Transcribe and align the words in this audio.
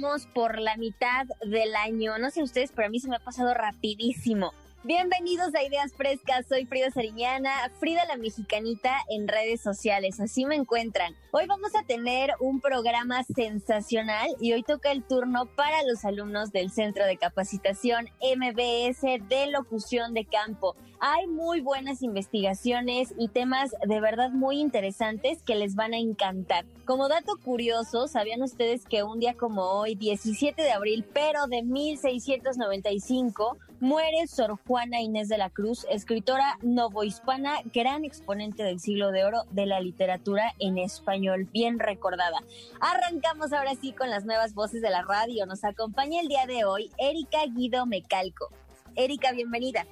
vamos 0.00 0.26
por 0.34 0.58
la 0.58 0.76
mitad 0.76 1.26
del 1.46 1.74
año. 1.74 2.18
No 2.18 2.30
sé 2.30 2.42
ustedes, 2.42 2.72
pero 2.74 2.86
a 2.86 2.90
mí 2.90 3.00
se 3.00 3.08
me 3.08 3.16
ha 3.16 3.20
pasado 3.20 3.54
rapidísimo. 3.54 4.52
Bienvenidos 4.86 5.52
a 5.56 5.64
Ideas 5.64 5.92
Frescas, 5.94 6.46
soy 6.48 6.64
Frida 6.64 6.92
Sariñana, 6.92 7.50
Frida 7.80 8.04
la 8.04 8.16
Mexicanita 8.16 8.94
en 9.08 9.26
redes 9.26 9.60
sociales, 9.60 10.20
así 10.20 10.46
me 10.46 10.54
encuentran. 10.54 11.12
Hoy 11.32 11.46
vamos 11.48 11.74
a 11.74 11.82
tener 11.82 12.30
un 12.38 12.60
programa 12.60 13.24
sensacional 13.24 14.28
y 14.40 14.52
hoy 14.52 14.62
toca 14.62 14.92
el 14.92 15.02
turno 15.02 15.46
para 15.46 15.82
los 15.82 16.04
alumnos 16.04 16.52
del 16.52 16.70
Centro 16.70 17.04
de 17.04 17.16
Capacitación 17.16 18.06
MBS 18.20 19.02
de 19.28 19.48
Locución 19.50 20.14
de 20.14 20.24
Campo. 20.24 20.76
Hay 21.00 21.26
muy 21.26 21.60
buenas 21.62 22.02
investigaciones 22.02 23.12
y 23.18 23.26
temas 23.26 23.74
de 23.86 24.00
verdad 24.00 24.30
muy 24.30 24.60
interesantes 24.60 25.42
que 25.42 25.56
les 25.56 25.74
van 25.74 25.94
a 25.94 25.98
encantar. 25.98 26.64
Como 26.84 27.08
dato 27.08 27.38
curioso, 27.44 28.06
¿sabían 28.06 28.40
ustedes 28.40 28.84
que 28.86 29.02
un 29.02 29.18
día 29.18 29.34
como 29.34 29.62
hoy, 29.62 29.96
17 29.96 30.62
de 30.62 30.70
abril, 30.70 31.04
pero 31.12 31.48
de 31.48 31.64
1695, 31.64 33.58
muere 33.80 34.26
Sor 34.26 34.58
Juana 34.66 35.00
Inés 35.00 35.28
de 35.28 35.38
la 35.38 35.50
Cruz, 35.50 35.86
escritora 35.90 36.58
novohispana, 36.62 37.60
gran 37.72 38.04
exponente 38.04 38.62
del 38.62 38.80
siglo 38.80 39.10
de 39.10 39.24
oro 39.24 39.42
de 39.50 39.66
la 39.66 39.80
literatura 39.80 40.54
en 40.58 40.78
español, 40.78 41.48
bien 41.52 41.78
recordada. 41.78 42.38
Arrancamos 42.80 43.52
ahora 43.52 43.74
sí 43.74 43.92
con 43.92 44.10
las 44.10 44.24
nuevas 44.24 44.54
voces 44.54 44.82
de 44.82 44.90
la 44.90 45.02
radio. 45.02 45.46
Nos 45.46 45.64
acompaña 45.64 46.20
el 46.20 46.28
día 46.28 46.46
de 46.46 46.64
hoy 46.64 46.90
Erika 46.98 47.38
Guido 47.54 47.86
Mecalco. 47.86 48.50
Erika, 48.94 49.32
bienvenida. 49.32 49.86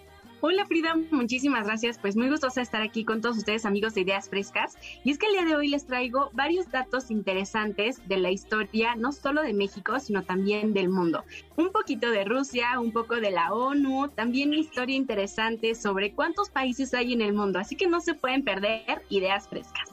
Hola 0.46 0.66
Frida, 0.66 0.94
muchísimas 1.10 1.64
gracias. 1.64 1.96
Pues 1.96 2.16
muy 2.16 2.28
gustosa 2.28 2.60
estar 2.60 2.82
aquí 2.82 3.06
con 3.06 3.22
todos 3.22 3.38
ustedes 3.38 3.64
amigos 3.64 3.94
de 3.94 4.02
Ideas 4.02 4.28
Frescas. 4.28 4.76
Y 5.02 5.10
es 5.10 5.16
que 5.16 5.24
el 5.24 5.32
día 5.32 5.46
de 5.46 5.56
hoy 5.56 5.68
les 5.68 5.86
traigo 5.86 6.28
varios 6.34 6.70
datos 6.70 7.10
interesantes 7.10 8.06
de 8.06 8.18
la 8.18 8.30
historia, 8.30 8.94
no 8.94 9.12
solo 9.12 9.40
de 9.40 9.54
México, 9.54 9.98
sino 10.00 10.22
también 10.22 10.74
del 10.74 10.90
mundo. 10.90 11.24
Un 11.56 11.72
poquito 11.72 12.10
de 12.10 12.26
Rusia, 12.26 12.78
un 12.78 12.92
poco 12.92 13.14
de 13.14 13.30
la 13.30 13.54
ONU, 13.54 14.08
también 14.08 14.52
historia 14.52 14.96
interesante 14.96 15.74
sobre 15.74 16.12
cuántos 16.12 16.50
países 16.50 16.92
hay 16.92 17.14
en 17.14 17.22
el 17.22 17.32
mundo. 17.32 17.58
Así 17.58 17.74
que 17.74 17.86
no 17.86 18.02
se 18.02 18.12
pueden 18.12 18.44
perder 18.44 19.00
Ideas 19.08 19.48
Frescas. 19.48 19.88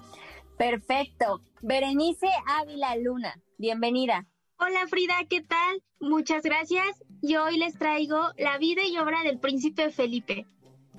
Perfecto. 0.58 1.40
Berenice 1.62 2.28
Ávila 2.60 2.98
Luna, 2.98 3.42
bienvenida. 3.58 4.28
Hola 4.64 4.86
Frida, 4.88 5.16
¿qué 5.28 5.42
tal? 5.42 5.82
Muchas 6.00 6.44
gracias. 6.44 6.86
Y 7.20 7.36
hoy 7.36 7.58
les 7.58 7.74
traigo 7.80 8.30
la 8.38 8.60
vida 8.60 8.84
y 8.86 8.96
obra 9.00 9.24
del 9.24 9.40
príncipe 9.40 9.90
Felipe. 9.90 10.46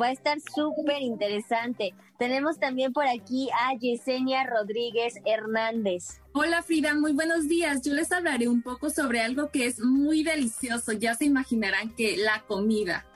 Va 0.00 0.06
a 0.06 0.10
estar 0.10 0.38
súper 0.40 1.00
interesante. 1.00 1.94
Tenemos 2.18 2.58
también 2.58 2.92
por 2.92 3.06
aquí 3.06 3.50
a 3.52 3.78
Yesenia 3.78 4.44
Rodríguez 4.44 5.14
Hernández. 5.24 6.20
Hola 6.32 6.64
Frida, 6.64 6.94
muy 6.94 7.12
buenos 7.12 7.46
días. 7.46 7.82
Yo 7.82 7.94
les 7.94 8.10
hablaré 8.10 8.48
un 8.48 8.62
poco 8.62 8.90
sobre 8.90 9.20
algo 9.20 9.52
que 9.52 9.66
es 9.66 9.78
muy 9.78 10.24
delicioso. 10.24 10.90
Ya 10.90 11.14
se 11.14 11.26
imaginarán 11.26 11.94
que 11.94 12.16
la 12.16 12.42
comida. 12.48 13.06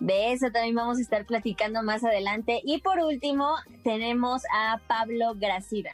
De 0.00 0.32
eso 0.32 0.50
también 0.50 0.74
vamos 0.74 0.98
a 0.98 1.02
estar 1.02 1.24
platicando 1.24 1.84
más 1.84 2.02
adelante. 2.02 2.60
Y 2.64 2.80
por 2.80 2.98
último, 2.98 3.54
tenemos 3.84 4.42
a 4.52 4.80
Pablo 4.88 5.34
Gracida. 5.36 5.92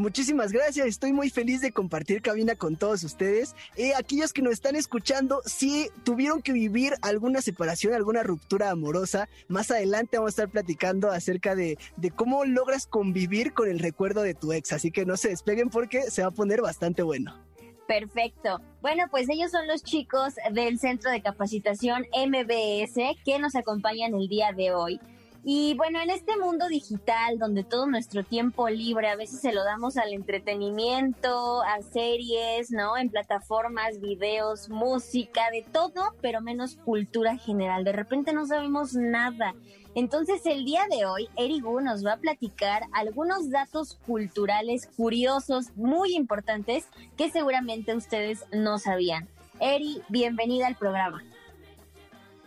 Muchísimas 0.00 0.50
gracias, 0.50 0.86
estoy 0.86 1.12
muy 1.12 1.28
feliz 1.28 1.60
de 1.60 1.72
compartir 1.72 2.22
cabina 2.22 2.54
con 2.54 2.76
todos 2.76 3.04
ustedes. 3.04 3.54
Eh, 3.76 3.92
aquellos 3.94 4.32
que 4.32 4.40
nos 4.40 4.54
están 4.54 4.74
escuchando, 4.74 5.42
si 5.44 5.90
tuvieron 6.04 6.40
que 6.40 6.52
vivir 6.52 6.94
alguna 7.02 7.42
separación, 7.42 7.92
alguna 7.92 8.22
ruptura 8.22 8.70
amorosa, 8.70 9.28
más 9.48 9.70
adelante 9.70 10.16
vamos 10.16 10.30
a 10.30 10.36
estar 10.42 10.48
platicando 10.48 11.10
acerca 11.10 11.54
de, 11.54 11.76
de 11.98 12.10
cómo 12.10 12.46
logras 12.46 12.86
convivir 12.86 13.52
con 13.52 13.68
el 13.68 13.78
recuerdo 13.78 14.22
de 14.22 14.32
tu 14.32 14.54
ex, 14.54 14.72
así 14.72 14.90
que 14.90 15.04
no 15.04 15.18
se 15.18 15.28
despeguen 15.28 15.68
porque 15.68 16.10
se 16.10 16.22
va 16.22 16.28
a 16.28 16.30
poner 16.30 16.62
bastante 16.62 17.02
bueno. 17.02 17.38
Perfecto. 17.86 18.58
Bueno, 18.80 19.04
pues 19.10 19.28
ellos 19.28 19.50
son 19.50 19.66
los 19.66 19.82
chicos 19.82 20.32
del 20.50 20.78
Centro 20.78 21.10
de 21.10 21.20
Capacitación 21.20 22.06
MBS 22.14 23.18
que 23.22 23.38
nos 23.38 23.54
acompañan 23.54 24.14
el 24.14 24.28
día 24.28 24.52
de 24.52 24.72
hoy. 24.72 24.98
Y 25.42 25.74
bueno, 25.74 26.00
en 26.02 26.10
este 26.10 26.36
mundo 26.36 26.68
digital 26.68 27.38
donde 27.38 27.64
todo 27.64 27.86
nuestro 27.86 28.22
tiempo 28.24 28.68
libre 28.68 29.08
a 29.08 29.16
veces 29.16 29.40
se 29.40 29.52
lo 29.52 29.64
damos 29.64 29.96
al 29.96 30.12
entretenimiento, 30.12 31.62
a 31.62 31.80
series, 31.80 32.70
¿no? 32.70 32.98
En 32.98 33.08
plataformas, 33.08 34.00
videos, 34.00 34.68
música, 34.68 35.50
de 35.50 35.64
todo, 35.72 36.14
pero 36.20 36.42
menos 36.42 36.76
cultura 36.76 37.38
general. 37.38 37.84
De 37.84 37.92
repente 37.92 38.34
no 38.34 38.46
sabemos 38.46 38.92
nada. 38.92 39.54
Entonces 39.94 40.44
el 40.44 40.66
día 40.66 40.82
de 40.90 41.06
hoy, 41.06 41.28
Erigu 41.36 41.80
nos 41.80 42.04
va 42.04 42.12
a 42.12 42.18
platicar 42.18 42.82
algunos 42.92 43.50
datos 43.50 43.98
culturales 44.06 44.88
curiosos, 44.94 45.70
muy 45.74 46.14
importantes, 46.14 46.86
que 47.16 47.30
seguramente 47.30 47.96
ustedes 47.96 48.44
no 48.52 48.78
sabían. 48.78 49.26
Eri, 49.58 50.02
bienvenida 50.08 50.66
al 50.66 50.76
programa. 50.76 51.24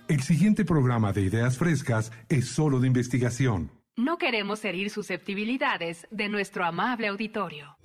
El 0.09 0.21
siguiente 0.21 0.65
programa 0.65 1.13
de 1.13 1.21
Ideas 1.21 1.57
Frescas 1.57 2.11
es 2.27 2.49
solo 2.49 2.81
de 2.81 2.87
investigación. 2.87 3.71
No 3.95 4.17
queremos 4.17 4.65
herir 4.65 4.89
susceptibilidades 4.89 6.07
de 6.11 6.27
nuestro 6.27 6.65
amable 6.65 7.07
auditorio. 7.07 7.77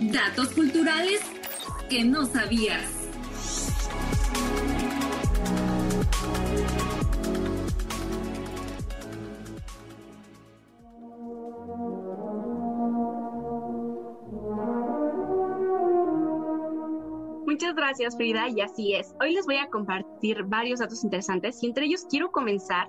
Datos 0.00 0.48
culturales 0.52 1.20
que 1.90 2.02
no 2.02 2.24
sabías. 2.24 2.99
Gracias, 17.90 18.16
Frida, 18.16 18.48
y 18.48 18.60
así 18.60 18.94
es. 18.94 19.16
Hoy 19.20 19.34
les 19.34 19.46
voy 19.46 19.56
a 19.56 19.68
compartir 19.68 20.44
varios 20.44 20.78
datos 20.78 21.02
interesantes 21.02 21.60
y 21.60 21.66
entre 21.66 21.86
ellos 21.86 22.06
quiero 22.08 22.30
comenzar 22.30 22.88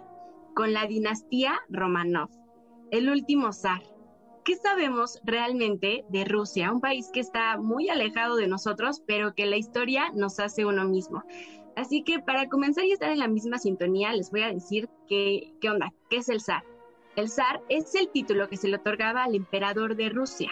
con 0.53 0.73
la 0.73 0.85
dinastía 0.85 1.59
Romanov, 1.69 2.29
el 2.91 3.09
último 3.09 3.51
zar. 3.51 3.81
¿Qué 4.45 4.55
sabemos 4.57 5.19
realmente 5.23 6.05
de 6.09 6.23
Rusia, 6.23 6.71
un 6.71 6.81
país 6.81 7.09
que 7.11 7.19
está 7.19 7.57
muy 7.57 7.89
alejado 7.89 8.35
de 8.35 8.45
nosotros, 8.47 9.01
pero 9.07 9.33
que 9.33 9.47
la 9.47 9.57
historia 9.57 10.11
nos 10.13 10.39
hace 10.39 10.65
uno 10.65 10.85
mismo? 10.85 11.23
Así 11.75 12.03
que 12.03 12.19
para 12.19 12.47
comenzar 12.47 12.85
y 12.85 12.91
estar 12.91 13.09
en 13.09 13.19
la 13.19 13.27
misma 13.27 13.57
sintonía, 13.57 14.13
les 14.13 14.29
voy 14.29 14.43
a 14.43 14.53
decir 14.53 14.87
qué 15.07 15.51
onda, 15.67 15.91
qué 16.11 16.17
es 16.17 16.29
el 16.29 16.41
zar. 16.41 16.61
El 17.15 17.27
zar 17.27 17.59
es 17.69 17.95
el 17.95 18.07
título 18.09 18.47
que 18.49 18.57
se 18.57 18.67
le 18.67 18.75
otorgaba 18.75 19.23
al 19.23 19.33
emperador 19.33 19.95
de 19.95 20.09
Rusia. 20.09 20.51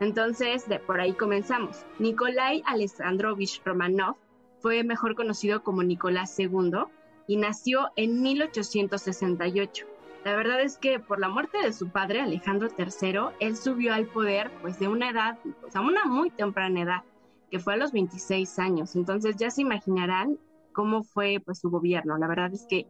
Entonces, 0.00 0.66
de 0.66 0.78
por 0.78 0.98
ahí 0.98 1.12
comenzamos. 1.12 1.84
Nikolai 1.98 2.62
Alexandrovich 2.66 3.62
Romanov 3.64 4.16
fue 4.60 4.82
mejor 4.82 5.14
conocido 5.14 5.62
como 5.62 5.82
Nicolás 5.82 6.38
II 6.38 6.84
y 7.26 7.36
nació 7.36 7.90
en 7.96 8.22
1868. 8.22 9.86
La 10.24 10.36
verdad 10.36 10.60
es 10.60 10.78
que 10.78 11.00
por 11.00 11.18
la 11.18 11.28
muerte 11.28 11.58
de 11.62 11.72
su 11.72 11.88
padre 11.90 12.20
Alejandro 12.20 12.68
III, 12.76 13.36
él 13.40 13.56
subió 13.56 13.94
al 13.94 14.06
poder 14.06 14.50
pues 14.60 14.78
de 14.78 14.88
una 14.88 15.10
edad, 15.10 15.38
pues 15.60 15.76
a 15.76 15.80
una 15.80 16.04
muy 16.04 16.30
temprana 16.30 16.80
edad, 16.80 17.02
que 17.50 17.58
fue 17.58 17.74
a 17.74 17.76
los 17.76 17.92
26 17.92 18.58
años. 18.58 18.96
Entonces 18.96 19.36
ya 19.36 19.50
se 19.50 19.62
imaginarán 19.62 20.38
cómo 20.72 21.02
fue 21.02 21.42
pues 21.44 21.60
su 21.60 21.70
gobierno. 21.70 22.18
La 22.18 22.26
verdad 22.26 22.52
es 22.52 22.66
que 22.68 22.86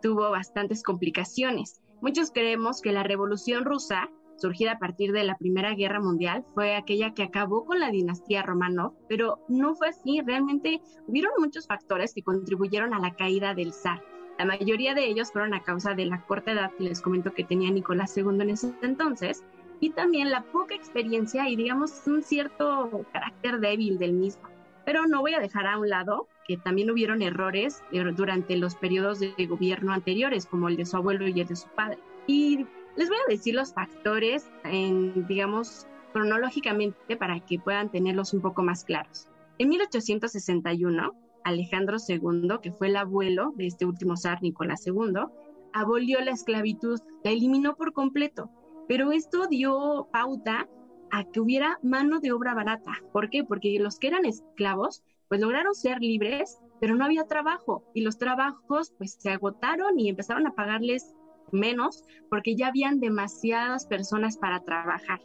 tuvo 0.00 0.30
bastantes 0.30 0.82
complicaciones. 0.82 1.80
Muchos 2.00 2.32
creemos 2.32 2.80
que 2.80 2.92
la 2.92 3.04
Revolución 3.04 3.64
Rusa 3.64 4.10
surgida 4.42 4.72
a 4.72 4.78
partir 4.78 5.12
de 5.12 5.24
la 5.24 5.38
Primera 5.38 5.74
Guerra 5.74 6.00
Mundial, 6.00 6.44
fue 6.54 6.76
aquella 6.76 7.14
que 7.14 7.22
acabó 7.22 7.64
con 7.64 7.80
la 7.80 7.90
dinastía 7.90 8.42
Romanov, 8.42 8.92
pero 9.08 9.38
no 9.48 9.74
fue 9.74 9.88
así, 9.88 10.20
realmente 10.20 10.82
hubieron 11.06 11.32
muchos 11.38 11.66
factores 11.66 12.12
que 12.12 12.22
contribuyeron 12.22 12.92
a 12.92 12.98
la 12.98 13.14
caída 13.14 13.54
del 13.54 13.72
zar. 13.72 14.02
La 14.38 14.44
mayoría 14.44 14.94
de 14.94 15.06
ellos 15.06 15.30
fueron 15.30 15.54
a 15.54 15.62
causa 15.62 15.94
de 15.94 16.06
la 16.06 16.22
corta 16.26 16.52
edad 16.52 16.72
que 16.76 16.84
les 16.84 17.00
comento 17.00 17.32
que 17.32 17.44
tenía 17.44 17.70
Nicolás 17.70 18.16
II 18.16 18.40
en 18.40 18.50
ese 18.50 18.74
entonces, 18.82 19.44
y 19.80 19.90
también 19.90 20.30
la 20.30 20.42
poca 20.42 20.74
experiencia 20.74 21.48
y 21.48 21.56
digamos 21.56 22.06
un 22.06 22.22
cierto 22.22 23.04
carácter 23.12 23.60
débil 23.60 23.98
del 23.98 24.12
mismo. 24.12 24.48
Pero 24.84 25.06
no 25.06 25.20
voy 25.20 25.34
a 25.34 25.40
dejar 25.40 25.66
a 25.66 25.78
un 25.78 25.88
lado 25.88 26.28
que 26.46 26.56
también 26.56 26.90
hubieron 26.90 27.22
errores 27.22 27.82
eh, 27.92 28.04
durante 28.14 28.56
los 28.56 28.74
periodos 28.74 29.20
de 29.20 29.34
gobierno 29.46 29.92
anteriores, 29.92 30.46
como 30.46 30.68
el 30.68 30.76
de 30.76 30.86
su 30.86 30.96
abuelo 30.96 31.26
y 31.28 31.40
el 31.40 31.46
de 31.46 31.56
su 31.56 31.68
padre. 31.68 31.98
Y 32.26 32.66
les 32.96 33.08
voy 33.08 33.18
a 33.18 33.30
decir 33.30 33.54
los 33.54 33.72
factores, 33.72 34.50
en, 34.64 35.26
digamos, 35.26 35.86
cronológicamente 36.12 37.16
para 37.16 37.40
que 37.40 37.58
puedan 37.58 37.90
tenerlos 37.90 38.34
un 38.34 38.42
poco 38.42 38.62
más 38.62 38.84
claros. 38.84 39.28
En 39.58 39.68
1861, 39.68 41.12
Alejandro 41.44 41.96
II, 42.06 42.48
que 42.62 42.72
fue 42.72 42.88
el 42.88 42.96
abuelo 42.96 43.52
de 43.56 43.66
este 43.66 43.86
último 43.86 44.16
zar 44.16 44.42
Nicolás 44.42 44.86
II, 44.86 45.24
abolió 45.72 46.20
la 46.20 46.32
esclavitud, 46.32 47.00
la 47.24 47.30
eliminó 47.30 47.74
por 47.74 47.92
completo, 47.92 48.50
pero 48.88 49.12
esto 49.12 49.46
dio 49.46 50.08
pauta 50.12 50.68
a 51.10 51.24
que 51.24 51.40
hubiera 51.40 51.78
mano 51.82 52.20
de 52.20 52.32
obra 52.32 52.54
barata. 52.54 52.92
¿Por 53.12 53.30
qué? 53.30 53.44
Porque 53.44 53.78
los 53.78 53.98
que 53.98 54.08
eran 54.08 54.24
esclavos, 54.24 55.02
pues 55.28 55.40
lograron 55.40 55.74
ser 55.74 56.00
libres, 56.00 56.58
pero 56.80 56.94
no 56.94 57.04
había 57.04 57.26
trabajo 57.26 57.84
y 57.94 58.02
los 58.02 58.18
trabajos 58.18 58.92
pues 58.98 59.16
se 59.18 59.30
agotaron 59.30 59.98
y 59.98 60.08
empezaron 60.08 60.46
a 60.46 60.54
pagarles 60.54 61.14
menos 61.52 62.04
porque 62.28 62.56
ya 62.56 62.68
habían 62.68 63.00
demasiadas 63.00 63.86
personas 63.86 64.36
para 64.36 64.60
trabajar. 64.60 65.20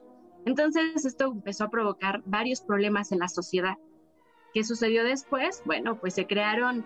Entonces 0.46 1.06
esto 1.06 1.32
empezó 1.32 1.66
a 1.66 1.70
provocar 1.70 2.22
varios 2.26 2.62
problemas 2.62 3.12
en 3.12 3.20
la 3.20 3.28
sociedad. 3.28 3.76
¿Qué 4.54 4.64
sucedió 4.64 5.04
después? 5.04 5.62
Bueno, 5.66 6.00
pues 6.00 6.14
se 6.14 6.26
crearon 6.26 6.86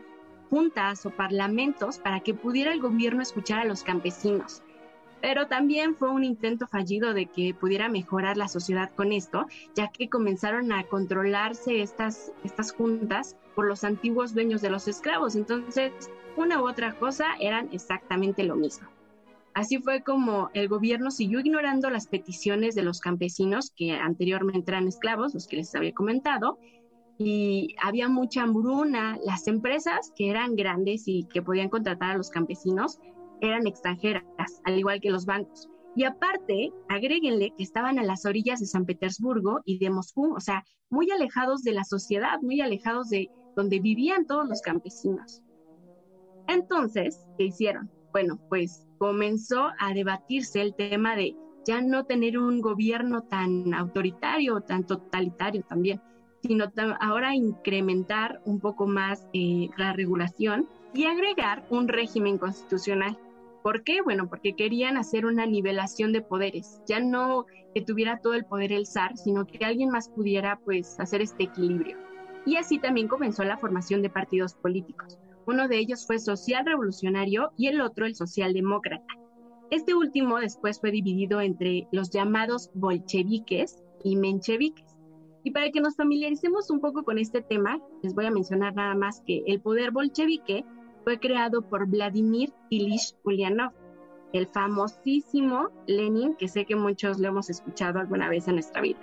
juntas 0.49 1.05
o 1.05 1.11
parlamentos 1.11 1.99
para 1.99 2.19
que 2.19 2.33
pudiera 2.33 2.73
el 2.73 2.81
gobierno 2.81 3.21
escuchar 3.21 3.59
a 3.59 3.65
los 3.65 3.83
campesinos. 3.83 4.61
Pero 5.21 5.47
también 5.47 5.95
fue 5.95 6.09
un 6.09 6.23
intento 6.23 6.67
fallido 6.67 7.13
de 7.13 7.27
que 7.27 7.53
pudiera 7.53 7.88
mejorar 7.88 8.38
la 8.38 8.47
sociedad 8.47 8.91
con 8.95 9.13
esto, 9.13 9.45
ya 9.75 9.89
que 9.89 10.09
comenzaron 10.09 10.71
a 10.71 10.83
controlarse 10.85 11.81
estas, 11.81 12.33
estas 12.43 12.73
juntas 12.73 13.38
por 13.55 13.67
los 13.67 13.83
antiguos 13.83 14.33
dueños 14.33 14.61
de 14.61 14.71
los 14.71 14.88
esclavos. 14.88 15.35
Entonces, 15.35 15.93
una 16.35 16.61
u 16.61 16.67
otra 16.67 16.93
cosa 16.93 17.27
eran 17.39 17.69
exactamente 17.71 18.43
lo 18.43 18.55
mismo. 18.55 18.89
Así 19.53 19.80
fue 19.80 20.01
como 20.01 20.50
el 20.53 20.69
gobierno 20.69 21.12
siguió 21.12 21.39
ignorando 21.39 21.89
las 21.89 22.07
peticiones 22.07 22.74
de 22.74 22.83
los 22.83 23.01
campesinos 23.01 23.71
que 23.75 23.92
anteriormente 23.92 24.71
eran 24.71 24.88
esclavos, 24.88 25.33
los 25.33 25.48
que 25.48 25.57
les 25.57 25.75
había 25.75 25.92
comentado, 25.94 26.57
y 27.18 27.75
había 27.81 28.07
mucha 28.07 28.44
hambruna. 28.44 29.18
Las 29.25 29.48
empresas 29.48 30.12
que 30.15 30.30
eran 30.30 30.56
grandes 30.56 31.03
y 31.06 31.25
que 31.25 31.42
podían 31.42 31.69
contratar 31.69 32.12
a 32.12 32.18
los 32.18 32.30
campesinos 32.30 33.00
eran 33.42 33.68
extranjeras, 33.68 34.24
al 34.63 34.80
igual 34.80 35.01
que 35.01 35.12
los 35.12 35.25
bancos. 35.25 35.69
Y 35.95 36.06
aparte, 36.06 36.71
agréguenle 36.88 37.51
que 37.57 37.63
estaban 37.63 38.00
a 38.00 38.03
las 38.03 38.25
orillas 38.25 38.62
de 38.62 38.65
San 38.65 38.86
Petersburgo 38.86 39.59
y 39.65 39.77
de 39.80 39.89
Moscú, 39.89 40.33
o 40.33 40.39
sea, 40.39 40.63
muy 40.89 41.12
alejados 41.12 41.63
de 41.63 41.74
la 41.74 41.83
sociedad, 41.83 42.39
muy 42.42 42.62
alejados 42.62 43.09
de 43.09 43.30
donde 43.56 43.80
vivían 43.80 44.25
todos 44.25 44.48
los 44.48 44.62
campesinos. 44.62 45.42
Entonces, 46.48 47.25
¿qué 47.38 47.45
hicieron? 47.45 47.92
Bueno, 48.11 48.39
pues 48.49 48.87
comenzó 48.97 49.69
a 49.79 49.93
debatirse 49.93 50.61
el 50.61 50.75
tema 50.75 51.15
de 51.15 51.35
ya 51.65 51.81
no 51.81 52.05
tener 52.05 52.37
un 52.37 52.61
gobierno 52.61 53.21
tan 53.21 53.73
autoritario, 53.73 54.61
tan 54.61 54.85
totalitario 54.85 55.63
también, 55.63 56.01
sino 56.41 56.65
ahora 56.99 57.35
incrementar 57.35 58.41
un 58.45 58.59
poco 58.59 58.87
más 58.87 59.27
eh, 59.33 59.69
la 59.77 59.93
regulación 59.93 60.67
y 60.93 61.05
agregar 61.05 61.65
un 61.69 61.87
régimen 61.87 62.37
constitucional. 62.37 63.17
¿Por 63.63 63.83
qué? 63.83 64.01
Bueno, 64.01 64.27
porque 64.27 64.55
querían 64.55 64.97
hacer 64.97 65.25
una 65.25 65.45
nivelación 65.45 66.11
de 66.13 66.21
poderes, 66.21 66.81
ya 66.87 66.99
no 66.99 67.45
que 67.73 67.81
tuviera 67.81 68.19
todo 68.19 68.33
el 68.33 68.43
poder 68.43 68.73
el 68.73 68.87
zar, 68.87 69.15
sino 69.17 69.45
que 69.45 69.63
alguien 69.63 69.89
más 69.89 70.09
pudiera 70.09 70.59
pues 70.65 70.99
hacer 70.99 71.21
este 71.21 71.43
equilibrio. 71.43 71.97
Y 72.45 72.55
así 72.55 72.79
también 72.79 73.07
comenzó 73.07 73.43
la 73.43 73.57
formación 73.57 74.01
de 74.01 74.09
partidos 74.09 74.55
políticos. 74.55 75.19
Uno 75.47 75.67
de 75.67 75.79
ellos 75.79 76.05
fue 76.05 76.19
social 76.19 76.65
revolucionario 76.65 77.51
y 77.57 77.67
el 77.67 77.81
otro 77.81 78.05
el 78.05 78.15
socialdemócrata. 78.15 79.13
Este 79.69 79.95
último 79.95 80.39
después 80.39 80.79
fue 80.79 80.91
dividido 80.91 81.41
entre 81.41 81.88
los 81.91 82.09
llamados 82.09 82.69
bolcheviques 82.73 83.81
y 84.03 84.15
mencheviques. 84.17 84.97
Y 85.43 85.51
para 85.51 85.71
que 85.71 85.81
nos 85.81 85.95
familiaricemos 85.95 86.69
un 86.69 86.81
poco 86.81 87.03
con 87.03 87.17
este 87.17 87.41
tema, 87.41 87.79
les 88.03 88.13
voy 88.13 88.25
a 88.25 88.31
mencionar 88.31 88.75
nada 88.75 88.95
más 88.95 89.21
que 89.25 89.43
el 89.47 89.61
poder 89.61 89.91
bolchevique 89.91 90.65
fue 91.03 91.19
creado 91.19 91.61
por 91.63 91.88
Vladimir 91.88 92.53
Ilich 92.69 93.15
Ulyanov, 93.23 93.71
el 94.33 94.47
famosísimo 94.47 95.69
Lenin, 95.88 96.35
que 96.35 96.47
sé 96.47 96.65
que 96.65 96.75
muchos 96.75 97.19
lo 97.19 97.29
hemos 97.29 97.49
escuchado 97.49 97.99
alguna 97.99 98.29
vez 98.29 98.47
en 98.47 98.55
nuestra 98.55 98.81
vida. 98.81 99.01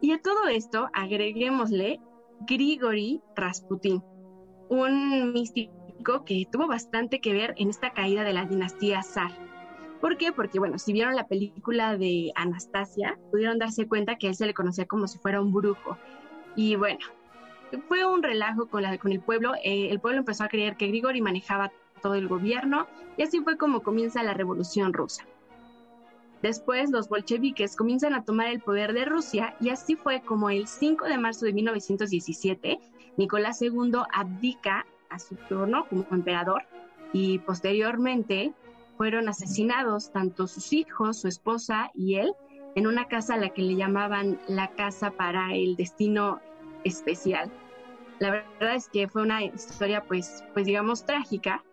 Y 0.00 0.12
a 0.12 0.20
todo 0.20 0.48
esto 0.48 0.88
agreguémosle 0.92 2.00
Grigori 2.46 3.22
Rasputin, 3.34 4.02
un 4.68 5.32
místico 5.32 6.24
que 6.24 6.46
tuvo 6.50 6.66
bastante 6.66 7.20
que 7.20 7.32
ver 7.32 7.54
en 7.56 7.70
esta 7.70 7.92
caída 7.92 8.24
de 8.24 8.32
la 8.32 8.44
dinastía 8.44 9.02
zar. 9.02 9.30
¿Por 10.00 10.18
qué? 10.18 10.32
Porque, 10.32 10.58
bueno, 10.58 10.78
si 10.78 10.92
vieron 10.92 11.16
la 11.16 11.26
película 11.26 11.96
de 11.96 12.30
Anastasia, 12.34 13.18
pudieron 13.30 13.58
darse 13.58 13.88
cuenta 13.88 14.16
que 14.16 14.28
él 14.28 14.34
se 14.34 14.46
le 14.46 14.54
conocía 14.54 14.86
como 14.86 15.06
si 15.06 15.18
fuera 15.18 15.40
un 15.40 15.52
brujo. 15.52 15.96
Y 16.56 16.76
bueno, 16.76 17.00
fue 17.88 18.04
un 18.04 18.22
relajo 18.22 18.66
con, 18.66 18.82
la, 18.82 18.98
con 18.98 19.12
el 19.12 19.20
pueblo. 19.20 19.54
Eh, 19.62 19.88
el 19.90 20.00
pueblo 20.00 20.18
empezó 20.18 20.44
a 20.44 20.48
creer 20.48 20.76
que 20.76 20.88
Grigori 20.88 21.20
manejaba 21.20 21.72
todo 22.02 22.14
el 22.14 22.28
gobierno 22.28 22.86
y 23.16 23.22
así 23.22 23.40
fue 23.40 23.56
como 23.56 23.82
comienza 23.82 24.22
la 24.22 24.34
revolución 24.34 24.92
rusa. 24.92 25.24
Después 26.42 26.90
los 26.90 27.08
bolcheviques 27.08 27.74
comienzan 27.74 28.12
a 28.12 28.24
tomar 28.24 28.48
el 28.48 28.60
poder 28.60 28.92
de 28.92 29.06
Rusia 29.06 29.56
y 29.60 29.70
así 29.70 29.96
fue 29.96 30.20
como 30.20 30.50
el 30.50 30.66
5 30.66 31.06
de 31.06 31.16
marzo 31.16 31.46
de 31.46 31.54
1917 31.54 32.78
Nicolás 33.16 33.62
II 33.62 33.92
abdica 34.12 34.86
a 35.10 35.18
su 35.18 35.36
turno 35.48 35.86
como 35.88 36.06
emperador 36.10 36.62
y 37.12 37.38
posteriormente 37.40 38.52
fueron 38.96 39.28
asesinados 39.28 40.12
tanto 40.12 40.46
sus 40.46 40.72
hijos, 40.72 41.20
su 41.20 41.28
esposa 41.28 41.90
y 41.94 42.16
él 42.16 42.32
en 42.74 42.86
una 42.86 43.06
casa 43.06 43.34
a 43.34 43.38
la 43.38 43.50
que 43.50 43.62
le 43.62 43.76
llamaban 43.76 44.40
la 44.48 44.68
casa 44.72 45.10
para 45.10 45.54
el 45.54 45.76
destino 45.76 46.40
especial. 46.82 47.50
La 48.18 48.30
verdad 48.30 48.74
es 48.74 48.88
que 48.88 49.08
fue 49.08 49.22
una 49.22 49.42
historia 49.44 50.04
pues, 50.04 50.44
pues 50.52 50.66
digamos 50.66 51.04
trágica 51.04 51.64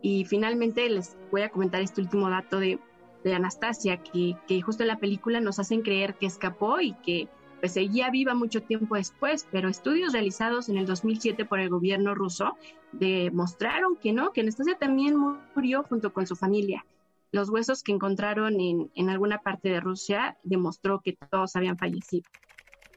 y 0.00 0.24
finalmente 0.24 0.88
les 0.88 1.16
voy 1.30 1.42
a 1.42 1.48
comentar 1.48 1.80
este 1.80 2.00
último 2.00 2.28
dato 2.28 2.58
de, 2.58 2.78
Anastasia 3.24 3.98
que, 3.98 4.36
que 4.48 4.60
justo 4.62 4.82
en 4.82 4.88
la 4.88 4.98
película 4.98 5.40
nos 5.40 5.60
hacen 5.60 5.82
creer 5.82 6.16
que 6.16 6.26
escapó 6.26 6.80
y 6.80 6.94
que 7.04 7.28
pues 7.62 7.74
seguía 7.74 8.10
viva 8.10 8.34
mucho 8.34 8.60
tiempo 8.60 8.96
después, 8.96 9.46
pero 9.52 9.68
estudios 9.68 10.12
realizados 10.12 10.68
en 10.68 10.78
el 10.78 10.84
2007 10.84 11.44
por 11.44 11.60
el 11.60 11.68
gobierno 11.68 12.12
ruso 12.12 12.56
demostraron 12.90 13.94
que 13.94 14.12
no, 14.12 14.32
que 14.32 14.40
Anastasia 14.40 14.76
también 14.76 15.16
murió 15.54 15.84
junto 15.84 16.12
con 16.12 16.26
su 16.26 16.34
familia. 16.34 16.84
Los 17.30 17.50
huesos 17.50 17.84
que 17.84 17.92
encontraron 17.92 18.60
en, 18.60 18.90
en 18.96 19.10
alguna 19.10 19.38
parte 19.38 19.68
de 19.68 19.78
Rusia 19.78 20.36
demostró 20.42 21.02
que 21.02 21.16
todos 21.30 21.54
habían 21.54 21.78
fallecido. 21.78 22.24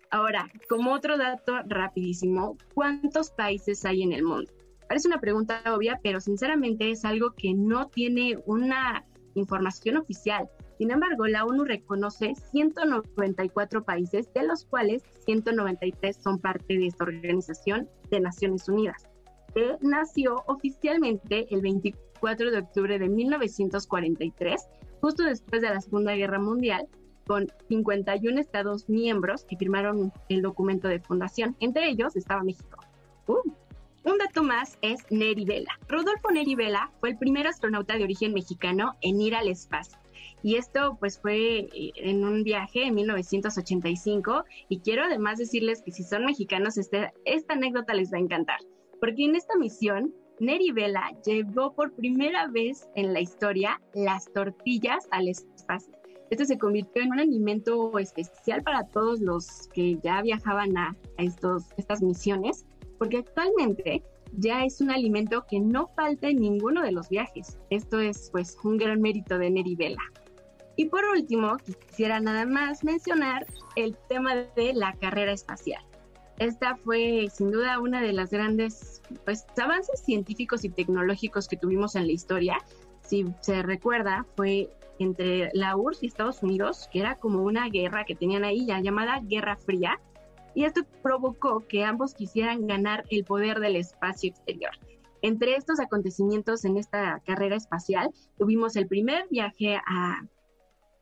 Ahora, 0.10 0.50
como 0.68 0.94
otro 0.94 1.16
dato 1.16 1.60
rapidísimo, 1.68 2.58
¿cuántos 2.74 3.30
países 3.30 3.86
hay 3.86 4.02
en 4.02 4.14
el 4.14 4.24
mundo? 4.24 4.52
Parece 4.88 5.08
una 5.08 5.22
pregunta 5.22 5.62
obvia, 5.76 6.00
pero 6.02 6.20
sinceramente 6.20 6.90
es 6.90 7.06
algo 7.06 7.36
que 7.38 7.54
no 7.54 7.90
tiene 7.90 8.40
una 8.48 9.06
información 9.36 9.98
oficial. 9.98 10.50
Sin 10.78 10.92
embargo, 10.92 11.26
la 11.28 11.46
ONU 11.46 11.64
reconoce 11.64 12.36
194 12.52 13.84
países, 13.84 14.32
de 14.34 14.44
los 14.44 14.66
cuales 14.66 15.04
193 15.26 16.18
son 16.18 16.40
parte 16.40 16.78
de 16.78 16.88
esta 16.88 17.06
organización 17.06 17.90
de 18.12 18.20
Naciones 18.20 18.68
Unidas, 18.68 19.08
que 19.54 19.78
nació 19.82 20.44
oficialmente 20.48 21.48
el 21.54 21.62
24 21.62 22.52
de 22.52 22.58
octubre 22.60 23.00
de 23.00 23.08
1943, 23.08 24.68
justo 25.02 25.24
después 25.24 25.62
de 25.62 25.70
la 25.70 25.80
Segunda 25.80 26.14
Guerra 26.16 26.40
Mundial, 26.40 26.88
con 27.26 27.48
51 27.70 28.40
estados 28.40 28.88
miembros 28.90 29.46
que 29.46 29.58
firmaron 29.58 30.12
el 30.30 30.42
documento 30.42 30.88
de 30.88 31.00
fundación. 31.00 31.56
Entre 31.60 31.90
ellos 31.90 32.16
estaba 32.16 32.44
México. 32.44 32.80
Uh, 33.28 33.42
un 34.04 34.18
dato 34.20 34.44
más 34.44 34.78
es 34.82 35.00
Neri 35.10 35.46
Vela. 35.46 35.80
Rodolfo 35.88 36.30
Neri 36.32 36.54
Vela 36.54 36.92
fue 37.00 37.10
el 37.10 37.18
primer 37.18 37.48
astronauta 37.48 37.98
de 37.98 38.04
origen 38.04 38.34
mexicano 38.34 38.94
en 39.02 39.20
ir 39.20 39.34
al 39.34 39.48
espacio. 39.48 39.98
Y 40.46 40.58
esto 40.58 40.96
pues 41.00 41.18
fue 41.18 41.62
eh, 41.74 41.92
en 41.96 42.24
un 42.24 42.44
viaje 42.44 42.84
en 42.84 42.94
1985 42.94 44.46
y 44.70 44.78
quiero 44.78 45.06
además 45.06 45.40
decirles 45.40 45.82
que 45.82 45.92
si 45.92 46.04
son 46.04 46.24
mexicanos 46.24 46.78
este, 46.78 47.12
esta 47.26 47.56
anécdota 47.56 47.96
les 47.96 48.14
va 48.14 48.18
a 48.18 48.22
encantar, 48.22 48.60
porque 49.00 49.26
en 49.26 49.36
esta 49.36 49.58
misión 49.58 50.14
Neri 50.40 50.70
Vela 50.70 51.18
llevó 51.26 51.74
por 51.74 51.94
primera 51.94 52.46
vez 52.46 52.88
en 52.94 53.12
la 53.12 53.22
historia 53.22 53.82
las 53.96 54.32
tortillas 54.34 55.08
al 55.10 55.30
espacio. 55.30 55.96
Este 56.30 56.46
se 56.46 56.60
convirtió 56.60 57.02
en 57.02 57.14
un 57.14 57.22
alimento 57.22 57.98
especial 57.98 58.62
para 58.62 58.84
todos 58.84 59.22
los 59.22 59.68
que 59.74 59.98
ya 60.04 60.22
viajaban 60.22 60.78
a, 60.78 60.96
estos, 61.18 61.64
estas 61.78 62.04
misiones, 62.04 62.68
porque 63.00 63.18
actualmente 63.18 64.04
ya 64.38 64.64
es 64.64 64.80
un 64.80 64.92
alimento 64.92 65.44
que 65.50 65.60
no 65.60 65.88
falta 65.96 66.30
en 66.30 66.36
ninguno 66.36 66.84
de 66.84 66.92
los 66.92 67.10
viajes. 67.10 67.58
Esto 67.72 68.00
es 68.00 68.30
pues 68.32 68.56
un 68.64 68.78
gran 68.78 69.02
mérito 69.02 69.40
de 69.40 69.50
Neri 69.50 69.76
Vela. 69.76 70.04
Y 70.76 70.86
por 70.86 71.06
último, 71.06 71.58
quisiera 71.88 72.20
nada 72.20 72.46
más 72.46 72.84
mencionar 72.84 73.46
el 73.76 73.96
tema 74.10 74.36
de 74.36 74.74
la 74.74 74.94
carrera 74.94 75.32
espacial. 75.32 75.84
Esta 76.38 76.76
fue 76.76 77.30
sin 77.34 77.52
duda 77.52 77.80
una 77.80 78.02
de 78.02 78.12
las 78.12 78.30
grandes 78.30 79.02
pues, 79.24 79.46
avances 79.62 80.02
científicos 80.04 80.66
y 80.66 80.70
tecnológicos 80.70 81.48
que 81.48 81.56
tuvimos 81.56 81.96
en 81.96 82.08
la 82.08 82.12
historia. 82.12 82.58
Si 83.02 83.26
se 83.40 83.64
recuerda, 83.64 84.26
fue 84.36 84.70
entre 85.00 85.50
la 85.54 85.78
URSS 85.78 86.04
y 86.04 86.08
Estados 86.08 86.44
Unidos, 86.44 86.90
que 86.92 87.00
era 87.00 87.16
como 87.16 87.44
una 87.44 87.70
guerra 87.70 88.04
que 88.04 88.16
tenían 88.16 88.44
ahí 88.44 88.66
ya 88.66 88.82
llamada 88.82 89.22
Guerra 89.24 89.56
Fría, 89.56 90.00
y 90.54 90.64
esto 90.64 90.84
provocó 91.02 91.66
que 91.68 91.84
ambos 91.84 92.14
quisieran 92.14 92.66
ganar 92.66 93.04
el 93.10 93.26
poder 93.26 93.60
del 93.60 93.76
espacio 93.76 94.30
exterior. 94.30 94.72
Entre 95.22 95.56
estos 95.56 95.80
acontecimientos 95.80 96.66
en 96.66 96.78
esta 96.78 97.22
carrera 97.26 97.56
espacial, 97.56 98.12
tuvimos 98.38 98.76
el 98.76 98.88
primer 98.88 99.28
viaje 99.30 99.76
a, 99.86 100.24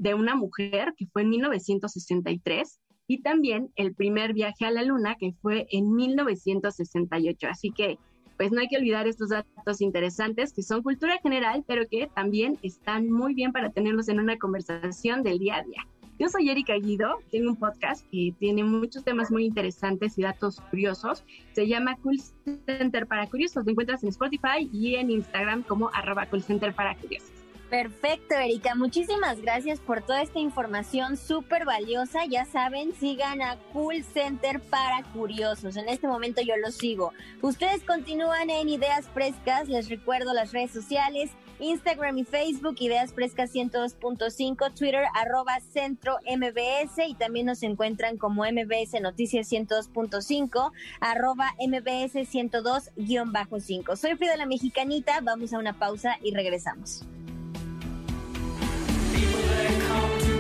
de 0.04 0.14
una 0.14 0.36
mujer, 0.36 0.94
que 0.98 1.08
fue 1.08 1.22
en 1.22 1.30
1963, 1.30 2.80
y 3.08 3.22
también 3.22 3.72
el 3.76 3.96
primer 3.96 4.34
viaje 4.34 4.66
a 4.66 4.72
la 4.72 4.84
Luna, 4.84 5.16
que 5.18 5.34
fue 5.42 5.66
en 5.72 5.96
1968. 5.96 7.48
Así 7.50 7.72
que, 7.72 7.98
pues 8.38 8.52
no 8.52 8.60
hay 8.60 8.68
que 8.68 8.78
olvidar 8.78 9.08
estos 9.08 9.30
datos 9.30 9.80
interesantes 9.80 10.52
que 10.52 10.62
son 10.62 10.84
cultura 10.84 11.20
general, 11.24 11.64
pero 11.66 11.88
que 11.88 12.10
también 12.14 12.60
están 12.64 13.10
muy 13.10 13.34
bien 13.34 13.54
para 13.54 13.72
tenerlos 13.72 14.10
en 14.10 14.20
una 14.20 14.38
conversación 14.38 15.24
del 15.24 15.40
día 15.40 15.58
a 15.58 15.64
día. 15.64 15.88
Yo 16.20 16.28
soy 16.28 16.50
Erika 16.50 16.76
Guido, 16.76 17.20
tengo 17.32 17.52
un 17.52 17.56
podcast 17.56 18.06
que 18.12 18.34
tiene 18.40 18.64
muchos 18.64 19.06
temas 19.06 19.32
muy 19.32 19.46
interesantes 19.46 20.18
y 20.18 20.24
datos 20.24 20.60
curiosos. 20.70 21.24
Se 21.54 21.66
llama 21.68 21.98
Cool 22.04 22.20
Center 22.66 23.08
para 23.08 23.28
Curiosos. 23.28 23.66
Lo 23.66 23.72
encuentras 23.72 24.04
en 24.04 24.10
Spotify 24.10 24.70
y 24.72 24.96
en 24.96 25.10
Instagram 25.10 25.64
como 25.64 25.90
arroba 25.94 26.28
para 26.76 26.96
Curiosos. 26.96 27.43
Perfecto, 27.74 28.36
Erika. 28.36 28.76
Muchísimas 28.76 29.42
gracias 29.42 29.80
por 29.80 30.04
toda 30.04 30.22
esta 30.22 30.38
información 30.38 31.18
súper 31.18 31.66
valiosa. 31.66 32.24
Ya 32.26 32.46
saben, 32.46 32.94
sigan 32.94 33.42
a 33.42 33.58
Cool 33.74 34.04
Center 34.04 34.60
para 34.60 35.02
Curiosos. 35.12 35.76
En 35.76 35.90
este 35.90 36.06
momento 36.08 36.44
yo 36.44 36.56
los 36.58 36.76
sigo. 36.76 37.14
Ustedes 37.42 37.82
continúan 37.82 38.52
en 38.52 38.70
Ideas 38.70 39.08
Frescas. 39.12 39.70
Les 39.70 39.90
recuerdo 39.90 40.36
las 40.36 40.52
redes 40.52 40.70
sociales. 40.70 41.32
Instagram 41.58 42.16
y 42.20 42.26
Facebook, 42.26 42.76
Ideas 42.78 43.12
Frescas 43.12 43.52
102.5, 43.52 44.76
Twitter, 44.76 45.06
arroba 45.16 45.60
Centro 45.60 46.18
MBS 46.28 47.00
y 47.08 47.16
también 47.16 47.48
nos 47.48 47.64
encuentran 47.64 48.18
como 48.18 48.44
MBS 48.44 49.02
Noticias 49.02 49.52
102.5, 49.52 50.72
arroba 51.00 51.56
MBS 51.60 52.18
102-5. 52.32 53.96
Soy 53.96 54.16
Frida 54.16 54.38
la 54.38 54.46
Mexicanita, 54.46 55.22
vamos 55.22 55.54
a 55.54 55.58
una 55.58 55.74
pausa 55.74 56.18
y 56.22 56.36
regresamos. 56.36 57.04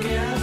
Apoyando 0.04 0.43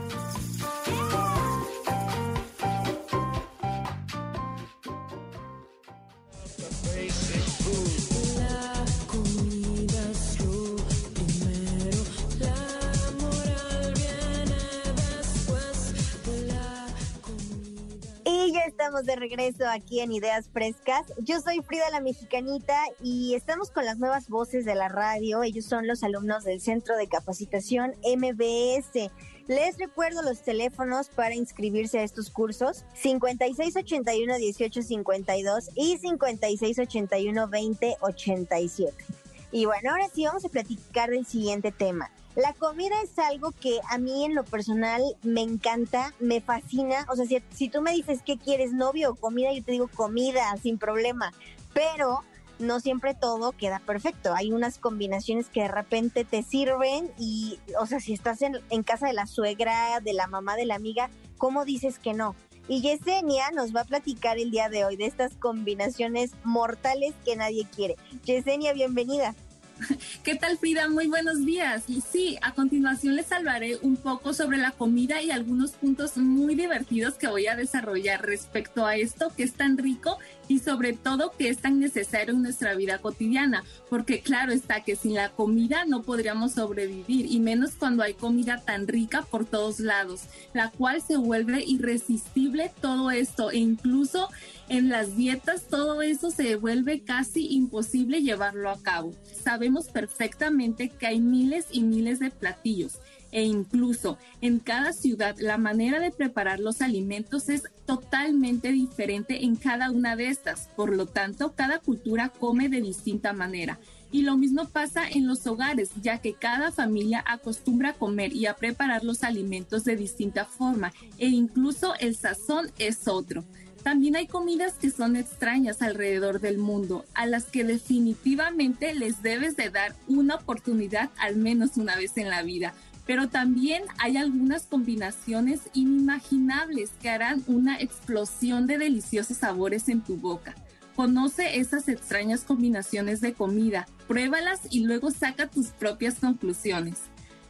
De 18.91 19.15
regreso 19.15 19.67
aquí 19.69 20.01
en 20.01 20.11
Ideas 20.11 20.49
Frescas. 20.51 21.13
Yo 21.19 21.39
soy 21.39 21.61
Frida 21.61 21.89
la 21.91 22.01
Mexicanita 22.01 22.77
y 23.01 23.35
estamos 23.35 23.71
con 23.71 23.85
las 23.85 23.97
nuevas 23.97 24.27
voces 24.27 24.65
de 24.65 24.75
la 24.75 24.89
radio. 24.89 25.43
Ellos 25.43 25.65
son 25.65 25.87
los 25.87 26.03
alumnos 26.03 26.43
del 26.43 26.59
Centro 26.59 26.97
de 26.97 27.07
Capacitación 27.07 27.95
MBS. 28.03 29.09
Les 29.47 29.77
recuerdo 29.77 30.21
los 30.21 30.41
teléfonos 30.41 31.07
para 31.07 31.33
inscribirse 31.33 31.99
a 31.99 32.03
estos 32.03 32.29
cursos: 32.29 32.83
5681 32.95 34.37
1852 34.37 35.69
y 35.75 35.97
5681 35.97 37.47
2087. 37.47 39.20
Y 39.51 39.65
bueno, 39.65 39.91
ahora 39.91 40.07
sí 40.13 40.25
vamos 40.25 40.45
a 40.45 40.49
platicar 40.49 41.09
del 41.09 41.25
siguiente 41.25 41.71
tema. 41.71 42.09
La 42.35 42.53
comida 42.53 42.95
es 43.03 43.19
algo 43.19 43.51
que 43.51 43.79
a 43.89 43.97
mí 43.97 44.23
en 44.23 44.35
lo 44.35 44.45
personal 44.45 45.01
me 45.21 45.41
encanta, 45.41 46.13
me 46.19 46.39
fascina. 46.39 47.05
O 47.09 47.15
sea, 47.15 47.25
si, 47.25 47.43
si 47.53 47.67
tú 47.67 47.81
me 47.81 47.91
dices 47.91 48.21
qué 48.25 48.37
quieres, 48.37 48.71
novio 48.71 49.11
o 49.11 49.15
comida, 49.15 49.51
yo 49.51 49.63
te 49.63 49.73
digo 49.73 49.89
comida, 49.89 50.55
sin 50.61 50.77
problema. 50.77 51.33
Pero 51.73 52.21
no 52.59 52.79
siempre 52.79 53.13
todo 53.13 53.51
queda 53.51 53.79
perfecto. 53.79 54.33
Hay 54.33 54.53
unas 54.53 54.77
combinaciones 54.77 55.49
que 55.49 55.63
de 55.63 55.67
repente 55.67 56.23
te 56.23 56.43
sirven 56.43 57.11
y, 57.17 57.59
o 57.79 57.85
sea, 57.85 57.99
si 57.99 58.13
estás 58.13 58.41
en, 58.41 58.59
en, 58.69 58.83
casa 58.83 59.07
de 59.07 59.13
la 59.13 59.25
suegra, 59.25 59.99
de 59.99 60.13
la 60.13 60.27
mamá, 60.27 60.55
de 60.55 60.65
la 60.65 60.75
amiga, 60.75 61.09
¿cómo 61.37 61.65
dices 61.65 61.99
que 61.99 62.13
no? 62.13 62.35
Y 62.67 62.81
Yesenia 62.81 63.51
nos 63.53 63.75
va 63.75 63.81
a 63.81 63.85
platicar 63.85 64.37
el 64.37 64.51
día 64.51 64.69
de 64.69 64.85
hoy 64.85 64.95
de 64.95 65.05
estas 65.05 65.33
combinaciones 65.35 66.31
mortales 66.43 67.13
que 67.25 67.35
nadie 67.35 67.65
quiere. 67.75 67.95
Yesenia, 68.23 68.73
bienvenida. 68.73 69.35
¿Qué 70.23 70.35
tal 70.35 70.57
Frida? 70.57 70.89
Muy 70.89 71.07
buenos 71.07 71.45
días. 71.45 71.83
Y 71.87 72.01
sí, 72.01 72.37
a 72.41 72.53
continuación 72.53 73.15
les 73.15 73.31
hablaré 73.31 73.77
un 73.81 73.97
poco 73.97 74.33
sobre 74.33 74.57
la 74.57 74.71
comida 74.71 75.21
y 75.21 75.31
algunos 75.31 75.71
puntos 75.71 76.17
muy 76.17 76.55
divertidos 76.55 77.15
que 77.15 77.27
voy 77.27 77.47
a 77.47 77.55
desarrollar 77.55 78.21
respecto 78.25 78.85
a 78.85 78.95
esto 78.95 79.31
que 79.35 79.43
es 79.43 79.53
tan 79.53 79.77
rico 79.77 80.17
y 80.51 80.59
sobre 80.59 80.91
todo 80.91 81.31
que 81.31 81.47
es 81.47 81.59
tan 81.59 81.79
necesario 81.79 82.33
en 82.33 82.41
nuestra 82.41 82.75
vida 82.75 82.97
cotidiana, 82.97 83.63
porque 83.89 84.19
claro 84.19 84.51
está 84.51 84.81
que 84.81 84.97
sin 84.97 85.13
la 85.13 85.29
comida 85.29 85.85
no 85.85 86.03
podríamos 86.03 86.51
sobrevivir 86.51 87.25
y 87.25 87.39
menos 87.39 87.71
cuando 87.71 88.03
hay 88.03 88.15
comida 88.15 88.61
tan 88.65 88.85
rica 88.85 89.21
por 89.21 89.45
todos 89.45 89.79
lados, 89.79 90.23
la 90.53 90.69
cual 90.69 91.01
se 91.01 91.15
vuelve 91.15 91.63
irresistible 91.65 92.69
todo 92.81 93.11
esto 93.11 93.49
e 93.51 93.59
incluso 93.59 94.27
en 94.67 94.89
las 94.89 95.15
dietas 95.15 95.67
todo 95.69 96.01
eso 96.01 96.31
se 96.31 96.57
vuelve 96.57 96.99
casi 96.99 97.47
imposible 97.53 98.21
llevarlo 98.21 98.69
a 98.69 98.81
cabo. 98.81 99.13
Sabemos 99.43 99.87
perfectamente 99.87 100.89
que 100.89 101.07
hay 101.07 101.21
miles 101.21 101.67
y 101.71 101.83
miles 101.83 102.19
de 102.19 102.29
platillos 102.29 102.99
e 103.31 103.43
incluso 103.43 104.17
en 104.41 104.59
cada 104.59 104.93
ciudad 104.93 105.37
la 105.39 105.57
manera 105.57 105.99
de 105.99 106.11
preparar 106.11 106.59
los 106.59 106.81
alimentos 106.81 107.49
es 107.49 107.63
totalmente 107.85 108.71
diferente 108.71 109.43
en 109.45 109.55
cada 109.55 109.91
una 109.91 110.15
de 110.15 110.29
estas. 110.29 110.69
Por 110.75 110.95
lo 110.95 111.05
tanto, 111.05 111.53
cada 111.53 111.79
cultura 111.79 112.29
come 112.29 112.69
de 112.69 112.81
distinta 112.81 113.33
manera. 113.33 113.79
Y 114.11 114.23
lo 114.23 114.37
mismo 114.37 114.67
pasa 114.67 115.07
en 115.07 115.25
los 115.25 115.47
hogares, 115.47 115.91
ya 116.01 116.17
que 116.17 116.33
cada 116.33 116.71
familia 116.71 117.23
acostumbra 117.25 117.89
a 117.89 117.93
comer 117.93 118.33
y 118.33 118.45
a 118.45 118.55
preparar 118.55 119.05
los 119.05 119.23
alimentos 119.23 119.85
de 119.85 119.95
distinta 119.95 120.45
forma 120.45 120.91
e 121.17 121.27
incluso 121.27 121.93
el 121.99 122.15
sazón 122.15 122.71
es 122.77 123.07
otro. 123.07 123.45
También 123.83 124.15
hay 124.15 124.27
comidas 124.27 124.73
que 124.73 124.91
son 124.91 125.15
extrañas 125.15 125.81
alrededor 125.81 126.39
del 126.39 126.59
mundo, 126.59 127.03
a 127.15 127.25
las 127.25 127.45
que 127.45 127.63
definitivamente 127.63 128.93
les 128.93 129.23
debes 129.23 129.55
de 129.55 129.71
dar 129.71 129.95
una 130.07 130.35
oportunidad 130.35 131.09
al 131.17 131.35
menos 131.35 131.77
una 131.77 131.95
vez 131.95 132.15
en 132.17 132.29
la 132.29 132.43
vida. 132.43 132.75
Pero 133.05 133.29
también 133.29 133.83
hay 133.97 134.17
algunas 134.17 134.63
combinaciones 134.63 135.61
inimaginables 135.73 136.91
que 137.01 137.09
harán 137.09 137.43
una 137.47 137.79
explosión 137.79 138.67
de 138.67 138.77
deliciosos 138.77 139.37
sabores 139.37 139.89
en 139.89 140.01
tu 140.01 140.17
boca. 140.17 140.55
Conoce 140.95 141.59
esas 141.59 141.87
extrañas 141.87 142.43
combinaciones 142.43 143.21
de 143.21 143.33
comida, 143.33 143.87
pruébalas 144.07 144.61
y 144.69 144.83
luego 144.83 145.09
saca 145.09 145.47
tus 145.47 145.67
propias 145.67 146.15
conclusiones. 146.15 146.99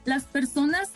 Las 0.06 0.24
personas 0.24 0.90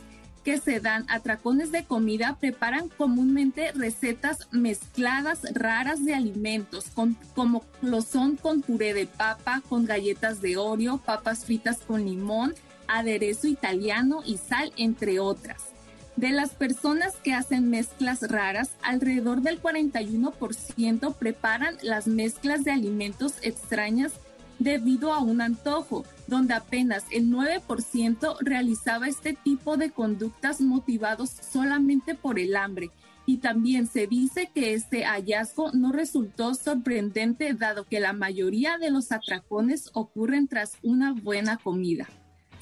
que 0.45 0.59
se 0.59 0.79
dan 0.79 1.05
atracones 1.09 1.71
de 1.71 1.85
comida 1.85 2.37
preparan 2.39 2.87
comúnmente 2.87 3.71
recetas 3.71 4.47
mezcladas 4.51 5.41
raras 5.55 6.05
de 6.05 6.13
alimentos, 6.13 6.85
como 7.33 7.65
lo 7.81 8.03
son 8.03 8.35
con 8.35 8.61
puré 8.61 8.93
de 8.93 9.07
papa, 9.07 9.63
con 9.67 9.85
galletas 9.85 10.41
de 10.41 10.57
Oreo, 10.57 10.99
papas 10.99 11.45
fritas 11.45 11.79
con 11.79 12.05
limón, 12.05 12.53
aderezo 12.87 13.47
italiano 13.47 14.21
y 14.25 14.37
sal, 14.37 14.71
entre 14.77 15.19
otras. 15.19 15.75
De 16.15 16.29
las 16.29 16.51
personas 16.51 17.15
que 17.17 17.33
hacen 17.33 17.69
mezclas 17.69 18.21
raras, 18.21 18.71
alrededor 18.81 19.41
del 19.41 19.61
41% 19.61 21.13
preparan 21.15 21.75
las 21.81 22.07
mezclas 22.07 22.63
de 22.63 22.71
alimentos 22.71 23.33
extrañas 23.41 24.13
debido 24.59 25.13
a 25.13 25.19
un 25.19 25.41
antojo, 25.41 26.05
donde 26.27 26.53
apenas 26.53 27.03
el 27.11 27.29
9% 27.29 28.37
realizaba 28.39 29.07
este 29.07 29.33
tipo 29.33 29.75
de 29.75 29.91
conductas 29.91 30.61
motivados 30.61 31.29
solamente 31.29 32.15
por 32.15 32.39
el 32.39 32.55
hambre. 32.55 32.91
Y 33.25 33.37
también 33.37 33.87
se 33.87 34.07
dice 34.07 34.49
que 34.53 34.73
este 34.73 35.03
hallazgo 35.03 35.71
no 35.73 35.91
resultó 35.91 36.53
sorprendente 36.53 37.53
dado 37.55 37.85
que 37.85 37.99
la 37.99 38.13
mayoría 38.13 38.77
de 38.77 38.91
los 38.91 39.11
atracones 39.11 39.89
ocurren 39.93 40.47
tras 40.47 40.77
una 40.83 41.11
buena 41.11 41.57
comida. 41.57 42.07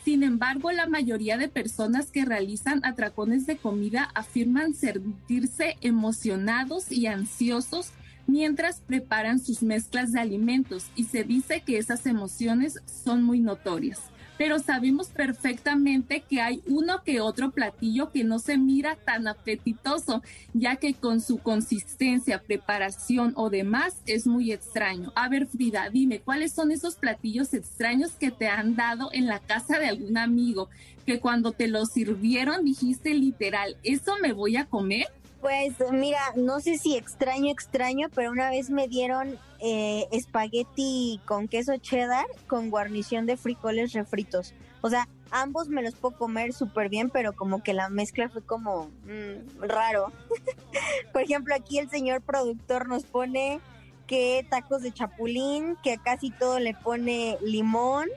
Sin 0.03 0.23
embargo, 0.23 0.71
la 0.71 0.87
mayoría 0.87 1.37
de 1.37 1.47
personas 1.47 2.11
que 2.11 2.25
realizan 2.25 2.83
atracones 2.83 3.45
de 3.45 3.55
comida 3.55 4.09
afirman 4.15 4.73
sentirse 4.73 5.77
emocionados 5.81 6.91
y 6.91 7.07
ansiosos 7.07 7.91
mientras 8.27 8.81
preparan 8.81 9.39
sus 9.39 9.63
mezclas 9.63 10.11
de 10.11 10.19
alimentos 10.19 10.87
y 10.95 11.05
se 11.05 11.23
dice 11.23 11.61
que 11.61 11.77
esas 11.77 12.05
emociones 12.05 12.79
son 12.85 13.23
muy 13.23 13.39
notorias. 13.39 14.01
Pero 14.37 14.59
sabemos 14.59 15.07
perfectamente 15.09 16.21
que 16.27 16.41
hay 16.41 16.61
uno 16.65 17.03
que 17.03 17.21
otro 17.21 17.51
platillo 17.51 18.11
que 18.11 18.23
no 18.23 18.39
se 18.39 18.57
mira 18.57 18.95
tan 18.95 19.27
apetitoso, 19.27 20.21
ya 20.53 20.75
que 20.77 20.93
con 20.93 21.21
su 21.21 21.37
consistencia, 21.37 22.41
preparación 22.41 23.33
o 23.35 23.49
demás 23.49 24.01
es 24.05 24.27
muy 24.27 24.51
extraño. 24.51 25.11
A 25.15 25.29
ver, 25.29 25.47
Frida, 25.47 25.89
dime, 25.91 26.19
¿cuáles 26.19 26.51
son 26.51 26.71
esos 26.71 26.95
platillos 26.95 27.53
extraños 27.53 28.11
que 28.11 28.31
te 28.31 28.47
han 28.47 28.75
dado 28.75 29.09
en 29.13 29.27
la 29.27 29.39
casa 29.39 29.79
de 29.79 29.87
algún 29.87 30.17
amigo? 30.17 30.69
Que 31.05 31.19
cuando 31.19 31.51
te 31.51 31.67
lo 31.67 31.85
sirvieron 31.85 32.63
dijiste 32.63 33.13
literal, 33.13 33.77
¿eso 33.83 34.13
me 34.21 34.33
voy 34.33 34.57
a 34.57 34.65
comer? 34.65 35.07
Pues 35.43 35.73
mira, 35.91 36.21
no 36.37 36.61
sé 36.61 36.77
si 36.77 36.95
extraño, 36.95 37.51
extraño, 37.51 38.07
pero 38.15 38.31
una 38.31 38.49
vez 38.49 38.69
me 38.69 38.87
dieron 38.87 39.37
eh, 39.59 40.07
espagueti 40.13 41.19
con 41.25 41.49
queso 41.49 41.75
cheddar 41.75 42.25
con 42.47 42.69
guarnición 42.69 43.25
de 43.25 43.35
frijoles 43.35 43.91
refritos. 43.91 44.53
O 44.79 44.89
sea, 44.89 45.09
ambos 45.31 45.67
me 45.67 45.83
los 45.83 45.95
puedo 45.95 46.17
comer 46.17 46.53
súper 46.53 46.87
bien, 46.87 47.09
pero 47.09 47.33
como 47.33 47.61
que 47.61 47.73
la 47.73 47.89
mezcla 47.89 48.29
fue 48.29 48.41
como 48.41 48.85
mm, 49.03 49.63
raro. 49.63 50.13
Por 51.11 51.23
ejemplo, 51.23 51.53
aquí 51.53 51.77
el 51.77 51.89
señor 51.89 52.21
productor 52.21 52.87
nos 52.87 53.03
pone 53.03 53.59
que 54.07 54.47
tacos 54.49 54.81
de 54.81 54.93
chapulín, 54.93 55.75
que 55.83 55.91
a 55.91 55.97
casi 55.97 56.31
todo 56.31 56.59
le 56.59 56.73
pone 56.73 57.37
limón. 57.41 58.07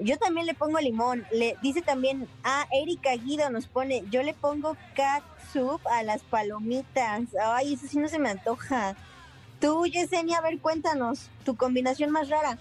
Yo 0.00 0.16
también 0.16 0.46
le 0.46 0.54
pongo 0.54 0.78
limón. 0.78 1.24
Le 1.32 1.56
dice 1.62 1.82
también, 1.82 2.28
ah, 2.44 2.66
Erika 2.72 3.14
Guido 3.16 3.50
nos 3.50 3.66
pone, 3.66 4.04
yo 4.10 4.22
le 4.22 4.34
pongo 4.34 4.76
cat 4.94 5.22
soup 5.52 5.80
a 5.90 6.02
las 6.02 6.22
palomitas. 6.22 7.22
Ay, 7.42 7.74
eso 7.74 7.86
sí 7.86 7.98
no 7.98 8.08
se 8.08 8.18
me 8.18 8.30
antoja. 8.30 8.96
Tú, 9.60 9.86
Yesenia, 9.86 10.38
a 10.38 10.42
ver, 10.42 10.58
cuéntanos, 10.60 11.30
tu 11.44 11.56
combinación 11.56 12.10
más 12.10 12.28
rara. 12.28 12.58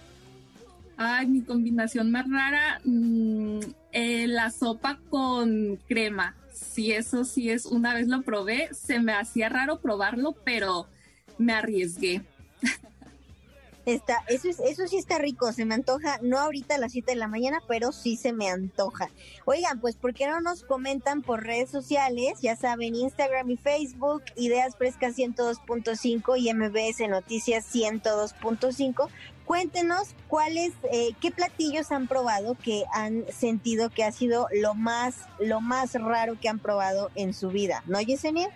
Ay, 0.98 1.28
mi 1.28 1.42
combinación 1.42 2.10
más 2.10 2.26
rara, 2.28 2.82
mm, 2.84 3.60
eh, 3.92 4.28
la 4.28 4.50
sopa 4.50 5.00
con 5.10 5.78
crema. 5.88 6.36
Sí, 6.52 6.92
eso 6.92 7.24
sí 7.24 7.52
es, 7.52 7.68
una 7.68 7.94
vez 7.94 8.08
lo 8.08 8.24
probé, 8.24 8.70
se 8.74 9.00
me 9.00 9.14
hacía 9.14 9.48
raro 9.48 9.80
probarlo, 9.80 10.36
pero 10.44 10.88
me 11.38 11.54
arriesgué. 11.54 12.24
Está, 13.88 14.22
eso, 14.28 14.50
es, 14.50 14.60
eso 14.60 14.86
sí 14.86 14.98
está 14.98 15.18
rico, 15.18 15.54
se 15.54 15.64
me 15.64 15.74
antoja, 15.74 16.20
no 16.22 16.40
ahorita 16.40 16.76
a 16.76 16.78
las 16.78 16.92
7 16.92 17.12
de 17.12 17.16
la 17.16 17.30
mañana, 17.30 17.62
pero 17.70 17.94
sí 17.94 18.18
se 18.18 18.34
me 18.34 18.50
antoja. 18.50 19.10
Oigan, 19.46 19.80
pues 19.80 19.96
¿por 19.96 20.14
qué 20.14 20.28
no 20.28 20.42
nos 20.42 20.64
comentan 20.64 21.22
por 21.22 21.46
redes 21.46 21.70
sociales? 21.70 22.42
Ya 22.42 22.58
saben, 22.58 22.96
Instagram 22.96 23.50
y 23.50 23.56
Facebook, 23.56 24.24
Ideas 24.36 24.76
Frescas 24.76 25.18
102.5 25.18 26.38
y 26.38 26.54
MBS 26.54 27.10
Noticias 27.10 27.74
102.5. 27.74 29.08
Cuéntenos 29.46 30.10
cuáles, 30.28 30.74
eh, 30.92 31.12
qué 31.22 31.32
platillos 31.32 31.94
han 31.94 32.08
probado 32.10 32.56
que 32.56 32.84
han 32.94 33.24
sentido 33.32 33.90
que 33.90 34.04
ha 34.04 34.12
sido 34.12 34.50
lo 34.52 34.74
más, 34.74 35.16
lo 35.40 35.62
más 35.62 35.94
raro 35.94 36.38
que 36.38 36.50
han 36.50 36.60
probado 36.60 37.10
en 37.16 37.34
su 37.34 37.52
vida, 37.52 37.84
¿no, 37.86 38.02
Yesenia? 38.02 38.50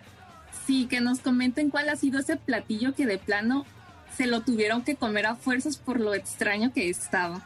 Sí, 0.67 0.87
que 0.87 0.99
nos 0.99 1.19
comenten 1.19 1.69
cuál 1.69 1.87
ha 1.87 1.95
sido 1.95 2.19
ese 2.19 2.35
platillo 2.35 2.93
que 2.93 3.05
de 3.05 3.17
plano 3.17 3.65
se 4.15 4.27
lo 4.27 4.41
tuvieron 4.41 4.83
que 4.83 4.95
comer 4.95 5.25
a 5.25 5.35
fuerzas 5.35 5.77
por 5.77 5.99
lo 5.99 6.13
extraño 6.13 6.73
que 6.73 6.89
estaba. 6.89 7.41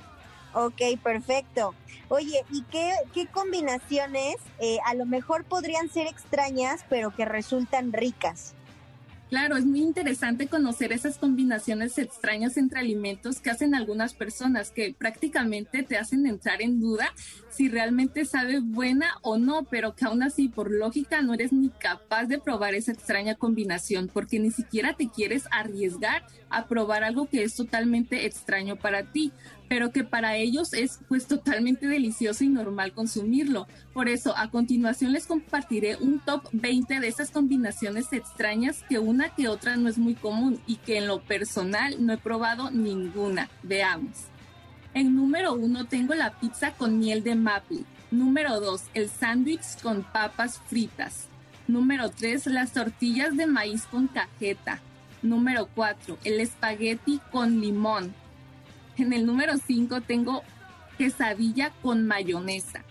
Ok, 0.53 0.81
perfecto. 1.03 1.75
Oye, 2.07 2.43
¿y 2.51 2.63
qué, 2.63 2.93
qué 3.13 3.27
combinaciones 3.27 4.37
eh, 4.59 4.77
a 4.85 4.93
lo 4.93 5.05
mejor 5.05 5.43
podrían 5.43 5.89
ser 5.89 6.07
extrañas, 6.07 6.85
pero 6.89 7.13
que 7.13 7.25
resultan 7.25 7.93
ricas? 7.93 8.54
Claro, 9.29 9.57
es 9.57 9.65
muy 9.65 9.81
interesante 9.81 10.47
conocer 10.47 10.93
esas 10.93 11.17
combinaciones 11.17 11.97
extrañas 11.97 12.57
entre 12.57 12.79
alimentos 12.79 13.39
que 13.41 13.49
hacen 13.49 13.73
algunas 13.73 14.13
personas 14.13 14.69
que 14.69 14.93
prácticamente 14.93 15.81
te 15.81 15.97
hacen 15.97 16.27
entrar 16.27 16.61
en 16.61 16.79
duda 16.79 17.11
si 17.49 17.67
realmente 17.67 18.25
sabe 18.25 18.59
buena 18.59 19.17
o 19.23 19.37
no, 19.39 19.63
pero 19.63 19.95
que 19.95 20.05
aún 20.05 20.21
así 20.21 20.47
por 20.47 20.69
lógica 20.69 21.23
no 21.23 21.33
eres 21.33 21.53
ni 21.53 21.69
capaz 21.69 22.25
de 22.25 22.37
probar 22.37 22.75
esa 22.75 22.91
extraña 22.91 23.33
combinación 23.33 24.11
porque 24.13 24.39
ni 24.39 24.51
siquiera 24.51 24.93
te 24.93 25.09
quieres 25.09 25.45
arriesgar 25.49 26.23
a 26.49 26.67
probar 26.67 27.03
algo 27.03 27.27
que 27.27 27.43
es 27.43 27.55
totalmente 27.55 28.27
extraño 28.27 28.75
para 28.75 29.11
ti 29.11 29.31
pero 29.67 29.91
que 29.91 30.03
para 30.03 30.35
ellos 30.37 30.73
es 30.73 30.99
pues 31.07 31.27
totalmente 31.27 31.87
delicioso 31.87 32.43
y 32.43 32.49
normal 32.49 32.93
consumirlo. 32.93 33.67
Por 33.93 34.09
eso, 34.09 34.35
a 34.37 34.49
continuación 34.49 35.11
les 35.11 35.25
compartiré 35.25 35.97
un 35.97 36.19
top 36.19 36.43
20 36.51 36.99
de 36.99 37.07
esas 37.07 37.31
combinaciones 37.31 38.11
extrañas 38.13 38.83
que 38.87 38.99
una 38.99 39.29
que 39.29 39.47
otra 39.47 39.75
no 39.75 39.89
es 39.89 39.97
muy 39.97 40.15
común 40.15 40.59
y 40.67 40.75
que 40.77 40.97
en 40.97 41.07
lo 41.07 41.21
personal 41.21 42.05
no 42.05 42.13
he 42.13 42.17
probado 42.17 42.71
ninguna. 42.71 43.49
Veamos. 43.63 44.25
En 44.93 45.15
número 45.15 45.53
uno 45.53 45.85
tengo 45.85 46.13
la 46.13 46.39
pizza 46.39 46.71
con 46.71 46.99
miel 46.99 47.23
de 47.23 47.35
maple. 47.35 47.83
Número 48.11 48.61
2, 48.61 48.81
el 48.93 49.09
sándwich 49.09 49.81
con 49.81 50.03
papas 50.03 50.61
fritas. 50.67 51.27
Número 51.67 52.11
3, 52.11 52.45
las 52.47 52.71
tortillas 52.71 53.35
de 53.35 53.47
maíz 53.47 53.83
con 53.87 54.07
cajeta. 54.07 54.79
Número 55.21 55.67
4, 55.73 56.19
el 56.23 56.39
espagueti 56.39 57.19
con 57.31 57.59
limón. 57.59 58.13
En 58.97 59.11
el 59.11 59.25
número 59.25 59.57
5 59.57 60.01
tengo 60.01 60.43
quesadilla 60.97 61.71
con 61.81 62.05
mayonesa. 62.07 62.83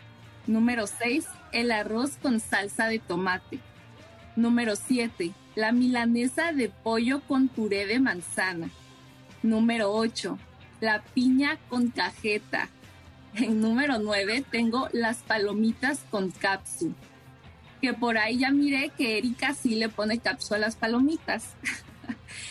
Número 0.46 0.86
6, 0.86 1.26
el 1.52 1.72
arroz 1.72 2.18
con 2.20 2.40
salsa 2.40 2.88
de 2.88 2.98
tomate. 2.98 3.60
Número 4.36 4.76
7, 4.76 5.32
la 5.54 5.72
milanesa 5.72 6.52
de 6.52 6.68
pollo 6.68 7.22
con 7.26 7.48
puré 7.48 7.86
de 7.86 8.00
manzana. 8.00 8.68
Número 9.42 9.92
8, 9.92 10.38
la 10.80 11.02
piña 11.02 11.58
con 11.70 11.88
cajeta. 11.88 12.68
En 13.34 13.60
número 13.60 13.98
9 13.98 14.44
tengo 14.50 14.88
las 14.92 15.18
palomitas 15.18 16.00
con 16.10 16.30
capsu. 16.30 16.94
Que 17.80 17.94
por 17.94 18.18
ahí 18.18 18.38
ya 18.38 18.50
miré 18.50 18.90
que 18.90 19.18
Erika 19.18 19.54
sí 19.54 19.74
le 19.76 19.88
pone 19.88 20.18
capsu 20.18 20.54
a 20.54 20.58
las 20.58 20.76
palomitas. 20.76 21.54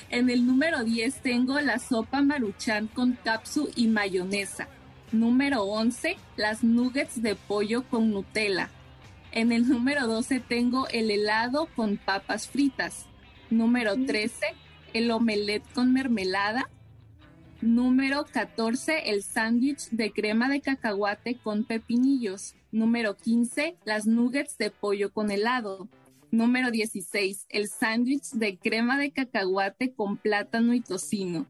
En 0.09 0.29
el 0.29 0.45
número 0.45 0.83
10 0.83 1.21
tengo 1.21 1.59
la 1.59 1.79
sopa 1.79 2.21
maruchan 2.21 2.87
con 2.87 3.13
capsu 3.23 3.69
y 3.75 3.87
mayonesa. 3.87 4.67
Número 5.11 5.63
11, 5.63 6.17
las 6.37 6.63
nuggets 6.63 7.21
de 7.21 7.35
pollo 7.35 7.83
con 7.89 8.11
Nutella. 8.11 8.69
En 9.31 9.51
el 9.51 9.67
número 9.67 10.07
12 10.07 10.39
tengo 10.39 10.87
el 10.89 11.09
helado 11.09 11.67
con 11.75 11.97
papas 11.97 12.47
fritas. 12.47 13.05
Número 13.49 13.95
13, 13.95 14.47
el 14.93 15.11
omelette 15.11 15.65
con 15.73 15.93
mermelada. 15.93 16.69
Número 17.61 18.25
14, 18.25 19.09
el 19.09 19.23
sándwich 19.23 19.89
de 19.89 20.11
crema 20.11 20.49
de 20.49 20.61
cacahuate 20.61 21.37
con 21.37 21.63
pepinillos. 21.63 22.55
Número 22.71 23.15
15, 23.15 23.77
las 23.85 24.05
nuggets 24.05 24.57
de 24.57 24.69
pollo 24.69 25.13
con 25.13 25.31
helado. 25.31 25.87
Número 26.33 26.71
16, 26.71 27.45
el 27.49 27.69
sándwich 27.69 28.31
de 28.31 28.57
crema 28.57 28.97
de 28.97 29.11
cacahuate 29.11 29.93
con 29.93 30.17
plátano 30.17 30.73
y 30.73 30.81
tocino. 30.81 31.45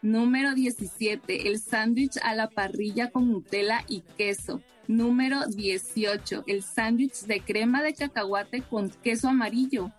Número 0.00 0.54
17, 0.54 1.48
el 1.48 1.60
sándwich 1.60 2.16
a 2.22 2.34
la 2.34 2.48
parrilla 2.48 3.10
con 3.10 3.30
Nutella 3.30 3.84
y 3.88 4.00
queso. 4.16 4.62
Número 4.88 5.44
18, 5.48 6.44
el 6.46 6.62
sándwich 6.62 7.26
de 7.26 7.42
crema 7.42 7.82
de 7.82 7.92
cacahuate 7.92 8.62
con 8.62 8.88
queso 8.88 9.28
amarillo. 9.28 9.92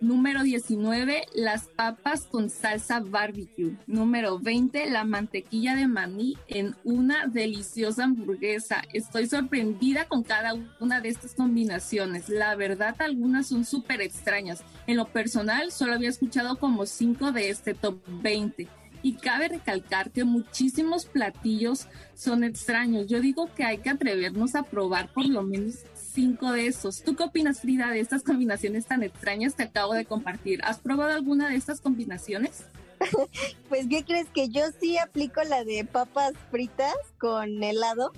Número 0.00 0.44
19, 0.44 1.26
las 1.34 1.64
papas 1.66 2.22
con 2.30 2.50
salsa 2.50 3.00
barbecue. 3.00 3.76
Número 3.88 4.38
20, 4.38 4.88
la 4.90 5.02
mantequilla 5.02 5.74
de 5.74 5.88
maní 5.88 6.36
en 6.46 6.76
una 6.84 7.26
deliciosa 7.26 8.04
hamburguesa. 8.04 8.84
Estoy 8.92 9.26
sorprendida 9.26 10.06
con 10.06 10.22
cada 10.22 10.54
una 10.78 11.00
de 11.00 11.08
estas 11.08 11.34
combinaciones. 11.34 12.28
La 12.28 12.54
verdad, 12.54 12.94
algunas 13.00 13.48
son 13.48 13.64
súper 13.64 14.00
extrañas. 14.00 14.62
En 14.86 14.96
lo 14.96 15.08
personal, 15.08 15.72
solo 15.72 15.94
había 15.94 16.10
escuchado 16.10 16.58
como 16.60 16.86
5 16.86 17.32
de 17.32 17.50
este 17.50 17.74
top 17.74 17.98
20. 18.22 18.68
Y 19.02 19.14
cabe 19.14 19.48
recalcar 19.48 20.12
que 20.12 20.22
muchísimos 20.22 21.06
platillos 21.06 21.88
son 22.14 22.44
extraños. 22.44 23.08
Yo 23.08 23.20
digo 23.20 23.52
que 23.52 23.64
hay 23.64 23.78
que 23.78 23.90
atrevernos 23.90 24.54
a 24.54 24.62
probar 24.62 25.12
por 25.12 25.26
lo 25.26 25.42
menos 25.42 25.84
cinco 26.18 26.50
de 26.50 26.66
esos. 26.66 27.04
¿Tú 27.04 27.14
qué 27.14 27.22
opinas, 27.22 27.60
Frida, 27.60 27.92
de 27.92 28.00
estas 28.00 28.24
combinaciones 28.24 28.86
tan 28.86 29.04
extrañas 29.04 29.54
que 29.54 29.62
acabo 29.62 29.94
de 29.94 30.04
compartir? 30.04 30.60
¿Has 30.64 30.80
probado 30.80 31.12
alguna 31.12 31.48
de 31.48 31.54
estas 31.54 31.80
combinaciones? 31.80 32.64
pues, 33.68 33.86
¿qué 33.88 34.02
crees? 34.04 34.26
Que 34.34 34.48
yo 34.48 34.62
sí 34.80 34.98
aplico 34.98 35.44
la 35.44 35.62
de 35.62 35.84
papas 35.84 36.32
fritas 36.50 36.96
con 37.20 37.62
helado. 37.62 38.10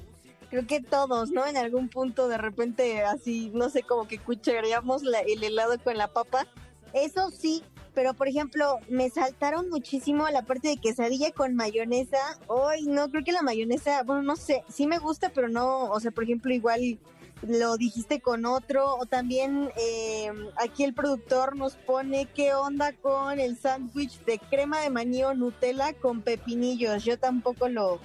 Creo 0.48 0.66
que 0.66 0.80
todos, 0.80 1.30
¿no? 1.30 1.46
En 1.46 1.58
algún 1.58 1.90
punto 1.90 2.26
de 2.28 2.38
repente 2.38 3.02
así, 3.02 3.50
no 3.52 3.68
sé, 3.68 3.82
como 3.82 4.08
que 4.08 4.16
cuchareamos 4.18 5.02
el 5.26 5.44
helado 5.44 5.78
con 5.78 5.98
la 5.98 6.08
papa. 6.08 6.46
Eso 6.94 7.30
sí, 7.30 7.62
pero 7.92 8.14
por 8.14 8.28
ejemplo, 8.28 8.78
me 8.88 9.10
saltaron 9.10 9.68
muchísimo 9.68 10.26
la 10.30 10.40
parte 10.40 10.68
de 10.68 10.78
quesadilla 10.78 11.32
con 11.32 11.54
mayonesa. 11.54 12.16
Hoy 12.46 12.86
no, 12.86 13.10
creo 13.10 13.24
que 13.24 13.32
la 13.32 13.42
mayonesa, 13.42 14.02
bueno, 14.04 14.22
no 14.22 14.36
sé, 14.36 14.64
sí 14.70 14.86
me 14.86 14.98
gusta, 14.98 15.30
pero 15.34 15.50
no, 15.50 15.90
o 15.90 16.00
sea, 16.00 16.10
por 16.10 16.24
ejemplo, 16.24 16.54
igual 16.54 16.98
lo 17.42 17.76
dijiste 17.76 18.20
con 18.20 18.44
otro, 18.44 18.96
o 18.96 19.06
también 19.06 19.70
eh, 19.76 20.30
aquí 20.56 20.84
el 20.84 20.94
productor 20.94 21.56
nos 21.56 21.74
pone 21.74 22.26
qué 22.26 22.54
onda 22.54 22.92
con 22.92 23.40
el 23.40 23.56
sándwich 23.56 24.22
de 24.24 24.38
crema 24.38 24.80
de 24.80 24.90
maní 24.90 25.24
o 25.24 25.34
Nutella 25.34 25.94
con 25.94 26.20
pepinillos. 26.20 27.04
Yo 27.04 27.18
tampoco 27.18 27.68
lo, 27.68 27.98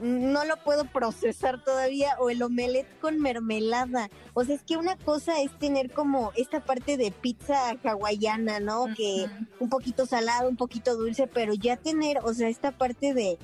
no 0.00 0.44
lo 0.44 0.56
puedo 0.58 0.84
procesar 0.84 1.64
todavía, 1.64 2.16
o 2.18 2.28
el 2.28 2.42
omelette 2.42 2.98
con 3.00 3.20
mermelada. 3.20 4.10
O 4.34 4.44
sea, 4.44 4.54
es 4.54 4.62
que 4.62 4.76
una 4.76 4.96
cosa 4.96 5.40
es 5.40 5.58
tener 5.58 5.90
como 5.90 6.32
esta 6.36 6.60
parte 6.60 6.96
de 6.98 7.10
pizza 7.10 7.76
hawaiana, 7.82 8.60
¿no? 8.60 8.86
Que 8.94 9.26
un 9.60 9.70
poquito 9.70 10.04
salado, 10.04 10.48
un 10.48 10.56
poquito 10.56 10.94
dulce, 10.96 11.26
pero 11.26 11.54
ya 11.54 11.76
tener, 11.76 12.18
o 12.22 12.34
sea, 12.34 12.48
esta 12.48 12.70
parte 12.72 13.14
de, 13.14 13.38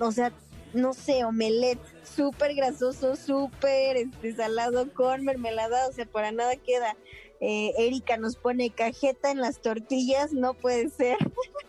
o 0.00 0.12
sea, 0.12 0.32
no 0.76 0.92
sé, 0.92 1.24
omelette 1.24 1.80
súper 2.04 2.54
grasoso, 2.54 3.16
súper 3.16 3.96
este, 3.96 4.34
salado 4.34 4.92
con 4.92 5.24
mermelada, 5.24 5.88
o 5.88 5.92
sea, 5.92 6.06
para 6.06 6.32
nada 6.32 6.56
queda. 6.56 6.96
Eh, 7.40 7.72
Erika 7.76 8.16
nos 8.16 8.36
pone 8.36 8.70
cajeta 8.70 9.30
en 9.30 9.40
las 9.40 9.60
tortillas, 9.60 10.32
no 10.32 10.54
puede 10.54 10.88
ser. 10.90 11.16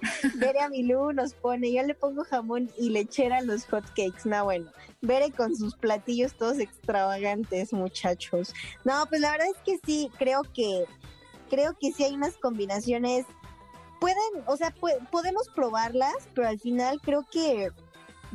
Bere 0.36 0.70
Milú 0.70 1.12
nos 1.12 1.34
pone, 1.34 1.74
yo 1.74 1.84
le 1.84 1.94
pongo 1.94 2.24
jamón 2.24 2.72
y 2.78 2.90
lechera 2.90 3.38
a 3.38 3.42
los 3.42 3.66
hotcakes, 3.66 4.26
no 4.26 4.44
bueno. 4.46 4.72
Bere 5.02 5.32
con 5.32 5.56
sus 5.56 5.76
platillos 5.76 6.36
todos 6.36 6.60
extravagantes, 6.60 7.74
muchachos. 7.74 8.54
No, 8.86 9.06
pues 9.08 9.22
la 9.22 9.32
verdad 9.32 9.48
es 9.48 9.62
que 9.64 9.80
sí, 9.86 10.10
creo 10.18 10.44
que, 10.54 10.86
creo 11.50 11.78
que 11.80 11.92
sí 11.92 12.04
hay 12.04 12.14
unas 12.14 12.38
combinaciones, 12.38 13.26
pueden, 14.00 14.44
o 14.46 14.56
sea, 14.56 14.74
podemos 15.12 15.50
probarlas, 15.50 16.16
pero 16.34 16.48
al 16.48 16.60
final 16.60 17.00
creo 17.02 17.26
que 17.30 17.72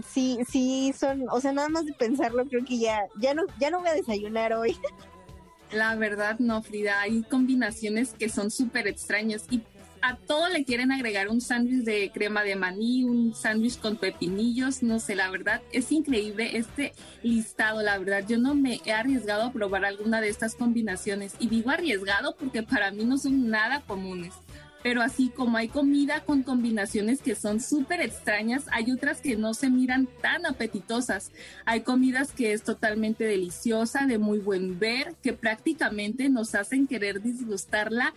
sí, 0.06 0.38
sí 0.48 0.94
son, 0.98 1.26
o 1.30 1.40
sea, 1.40 1.52
nada 1.52 1.68
más 1.68 1.86
de 1.86 1.92
pensarlo, 1.92 2.44
creo 2.46 2.64
que 2.64 2.78
ya, 2.78 3.06
ya 3.18 3.34
no, 3.34 3.42
ya 3.58 3.70
no 3.70 3.80
voy 3.80 3.88
a 3.88 3.94
desayunar 3.94 4.52
hoy. 4.52 4.76
La 5.72 5.94
verdad, 5.94 6.38
no, 6.38 6.62
Frida, 6.62 7.00
hay 7.00 7.22
combinaciones 7.22 8.12
que 8.12 8.28
son 8.28 8.50
súper 8.50 8.86
extrañas 8.86 9.46
y 9.50 9.62
a 10.02 10.16
todo 10.16 10.48
le 10.48 10.64
quieren 10.64 10.90
agregar 10.90 11.28
un 11.28 11.40
sándwich 11.40 11.84
de 11.84 12.10
crema 12.12 12.42
de 12.42 12.56
maní, 12.56 13.04
un 13.04 13.34
sándwich 13.34 13.78
con 13.78 13.96
pepinillos, 13.96 14.82
no 14.82 14.98
sé, 14.98 15.14
la 15.14 15.30
verdad 15.30 15.62
es 15.70 15.92
increíble 15.92 16.56
este 16.56 16.92
listado, 17.22 17.82
la 17.82 17.98
verdad 17.98 18.24
yo 18.26 18.36
no 18.36 18.54
me 18.54 18.80
he 18.84 18.92
arriesgado 18.92 19.44
a 19.44 19.52
probar 19.52 19.84
alguna 19.84 20.20
de 20.20 20.28
estas 20.28 20.56
combinaciones 20.56 21.34
y 21.38 21.48
digo 21.48 21.70
arriesgado 21.70 22.34
porque 22.36 22.64
para 22.64 22.90
mí 22.90 23.04
no 23.04 23.16
son 23.16 23.48
nada 23.48 23.82
comunes 23.86 24.34
pero 24.82 25.02
así 25.02 25.28
como 25.28 25.56
hay 25.56 25.68
comida 25.68 26.24
con 26.24 26.42
combinaciones 26.42 27.22
que 27.22 27.34
son 27.34 27.60
súper 27.60 28.00
extrañas, 28.00 28.64
hay 28.72 28.90
otras 28.90 29.20
que 29.20 29.36
no 29.36 29.54
se 29.54 29.70
miran 29.70 30.08
tan 30.20 30.46
apetitosas. 30.46 31.32
Hay 31.64 31.82
comidas 31.82 32.32
que 32.32 32.52
es 32.52 32.62
totalmente 32.62 33.24
deliciosa, 33.24 34.06
de 34.06 34.18
muy 34.18 34.38
buen 34.38 34.78
ver, 34.78 35.14
que 35.22 35.32
prácticamente 35.32 36.28
nos 36.28 36.54
hacen 36.54 36.86
querer 36.86 37.22
disgustarla, 37.22 38.12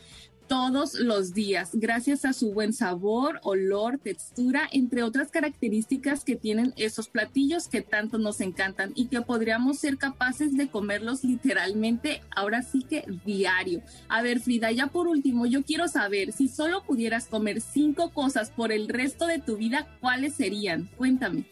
todos 0.47 0.93
los 0.95 1.33
días, 1.33 1.71
gracias 1.73 2.25
a 2.25 2.33
su 2.33 2.53
buen 2.53 2.73
sabor, 2.73 3.39
olor, 3.43 3.97
textura, 3.97 4.67
entre 4.71 5.03
otras 5.03 5.29
características 5.29 6.23
que 6.23 6.35
tienen 6.35 6.73
esos 6.77 7.09
platillos 7.09 7.67
que 7.67 7.81
tanto 7.81 8.17
nos 8.17 8.41
encantan 8.41 8.91
y 8.95 9.07
que 9.07 9.21
podríamos 9.21 9.79
ser 9.79 9.97
capaces 9.97 10.55
de 10.55 10.69
comerlos 10.69 11.23
literalmente 11.23 12.21
ahora 12.35 12.61
sí 12.61 12.83
que 12.83 13.05
diario. 13.25 13.81
A 14.07 14.21
ver, 14.21 14.39
Frida, 14.39 14.71
ya 14.71 14.87
por 14.87 15.07
último, 15.07 15.45
yo 15.45 15.63
quiero 15.63 15.87
saber 15.87 16.31
si 16.31 16.47
solo 16.47 16.83
pudieras 16.83 17.27
comer 17.27 17.61
cinco 17.61 18.11
cosas 18.11 18.51
por 18.51 18.71
el 18.71 18.87
resto 18.87 19.27
de 19.27 19.39
tu 19.39 19.57
vida, 19.57 19.87
¿cuáles 20.01 20.35
serían? 20.35 20.89
Cuéntame. 20.97 21.45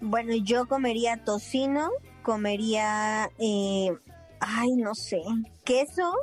Bueno, 0.00 0.34
yo 0.34 0.66
comería 0.66 1.22
tocino, 1.24 1.90
comería, 2.22 3.30
eh, 3.38 3.90
ay, 4.40 4.76
no 4.76 4.94
sé, 4.94 5.20
queso, 5.64 6.14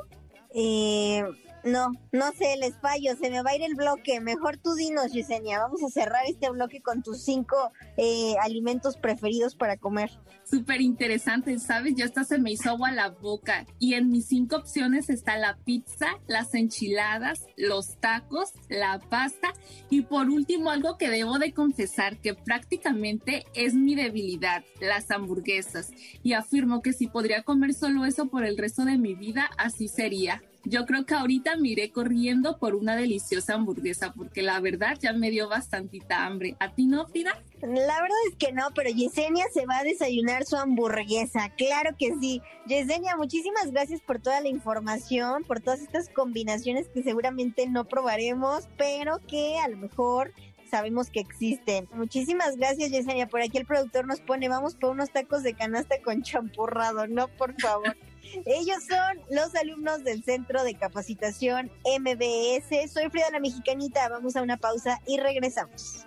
eh, 0.52 1.22
no, 1.64 1.92
no 2.12 2.32
sé, 2.32 2.56
les 2.58 2.76
fallo, 2.78 3.16
se 3.16 3.30
me 3.30 3.42
va 3.42 3.50
a 3.50 3.56
ir 3.56 3.62
el 3.62 3.74
bloque. 3.74 4.20
Mejor 4.20 4.56
tú 4.56 4.74
dinos, 4.74 5.12
Yesenia. 5.12 5.60
Vamos 5.60 5.82
a 5.82 5.88
cerrar 5.88 6.24
este 6.26 6.50
bloque 6.50 6.80
con 6.80 7.02
tus 7.02 7.22
cinco 7.22 7.72
eh, 7.96 8.34
alimentos 8.42 8.96
preferidos 8.96 9.54
para 9.54 9.76
comer. 9.76 10.10
Súper 10.44 10.80
interesante, 10.80 11.58
¿sabes? 11.58 11.94
Ya 11.94 12.06
hasta 12.06 12.24
se 12.24 12.38
me 12.38 12.52
hizo 12.52 12.70
agua 12.70 12.90
la 12.90 13.10
boca. 13.10 13.66
Y 13.78 13.94
en 13.94 14.08
mis 14.08 14.26
cinco 14.26 14.56
opciones 14.56 15.10
está 15.10 15.36
la 15.36 15.58
pizza, 15.64 16.06
las 16.26 16.54
enchiladas, 16.54 17.44
los 17.56 17.98
tacos, 18.00 18.52
la 18.68 18.98
pasta 18.98 19.52
y 19.90 20.02
por 20.02 20.30
último 20.30 20.70
algo 20.70 20.96
que 20.96 21.10
debo 21.10 21.38
de 21.38 21.52
confesar 21.52 22.18
que 22.18 22.34
prácticamente 22.34 23.44
es 23.54 23.74
mi 23.74 23.94
debilidad, 23.94 24.64
las 24.80 25.10
hamburguesas. 25.10 25.90
Y 26.22 26.32
afirmo 26.32 26.80
que 26.80 26.92
si 26.92 27.08
podría 27.08 27.42
comer 27.42 27.74
solo 27.74 28.06
eso 28.06 28.26
por 28.26 28.44
el 28.44 28.56
resto 28.56 28.84
de 28.84 28.96
mi 28.96 29.14
vida, 29.14 29.50
así 29.58 29.88
sería. 29.88 30.42
Yo 30.68 30.84
creo 30.84 31.06
que 31.06 31.14
ahorita 31.14 31.56
me 31.56 31.68
iré 31.68 31.90
corriendo 31.90 32.58
por 32.58 32.74
una 32.74 32.94
deliciosa 32.94 33.54
hamburguesa 33.54 34.12
porque 34.12 34.42
la 34.42 34.60
verdad 34.60 34.98
ya 35.00 35.14
me 35.14 35.30
dio 35.30 35.48
bastantita 35.48 36.26
hambre. 36.26 36.56
¿A 36.60 36.74
ti 36.74 36.84
no, 36.84 37.06
Frida? 37.06 37.42
La 37.62 38.02
verdad 38.02 38.18
es 38.28 38.36
que 38.36 38.52
no, 38.52 38.68
pero 38.74 38.90
Yesenia 38.90 39.46
se 39.50 39.64
va 39.64 39.78
a 39.78 39.82
desayunar 39.82 40.44
su 40.44 40.56
hamburguesa. 40.56 41.48
Claro 41.56 41.96
que 41.98 42.14
sí. 42.20 42.42
Yesenia, 42.66 43.16
muchísimas 43.16 43.72
gracias 43.72 44.02
por 44.02 44.20
toda 44.20 44.42
la 44.42 44.48
información, 44.48 45.42
por 45.44 45.60
todas 45.60 45.80
estas 45.80 46.10
combinaciones 46.10 46.88
que 46.88 47.02
seguramente 47.02 47.66
no 47.66 47.86
probaremos, 47.86 48.68
pero 48.76 49.20
que 49.26 49.58
a 49.58 49.68
lo 49.68 49.78
mejor 49.78 50.34
sabemos 50.70 51.08
que 51.08 51.20
existen. 51.20 51.88
Muchísimas 51.94 52.58
gracias, 52.58 52.90
Yesenia. 52.90 53.26
Por 53.26 53.40
aquí 53.40 53.56
el 53.56 53.64
productor 53.64 54.06
nos 54.06 54.20
pone, 54.20 54.50
vamos 54.50 54.74
por 54.74 54.90
unos 54.90 55.10
tacos 55.10 55.42
de 55.42 55.54
canasta 55.54 55.96
con 56.04 56.22
champurrado. 56.22 57.06
No, 57.06 57.28
por 57.28 57.58
favor. 57.58 57.96
Ellos 58.44 58.78
son 58.88 59.20
los 59.30 59.54
alumnos 59.54 60.04
del 60.04 60.22
Centro 60.22 60.62
de 60.64 60.74
Capacitación 60.74 61.70
MBS. 62.00 62.92
Soy 62.92 63.10
Frida 63.10 63.30
la 63.30 63.40
Mexicanita. 63.40 64.08
Vamos 64.08 64.36
a 64.36 64.42
una 64.42 64.56
pausa 64.56 65.00
y 65.06 65.18
regresamos. 65.18 66.06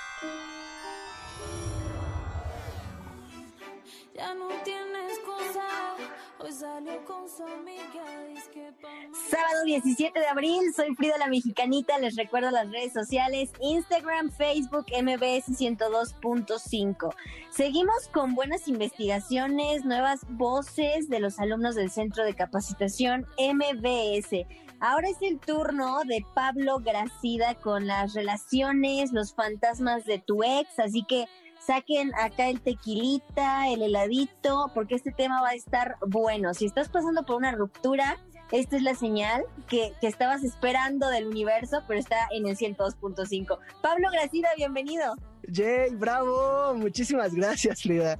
Sábado 9.29 9.63
17 9.65 10.19
de 10.19 10.27
abril, 10.27 10.73
soy 10.75 10.95
Frida 10.95 11.17
la 11.17 11.27
Mexicanita, 11.27 11.97
les 11.99 12.15
recuerdo 12.15 12.51
las 12.51 12.69
redes 12.71 12.93
sociales, 12.93 13.51
Instagram, 13.61 14.31
Facebook, 14.31 14.85
MBS 14.91 15.49
102.5. 15.49 17.13
Seguimos 17.49 18.07
con 18.09 18.35
buenas 18.35 18.67
investigaciones, 18.67 19.85
nuevas 19.85 20.21
voces 20.29 21.09
de 21.09 21.19
los 21.19 21.39
alumnos 21.39 21.75
del 21.75 21.91
Centro 21.91 22.23
de 22.23 22.33
Capacitación 22.33 23.27
MBS. 23.37 24.45
Ahora 24.79 25.09
es 25.09 25.21
el 25.21 25.39
turno 25.39 25.99
de 26.05 26.25
Pablo 26.33 26.79
Gracida 26.79 27.55
con 27.55 27.85
las 27.85 28.13
relaciones, 28.13 29.11
los 29.11 29.35
fantasmas 29.35 30.05
de 30.05 30.17
tu 30.19 30.43
ex, 30.43 30.79
así 30.79 31.03
que 31.03 31.27
saquen 31.65 32.11
acá 32.15 32.49
el 32.49 32.61
tequilita, 32.61 33.69
el 33.69 33.81
heladito, 33.83 34.71
porque 34.73 34.95
este 34.95 35.11
tema 35.11 35.41
va 35.41 35.49
a 35.49 35.55
estar 35.55 35.97
bueno. 36.07 36.53
Si 36.53 36.65
estás 36.65 36.89
pasando 36.89 37.23
por 37.23 37.37
una 37.37 37.51
ruptura, 37.51 38.17
esta 38.51 38.75
es 38.75 38.81
la 38.81 38.95
señal 38.95 39.43
que, 39.67 39.93
que 40.01 40.07
estabas 40.07 40.43
esperando 40.43 41.07
del 41.09 41.27
universo, 41.27 41.83
pero 41.87 41.99
está 41.99 42.27
en 42.31 42.47
el 42.47 42.57
102.5. 42.57 43.57
Pablo 43.81 44.09
Gracida, 44.11 44.49
bienvenido. 44.57 45.15
Jay, 45.51 45.95
bravo, 45.95 46.73
muchísimas 46.75 47.33
gracias, 47.33 47.83
Frida. 47.83 48.17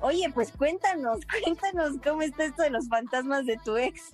Oye, 0.00 0.30
pues 0.34 0.52
cuéntanos, 0.52 1.20
cuéntanos 1.42 1.92
cómo 2.02 2.22
está 2.22 2.44
esto 2.44 2.62
de 2.62 2.70
los 2.70 2.88
fantasmas 2.88 3.46
de 3.46 3.56
tu 3.64 3.76
ex. 3.76 4.10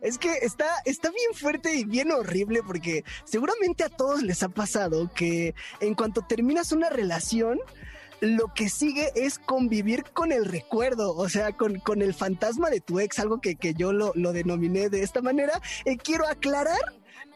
Es 0.00 0.18
que 0.18 0.30
está, 0.42 0.66
está 0.84 1.10
bien 1.10 1.34
fuerte 1.34 1.74
y 1.74 1.84
bien 1.84 2.12
horrible 2.12 2.60
porque 2.62 3.04
seguramente 3.24 3.84
a 3.84 3.88
todos 3.88 4.22
les 4.22 4.42
ha 4.42 4.50
pasado 4.50 5.10
que 5.14 5.54
en 5.80 5.94
cuanto 5.94 6.22
terminas 6.22 6.72
una 6.72 6.90
relación, 6.90 7.58
lo 8.22 8.54
que 8.54 8.68
sigue 8.68 9.10
es 9.16 9.40
convivir 9.40 10.04
con 10.12 10.30
el 10.30 10.44
recuerdo, 10.44 11.16
o 11.16 11.28
sea, 11.28 11.50
con, 11.56 11.80
con 11.80 12.02
el 12.02 12.14
fantasma 12.14 12.70
de 12.70 12.80
tu 12.80 13.00
ex, 13.00 13.18
algo 13.18 13.40
que, 13.40 13.56
que 13.56 13.74
yo 13.74 13.92
lo, 13.92 14.12
lo, 14.14 14.32
denominé 14.32 14.88
de 14.88 15.02
esta 15.02 15.20
manera. 15.20 15.60
Eh, 15.84 15.96
quiero 15.96 16.28
aclarar 16.28 16.78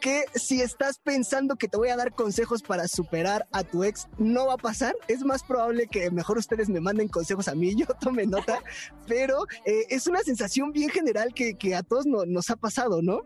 que 0.00 0.26
si 0.36 0.62
estás 0.62 1.00
pensando 1.00 1.56
que 1.56 1.66
te 1.66 1.76
voy 1.76 1.88
a 1.88 1.96
dar 1.96 2.14
consejos 2.14 2.62
para 2.62 2.86
superar 2.86 3.48
a 3.50 3.64
tu 3.64 3.82
ex, 3.82 4.06
no 4.18 4.46
va 4.46 4.54
a 4.54 4.58
pasar. 4.58 4.94
Es 5.08 5.24
más 5.24 5.42
probable 5.42 5.88
que 5.88 6.08
mejor 6.12 6.38
ustedes 6.38 6.68
me 6.68 6.80
manden 6.80 7.08
consejos 7.08 7.48
a 7.48 7.56
mí, 7.56 7.74
yo 7.74 7.86
tome 8.00 8.24
nota, 8.24 8.60
pero 9.08 9.44
eh, 9.64 9.86
es 9.90 10.06
una 10.06 10.20
sensación 10.20 10.70
bien 10.70 10.90
general 10.90 11.34
que, 11.34 11.54
que 11.54 11.74
a 11.74 11.82
todos 11.82 12.06
no, 12.06 12.24
nos 12.26 12.48
ha 12.50 12.56
pasado, 12.56 13.02
¿no? 13.02 13.22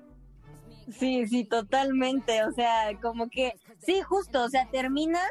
Sí, 0.99 1.27
sí, 1.27 1.45
totalmente. 1.45 2.43
O 2.45 2.53
sea, 2.53 2.99
como 3.03 3.29
que, 3.29 3.53
sí, 3.85 4.01
justo, 4.01 4.45
o 4.45 4.49
sea, 4.49 4.67
terminas 4.71 5.31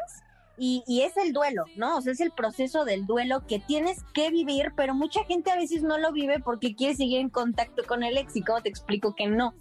y, 0.59 1.01
es 1.01 1.15
el 1.17 1.33
duelo, 1.33 1.65
¿no? 1.75 1.97
O 1.97 2.01
sea, 2.01 2.11
es 2.11 2.19
el 2.19 2.31
proceso 2.31 2.85
del 2.85 3.05
duelo 3.05 3.45
que 3.47 3.59
tienes 3.59 4.03
que 4.13 4.29
vivir, 4.29 4.73
pero 4.75 4.93
mucha 4.93 5.23
gente 5.23 5.51
a 5.51 5.55
veces 5.55 5.83
no 5.83 5.97
lo 5.97 6.11
vive 6.11 6.39
porque 6.39 6.75
quiere 6.75 6.95
seguir 6.95 7.19
en 7.19 7.29
contacto 7.29 7.83
con 7.87 8.03
el 8.03 8.17
ex 8.17 8.35
y 8.35 8.41
cómo 8.41 8.61
te 8.61 8.69
explico 8.69 9.15
que 9.15 9.27
no. 9.27 9.53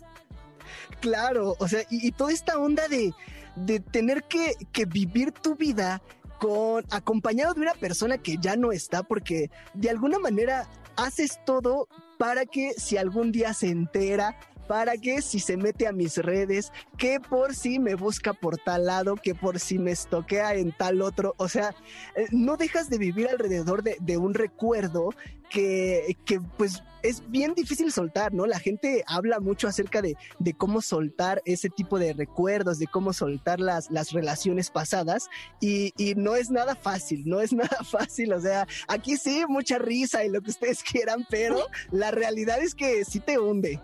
Claro, 1.01 1.55
o 1.59 1.69
sea, 1.69 1.83
y, 1.91 2.11
toda 2.13 2.33
esta 2.33 2.59
onda 2.59 2.89
de, 2.89 3.15
de 3.57 3.81
tener 3.81 4.25
que, 4.25 4.55
que 4.73 4.85
vivir 4.85 5.33
tu 5.33 5.55
vida 5.55 6.03
con 6.39 6.85
acompañado 6.91 7.55
de 7.55 7.61
una 7.61 7.75
persona 7.75 8.19
que 8.19 8.37
ya 8.39 8.57
no 8.57 8.73
está 8.73 9.03
porque 9.03 9.51
de 9.75 9.91
alguna 9.91 10.19
manera 10.19 10.69
haces 10.97 11.41
todo 11.45 11.89
para 12.19 12.47
que 12.47 12.75
si 12.75 12.97
algún 12.97 13.33
día 13.33 13.55
se 13.55 13.69
entera 13.69 14.37
para 14.69 14.99
que 14.99 15.23
si 15.23 15.41
se 15.41 15.57
mete 15.57 15.89
a 15.89 15.93
mis 15.93 16.19
redes, 16.19 16.71
que 16.97 17.19
por 17.19 17.55
si 17.55 17.79
me 17.79 17.95
busca 17.95 18.35
por 18.35 18.59
tal 18.59 18.87
lado, 18.87 19.17
que 19.17 19.35
por 19.35 19.59
si 19.59 19.79
me 19.79 19.91
estoquea 19.91 20.55
en 20.55 20.73
tal 20.73 21.01
otro, 21.01 21.35
o 21.39 21.49
sea, 21.49 21.75
eh, 22.15 22.27
no 22.31 22.57
dejas 22.57 22.91
de 22.91 22.99
vivir 22.99 23.29
alrededor 23.29 23.83
de, 23.83 24.17
un 24.19 24.35
recuerdo 24.35 25.11
que, 25.49 26.17
que, 26.25 26.41
pues 26.41 26.83
es 27.03 27.23
bien 27.31 27.55
difícil 27.55 27.93
soltar, 27.93 28.35
¿no? 28.35 28.45
La 28.47 28.59
gente 28.59 29.05
habla 29.07 29.41
mucho 29.41 29.69
acerca 29.69 30.03
de, 30.03 30.17
de, 30.39 30.53
cómo 30.53 30.83
soltar 30.83 31.41
ese 31.45 31.71
tipo 31.71 31.99
de 31.99 32.13
recuerdos, 32.13 32.79
de 32.79 32.89
cómo 32.89 33.13
soltar 33.13 33.61
las, 33.61 33.91
las 33.91 34.13
relaciones 34.13 34.71
pasadas 34.71 35.31
y, 35.61 35.93
y, 35.97 36.15
no 36.17 36.37
es 36.37 36.51
nada 36.51 36.75
fácil, 36.75 37.23
no 37.27 37.41
es 37.41 37.53
nada 37.55 37.85
fácil, 37.85 38.33
o 38.33 38.41
sea, 38.41 38.67
aquí 38.89 39.17
sí, 39.17 39.45
mucha 39.49 39.79
risa 39.79 40.25
y 40.25 40.29
lo 40.29 40.43
que 40.43 40.51
ustedes 40.51 40.83
quieran, 40.83 41.25
pero 41.31 41.67
la 41.91 42.11
realidad 42.11 42.61
es 42.61 42.75
que 42.75 43.05
sí 43.05 43.21
te 43.21 43.39
hunde. 43.39 43.81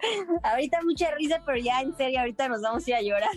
ahorita 0.42 0.82
mucha 0.82 1.10
risa, 1.14 1.42
pero 1.44 1.58
ya 1.58 1.80
en 1.80 1.96
serio, 1.96 2.20
ahorita 2.20 2.48
nos 2.48 2.62
vamos 2.62 2.86
a 2.86 2.90
ir 2.90 2.96
a 2.96 3.02
llorar. 3.02 3.30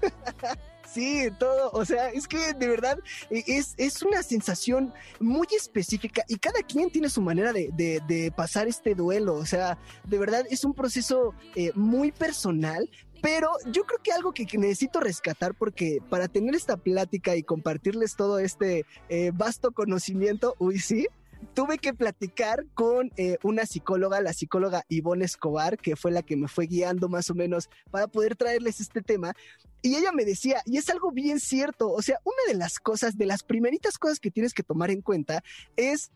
Sí, 0.92 1.28
todo, 1.38 1.70
o 1.72 1.84
sea, 1.84 2.08
es 2.08 2.26
que 2.26 2.52
de 2.52 2.66
verdad 2.66 2.98
e, 3.30 3.44
es, 3.46 3.74
es 3.76 4.02
una 4.02 4.24
sensación 4.24 4.92
muy 5.20 5.46
específica 5.56 6.24
y 6.26 6.34
cada 6.36 6.62
quien 6.64 6.90
tiene 6.90 7.08
su 7.08 7.22
manera 7.22 7.52
de, 7.52 7.70
de, 7.72 8.32
pasar 8.32 8.66
este 8.66 8.96
duelo, 8.96 9.34
o 9.34 9.46
sea, 9.46 9.78
de 10.04 10.18
verdad 10.18 10.44
es 10.50 10.64
un 10.64 10.74
proceso 10.74 11.32
eh, 11.54 11.70
muy 11.76 12.10
personal, 12.10 12.90
pero 13.22 13.50
yo 13.66 13.84
creo 13.84 14.00
que 14.02 14.10
algo 14.10 14.32
que, 14.32 14.46
necesito 14.58 14.98
rescatar, 14.98 15.54
porque 15.54 15.98
para 16.08 16.26
tener 16.26 16.56
esta 16.56 16.76
plática 16.76 17.36
y 17.36 17.44
compartirles 17.44 18.16
todo 18.16 18.40
este 18.40 18.84
eh, 19.08 19.30
vasto 19.32 19.70
conocimiento, 19.70 20.56
uy, 20.58 20.80
sí, 20.80 21.06
tuve 21.54 21.78
que 21.78 21.94
platicar 21.94 22.66
con 22.74 23.10
eh, 23.16 23.38
una 23.42 23.66
psicóloga, 23.66 24.20
la 24.20 24.32
psicóloga 24.32 24.84
Ivonne 24.88 25.24
Escobar, 25.24 25.78
que 25.78 25.96
fue 25.96 26.10
la 26.10 26.22
que 26.22 26.36
me 26.36 26.48
fue 26.48 26.66
guiando 26.66 27.08
más 27.08 27.30
o 27.30 27.34
menos 27.34 27.68
para 27.90 28.06
poder 28.06 28.36
traerles 28.36 28.80
este 28.80 29.02
tema. 29.02 29.34
Y 29.82 29.96
ella 29.96 30.12
me 30.12 30.24
decía, 30.24 30.62
y 30.66 30.76
es 30.76 30.88
algo 30.90 31.10
bien 31.10 31.40
cierto, 31.40 31.90
o 31.90 32.02
sea, 32.02 32.18
una 32.24 32.52
de 32.52 32.54
las 32.54 32.78
cosas, 32.78 33.16
de 33.16 33.26
las 33.26 33.42
primeritas 33.42 33.98
cosas 33.98 34.20
que 34.20 34.30
tienes 34.30 34.52
que 34.52 34.62
tomar 34.62 34.90
en 34.90 35.00
cuenta 35.00 35.42
es 35.76 36.10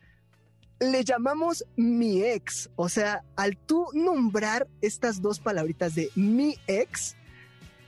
le 0.79 1.03
llamamos 1.03 1.65
mi 1.75 2.21
ex. 2.21 2.69
O 2.75 2.89
sea, 2.89 3.23
al 3.35 3.57
tú 3.57 3.87
nombrar 3.93 4.67
estas 4.81 5.21
dos 5.21 5.39
palabritas 5.39 5.95
de 5.95 6.09
mi 6.15 6.57
ex, 6.67 7.15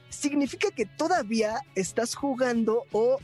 significa 0.09 0.71
que 0.71 0.85
todavía 0.85 1.59
estás 1.75 2.15
jugando 2.15 2.83
o 2.91 3.19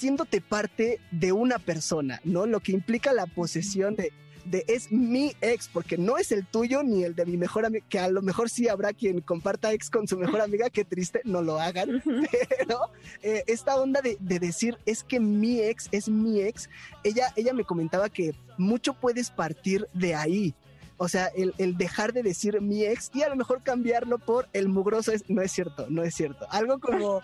haciéndote 0.00 0.40
parte 0.40 0.98
de 1.10 1.30
una 1.30 1.58
persona, 1.58 2.22
¿no? 2.24 2.46
Lo 2.46 2.60
que 2.60 2.72
implica 2.72 3.12
la 3.12 3.26
posesión 3.26 3.96
de, 3.96 4.14
de 4.46 4.64
es 4.66 4.90
mi 4.90 5.34
ex, 5.42 5.68
porque 5.68 5.98
no 5.98 6.16
es 6.16 6.32
el 6.32 6.46
tuyo 6.46 6.82
ni 6.82 7.04
el 7.04 7.14
de 7.14 7.26
mi 7.26 7.36
mejor 7.36 7.66
amiga, 7.66 7.84
que 7.86 7.98
a 7.98 8.08
lo 8.08 8.22
mejor 8.22 8.48
sí 8.48 8.66
habrá 8.66 8.94
quien 8.94 9.20
comparta 9.20 9.74
ex 9.74 9.90
con 9.90 10.08
su 10.08 10.16
mejor 10.16 10.40
amiga, 10.40 10.70
qué 10.70 10.86
triste, 10.86 11.20
no 11.24 11.42
lo 11.42 11.60
hagan, 11.60 12.02
pero 12.58 12.90
eh, 13.22 13.44
esta 13.46 13.78
onda 13.78 14.00
de, 14.00 14.16
de, 14.20 14.38
decir 14.38 14.78
es 14.86 15.04
que 15.04 15.20
mi 15.20 15.60
ex 15.60 15.90
es 15.92 16.08
mi 16.08 16.40
ex, 16.40 16.70
ella, 17.04 17.34
ella 17.36 17.52
me 17.52 17.64
comentaba 17.64 18.08
que 18.08 18.34
mucho 18.56 18.94
puedes 18.94 19.30
partir 19.30 19.86
de 19.92 20.14
ahí. 20.14 20.54
O 20.96 21.08
sea, 21.08 21.26
el, 21.36 21.52
el, 21.58 21.76
dejar 21.76 22.14
de 22.14 22.22
decir 22.22 22.58
mi 22.62 22.84
ex 22.84 23.10
y 23.12 23.22
a 23.22 23.28
lo 23.28 23.36
mejor 23.36 23.62
cambiarlo 23.62 24.18
por 24.18 24.48
el 24.54 24.68
mugroso 24.70 25.12
es, 25.12 25.28
no 25.28 25.42
es 25.42 25.52
cierto, 25.52 25.86
no 25.90 26.02
es 26.02 26.14
cierto. 26.14 26.46
Algo 26.50 26.78
como 26.78 27.20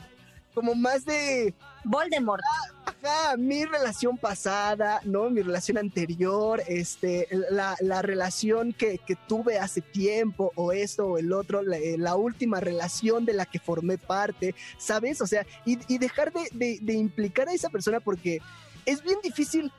como 0.57 0.75
más 0.75 1.05
de... 1.05 1.55
Voldemort. 1.85 2.43
Ajá, 2.87 3.37
mi 3.37 3.67
relación 3.67 4.17
pasada, 4.17 5.03
¿no? 5.05 5.29
Mi 5.29 5.43
relación 5.43 5.77
anterior, 5.77 6.63
este, 6.67 7.29
la, 7.51 7.77
la 7.81 8.01
relación 8.01 8.73
que, 8.73 8.97
que, 8.97 9.17
tuve 9.29 9.59
hace 9.59 9.83
tiempo, 9.83 10.53
o 10.55 10.73
esto 10.73 11.09
o 11.09 11.19
el 11.19 11.31
otro, 11.35 11.61
la, 11.61 11.77
eh, 11.77 11.99
la, 11.99 12.17
última 12.17 12.59
relación 12.59 13.27
de 13.27 13.35
la 13.35 13.45
que 13.45 13.59
formé 13.59 13.99
parte, 13.99 14.55
¿sabes? 14.79 15.21
O 15.21 15.27
sea, 15.27 15.47
y, 15.67 15.79
y 15.93 15.99
dejar 15.99 16.33
de, 16.33 16.49
de, 16.53 16.79
de 16.81 16.95
implicar 16.95 17.51
a 17.51 17.53
esa 17.53 17.69
persona 17.69 18.01
porque 18.01 18.41
es 18.87 19.03
bien 19.03 19.19
difícil 19.23 19.71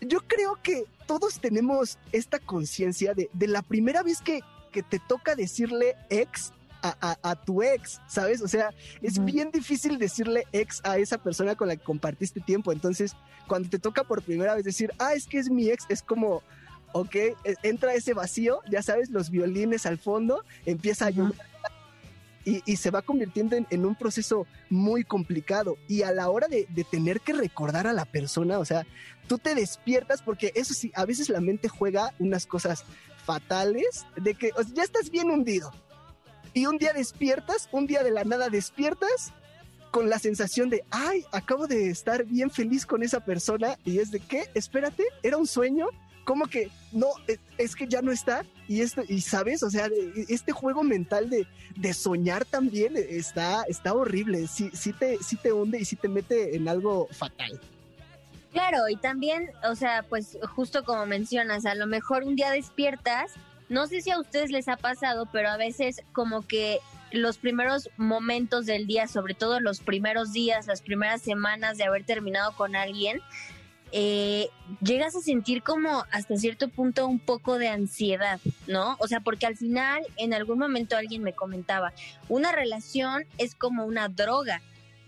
yo 0.00 0.20
creo 0.26 0.58
que 0.62 0.86
todos 1.06 1.40
tenemos 1.40 1.98
esta 2.10 2.38
conciencia 2.38 3.14
de, 3.14 3.28
de, 3.34 3.46
la 3.46 3.62
primera 3.62 4.02
vez 4.02 4.20
que, 4.20 4.40
que, 4.72 4.82
te 4.82 4.98
toca 4.98 5.36
decirle 5.36 5.94
ex 6.10 6.52
a, 6.82 7.36
tu 7.44 7.62
ex, 7.62 8.00
¿sabes? 8.06 8.42
O 8.42 8.48
sea, 8.48 8.70
es 9.00 9.24
bien 9.24 9.50
difícil 9.50 9.98
decirle 9.98 10.44
ex 10.52 10.80
a 10.84 10.98
esa 10.98 11.18
persona 11.18 11.54
con 11.54 11.68
la 11.68 11.76
que 11.76 11.84
compartiste 11.84 12.40
tiempo. 12.40 12.72
Entonces, 12.72 13.14
cuando 13.46 13.68
te 13.68 13.78
toca 13.78 14.04
por 14.04 14.22
primera 14.22 14.54
vez 14.54 14.64
decir, 14.64 14.92
ah, 14.98 15.14
es 15.14 15.26
que 15.26 15.38
es 15.38 15.48
mi 15.48 15.70
ex, 15.70 15.84
es 15.88 16.02
como, 16.02 16.42
ok, 16.92 17.14
e, 17.14 17.36
entra 17.62 17.94
ese 17.94 18.14
vacío, 18.14 18.60
ya 18.70 18.82
sabes, 18.82 19.10
los 19.10 19.30
violines 19.30 19.86
al 19.86 19.98
fondo, 19.98 20.44
empieza 20.66 21.06
a 21.06 21.10
llover. 21.10 21.36
Y, 22.44 22.76
se 22.76 22.90
va 22.90 23.02
convirtiendo 23.02 23.56
en, 23.56 23.86
un 23.86 23.94
proceso 23.94 24.48
muy 24.68 25.04
complicado. 25.04 25.76
Y 25.86 26.02
a 26.02 26.10
la 26.10 26.28
hora 26.28 26.48
de, 26.48 26.66
tener 26.90 27.20
que 27.20 27.32
recordar 27.32 27.86
a 27.86 27.92
la 27.92 28.04
persona, 28.04 28.58
o 28.58 28.64
sea, 28.64 28.84
tú 29.28 29.38
te 29.38 29.54
despiertas 29.54 30.22
porque 30.22 30.50
eso 30.56 30.74
sí, 30.74 30.90
a 30.96 31.04
veces 31.04 31.28
la 31.28 31.40
mente 31.40 31.68
juega 31.68 32.12
unas 32.18 32.46
cosas 32.46 32.84
fatales 33.24 34.04
de 34.16 34.34
que 34.34 34.50
ya 34.74 34.82
estás 34.82 35.08
bien 35.08 35.30
hundido, 35.30 35.72
y 36.54 36.66
un 36.66 36.78
día 36.78 36.92
despiertas, 36.92 37.68
un 37.72 37.86
día 37.86 38.02
de 38.02 38.10
la 38.10 38.24
nada 38.24 38.48
despiertas 38.48 39.32
con 39.90 40.08
la 40.08 40.18
sensación 40.18 40.70
de, 40.70 40.84
ay, 40.90 41.24
acabo 41.32 41.66
de 41.66 41.90
estar 41.90 42.24
bien 42.24 42.50
feliz 42.50 42.86
con 42.86 43.02
esa 43.02 43.20
persona 43.20 43.78
y 43.84 43.98
es 43.98 44.10
de 44.10 44.20
qué, 44.20 44.48
espérate, 44.54 45.04
era 45.22 45.36
un 45.36 45.46
sueño, 45.46 45.88
como 46.24 46.46
que 46.46 46.70
no, 46.92 47.08
e, 47.28 47.38
es 47.58 47.76
que 47.76 47.86
ya 47.86 48.00
no 48.00 48.10
está 48.10 48.44
y 48.68 48.80
esto, 48.80 49.02
y 49.06 49.20
sabes, 49.20 49.62
o 49.62 49.70
sea, 49.70 49.90
este 50.28 50.52
juego 50.52 50.82
mental 50.82 51.28
de, 51.28 51.46
de 51.76 51.92
soñar 51.92 52.44
también 52.46 52.94
está, 52.96 53.64
está 53.64 53.92
horrible, 53.92 54.46
sí, 54.46 54.70
sí, 54.72 54.92
te, 54.92 55.18
sí 55.22 55.36
te 55.36 55.52
hunde 55.52 55.78
y 55.78 55.84
sí 55.84 55.96
te 55.96 56.08
mete 56.08 56.56
en 56.56 56.68
algo 56.68 57.08
fatal. 57.10 57.60
Claro, 58.52 58.88
y 58.88 58.96
también, 58.96 59.50
o 59.68 59.74
sea, 59.74 60.04
pues 60.08 60.38
justo 60.54 60.84
como 60.84 61.06
mencionas, 61.06 61.64
a 61.64 61.74
lo 61.74 61.86
mejor 61.86 62.22
un 62.24 62.36
día 62.36 62.50
despiertas, 62.50 63.32
no 63.72 63.86
sé 63.86 64.02
si 64.02 64.10
a 64.10 64.20
ustedes 64.20 64.50
les 64.50 64.68
ha 64.68 64.76
pasado, 64.76 65.26
pero 65.32 65.48
a 65.48 65.56
veces 65.56 66.02
como 66.12 66.46
que 66.46 66.78
los 67.10 67.38
primeros 67.38 67.90
momentos 67.96 68.66
del 68.66 68.86
día, 68.86 69.08
sobre 69.08 69.34
todo 69.34 69.60
los 69.60 69.80
primeros 69.80 70.32
días, 70.32 70.66
las 70.66 70.82
primeras 70.82 71.22
semanas 71.22 71.78
de 71.78 71.84
haber 71.84 72.04
terminado 72.04 72.54
con 72.54 72.76
alguien, 72.76 73.20
eh, 73.90 74.48
llegas 74.82 75.16
a 75.16 75.20
sentir 75.20 75.62
como 75.62 76.04
hasta 76.10 76.36
cierto 76.36 76.68
punto 76.68 77.06
un 77.06 77.18
poco 77.18 77.58
de 77.58 77.68
ansiedad, 77.68 78.40
¿no? 78.66 78.96
O 79.00 79.08
sea, 79.08 79.20
porque 79.20 79.46
al 79.46 79.56
final, 79.56 80.02
en 80.16 80.34
algún 80.34 80.58
momento 80.58 80.96
alguien 80.96 81.22
me 81.22 81.32
comentaba, 81.32 81.92
una 82.28 82.52
relación 82.52 83.24
es 83.38 83.54
como 83.54 83.84
una 83.84 84.08
droga, 84.08 84.60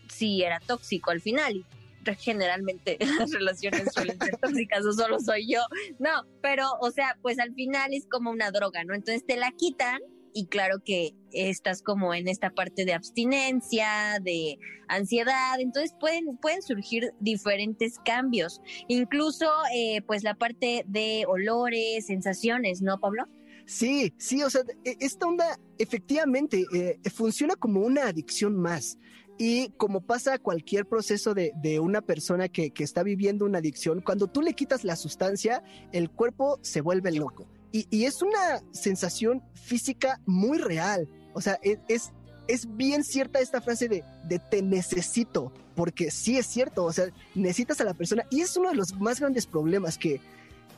si 0.08 0.42
era 0.42 0.60
tóxico 0.60 1.10
al 1.10 1.20
final, 1.20 1.64
generalmente 2.12 2.98
las 3.18 3.32
relaciones 3.32 3.92
suelen 3.92 4.18
ser 4.18 4.36
tóxicas 4.36 4.84
o 4.84 4.92
solo 4.92 5.18
soy 5.20 5.52
yo. 5.52 5.60
No, 5.98 6.24
pero, 6.42 6.68
o 6.80 6.90
sea, 6.90 7.16
pues 7.22 7.38
al 7.38 7.54
final 7.54 7.94
es 7.94 8.06
como 8.10 8.30
una 8.30 8.50
droga, 8.50 8.84
¿no? 8.84 8.94
Entonces 8.94 9.24
te 9.26 9.36
la 9.36 9.50
quitan 9.52 10.00
y 10.34 10.46
claro 10.46 10.82
que 10.84 11.14
estás 11.30 11.80
como 11.80 12.12
en 12.12 12.28
esta 12.28 12.50
parte 12.50 12.84
de 12.84 12.92
abstinencia, 12.92 14.18
de 14.20 14.58
ansiedad, 14.88 15.60
entonces 15.60 15.94
pueden, 15.98 16.36
pueden 16.38 16.60
surgir 16.60 17.12
diferentes 17.20 17.98
cambios, 18.04 18.60
incluso 18.88 19.46
eh, 19.72 20.02
pues 20.06 20.24
la 20.24 20.34
parte 20.34 20.84
de 20.88 21.24
olores, 21.28 22.06
sensaciones, 22.06 22.82
¿no, 22.82 22.98
Pablo? 22.98 23.26
Sí, 23.66 24.12
sí, 24.18 24.42
o 24.42 24.50
sea, 24.50 24.62
e, 24.84 24.96
esta 25.00 25.26
onda 25.26 25.58
efectivamente 25.78 26.66
eh, 26.74 26.98
funciona 27.10 27.54
como 27.54 27.80
una 27.80 28.08
adicción 28.08 28.56
más. 28.56 28.98
Y 29.36 29.70
como 29.70 30.00
pasa 30.00 30.38
cualquier 30.38 30.86
proceso 30.86 31.34
de, 31.34 31.80
una 31.80 32.00
persona 32.00 32.48
que, 32.48 32.72
está 32.78 33.02
viviendo 33.02 33.44
una 33.44 33.58
adicción, 33.58 34.00
cuando 34.00 34.28
tú 34.28 34.42
le 34.42 34.54
quitas 34.54 34.84
la 34.84 34.96
sustancia, 34.96 35.62
el 35.92 36.10
cuerpo 36.10 36.58
se 36.62 36.80
vuelve 36.80 37.12
loco. 37.12 37.46
Y, 37.72 38.04
es 38.04 38.22
una 38.22 38.62
sensación 38.72 39.42
física 39.54 40.20
muy 40.26 40.58
real. 40.58 41.08
O 41.32 41.40
sea, 41.40 41.58
e, 41.64 41.78
es, 41.88 42.12
es, 42.46 42.76
bien 42.76 43.02
cierta 43.02 43.40
esta 43.40 43.60
frase 43.60 43.88
de, 43.88 44.04
de, 44.28 44.38
te 44.38 44.62
necesito, 44.62 45.52
porque 45.74 46.12
sí 46.12 46.38
es 46.38 46.46
cierto, 46.46 46.84
o 46.84 46.92
sea, 46.92 47.06
necesitas 47.34 47.80
a 47.80 47.84
la 47.84 47.94
persona. 47.94 48.24
Y 48.30 48.42
es 48.42 48.56
uno 48.56 48.68
de 48.68 48.76
los 48.76 48.94
más 49.00 49.18
grandes 49.18 49.46
problemas 49.46 49.98
que, 49.98 50.20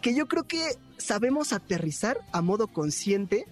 que 0.00 0.14
yo 0.14 0.26
creo 0.26 0.44
que 0.44 0.78
sabemos 0.96 1.52
aterrizar 1.52 2.18
a 2.32 2.40
modo 2.40 2.68
consciente 2.68 3.46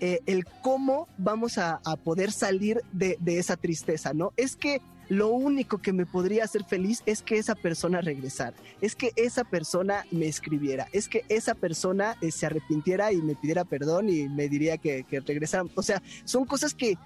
eh, 0.00 0.20
el 0.26 0.44
cómo 0.62 1.08
vamos 1.18 1.58
a, 1.58 1.80
poder 2.04 2.32
salir 2.32 2.82
de, 2.92 3.18
esa 3.26 3.56
tristeza, 3.56 4.14
¿no? 4.14 4.32
Es 4.36 4.56
que 4.56 4.80
lo 5.08 5.28
único 5.28 5.78
que 5.78 5.92
me 5.92 6.06
podría 6.06 6.44
hacer 6.44 6.64
feliz 6.64 7.02
es 7.06 7.22
que 7.22 7.38
esa 7.38 7.54
persona 7.54 8.00
regresara, 8.00 8.56
es 8.80 8.94
que 8.94 9.12
esa 9.16 9.44
persona 9.44 10.04
me 10.10 10.26
escribiera, 10.26 10.86
es 10.92 11.08
que 11.08 11.24
esa 11.28 11.54
persona 11.54 12.16
eh, 12.20 12.30
se 12.30 12.46
arrepintiera 12.46 13.12
y 13.12 13.22
me 13.22 13.34
pidiera 13.34 13.64
perdón 13.64 14.10
y 14.10 14.28
me 14.28 14.48
diría 14.48 14.76
que, 14.76 15.04
que 15.04 15.20
regresara. 15.20 15.64
O 15.74 15.82
sea, 15.82 16.02
son 16.24 16.44
cosas 16.44 16.74
que 16.74 16.96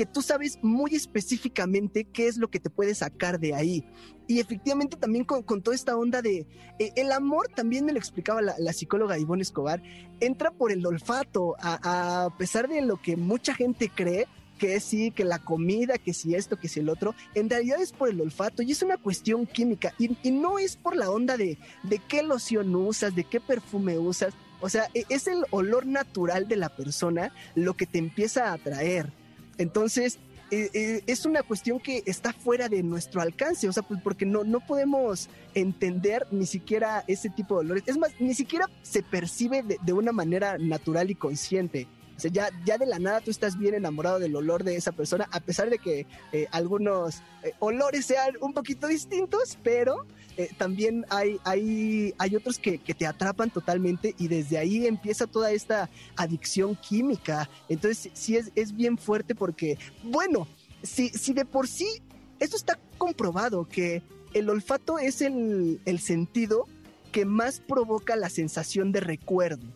que 0.00 0.06
tú 0.06 0.22
sabes 0.22 0.58
muy 0.62 0.94
específicamente 0.94 2.06
qué 2.06 2.26
es 2.26 2.38
lo 2.38 2.48
que 2.48 2.58
te 2.58 2.70
puede 2.70 2.94
sacar 2.94 3.38
de 3.38 3.54
ahí. 3.54 3.84
Y 4.26 4.40
efectivamente 4.40 4.96
también 4.96 5.26
con, 5.26 5.44
toda 5.60 5.74
esta 5.74 5.94
onda 5.94 6.22
de 6.22 6.46
eh, 6.78 6.92
el 6.96 7.12
amor, 7.12 7.48
también 7.54 7.84
me 7.84 7.92
lo 7.92 7.98
explicaba 7.98 8.40
la, 8.40 8.72
psicóloga 8.72 9.18
Ivonne 9.18 9.42
Escobar, 9.42 9.82
entra 10.20 10.52
por 10.52 10.72
el 10.72 10.86
olfato, 10.86 11.54
a, 11.60 12.34
pesar 12.38 12.66
de 12.66 12.80
lo 12.80 12.96
que 12.96 13.18
mucha 13.18 13.54
gente 13.54 13.90
cree, 13.94 14.26
que 14.58 14.80
sí, 14.80 15.10
que 15.10 15.24
la 15.24 15.38
comida, 15.38 15.98
que 15.98 16.14
si 16.14 16.34
esto, 16.34 16.58
que 16.58 16.68
si 16.68 16.80
el 16.80 16.88
otro, 16.88 17.14
en 17.34 17.50
realidad 17.50 17.82
es 17.82 17.92
por 17.92 18.08
el 18.08 18.22
olfato 18.22 18.62
y 18.62 18.72
es 18.72 18.80
una 18.82 18.96
cuestión 18.96 19.44
química 19.44 19.92
y, 19.98 20.16
y 20.22 20.30
no 20.30 20.58
es 20.58 20.78
por 20.78 20.96
la 20.96 21.10
onda 21.10 21.36
de, 21.36 21.58
de 21.82 21.98
qué 22.08 22.22
loción 22.22 22.74
usas, 22.74 23.14
de 23.14 23.24
qué 23.24 23.38
perfume 23.38 23.98
usas, 23.98 24.32
o 24.62 24.70
sea, 24.70 24.88
e, 24.94 25.04
es 25.10 25.26
el 25.26 25.44
olor 25.50 25.84
natural 25.84 26.48
de 26.48 26.56
la 26.56 26.70
persona 26.70 27.34
lo 27.54 27.74
que 27.74 27.84
te 27.84 27.98
empieza 27.98 28.48
a 28.48 28.54
atraer. 28.54 29.19
Entonces, 29.60 30.18
eh, 30.50 30.70
eh, 30.72 31.02
es 31.06 31.26
una 31.26 31.42
cuestión 31.42 31.78
que 31.78 32.02
está 32.06 32.32
fuera 32.32 32.70
de 32.70 32.82
nuestro 32.82 33.20
alcance, 33.20 33.68
o 33.68 33.72
sea, 33.72 33.82
pues 33.82 34.00
porque 34.02 34.24
no, 34.24 34.42
no 34.42 34.60
podemos 34.60 35.28
entender 35.54 36.26
ni 36.30 36.46
siquiera 36.46 37.04
ese 37.06 37.28
tipo 37.28 37.56
de 37.56 37.64
dolores. 37.64 37.84
Es 37.86 37.98
más, 37.98 38.10
ni 38.18 38.34
siquiera 38.34 38.70
se 38.82 39.02
percibe 39.02 39.62
de 39.62 39.92
una 39.92 40.12
manera 40.12 40.56
natural 40.56 41.10
y 41.10 41.14
consciente. 41.14 41.86
O 42.16 42.20
sea, 42.20 42.30
ya, 42.30 42.48
ya 42.64 42.78
de 42.78 42.86
la 42.86 42.98
nada 42.98 43.20
tú 43.20 43.30
estás 43.30 43.58
bien 43.58 43.74
enamorado 43.74 44.18
del 44.18 44.34
olor 44.34 44.64
de 44.64 44.76
esa 44.76 44.92
persona, 44.92 45.28
a 45.30 45.40
pesar 45.40 45.68
de 45.68 45.78
que 45.78 46.06
eh, 46.32 46.46
algunos 46.52 47.22
olores 47.58 48.06
sean 48.06 48.34
un 48.40 48.54
poquito 48.54 48.86
distintos, 48.86 49.58
pero 49.62 50.06
eh, 50.42 50.50
también 50.56 51.04
hay, 51.10 51.38
hay, 51.44 52.14
hay 52.18 52.36
otros 52.36 52.58
que, 52.58 52.78
te 52.78 53.06
atrapan 53.06 53.50
totalmente 53.50 54.14
y 54.18 54.28
desde 54.28 54.58
ahí 54.58 54.86
empieza 54.86 55.26
toda 55.26 55.52
esta 55.52 55.90
adicción 56.16 56.76
química. 56.76 57.48
Entonces, 57.68 58.10
sí 58.14 58.36
es, 58.36 58.50
es 58.54 58.74
bien 58.74 58.98
fuerte 58.98 59.34
porque, 59.34 59.78
bueno, 60.02 60.46
si, 60.82 61.08
si 61.10 61.32
de 61.32 61.44
por 61.44 61.68
sí, 61.68 62.02
esto 62.38 62.56
está 62.56 62.78
comprobado 62.98 63.68
que 63.68 64.02
el 64.34 64.48
olfato 64.48 64.98
es 64.98 65.20
el, 65.20 65.80
el 65.84 65.98
sentido 65.98 66.66
que 67.12 67.24
más 67.24 67.60
provoca 67.60 68.16
la 68.16 68.30
sensación 68.30 68.92
de 68.92 69.00
recuerdo. 69.00 69.66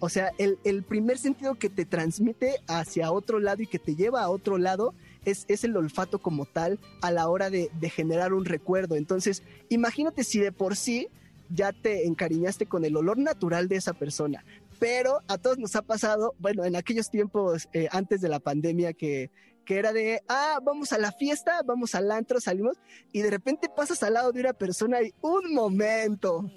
O 0.00 0.08
sea, 0.08 0.32
el, 0.38 0.82
primer 0.82 1.18
sentido 1.18 1.56
que 1.56 1.68
te 1.68 1.84
transmite 1.84 2.56
hacia 2.66 3.12
otro 3.12 3.38
lado 3.38 3.62
y 3.62 3.66
que 3.66 3.78
te 3.78 3.94
lleva 3.94 4.22
a 4.22 4.30
otro 4.30 4.56
lado 4.56 4.94
es, 5.24 5.44
es 5.48 5.64
el 5.64 5.76
olfato 5.76 6.18
como 6.18 6.46
tal 6.46 6.78
a 7.02 7.10
la 7.10 7.28
hora 7.28 7.50
de, 7.50 7.70
generar 7.90 8.32
un 8.32 8.44
recuerdo. 8.44 8.96
Entonces, 8.96 9.42
imagínate 9.68 10.24
si 10.24 10.38
de 10.38 10.52
por 10.52 10.76
sí 10.76 11.08
ya 11.48 11.72
te 11.72 12.06
encariñaste 12.06 12.66
con 12.66 12.84
el 12.84 12.96
olor 12.96 13.18
natural 13.18 13.68
de 13.68 13.76
esa 13.76 13.92
persona. 13.92 14.44
Pero 14.78 15.20
a 15.28 15.36
todos 15.36 15.58
nos 15.58 15.76
ha 15.76 15.82
pasado, 15.82 16.34
bueno, 16.38 16.64
en 16.64 16.76
aquellos 16.76 17.10
tiempos 17.10 17.68
eh, 17.72 17.88
antes 17.90 18.20
de 18.20 18.28
la 18.28 18.40
pandemia 18.40 18.92
que 18.92 19.30
que 19.70 19.78
era 19.78 19.92
de, 19.92 20.20
ah, 20.26 20.58
vamos 20.64 20.92
a 20.92 20.98
la 20.98 21.12
fiesta, 21.12 21.60
vamos 21.64 21.94
al 21.94 22.10
antro, 22.10 22.40
salimos, 22.40 22.76
y 23.12 23.22
de 23.22 23.30
repente 23.30 23.68
pasas 23.68 24.02
al 24.02 24.14
lado 24.14 24.32
de 24.32 24.40
una 24.40 24.52
persona 24.52 25.00
y 25.00 25.14
un 25.20 25.54
momento, 25.54 26.50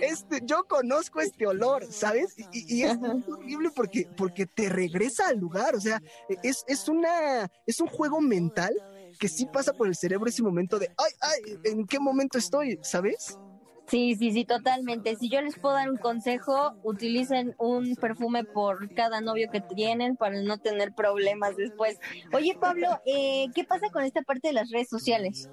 este, 0.00 0.40
yo 0.42 0.64
conozco 0.64 1.20
este 1.20 1.46
olor, 1.46 1.86
¿sabes? 1.92 2.34
Y, 2.52 2.82
es 2.82 2.98
horrible 3.28 3.70
porque, 3.72 4.08
porque 4.16 4.46
te 4.46 4.68
regresa 4.68 5.28
al 5.28 5.38
lugar, 5.38 5.76
o 5.76 5.80
sea, 5.80 6.02
es, 6.42 6.64
es, 6.66 6.88
una, 6.88 7.48
es 7.66 7.78
un 7.78 7.86
juego 7.86 8.20
mental 8.20 8.74
que 9.20 9.28
sí 9.28 9.46
pasa 9.46 9.72
por 9.72 9.86
el 9.86 9.94
cerebro 9.94 10.28
ese 10.28 10.42
momento 10.42 10.80
de, 10.80 10.88
ay, 10.88 11.12
ay, 11.20 11.58
¿en 11.62 11.86
qué 11.86 12.00
momento 12.00 12.36
estoy? 12.36 12.80
¿Sabes? 12.82 13.38
Sí, 13.86 14.16
sí, 14.16 14.32
sí, 14.32 14.44
totalmente. 14.44 15.14
Si 15.16 15.28
yo 15.28 15.42
les 15.42 15.58
puedo 15.58 15.74
dar 15.74 15.90
un 15.90 15.98
consejo, 15.98 16.74
utilicen 16.82 17.54
un 17.58 17.94
perfume 17.96 18.44
por 18.44 18.92
cada 18.94 19.20
novio 19.20 19.50
que 19.52 19.60
tienen 19.60 20.16
para 20.16 20.40
no 20.40 20.58
tener 20.58 20.92
problemas 20.92 21.56
después. 21.56 21.98
Oye, 22.32 22.56
Pablo, 22.58 22.88
eh, 23.04 23.46
¿qué 23.54 23.64
pasa 23.64 23.90
con 23.90 24.04
esta 24.04 24.22
parte 24.22 24.48
de 24.48 24.54
las 24.54 24.70
redes 24.70 24.88
sociales? 24.88 25.50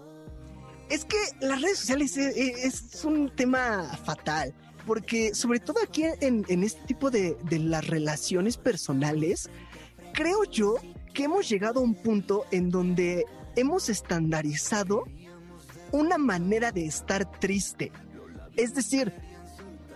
Es 0.90 1.06
que 1.06 1.18
las 1.42 1.62
redes 1.62 1.80
sociales 1.80 2.18
es, 2.18 3.04
un 3.06 3.30
tema 3.36 3.84
fatal, 4.06 4.54
porque 4.86 5.36
sobre 5.36 5.60
todo 5.60 5.80
aquí 5.84 6.04
en, 6.22 6.64
este 6.64 6.82
tipo 6.86 7.10
de, 7.10 7.38
de 7.44 7.60
las 7.60 7.88
relaciones 7.88 8.58
personales, 8.58 9.50
creo 10.14 10.44
yo 10.46 10.76
que 11.14 11.26
hemos 11.26 11.50
llegado 11.50 11.82
a 11.82 11.84
un 11.84 11.96
punto 11.96 12.46
en 12.52 12.70
donde 12.70 13.26
hemos 13.56 13.90
estandarizado 13.90 15.04
una 15.92 16.18
manera 16.18 16.72
de 16.72 16.86
estar 16.86 17.30
triste. 17.40 17.92
Es 18.56 18.74
decir, 18.74 19.14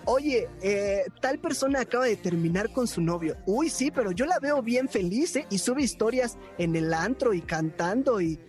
oye, 0.05 0.47
eh, 0.61 1.03
tal 1.21 1.39
persona 1.39 1.81
acaba 1.81 2.05
de 2.05 2.15
terminar 2.15 2.71
con 2.71 2.87
su 2.87 3.01
novio. 3.01 3.35
Uy, 3.45 3.69
sí, 3.69 3.91
pero 3.91 4.11
yo 4.11 4.25
la 4.25 4.39
veo 4.39 4.61
bien 4.61 4.87
feliz 4.87 5.35
¿eh? 5.35 5.45
y 5.49 5.57
sube 5.57 5.83
historias 5.83 6.37
en 6.57 6.75
el 6.75 6.93
antro 6.93 7.33
y 7.33 7.41
cantando 7.41 8.21
y, 8.21 8.39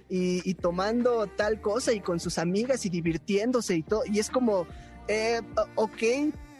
tomando 0.60 1.26
tal 1.26 1.60
cosa 1.60 1.92
y 1.92 2.00
con 2.00 2.20
sus 2.20 2.38
amigas 2.38 2.86
y 2.86 2.90
divirtiéndose 2.90 3.76
y 3.76 3.82
todo. 3.82 4.02
Y 4.06 4.18
es 4.18 4.30
como, 4.30 4.66
eh, 5.08 5.40
ok, 5.74 6.02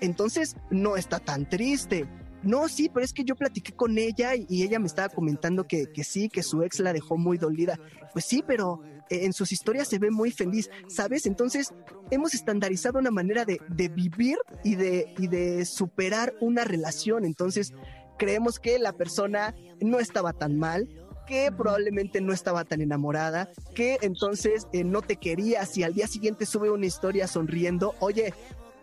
entonces 0.01 0.57
no 0.70 0.97
está 0.97 1.20
tan 1.20 1.49
triste. 1.49 2.07
No, 2.42 2.68
sí, 2.68 2.90
pero 2.92 3.05
es 3.05 3.12
que 3.12 3.24
yo 3.24 3.34
platiqué 3.34 3.72
con 3.72 3.99
ella 3.99 4.34
y, 4.36 4.62
ella 4.62 4.78
me 4.78 4.86
estaba 4.86 5.09
comentando 5.09 5.66
que, 5.66 5.90
que 5.92 6.05
sí, 6.05 6.28
que 6.28 6.42
su 6.42 6.62
ex 6.62 6.80
la 6.80 6.92
dejó 6.92 7.16
muy 7.16 7.38
dolida. 7.38 7.78
Pues 8.12 8.24
sí, 8.24 8.42
pero 8.47 8.82
en 9.11 9.32
sus 9.32 9.52
historias 9.52 9.88
se 9.88 9.98
ve 9.98 10.11
muy 10.11 10.30
feliz, 10.30 10.70
¿sabes? 10.88 11.26
Entonces, 11.26 11.72
hemos 12.11 12.34
estandarizado 12.34 12.98
una 12.98 13.11
manera 13.11 13.44
de, 13.44 13.61
vivir 13.88 14.38
y 14.64 14.74
de, 14.74 15.14
y 15.18 15.28
de 15.28 15.64
superar 15.64 16.34
una 16.40 16.64
relación. 16.64 17.24
Entonces, 17.24 17.72
creemos 18.18 18.59
que 18.59 18.78
la 18.78 18.92
persona 18.92 19.54
no 19.80 19.98
estaba 19.98 20.32
tan 20.32 20.59
mal, 20.59 20.88
que 21.26 21.50
probablemente 21.52 22.20
no 22.20 22.32
estaba 22.32 22.64
tan 22.64 22.80
enamorada, 22.80 23.50
que 23.74 23.98
entonces 24.02 24.68
eh, 24.72 24.84
no 24.84 25.02
te 25.02 25.16
quería, 25.16 25.66
si 25.66 25.82
al 25.82 25.92
día 25.92 26.07
siguiente 26.07 26.46
sube 26.46 26.70
una 26.70 26.86
historia 26.86 27.26
sonriendo, 27.26 27.94
oye, 27.98 28.32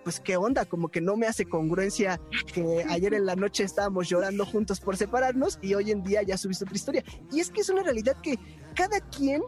pues 0.03 0.19
qué 0.19 0.35
onda, 0.35 0.65
como 0.65 0.89
que 0.89 0.99
no 0.99 1.15
me 1.15 1.27
hace 1.27 1.45
congruencia 1.45 2.19
que 2.53 2.85
ayer 2.89 3.13
en 3.13 3.25
la 3.25 3.37
noche 3.37 3.63
estábamos 3.63 4.09
llorando 4.09 4.45
juntos 4.45 4.81
por 4.81 4.97
separarnos 4.97 5.57
y 5.61 5.73
hoy 5.73 5.91
en 5.91 6.03
día 6.03 6.21
ya 6.23 6.37
subiste 6.37 6.65
otra 6.65 6.75
historia. 6.75 7.03
Y 7.31 7.39
es 7.39 7.49
que 7.49 7.61
es 7.61 7.69
una 7.69 7.83
realidad 7.83 8.17
que 8.21 8.37
cada 8.75 8.99
quien 8.99 9.41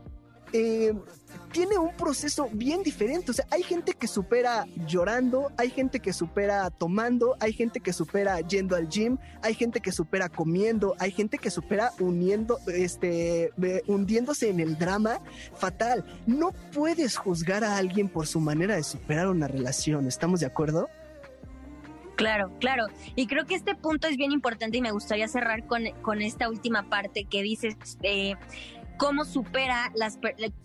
eh, 0.54 0.94
tiene 1.52 1.78
un 1.78 1.96
proceso 1.96 2.50
bien 2.52 2.84
diferente. 2.84 3.32
O 3.32 3.34
sea, 3.34 3.46
hay 3.50 3.64
gente 3.64 3.94
que 3.94 4.08
supera 4.08 4.66
llorando, 4.88 5.52
hay 5.58 5.70
gente 5.70 6.00
que 6.00 6.12
supera 6.12 6.70
tomando, 6.70 7.36
hay 7.40 7.54
gente 7.54 7.80
que 7.80 7.94
supera 7.94 8.42
yendo 8.42 8.76
al 8.76 8.90
gym, 8.90 9.18
hay 9.42 9.54
gente 9.54 9.80
que 9.80 9.92
supera 9.92 10.30
comiendo, 10.30 10.96
hay 11.00 11.12
gente 11.12 11.38
que 11.38 11.50
supera 11.50 11.92
este, 12.68 13.52
hundiéndose 13.88 14.50
en 14.50 14.60
el 14.60 14.78
drama 14.78 15.22
fatal. 15.56 16.04
No 16.28 16.52
puedes 16.74 17.16
juzgar 17.16 17.64
a 17.64 17.78
alguien 17.78 18.10
por 18.10 18.28
su 18.28 18.40
manera 18.40 18.76
de 18.76 18.84
superar 18.84 19.28
una 19.28 19.48
relación. 19.48 20.08
¿Estamos 20.08 20.42
de 20.42 20.48
acuerdo? 20.48 20.90
Claro, 22.16 22.52
claro. 22.60 22.88
Y 23.16 23.28
creo 23.28 23.46
que 23.46 23.56
este 23.56 23.76
punto 23.76 24.08
es 24.08 24.18
bien 24.18 24.32
importante 24.32 24.78
y 24.78 24.82
me 24.82 24.92
gustaría 24.92 25.28
cerrar 25.28 25.66
con, 25.68 25.84
con 26.02 26.22
esta 26.22 26.50
última 26.50 26.84
parte 26.90 27.26
que 27.26 27.42
dices, 27.42 27.76
eh, 28.04 28.36
cómo 28.98 29.26
supera 29.26 29.92
las 29.96 30.18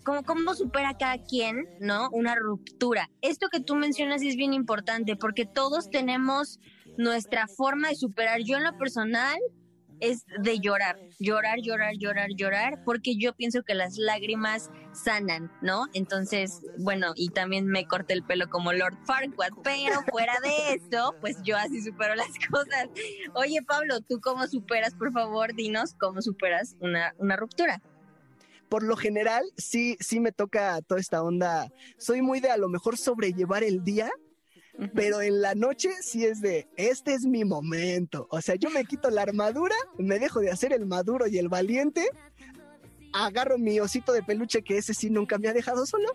cómo, 0.03 0.23
cómo 0.23 0.55
supera 0.55 0.97
cada 0.97 1.17
quien, 1.17 1.67
¿no? 1.79 2.09
Una 2.11 2.35
ruptura. 2.35 3.09
Esto 3.21 3.47
que 3.49 3.59
tú 3.59 3.75
mencionas 3.75 4.21
es 4.21 4.35
bien 4.35 4.53
importante 4.53 5.15
porque 5.15 5.45
todos 5.45 5.89
tenemos 5.89 6.59
nuestra 6.97 7.47
forma 7.47 7.89
de 7.89 7.95
superar. 7.95 8.41
Yo 8.43 8.57
en 8.57 8.63
lo 8.63 8.77
personal 8.77 9.37
es 10.01 10.25
de 10.39 10.59
llorar, 10.59 10.97
llorar, 11.19 11.59
llorar, 11.61 11.93
llorar, 11.97 12.29
llorar, 12.35 12.83
porque 12.83 13.15
yo 13.17 13.33
pienso 13.33 13.61
que 13.61 13.75
las 13.75 13.97
lágrimas 13.97 14.71
sanan, 14.93 15.51
¿no? 15.61 15.85
Entonces, 15.93 16.61
bueno, 16.79 17.13
y 17.15 17.29
también 17.29 17.67
me 17.67 17.85
corté 17.85 18.13
el 18.13 18.23
pelo 18.23 18.49
como 18.49 18.73
Lord 18.73 18.97
Farquaad, 19.05 19.51
pero 19.63 20.01
fuera 20.09 20.33
de 20.41 20.73
eso, 20.73 21.15
pues 21.21 21.37
yo 21.43 21.55
así 21.55 21.83
supero 21.83 22.15
las 22.15 22.31
cosas. 22.49 22.89
Oye, 23.35 23.61
Pablo, 23.61 24.01
¿tú 24.01 24.19
cómo 24.19 24.47
superas, 24.47 24.95
por 24.95 25.11
favor? 25.11 25.53
Dinos 25.53 25.93
cómo 25.99 26.21
superas 26.21 26.75
una, 26.79 27.13
una 27.19 27.35
ruptura 27.35 27.81
por 28.71 28.83
lo 28.83 28.95
general, 28.95 29.43
sí, 29.57 29.97
sí 29.99 30.21
me 30.21 30.31
toca 30.31 30.81
toda 30.81 31.01
esta 31.01 31.21
onda. 31.21 31.69
Soy 31.97 32.21
muy 32.21 32.39
de 32.39 32.51
a 32.51 32.55
lo 32.55 32.69
mejor 32.69 32.97
sobrellevar 32.97 33.65
el 33.65 33.83
día, 33.83 34.09
pero 34.95 35.21
en 35.21 35.41
la 35.41 35.55
noche 35.55 35.89
sí 36.01 36.23
es 36.23 36.39
de, 36.39 36.69
este 36.77 37.13
es 37.13 37.25
mi 37.25 37.43
momento. 37.43 38.27
O 38.31 38.39
sea, 38.39 38.55
yo 38.55 38.69
me 38.69 38.85
quito 38.85 39.09
la 39.09 39.23
armadura, 39.23 39.75
me 39.97 40.19
dejo 40.19 40.39
de 40.39 40.51
hacer 40.51 40.71
el 40.71 40.85
maduro 40.85 41.27
y 41.27 41.37
el 41.37 41.49
valiente, 41.49 42.07
agarro 43.11 43.57
mi 43.57 43.77
osito 43.81 44.13
de 44.13 44.23
peluche, 44.23 44.61
que 44.61 44.77
ese 44.77 44.93
sí 44.93 45.09
nunca 45.09 45.37
me 45.37 45.49
ha 45.49 45.53
dejado 45.53 45.85
solo, 45.85 46.07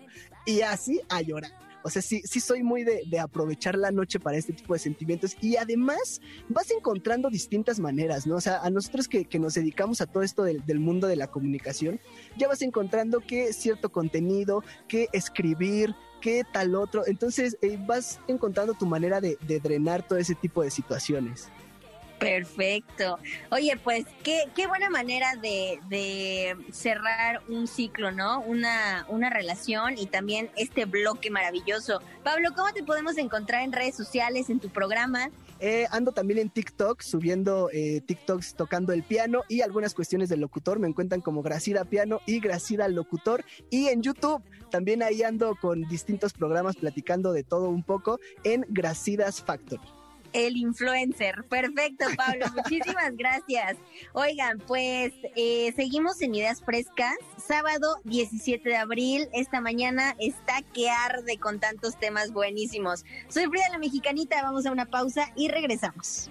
y 0.46 0.62
así 0.62 1.02
a 1.10 1.20
llorar. 1.20 1.65
O 1.86 1.88
sea, 1.88 2.02
sí, 2.02 2.20
sí 2.24 2.40
soy 2.40 2.64
muy 2.64 2.82
de, 2.82 3.20
aprovechar 3.20 3.78
la 3.78 3.92
noche 3.92 4.18
para 4.18 4.36
este 4.36 4.52
tipo 4.52 4.72
de 4.72 4.80
sentimientos 4.80 5.36
y 5.40 5.54
además 5.54 6.20
vas 6.48 6.72
encontrando 6.72 7.30
distintas 7.30 7.78
maneras, 7.78 8.26
¿no? 8.26 8.34
O 8.34 8.40
sea, 8.40 8.58
a 8.58 8.70
nosotros 8.70 9.06
que, 9.06 9.24
nos 9.38 9.54
dedicamos 9.54 10.00
a 10.00 10.06
todo 10.06 10.24
esto 10.24 10.42
del, 10.42 10.80
mundo 10.80 11.06
de 11.06 11.14
la 11.14 11.28
comunicación, 11.28 12.00
ya 12.36 12.48
vas 12.48 12.60
encontrando 12.62 13.20
que 13.20 13.52
cierto 13.52 13.92
contenido, 13.92 14.64
que 14.88 15.08
escribir, 15.12 15.94
que 16.20 16.42
tal 16.52 16.74
otro. 16.74 17.06
Entonces 17.06 17.56
eh, 17.62 17.78
vas 17.86 18.18
encontrando 18.26 18.74
tu 18.74 18.86
manera 18.86 19.20
de, 19.20 19.38
de 19.46 19.60
drenar 19.60 20.04
todo 20.04 20.18
ese 20.18 20.34
tipo 20.34 20.64
de 20.64 20.72
situaciones. 20.72 21.52
Perfecto. 22.18 23.18
Oye, 23.50 23.76
pues 23.82 24.06
qué, 24.22 24.44
qué 24.54 24.66
buena 24.66 24.88
manera 24.88 25.36
de, 25.36 25.80
de, 25.88 26.56
cerrar 26.72 27.42
un 27.48 27.66
ciclo, 27.66 28.10
¿no? 28.10 28.40
Una, 28.40 29.04
una 29.08 29.28
relación 29.28 29.98
y 29.98 30.06
también 30.06 30.50
este 30.56 30.86
bloque 30.86 31.30
maravilloso. 31.30 32.00
Pablo, 32.24 32.50
¿cómo 32.56 32.72
te 32.72 32.82
podemos 32.82 33.18
encontrar 33.18 33.62
en 33.62 33.72
redes 33.72 33.94
sociales, 33.94 34.48
en 34.48 34.60
tu 34.60 34.70
programa? 34.70 35.30
Eh, 35.58 35.86
ando 35.90 36.12
también 36.12 36.38
en 36.38 36.50
TikTok, 36.50 37.00
subiendo 37.00 37.70
eh, 37.72 38.02
TikToks 38.06 38.54
tocando 38.54 38.92
el 38.92 39.02
piano 39.02 39.42
y 39.48 39.62
algunas 39.62 39.94
cuestiones 39.94 40.28
del 40.28 40.40
locutor. 40.40 40.78
Me 40.78 40.88
encuentran 40.88 41.20
como 41.20 41.42
Gracida 41.42 41.84
Piano 41.84 42.20
y 42.26 42.40
Gracida 42.40 42.88
Locutor. 42.88 43.44
Y 43.70 43.88
en 43.88 44.02
YouTube 44.02 44.42
también 44.70 45.02
ahí 45.02 45.22
ando 45.22 45.54
con 45.56 45.82
distintos 45.88 46.32
programas 46.32 46.76
platicando 46.76 47.32
de 47.32 47.44
todo 47.44 47.68
un 47.68 47.82
poco 47.82 48.20
en 48.44 48.66
Gracidas 48.68 49.42
Factory 49.42 49.95
el 50.36 50.56
influencer. 50.56 51.44
Perfecto, 51.48 52.04
Pablo. 52.16 52.46
Muchísimas 52.54 53.16
gracias. 53.16 53.76
Oigan, 54.12 54.58
pues 54.58 55.12
eh, 55.34 55.72
seguimos 55.74 56.20
en 56.20 56.34
Ideas 56.34 56.62
Frescas. 56.62 57.16
Sábado 57.38 57.96
17 58.04 58.68
de 58.68 58.76
abril. 58.76 59.28
Esta 59.32 59.60
mañana 59.60 60.14
está 60.18 60.62
que 60.74 60.90
arde 60.90 61.38
con 61.38 61.58
tantos 61.58 61.98
temas 61.98 62.32
buenísimos. 62.32 63.04
Soy 63.28 63.46
Frida 63.46 63.68
la 63.70 63.78
Mexicanita. 63.78 64.42
Vamos 64.42 64.66
a 64.66 64.72
una 64.72 64.86
pausa 64.86 65.32
y 65.36 65.48
regresamos. 65.48 66.30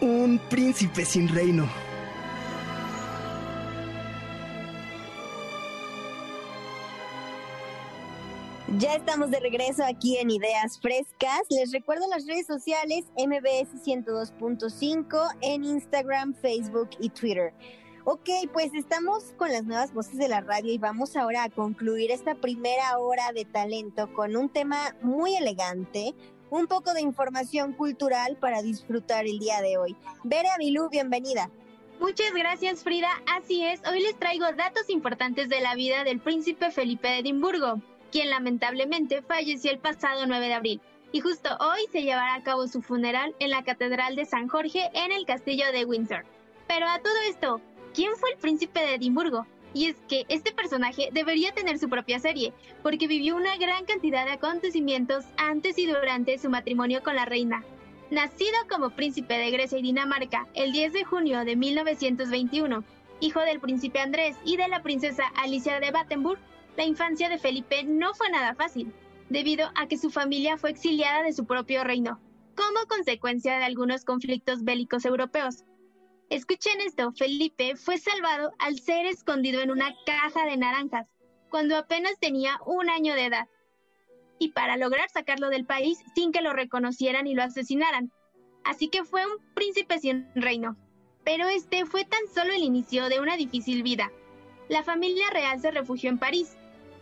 un 0.00 0.38
príncipe 0.48 1.04
sin 1.04 1.28
reino. 1.28 1.68
Ya 8.78 8.94
estamos 8.94 9.30
de 9.30 9.40
regreso 9.40 9.84
aquí 9.84 10.16
en 10.16 10.30
Ideas 10.30 10.78
Frescas. 10.80 11.42
Les 11.50 11.72
recuerdo 11.72 12.06
las 12.08 12.26
redes 12.26 12.46
sociales 12.46 13.04
MBS 13.16 13.84
102.5 13.84 15.36
en 15.40 15.64
Instagram, 15.64 16.34
Facebook 16.34 16.90
y 17.00 17.10
Twitter. 17.10 17.52
Ok, 18.04 18.30
pues 18.52 18.72
estamos 18.72 19.34
con 19.36 19.52
las 19.52 19.64
nuevas 19.64 19.92
voces 19.92 20.16
de 20.16 20.28
la 20.28 20.40
radio 20.40 20.72
y 20.72 20.78
vamos 20.78 21.16
ahora 21.16 21.44
a 21.44 21.50
concluir 21.50 22.10
esta 22.10 22.34
primera 22.34 22.98
hora 22.98 23.32
de 23.34 23.44
talento 23.44 24.10
con 24.14 24.36
un 24.36 24.48
tema 24.48 24.96
muy 25.02 25.34
elegante, 25.36 26.14
un 26.50 26.66
poco 26.66 26.92
de 26.92 27.00
información 27.00 27.72
cultural 27.72 28.36
para 28.36 28.62
disfrutar 28.62 29.26
el 29.26 29.38
día 29.38 29.60
de 29.62 29.78
hoy. 29.78 29.96
Bere 30.24 30.48
Abilú, 30.50 30.88
bienvenida. 30.90 31.48
Muchas 32.00 32.32
gracias 32.32 32.82
Frida, 32.82 33.10
así 33.36 33.64
es, 33.64 33.80
hoy 33.86 34.00
les 34.00 34.18
traigo 34.18 34.46
datos 34.56 34.88
importantes 34.88 35.48
de 35.48 35.60
la 35.60 35.74
vida 35.74 36.02
del 36.02 36.18
príncipe 36.18 36.70
Felipe 36.70 37.08
de 37.08 37.18
Edimburgo, 37.18 37.80
quien 38.10 38.30
lamentablemente 38.30 39.22
falleció 39.22 39.70
el 39.70 39.78
pasado 39.78 40.26
9 40.26 40.46
de 40.46 40.54
abril. 40.54 40.80
Y 41.12 41.20
justo 41.20 41.50
hoy 41.60 41.80
se 41.92 42.02
llevará 42.02 42.34
a 42.34 42.42
cabo 42.42 42.68
su 42.68 42.82
funeral 42.82 43.34
en 43.38 43.50
la 43.50 43.64
Catedral 43.64 44.16
de 44.16 44.24
San 44.24 44.48
Jorge 44.48 44.90
en 44.94 45.12
el 45.12 45.26
Castillo 45.26 45.70
de 45.72 45.84
Windsor. 45.84 46.24
Pero 46.66 46.88
a 46.88 47.00
todo 47.00 47.16
esto, 47.28 47.60
¿quién 47.94 48.16
fue 48.16 48.30
el 48.30 48.38
príncipe 48.38 48.80
de 48.80 48.94
Edimburgo? 48.94 49.46
Y 49.72 49.86
es 49.86 49.96
que 50.08 50.24
este 50.28 50.52
personaje 50.52 51.10
debería 51.12 51.52
tener 51.52 51.78
su 51.78 51.88
propia 51.88 52.18
serie, 52.18 52.52
porque 52.82 53.06
vivió 53.06 53.36
una 53.36 53.56
gran 53.56 53.84
cantidad 53.84 54.24
de 54.24 54.32
acontecimientos 54.32 55.24
antes 55.36 55.78
y 55.78 55.86
durante 55.86 56.38
su 56.38 56.50
matrimonio 56.50 57.02
con 57.02 57.14
la 57.14 57.24
reina. 57.24 57.64
Nacido 58.10 58.56
como 58.68 58.90
príncipe 58.90 59.38
de 59.38 59.50
Grecia 59.52 59.78
y 59.78 59.82
Dinamarca 59.82 60.48
el 60.54 60.72
10 60.72 60.92
de 60.92 61.04
junio 61.04 61.44
de 61.44 61.54
1921, 61.54 62.82
hijo 63.20 63.40
del 63.40 63.60
príncipe 63.60 64.00
Andrés 64.00 64.36
y 64.44 64.56
de 64.56 64.66
la 64.66 64.82
princesa 64.82 65.24
Alicia 65.36 65.78
de 65.78 65.92
Battenburg, 65.92 66.40
la 66.76 66.84
infancia 66.84 67.28
de 67.28 67.38
Felipe 67.38 67.84
no 67.84 68.14
fue 68.14 68.30
nada 68.30 68.54
fácil. 68.54 68.92
debido 69.30 69.70
a 69.76 69.86
que 69.86 69.96
su 69.96 70.10
familia 70.10 70.58
fue 70.58 70.70
exiliada 70.70 71.22
de 71.22 71.32
su 71.32 71.46
propio 71.46 71.84
reino, 71.84 72.20
como 72.56 72.86
consecuencia 72.88 73.58
de 73.58 73.64
algunos 73.64 74.04
conflictos 74.04 74.64
bélicos 74.64 75.04
europeos. 75.04 75.64
Escuchen 76.30 76.80
esto, 76.80 77.10
Felipe 77.10 77.74
fue 77.74 77.98
salvado 77.98 78.52
al 78.60 78.78
ser 78.78 79.04
escondido 79.06 79.62
en 79.62 79.72
una 79.72 79.92
caja 80.06 80.46
de 80.46 80.56
naranjas, 80.56 81.08
cuando 81.50 81.76
apenas 81.76 82.20
tenía 82.20 82.60
un 82.66 82.88
año 82.88 83.14
de 83.14 83.24
edad, 83.26 83.48
y 84.38 84.50
para 84.50 84.76
lograr 84.76 85.10
sacarlo 85.10 85.50
del 85.50 85.66
país 85.66 85.98
sin 86.14 86.30
que 86.30 86.40
lo 86.40 86.52
reconocieran 86.52 87.26
y 87.26 87.34
lo 87.34 87.42
asesinaran. 87.42 88.12
Así 88.62 88.86
que 88.86 89.02
fue 89.02 89.26
un 89.26 89.42
príncipe 89.54 89.98
sin 89.98 90.28
reino. 90.36 90.76
Pero 91.24 91.48
este 91.48 91.84
fue 91.84 92.04
tan 92.04 92.20
solo 92.32 92.52
el 92.52 92.62
inicio 92.62 93.08
de 93.08 93.18
una 93.18 93.36
difícil 93.36 93.82
vida. 93.82 94.12
La 94.68 94.84
familia 94.84 95.28
real 95.30 95.60
se 95.60 95.72
refugió 95.72 96.10
en 96.10 96.18
París. 96.18 96.56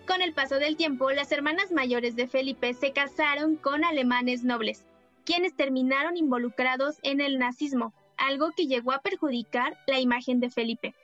Con 0.07 0.22
el 0.22 0.33
paso 0.33 0.55
del 0.55 0.79
tiempo, 0.79 1.11
las 1.11 1.31
hermanas 1.33 1.70
mayores 1.70 2.16
de 2.16 2.29
Felipe 2.29 2.72
se 2.72 2.95
casaron 2.95 3.57
con 3.57 3.85
alemanes 3.85 4.43
nobles, 4.43 4.87
quienes 5.26 5.55
terminaron 5.55 6.16
involucrados 6.16 6.97
en 7.03 7.20
el 7.20 7.39
nazismo, 7.39 7.93
algo 8.18 8.52
que 8.52 8.66
llegó 8.66 8.92
a 8.92 9.00
perjudicar 9.00 9.78
la 9.86 10.00
imagen 10.00 10.40
de 10.40 10.50
Felipe. 10.50 10.94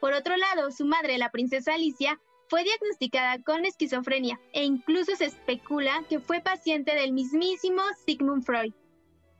Por 0.00 0.12
otro 0.12 0.36
lado, 0.36 0.70
su 0.70 0.84
madre, 0.84 1.18
la 1.18 1.30
princesa 1.30 1.74
Alicia, 1.74 2.20
fue 2.48 2.62
diagnosticada 2.62 3.42
con 3.42 3.64
esquizofrenia 3.64 4.38
e 4.52 4.64
incluso 4.64 5.16
se 5.16 5.24
especula 5.24 6.04
que 6.08 6.20
fue 6.20 6.40
paciente 6.40 6.94
del 6.94 7.12
mismísimo 7.12 7.82
Sigmund 8.04 8.44
Freud. 8.44 8.72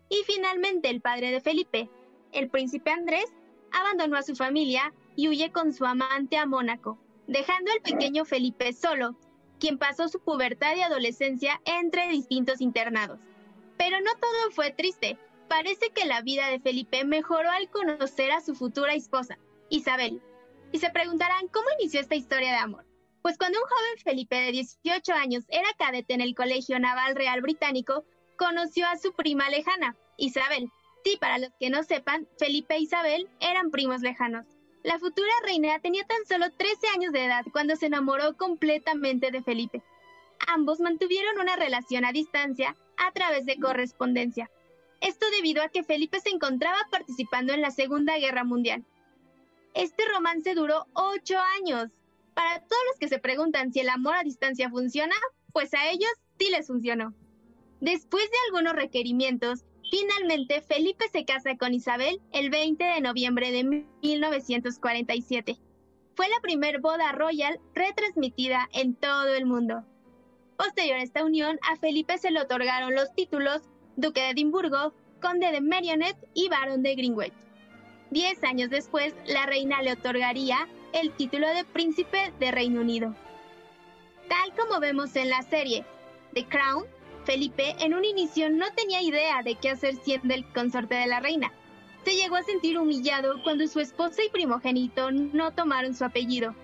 Y 0.09 0.23
finalmente 0.27 0.91
el 0.91 1.01
padre 1.01 1.31
de 1.31 1.41
Felipe, 1.41 1.89
el 2.33 2.49
príncipe 2.49 2.91
Andrés, 2.91 3.33
abandonó 3.73 4.17
a 4.17 4.23
su 4.23 4.35
familia 4.35 4.93
y 5.17 5.29
huye 5.29 5.53
con 5.53 5.73
su 5.73 5.85
amante 5.85 6.37
a 6.37 6.47
Mónaco, 6.47 6.99
dejando 7.27 7.71
al 7.73 7.81
pequeño 7.81 8.25
Felipe 8.25 8.73
solo, 8.73 9.17
quien 9.61 9.79
pasó 9.79 10.09
su 10.09 10.21
pubertad 10.21 10.75
y 10.77 10.83
adolescencia 10.83 11.61
entre 11.65 12.09
distintos 12.09 12.61
internados. 12.61 13.19
Pero 13.77 14.01
no 14.01 14.11
todo 14.21 14.51
fue 14.51 14.71
triste. 14.71 15.19
Parece 15.55 15.91
que 15.91 16.05
la 16.05 16.21
vida 16.21 16.49
de 16.49 16.59
Felipe 16.59 17.05
mejoró 17.05 17.49
al 17.49 17.71
conocer 17.71 18.33
a 18.33 18.41
su 18.41 18.57
futura 18.57 18.93
esposa, 18.93 19.39
Isabel. 19.69 20.21
Y 20.73 20.81
se 20.81 20.91
preguntarán 20.91 21.47
cómo 21.47 21.69
inició 21.79 22.01
esta 22.01 22.17
historia 22.17 22.51
de 22.51 22.59
amor. 22.59 22.85
Pues 23.23 23.39
cuando 23.39 23.61
un 23.61 23.65
joven 23.65 24.03
Felipe 24.03 24.35
de 24.35 24.51
18 24.51 25.13
años 25.13 25.45
era 25.49 25.69
cadete 25.79 26.13
en 26.13 26.23
el 26.23 26.35
Colegio 26.35 26.81
Naval 26.81 27.15
Real 27.15 27.41
Británico, 27.41 28.05
conoció 28.37 28.89
a 28.89 28.97
su 28.97 29.13
prima 29.13 29.49
lejana, 29.49 29.97
Isabel. 30.17 30.73
Sí, 31.05 31.19
para 31.21 31.39
los 31.39 31.51
que 31.61 31.71
no 31.71 31.85
sepan, 31.85 32.27
Felipe 32.37 32.75
e 32.75 32.81
Isabel 32.81 33.29
eran 33.39 33.71
primos 33.71 34.01
lejanos. 34.01 34.47
La 34.83 34.99
futura 34.99 35.33
reina 35.45 35.79
tenía 35.79 36.03
tan 36.05 36.27
solo 36.27 36.51
13 36.51 36.89
años 36.97 37.13
de 37.13 37.27
edad 37.27 37.45
cuando 37.53 37.77
se 37.77 37.87
enamoró 37.87 38.37
completamente 38.37 39.31
de 39.31 39.41
Felipe. 39.41 39.85
Ambos 40.49 40.81
mantuvieron 40.81 41.39
una 41.39 41.55
relación 41.55 42.05
a 42.05 42.11
distancia 42.11 42.75
a 42.97 43.13
través 43.13 43.47
de 43.47 43.61
correspondencia. 43.61 44.51
Esto 45.05 45.27
debido 45.37 45.63
a 45.63 45.69
que 45.69 45.85
Felipe 45.85 46.19
se 46.19 46.31
encontraba 46.31 46.79
participando 46.91 47.53
en 47.53 47.61
la 47.61 47.71
Segunda 47.71 48.17
Guerra 48.17 48.43
Mundial. 48.43 48.87
Este 49.75 50.03
romance 50.11 50.55
duró 50.55 50.87
ocho 50.95 51.37
años. 51.61 51.91
Para 52.33 52.61
todos 52.61 52.83
los 52.89 52.99
que 52.99 53.09
se 53.09 53.19
preguntan 53.19 53.71
si 53.71 53.81
el 53.81 53.91
amor 53.91 54.15
a 54.15 54.23
distancia 54.23 54.71
funciona, 54.71 55.15
pues 55.53 55.75
a 55.75 55.91
ellos 55.91 56.11
sí 56.39 56.49
les 56.51 56.69
funcionó. 56.69 57.13
Después 57.83 58.25
de 58.25 58.37
algunos 58.47 58.73
requerimientos, 58.73 59.67
finalmente 59.91 60.63
Felipe 60.63 61.05
se 61.13 61.27
casa 61.27 61.59
con 61.59 61.75
Isabel 61.75 62.23
el 62.33 62.49
20 62.49 62.83
de 62.83 63.01
noviembre 63.03 63.53
de 63.53 63.63
1947. 64.01 65.59
Fue 66.15 66.29
la 66.31 66.41
primer 66.41 66.81
boda 66.81 67.13
royal 67.13 67.61
retransmitida 67.75 68.71
en 68.73 68.95
todo 68.95 69.35
el 69.35 69.45
mundo. 69.45 69.85
Posterior 70.57 70.97
a 70.97 71.03
esta 71.03 71.27
unión, 71.27 71.59
a 71.71 71.77
Felipe 71.77 72.17
se 72.17 72.31
le 72.31 72.41
otorgaron 72.41 72.95
los 72.95 73.15
títulos 73.15 73.69
Duque 73.97 74.21
de 74.21 74.31
Edimburgo, 74.31 74.93
Conde 75.23 75.53
de 75.53 75.61
Merioneth 75.61 76.17
y 76.35 76.49
Barón 76.49 76.83
de 76.83 76.97
Greenwich. 76.97 77.33
Diez 78.11 78.43
años 78.43 78.69
después, 78.69 79.15
la 79.25 79.47
reina 79.47 79.83
le 79.83 79.93
otorgaría 79.93 80.69
el 80.93 81.13
título 81.13 81.49
de 81.49 81.65
Príncipe 81.65 82.33
de 82.41 82.51
Reino 82.51 82.81
Unido. 82.81 83.15
Tal 84.29 84.53
como 84.57 84.81
vemos 84.81 85.15
en 85.15 85.31
la 85.31 85.43
serie 85.43 85.85
The 86.33 86.45
Crown, 86.47 86.87
Felipe 87.25 87.77
en 87.79 87.95
un 87.95 88.05
inicio 88.05 88.51
no 88.51 88.67
tenía 88.75 89.01
idea 89.01 89.43
de 89.43 89.55
qué 89.55 89.71
hacer 89.71 89.95
siendo 89.97 90.35
el 90.35 90.45
consorte 90.53 90.97
de 90.97 91.07
la 91.07 91.21
reina. 91.21 91.53
Se 92.05 92.17
llegó 92.17 92.35
a 92.35 92.43
sentir 92.43 92.79
humillado 92.79 93.43
cuando 93.45 93.67
su 93.69 93.79
esposa 93.79 94.25
y 94.25 94.31
primogénito 94.31 95.13
no 95.13 95.53
tomaron 95.53 95.95
su 95.95 96.05
apellido, 96.05 96.55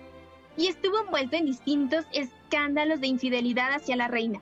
y 0.57 0.67
estuvo 0.67 0.99
envuelto 0.99 1.37
en 1.37 1.45
distintos 1.45 2.05
escándalos 2.11 2.99
de 2.99 3.07
infidelidad 3.07 3.73
hacia 3.73 3.95
la 3.95 4.09
reina. 4.09 4.41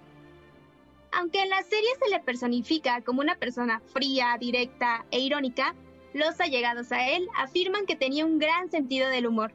Aunque 1.12 1.42
en 1.42 1.50
la 1.50 1.64
serie 1.64 1.90
se 2.02 2.10
le 2.10 2.20
personifica 2.20 3.02
como 3.02 3.22
una 3.22 3.36
persona 3.36 3.82
fría, 3.94 4.38
directa 4.40 5.06
e 5.12 5.20
irónica, 5.20 5.76
los 6.14 6.40
allegados 6.40 6.92
a 6.92 7.08
él 7.10 7.28
afirman 7.36 7.86
que 7.86 7.96
tenía 7.96 8.26
un 8.26 8.40
gran 8.40 8.70
sentido 8.70 9.10
del 9.10 9.28
humor. 9.28 9.52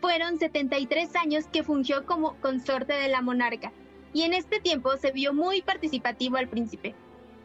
Fueron 0.00 0.38
73 0.38 1.16
años 1.16 1.46
que 1.46 1.62
fungió 1.62 2.04
como 2.04 2.38
consorte 2.40 2.92
de 2.92 3.08
la 3.08 3.22
monarca, 3.22 3.72
y 4.12 4.22
en 4.22 4.34
este 4.34 4.60
tiempo 4.60 4.96
se 4.96 5.12
vio 5.12 5.32
muy 5.32 5.62
participativo 5.62 6.36
al 6.36 6.48
príncipe. 6.48 6.94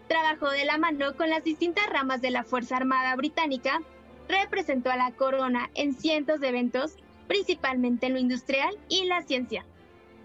Trabajó 0.08 0.50
de 0.50 0.66
la 0.66 0.78
mano 0.78 1.16
con 1.16 1.30
las 1.30 1.44
distintas 1.44 1.88
ramas 1.88 2.22
de 2.22 2.32
la 2.32 2.44
Fuerza 2.44 2.78
Armada 2.78 3.16
Británica, 3.16 3.82
representó 4.28 4.92
a 4.92 4.98
la 4.98 5.12
corona 5.12 5.70
en 5.76 5.94
cientos 5.94 6.40
de 6.40 6.50
eventos, 6.50 6.98
principalmente 7.28 8.08
en 8.08 8.14
lo 8.14 8.20
industrial 8.20 8.78
y 8.90 9.06
la 9.06 9.22
ciencia. 9.22 9.66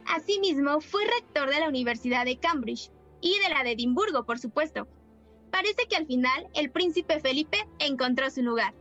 Asimismo, 0.06 0.80
fue 0.80 1.04
rector 1.04 1.50
de 1.50 1.60
la 1.60 1.68
Universidad 1.68 2.24
de 2.24 2.38
Cambridge 2.38 2.90
y 3.20 3.38
de 3.38 3.48
la 3.48 3.64
de 3.64 3.72
Edimburgo, 3.72 4.24
por 4.24 4.38
supuesto. 4.38 4.86
Parece 5.50 5.86
que 5.88 5.96
al 5.96 6.06
final 6.06 6.48
el 6.54 6.70
príncipe 6.70 7.20
Felipe 7.20 7.66
encontró 7.78 8.30
su 8.30 8.42
lugar. 8.42 8.74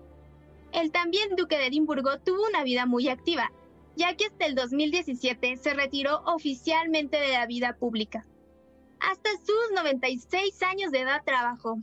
El 0.72 0.92
también 0.92 1.36
duque 1.36 1.58
de 1.58 1.68
Edimburgo 1.68 2.20
tuvo 2.20 2.48
una 2.48 2.64
vida 2.64 2.86
muy 2.86 3.08
activa, 3.08 3.52
ya 3.96 4.16
que 4.16 4.26
hasta 4.26 4.46
el 4.46 4.56
2017 4.56 5.58
se 5.58 5.74
retiró 5.74 6.24
oficialmente 6.26 7.20
de 7.20 7.34
la 7.34 7.46
vida 7.46 7.78
pública. 7.78 8.26
Hasta 9.00 9.30
sus 9.38 9.76
96 9.76 10.64
años 10.64 10.92
de 10.92 11.02
edad 11.02 11.22
trabajó. 11.26 11.80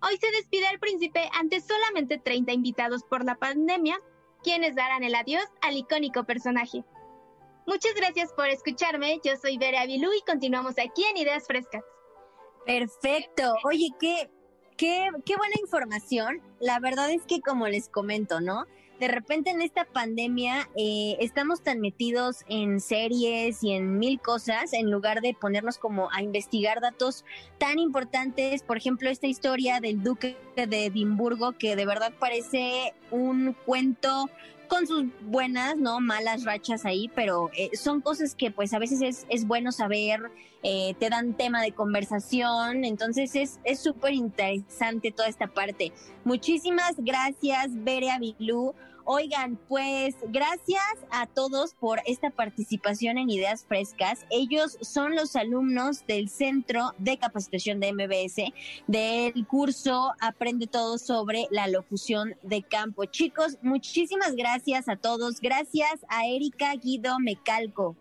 Hoy 0.00 0.16
se 0.18 0.30
despide 0.30 0.68
el 0.70 0.78
príncipe 0.78 1.28
ante 1.38 1.60
solamente 1.60 2.18
30 2.18 2.52
invitados 2.52 3.02
por 3.04 3.24
la 3.24 3.36
pandemia, 3.36 3.98
quienes 4.42 4.74
darán 4.74 5.02
el 5.02 5.14
adiós 5.14 5.44
al 5.62 5.76
icónico 5.76 6.24
personaje. 6.24 6.84
Muchas 7.66 7.94
gracias 7.94 8.30
por 8.34 8.46
escucharme, 8.48 9.20
yo 9.24 9.36
soy 9.36 9.56
Vera 9.56 9.82
Avilú 9.82 10.10
y 10.12 10.20
continuamos 10.30 10.74
aquí 10.78 11.02
en 11.04 11.16
Ideas 11.16 11.46
Frescas. 11.46 11.82
Perfecto, 12.66 13.54
oye, 13.64 13.88
qué, 13.98 14.30
qué, 14.76 15.08
qué 15.24 15.36
buena 15.36 15.54
información. 15.58 16.42
La 16.60 16.78
verdad 16.78 17.10
es 17.10 17.22
que 17.26 17.40
como 17.40 17.66
les 17.66 17.88
comento, 17.88 18.42
¿no? 18.42 18.66
de 19.00 19.08
repente 19.08 19.50
en 19.50 19.60
esta 19.60 19.84
pandemia 19.84 20.68
eh, 20.76 21.16
estamos 21.20 21.62
tan 21.62 21.80
metidos 21.80 22.44
en 22.48 22.80
series 22.80 23.62
y 23.62 23.72
en 23.72 23.98
mil 23.98 24.20
cosas 24.20 24.72
en 24.72 24.90
lugar 24.90 25.20
de 25.20 25.34
ponernos 25.34 25.78
como 25.78 26.10
a 26.12 26.22
investigar 26.22 26.80
datos 26.80 27.24
tan 27.58 27.78
importantes, 27.78 28.62
por 28.62 28.76
ejemplo, 28.76 29.10
esta 29.10 29.26
historia 29.26 29.80
del 29.80 30.02
duque 30.02 30.36
de 30.56 30.86
Edimburgo 30.86 31.52
que 31.52 31.76
de 31.76 31.86
verdad 31.86 32.12
parece 32.18 32.94
un 33.10 33.56
cuento 33.66 34.30
con 34.68 34.86
sus 34.86 35.04
buenas, 35.22 35.76
¿no? 35.76 36.00
Malas 36.00 36.44
rachas 36.44 36.84
ahí, 36.84 37.10
pero 37.14 37.50
eh, 37.56 37.70
son 37.76 38.00
cosas 38.00 38.34
que 38.34 38.50
pues 38.50 38.72
a 38.74 38.78
veces 38.78 39.02
es, 39.02 39.26
es 39.28 39.46
bueno 39.46 39.72
saber, 39.72 40.20
eh, 40.62 40.94
te 40.98 41.10
dan 41.10 41.34
tema 41.34 41.62
de 41.62 41.72
conversación, 41.72 42.84
entonces 42.84 43.34
es 43.34 43.78
súper 43.78 44.14
interesante 44.14 45.10
toda 45.10 45.28
esta 45.28 45.46
parte. 45.46 45.92
Muchísimas 46.24 46.94
gracias, 46.98 47.68
Bere 47.72 48.10
Avilú. 48.10 48.74
Oigan, 49.06 49.58
pues 49.68 50.16
gracias 50.28 50.82
a 51.10 51.26
todos 51.26 51.74
por 51.74 52.00
esta 52.06 52.30
participación 52.30 53.18
en 53.18 53.28
Ideas 53.28 53.66
Frescas. 53.66 54.24
Ellos 54.30 54.78
son 54.80 55.14
los 55.14 55.36
alumnos 55.36 56.06
del 56.06 56.30
Centro 56.30 56.92
de 56.96 57.18
Capacitación 57.18 57.80
de 57.80 57.92
MBS 57.92 58.52
del 58.86 59.46
curso 59.46 60.14
Aprende 60.20 60.66
todo 60.66 60.96
sobre 60.96 61.46
la 61.50 61.68
locución 61.68 62.34
de 62.42 62.62
campo. 62.62 63.04
Chicos, 63.04 63.58
muchísimas 63.60 64.36
gracias 64.36 64.88
a 64.88 64.96
todos. 64.96 65.40
Gracias 65.40 66.06
a 66.08 66.26
Erika 66.26 66.74
Guido 66.76 67.18
Mecalco. 67.20 67.96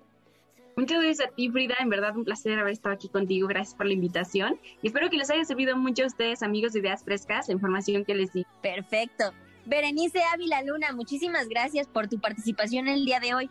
Muchas 0.77 1.01
gracias 1.01 1.27
a 1.27 1.31
ti, 1.35 1.49
Frida. 1.49 1.75
En 1.81 1.89
verdad, 1.89 2.15
un 2.15 2.23
placer 2.23 2.57
haber 2.57 2.73
estado 2.73 2.95
aquí 2.95 3.09
contigo. 3.09 3.47
Gracias 3.47 3.75
por 3.75 3.87
la 3.87 3.93
invitación. 3.93 4.57
Y 4.81 4.87
espero 4.87 5.09
que 5.09 5.17
les 5.17 5.29
haya 5.29 5.43
servido 5.43 5.75
mucho 5.75 6.03
a 6.03 6.07
ustedes, 6.07 6.41
amigos 6.41 6.73
de 6.73 6.79
Ideas 6.79 7.03
Frescas, 7.03 7.49
la 7.49 7.55
información 7.55 8.05
que 8.05 8.15
les 8.15 8.31
di. 8.31 8.45
Perfecto. 8.61 9.33
Berenice 9.65 10.21
Ávila 10.33 10.61
Luna, 10.63 10.91
muchísimas 10.93 11.47
gracias 11.47 11.87
por 11.87 12.07
tu 12.07 12.19
participación 12.19 12.87
el 12.87 13.05
día 13.05 13.19
de 13.19 13.33
hoy. 13.33 13.49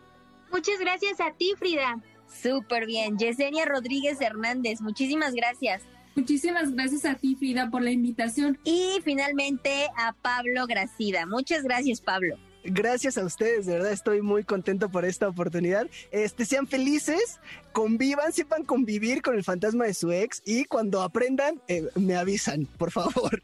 Muchas 0.51 0.79
gracias 0.79 1.21
a 1.21 1.33
ti, 1.33 1.55
Frida. 1.59 2.01
Súper 2.29 2.87
bien. 2.87 3.19
Yesenia 3.19 3.65
Rodríguez 3.65 4.21
Hernández, 4.21 4.81
muchísimas 4.81 5.35
gracias. 5.35 5.83
Muchísimas 6.15 6.75
gracias 6.75 7.07
a 7.07 7.15
ti, 7.15 7.37
Frida, 7.37 7.71
por 7.71 7.83
la 7.83 7.91
invitación. 7.91 8.59
Y 8.65 8.99
finalmente 9.03 9.89
a 9.97 10.13
Pablo 10.13 10.67
Gracida. 10.67 11.25
Muchas 11.27 11.63
gracias, 11.63 12.01
Pablo. 12.03 12.37
Gracias 12.65 13.19
a 13.19 13.25
ustedes, 13.25 13.67
de 13.67 13.73
verdad 13.73 13.91
estoy 13.91 14.23
muy 14.23 14.45
contento 14.45 14.89
por 14.89 15.05
esta 15.05 15.27
oportunidad. 15.27 15.89
Este, 16.13 16.45
sean 16.45 16.69
felices, 16.69 17.41
convivan, 17.73 18.33
sepan 18.33 18.65
convivir 18.65 19.21
con 19.21 19.35
el 19.35 19.43
fantasma 19.43 19.87
de 19.87 19.95
su 19.95 20.13
ex 20.13 20.43
y 20.47 20.65
cuando 20.67 21.03
aprendan, 21.03 21.61
eh, 21.67 21.89
me 21.97 22.15
avisan, 22.15 22.67
por 22.79 22.93
favor. 22.93 23.43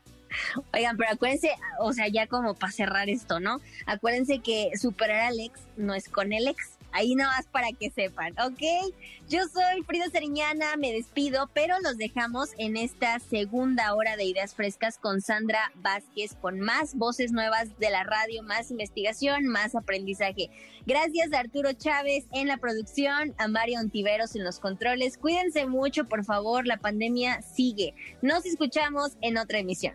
Oigan, 0.72 0.96
pero 0.96 1.10
acuérdense, 1.12 1.50
o 1.80 1.92
sea, 1.92 2.08
ya 2.08 2.26
como 2.26 2.54
para 2.54 2.72
cerrar 2.72 3.08
esto, 3.08 3.40
¿no? 3.40 3.60
Acuérdense 3.86 4.40
que 4.40 4.70
superar 4.80 5.20
al 5.20 5.40
ex 5.40 5.60
no 5.76 5.94
es 5.94 6.08
con 6.08 6.32
el 6.32 6.48
ex, 6.48 6.78
Ahí 6.92 7.14
nada 7.14 7.32
más 7.36 7.46
para 7.46 7.68
que 7.72 7.90
sepan, 7.90 8.32
¿ok? 8.40 8.92
Yo 9.28 9.40
soy 9.48 9.82
Frida 9.82 10.08
Seriñana, 10.10 10.76
me 10.78 10.92
despido, 10.92 11.50
pero 11.52 11.78
los 11.80 11.98
dejamos 11.98 12.50
en 12.56 12.78
esta 12.78 13.18
segunda 13.18 13.94
hora 13.94 14.16
de 14.16 14.24
Ideas 14.24 14.54
Frescas 14.54 14.96
con 14.96 15.20
Sandra 15.20 15.70
Vázquez, 15.76 16.34
con 16.40 16.60
más 16.60 16.94
voces 16.94 17.30
nuevas 17.30 17.78
de 17.78 17.90
la 17.90 18.04
radio, 18.04 18.42
más 18.42 18.70
investigación, 18.70 19.46
más 19.46 19.74
aprendizaje. 19.74 20.50
Gracias 20.86 21.32
a 21.34 21.40
Arturo 21.40 21.74
Chávez 21.74 22.24
en 22.32 22.48
la 22.48 22.56
producción, 22.56 23.34
a 23.36 23.48
Mario 23.48 23.80
Ontiveros 23.80 24.34
en 24.34 24.44
los 24.44 24.58
controles. 24.58 25.18
Cuídense 25.18 25.66
mucho, 25.66 26.06
por 26.06 26.24
favor, 26.24 26.66
la 26.66 26.78
pandemia 26.78 27.42
sigue. 27.42 27.94
Nos 28.22 28.46
escuchamos 28.46 29.12
en 29.20 29.36
otra 29.36 29.58
emisión. 29.58 29.94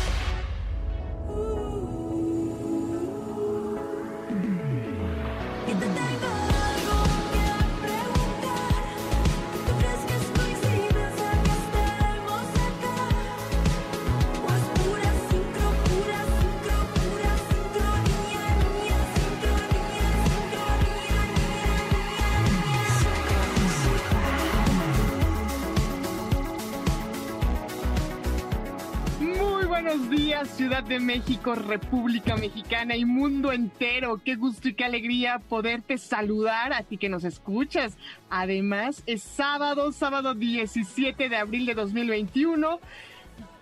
De 30.79 31.01
México, 31.01 31.53
República 31.53 32.37
Mexicana 32.37 32.95
y 32.95 33.03
mundo 33.03 33.51
entero. 33.51 34.21
Qué 34.23 34.35
gusto 34.35 34.69
y 34.69 34.73
qué 34.73 34.85
alegría 34.85 35.39
poderte 35.39 35.97
saludar 35.97 36.71
a 36.71 36.83
ti 36.83 36.97
que 36.97 37.09
nos 37.09 37.25
escuchas. 37.25 37.97
Además, 38.29 39.03
es 39.05 39.21
sábado, 39.21 39.91
sábado 39.91 40.33
17 40.33 41.27
de 41.27 41.35
abril 41.35 41.65
de 41.65 41.73
2021. 41.75 42.79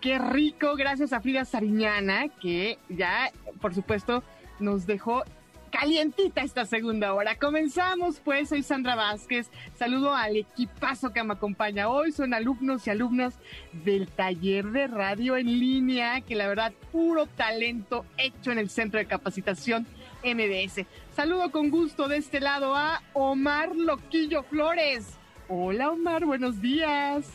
Qué 0.02 0.20
rico, 0.20 0.76
gracias 0.76 1.12
a 1.12 1.20
Frida 1.20 1.46
Sariñana, 1.46 2.28
que 2.28 2.78
ya, 2.90 3.32
por 3.60 3.74
supuesto, 3.74 4.24
nos 4.60 4.86
dejó 4.86 5.24
calientita 5.70 6.42
esta 6.42 6.66
segunda 6.66 7.14
hora. 7.14 7.38
Comenzamos 7.38 8.20
pues, 8.24 8.50
soy 8.50 8.64
Sandra 8.64 8.96
Vázquez, 8.96 9.50
saludo 9.78 10.14
al 10.14 10.38
equipazo 10.38 11.14
que 11.14 11.24
me 11.24 11.34
acompaña 11.34 11.90
hoy, 11.90 12.12
son 12.12 12.34
alumnos 12.34 12.86
y 12.88 12.90
alumnas 12.90 13.36
del 13.72 14.08
taller 14.08 14.66
de 14.66 14.88
radio 14.88 15.38
en 15.38 15.48
línea, 15.48 16.22
que 16.22 16.36
la 16.36 16.48
verdad, 16.48 16.74
puro 16.92 17.28
talento 17.28 18.06
hecho 18.18 18.52
en 18.52 18.60
el 18.60 18.70
Centro 18.70 19.00
de 19.00 19.06
Capacitación 19.06 19.88
MBS. 20.24 20.86
Saludo 21.16 21.52
con 21.52 21.70
gusto 21.70 22.08
de 22.08 22.18
este 22.18 22.40
lado 22.40 22.76
a 22.76 23.02
Omar 23.14 23.76
Loquillo 23.76 24.44
Flores. 24.44 25.08
Hola 25.48 25.92
Omar, 25.92 26.26
buenos 26.26 26.62
días. 26.62 27.26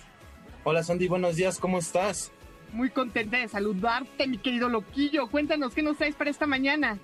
Hola 0.64 0.82
Sandy, 0.82 1.08
buenos 1.08 1.36
días, 1.36 1.58
¿cómo 1.58 1.78
estás? 1.78 2.32
Muy 2.72 2.90
contenta 2.90 3.38
de 3.38 3.48
saludarte, 3.48 4.26
mi 4.26 4.38
querido 4.38 4.68
Loquillo. 4.68 5.28
Cuéntanos, 5.28 5.74
¿qué 5.74 5.82
nos 5.82 5.96
traes 5.96 6.14
para 6.14 6.30
esta 6.30 6.46
mañana? 6.46 6.98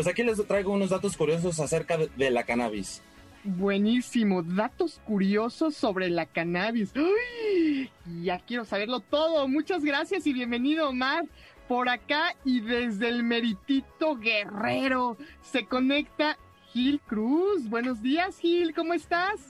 Pues 0.00 0.08
aquí 0.08 0.22
les 0.22 0.42
traigo 0.46 0.72
unos 0.72 0.88
datos 0.88 1.14
curiosos 1.14 1.60
acerca 1.60 1.98
de, 1.98 2.30
la 2.30 2.44
cannabis. 2.44 3.02
Buenísimo, 3.44 4.42
datos 4.42 4.98
curiosos 5.04 5.74
sobre 5.74 6.08
la 6.08 6.24
cannabis. 6.24 6.90
¡Uy! 6.96 7.90
Ya 8.22 8.38
quiero 8.38 8.64
saberlo 8.64 9.00
todo. 9.00 9.46
Muchas 9.46 9.84
gracias 9.84 10.26
y 10.26 10.32
bienvenido, 10.32 10.88
Omar. 10.88 11.26
Por 11.68 11.90
acá 11.90 12.34
y 12.46 12.60
desde 12.60 13.10
el 13.10 13.24
Meritito 13.24 14.16
Guerrero 14.16 15.18
se 15.42 15.66
conecta 15.66 16.38
Gil 16.72 16.98
Cruz. 17.06 17.68
Buenos 17.68 18.00
días, 18.00 18.38
Gil, 18.38 18.74
¿cómo 18.74 18.94
estás? 18.94 19.49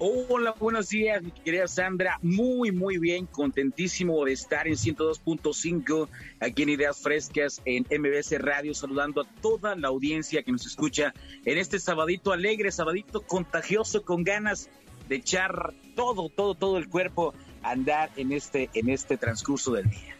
Hola, 0.00 0.54
buenos 0.60 0.90
días, 0.90 1.20
mi 1.24 1.32
querida 1.32 1.66
Sandra. 1.66 2.20
Muy, 2.22 2.70
muy 2.70 2.98
bien, 2.98 3.26
contentísimo 3.26 4.24
de 4.24 4.32
estar 4.32 4.68
en 4.68 4.74
102.5 4.74 6.08
aquí 6.38 6.62
en 6.62 6.68
Ideas 6.68 7.00
Frescas 7.00 7.60
en 7.64 7.84
MBS 7.90 8.38
Radio, 8.38 8.74
saludando 8.74 9.22
a 9.22 9.24
toda 9.42 9.74
la 9.74 9.88
audiencia 9.88 10.44
que 10.44 10.52
nos 10.52 10.64
escucha 10.66 11.12
en 11.44 11.58
este 11.58 11.80
sabadito 11.80 12.30
alegre, 12.30 12.70
sabadito 12.70 13.22
contagioso, 13.22 14.04
con 14.04 14.22
ganas 14.22 14.70
de 15.08 15.16
echar 15.16 15.74
todo, 15.96 16.28
todo, 16.28 16.54
todo 16.54 16.78
el 16.78 16.88
cuerpo 16.88 17.34
a 17.64 17.72
andar 17.72 18.10
en 18.14 18.30
este, 18.30 18.70
en 18.74 18.90
este 18.90 19.16
transcurso 19.16 19.72
del 19.72 19.90
día. 19.90 20.14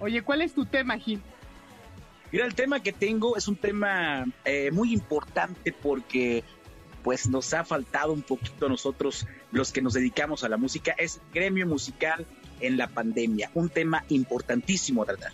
Oye, 0.00 0.20
¿cuál 0.20 0.42
es 0.42 0.52
tu 0.52 0.66
tema, 0.66 0.98
Gil? 0.98 1.22
Mira, 2.30 2.44
el 2.44 2.54
tema 2.54 2.82
que 2.82 2.92
tengo 2.92 3.38
es 3.38 3.48
un 3.48 3.56
tema 3.56 4.26
eh, 4.44 4.70
muy 4.70 4.92
importante 4.92 5.72
porque 5.72 6.44
pues 7.04 7.28
nos 7.28 7.52
ha 7.52 7.64
faltado 7.64 8.12
un 8.12 8.22
poquito 8.22 8.66
a 8.66 8.68
nosotros 8.70 9.28
los 9.52 9.72
que 9.72 9.82
nos 9.82 9.92
dedicamos 9.92 10.42
a 10.42 10.48
la 10.48 10.56
música, 10.56 10.94
es 10.98 11.20
gremio 11.32 11.66
musical 11.66 12.26
en 12.60 12.78
la 12.78 12.88
pandemia, 12.88 13.50
un 13.54 13.68
tema 13.68 14.04
importantísimo 14.08 15.02
a 15.02 15.06
tratar. 15.06 15.32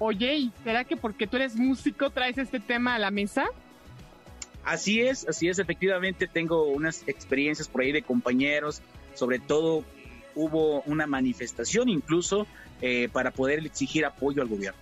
Oye, 0.00 0.50
será 0.64 0.84
que 0.84 0.96
porque 0.96 1.28
tú 1.28 1.36
eres 1.36 1.54
músico 1.54 2.10
traes 2.10 2.36
este 2.36 2.58
tema 2.58 2.96
a 2.96 2.98
la 2.98 3.12
mesa? 3.12 3.46
Así 4.64 5.02
es, 5.02 5.26
así 5.28 5.48
es, 5.48 5.60
efectivamente 5.60 6.26
tengo 6.26 6.64
unas 6.64 7.06
experiencias 7.06 7.68
por 7.68 7.82
ahí 7.82 7.92
de 7.92 8.02
compañeros, 8.02 8.82
sobre 9.14 9.38
todo 9.38 9.84
hubo 10.34 10.82
una 10.82 11.06
manifestación 11.06 11.88
incluso 11.88 12.48
eh, 12.82 13.08
para 13.12 13.30
poder 13.30 13.64
exigir 13.64 14.04
apoyo 14.04 14.42
al 14.42 14.48
gobierno. 14.48 14.80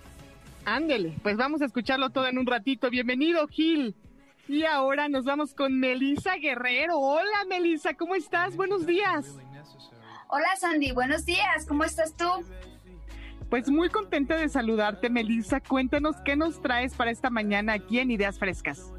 Ándele, 0.65 1.13
pues 1.21 1.37
vamos 1.37 1.61
a 1.61 1.65
escucharlo 1.65 2.09
todo 2.09 2.25
en 2.27 2.39
un 2.39 2.47
ratito. 2.47 2.89
Bienvenido, 2.89 3.47
Gil. 3.49 3.95
Y 4.47 4.65
ahora 4.65 5.07
nos 5.07 5.23
vamos 5.23 5.53
con 5.53 5.79
Melisa 5.79 6.35
Guerrero. 6.35 6.99
Hola 6.99 7.45
Melisa, 7.47 7.93
¿cómo 7.93 8.15
estás? 8.15 8.55
Buenos 8.55 8.85
días. 8.85 9.37
Hola 10.27 10.55
Sandy, 10.59 10.91
buenos 10.91 11.25
días, 11.25 11.65
¿cómo 11.67 11.83
estás 11.83 12.13
tú? 12.15 12.25
Pues 13.49 13.69
muy 13.69 13.89
contenta 13.89 14.35
de 14.35 14.49
saludarte, 14.49 15.09
Melisa. 15.09 15.61
Cuéntanos 15.61 16.15
qué 16.25 16.35
nos 16.35 16.61
traes 16.61 16.95
para 16.95 17.11
esta 17.11 17.29
mañana 17.29 17.73
aquí 17.73 17.99
en 17.99 18.11
Ideas 18.11 18.39
Frescas. 18.39 18.91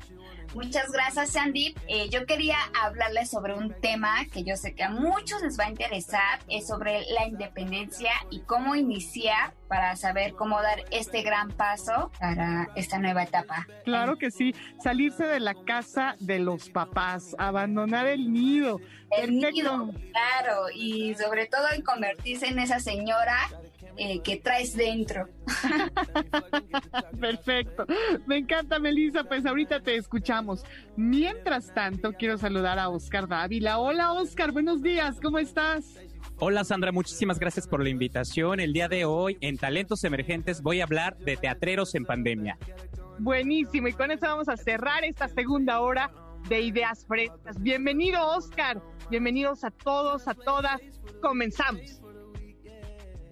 Muchas 0.55 0.93
gracias, 0.93 1.31
Sandy. 1.31 1.75
Eh, 1.89 2.09
yo 2.11 2.27
quería 2.27 2.57
hablarles 2.81 3.29
sobre 3.29 3.55
un 3.55 3.75
tema 3.81 4.25
que 4.33 4.45
yo 4.45 4.57
sé 4.57 4.75
que 4.75 4.85
a 4.85 4.91
muchos 4.91 5.43
les 5.43 5.59
va 5.59 5.65
a 5.65 5.71
interesar, 5.71 6.39
es 6.49 6.69
sobre 6.69 7.03
la 7.11 7.27
independencia 7.27 8.13
y 8.31 8.41
cómo 8.41 8.77
iniciar 8.77 9.53
para 9.69 9.97
saber 9.97 10.35
cómo 10.35 10.63
dar 10.63 10.85
este 10.93 11.23
gran 11.23 11.51
paso 11.51 12.13
para 12.21 12.69
esta 12.77 12.99
nueva 12.99 13.25
etapa. 13.25 13.67
Claro 13.85 14.17
que 14.17 14.31
sí, 14.31 14.55
salirse 14.81 15.27
de 15.27 15.41
la 15.41 15.55
casa 15.55 16.15
de 16.21 16.39
los 16.39 16.71
papás, 16.71 17.35
abandonar 17.39 18.07
el 18.07 18.33
nido. 18.33 18.81
El 19.11 19.37
nido, 19.37 19.93
claro, 20.13 20.67
y 20.75 21.15
sobre 21.15 21.47
todo 21.47 21.67
en 21.73 21.83
convertirse 21.83 22.47
en 22.47 22.61
esa 22.61 22.79
señora 22.79 23.37
eh, 23.97 24.20
que 24.20 24.36
traes 24.36 24.76
dentro. 24.76 25.28
Perfecto. 27.20 27.86
Me 28.26 28.38
encanta, 28.38 28.78
Melissa. 28.78 29.24
Pues 29.24 29.47
ahorita 29.47 29.80
te 29.80 29.97
escuchamos. 29.97 30.64
Mientras 30.97 31.72
tanto, 31.72 32.12
quiero 32.12 32.38
saludar 32.38 32.78
a 32.78 32.88
Oscar 32.88 33.28
Dávila. 33.28 33.78
Hola, 33.78 34.12
Oscar. 34.12 34.53
Buenos 34.53 34.82
días. 34.82 35.18
¿Cómo 35.20 35.38
estás? 35.38 35.99
Hola 36.38 36.64
Sandra, 36.64 36.90
muchísimas 36.90 37.38
gracias 37.38 37.68
por 37.68 37.80
la 37.82 37.88
invitación. 37.88 38.59
El 38.59 38.72
día 38.72 38.88
de 38.88 39.05
hoy 39.05 39.38
en 39.40 39.57
Talentos 39.57 40.03
Emergentes 40.03 40.62
voy 40.62 40.80
a 40.80 40.84
hablar 40.84 41.16
de 41.18 41.36
teatreros 41.36 41.95
en 41.95 42.05
pandemia. 42.05 42.59
Buenísimo, 43.20 43.86
y 43.86 43.92
con 43.92 44.11
eso 44.11 44.26
vamos 44.26 44.49
a 44.49 44.57
cerrar 44.57 45.05
esta 45.05 45.28
segunda 45.28 45.80
hora 45.80 46.11
de 46.49 46.61
Ideas 46.61 47.07
Frescas. 47.07 47.62
Bienvenido 47.62 48.26
Oscar, 48.26 48.82
bienvenidos 49.11 49.62
a 49.62 49.70
todos, 49.70 50.26
a 50.26 50.34
todas. 50.34 50.80
Comenzamos. 51.22 52.04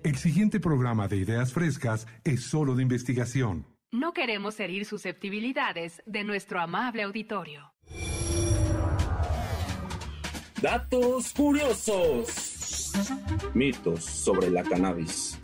El 0.05 0.17
siguiente 0.17 0.59
programa 0.59 1.07
de 1.07 1.17
Ideas 1.17 1.53
Frescas 1.53 2.09
es 2.25 2.43
solo 2.43 2.75
de 2.75 2.83
investigación. 2.83 3.67
No 3.93 4.13
queremos 4.13 4.59
herir 4.59 4.85
susceptibilidades 4.85 6.03
de 6.07 6.25
nuestro 6.25 6.61
amable 6.61 7.03
auditorio. 7.03 7.73
Datos 10.61 11.33
curiosos. 11.33 12.93
Mitos 13.55 14.05
sobre 14.05 14.51
la 14.51 14.65
cannabis. 14.65 15.39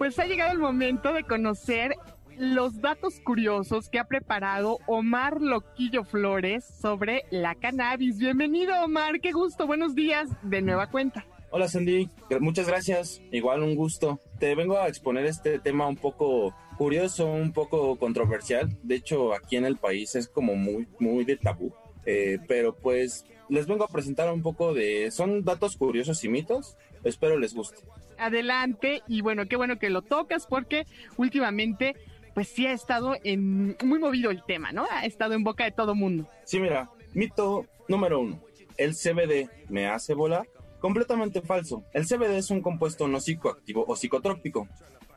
Pues 0.00 0.18
ha 0.18 0.24
llegado 0.24 0.50
el 0.52 0.58
momento 0.58 1.12
de 1.12 1.24
conocer 1.24 1.94
los 2.38 2.80
datos 2.80 3.20
curiosos 3.20 3.90
que 3.90 3.98
ha 3.98 4.04
preparado 4.04 4.78
Omar 4.86 5.42
Loquillo 5.42 6.04
Flores 6.04 6.64
sobre 6.64 7.24
la 7.28 7.54
cannabis. 7.54 8.16
Bienvenido 8.16 8.72
Omar, 8.82 9.20
qué 9.20 9.30
gusto, 9.32 9.66
buenos 9.66 9.94
días 9.94 10.30
de 10.40 10.62
nueva 10.62 10.90
cuenta. 10.90 11.26
Hola 11.50 11.68
Sandy, 11.68 12.08
muchas 12.40 12.66
gracias, 12.66 13.20
igual 13.30 13.62
un 13.62 13.74
gusto. 13.74 14.20
Te 14.38 14.54
vengo 14.54 14.78
a 14.78 14.88
exponer 14.88 15.26
este 15.26 15.58
tema 15.58 15.86
un 15.86 15.96
poco 15.96 16.54
curioso, 16.78 17.26
un 17.26 17.52
poco 17.52 17.98
controversial. 17.98 18.70
De 18.82 18.94
hecho, 18.94 19.34
aquí 19.34 19.56
en 19.56 19.66
el 19.66 19.76
país 19.76 20.14
es 20.14 20.28
como 20.28 20.56
muy, 20.56 20.88
muy 20.98 21.26
de 21.26 21.36
tabú. 21.36 21.74
Eh, 22.06 22.38
pero 22.48 22.74
pues 22.74 23.26
les 23.50 23.66
vengo 23.66 23.84
a 23.84 23.88
presentar 23.88 24.32
un 24.32 24.40
poco 24.40 24.72
de... 24.72 25.10
Son 25.10 25.44
datos 25.44 25.76
curiosos 25.76 26.24
y 26.24 26.30
mitos. 26.30 26.78
Espero 27.04 27.38
les 27.38 27.52
guste. 27.52 27.82
Adelante 28.20 29.02
y 29.08 29.20
bueno, 29.22 29.46
qué 29.46 29.56
bueno 29.56 29.78
que 29.78 29.90
lo 29.90 30.02
tocas 30.02 30.46
porque 30.46 30.86
últimamente 31.16 31.96
pues 32.34 32.48
sí 32.48 32.66
ha 32.66 32.72
estado 32.72 33.16
en 33.24 33.76
muy 33.82 33.98
movido 33.98 34.30
el 34.30 34.44
tema, 34.44 34.72
¿no? 34.72 34.86
Ha 34.90 35.04
estado 35.04 35.34
en 35.34 35.44
boca 35.44 35.64
de 35.64 35.72
todo 35.72 35.94
mundo. 35.94 36.28
Sí, 36.44 36.60
mira, 36.60 36.90
mito 37.14 37.66
número 37.88 38.20
uno. 38.20 38.40
El 38.76 38.94
CBD 38.94 39.48
me 39.68 39.88
hace 39.88 40.14
volar. 40.14 40.48
Completamente 40.78 41.42
falso. 41.42 41.84
El 41.92 42.06
CBD 42.06 42.38
es 42.38 42.50
un 42.50 42.62
compuesto 42.62 43.06
no 43.08 43.20
psicoactivo 43.20 43.84
o 43.86 43.96
psicotrópico, 43.96 44.66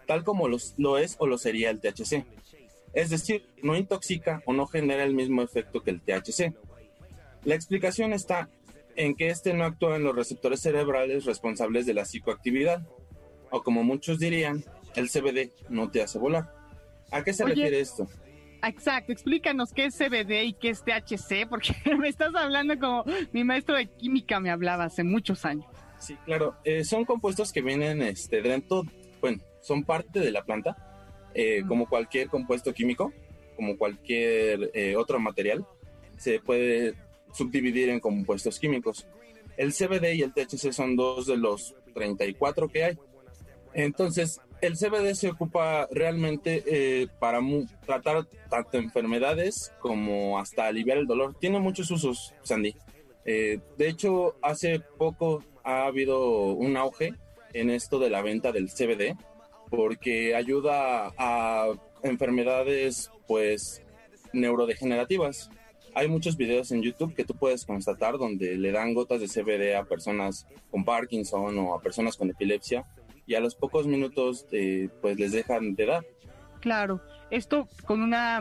tal 0.06 0.24
como 0.24 0.49
lo 0.49 0.97
es 0.97 1.16
o 1.20 1.28
lo 1.28 1.38
sería 1.38 1.70
el 1.70 1.80
THC. 1.80 2.26
Es 2.93 3.10
decir, 3.10 3.47
no 3.62 3.78
intoxica 3.78 4.43
o 4.45 4.54
no 4.54 4.68
genera 4.68 5.04
el 5.04 5.14
mismo 5.14 5.41
efecto 5.41 5.82
que 5.82 5.91
el 5.91 6.01
THC. 6.01 6.54
La 7.45 7.56
explicación 7.56 8.12
está 8.14 8.49
en 8.95 9.15
que 9.15 9.27
este 9.27 9.53
no 9.53 9.65
actúa 9.65 9.95
en 9.95 10.03
los 10.03 10.15
receptores 10.15 10.61
cerebrales 10.61 11.25
responsables 11.25 11.85
de 11.85 11.93
la 11.93 12.05
psicoactividad, 12.05 12.87
o 13.49 13.63
como 13.63 13.83
muchos 13.83 14.19
dirían, 14.19 14.63
el 14.95 15.09
CBD 15.09 15.51
no 15.69 15.89
te 15.89 16.01
hace 16.01 16.19
volar. 16.19 16.51
¿A 17.11 17.23
qué 17.23 17.33
se 17.33 17.45
refiere 17.45 17.79
esto? 17.79 18.07
Exacto, 18.63 19.11
explícanos 19.11 19.73
qué 19.73 19.85
es 19.85 19.97
CBD 19.97 20.43
y 20.45 20.53
qué 20.53 20.69
es 20.69 20.83
THC, 20.83 21.47
porque 21.49 21.75
me 21.99 22.07
estás 22.07 22.33
hablando 22.33 22.79
como 22.79 23.03
mi 23.31 23.43
maestro 23.43 23.75
de 23.75 23.87
química 23.87 24.39
me 24.39 24.49
hablaba 24.49 24.85
hace 24.85 25.03
muchos 25.03 25.45
años. 25.45 25.65
Sí, 25.99 26.17
claro, 26.25 26.55
eh, 26.63 26.83
son 26.83 27.05
compuestos 27.05 27.51
que 27.51 27.61
vienen 27.61 28.01
este, 28.01 28.41
dentro, 28.41 28.83
bueno, 29.21 29.41
son 29.61 29.83
parte 29.83 30.19
de 30.19 30.31
la 30.31 30.43
planta, 30.43 30.75
eh, 31.33 31.63
como 31.67 31.87
cualquier 31.87 32.27
compuesto 32.27 32.73
químico, 32.73 33.13
como 33.55 33.77
cualquier 33.77 34.71
eh, 34.73 34.95
otro 34.95 35.19
material, 35.19 35.65
se 36.17 36.39
puede 36.39 36.95
subdividir 37.34 37.89
en 37.89 37.99
compuestos 37.99 38.59
químicos. 38.59 39.07
El 39.57 39.73
CBD 39.73 40.13
y 40.13 40.21
el 40.21 40.34
THC 40.34 40.71
son 40.71 40.95
dos 40.95 41.27
de 41.27 41.38
los 41.38 41.75
34 41.93 42.69
que 42.69 42.84
hay. 42.86 42.97
Entonces, 43.73 44.39
el 44.61 44.77
CBD 44.77 45.13
se 45.13 45.29
ocupa 45.29 45.88
realmente 45.91 46.63
eh, 46.65 47.07
para 47.19 47.39
tratar 47.86 48.25
tanto 48.49 48.77
enfermedades 48.77 49.73
como 49.79 50.39
hasta 50.39 50.67
aliviar 50.67 50.97
el 50.97 51.07
dolor. 51.07 51.36
Tiene 51.39 51.59
muchos 51.59 51.91
usos, 51.91 52.34
Sandy. 52.43 52.75
Eh, 53.25 53.59
de 53.77 53.89
hecho, 53.89 54.38
hace 54.41 54.79
poco 54.79 55.43
ha 55.63 55.86
habido 55.86 56.47
un 56.53 56.77
auge 56.77 57.13
en 57.53 57.69
esto 57.69 57.99
de 57.99 58.09
la 58.09 58.21
venta 58.21 58.51
del 58.51 58.69
CBD 58.69 59.15
porque 59.69 60.36
ayuda 60.36 61.11
a 61.17 61.67
enfermedades 62.03 63.11
pues 63.27 63.81
neurodegenerativas. 64.31 65.49
Hay 65.95 66.07
muchos 66.07 66.37
videos 66.37 66.71
en 66.71 66.81
YouTube 66.81 67.13
que 67.13 67.23
tú 67.23 67.35
puedes 67.35 67.65
constatar 67.65 68.17
donde 68.17 68.57
le 68.57 68.71
dan 68.71 68.93
gotas 68.93 69.21
de 69.21 69.27
CBD 69.27 69.75
a 69.75 69.85
personas 69.85 70.47
con 70.71 70.83
Parkinson 70.83 71.57
o 71.59 71.75
a 71.75 71.81
personas 71.81 72.17
con 72.17 72.29
epilepsia 72.29 72.85
y 73.27 73.35
a 73.35 73.39
los 73.39 73.55
pocos 73.55 73.85
minutos 73.85 74.47
eh, 74.51 74.89
pues 75.01 75.19
les 75.19 75.31
dejan 75.31 75.75
de 75.75 75.85
dar. 75.85 76.05
Claro, 76.61 77.01
esto 77.29 77.67
con 77.85 78.01
una, 78.01 78.39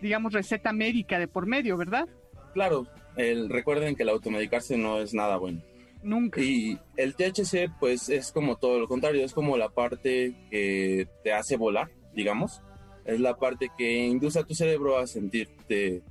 digamos, 0.00 0.32
receta 0.32 0.72
médica 0.72 1.18
de 1.18 1.28
por 1.28 1.46
medio, 1.46 1.76
¿verdad? 1.76 2.08
Claro, 2.54 2.86
el, 3.16 3.48
recuerden 3.48 3.94
que 3.96 4.04
el 4.04 4.08
automedicarse 4.08 4.76
no 4.76 5.00
es 5.00 5.12
nada 5.12 5.36
bueno. 5.36 5.62
Nunca. 6.02 6.40
Y 6.40 6.78
el 6.96 7.14
THC 7.14 7.70
pues 7.78 8.08
es 8.08 8.32
como 8.32 8.56
todo 8.56 8.78
lo 8.78 8.88
contrario, 8.88 9.24
es 9.24 9.34
como 9.34 9.56
la 9.56 9.68
parte 9.68 10.34
que 10.50 11.08
te 11.22 11.32
hace 11.32 11.56
volar, 11.56 11.90
digamos. 12.14 12.62
Es 13.04 13.20
la 13.20 13.36
parte 13.36 13.70
que 13.76 14.06
induce 14.06 14.38
a 14.38 14.44
tu 14.44 14.54
cerebro 14.54 14.98
a 14.98 15.06
sentirte 15.06 16.02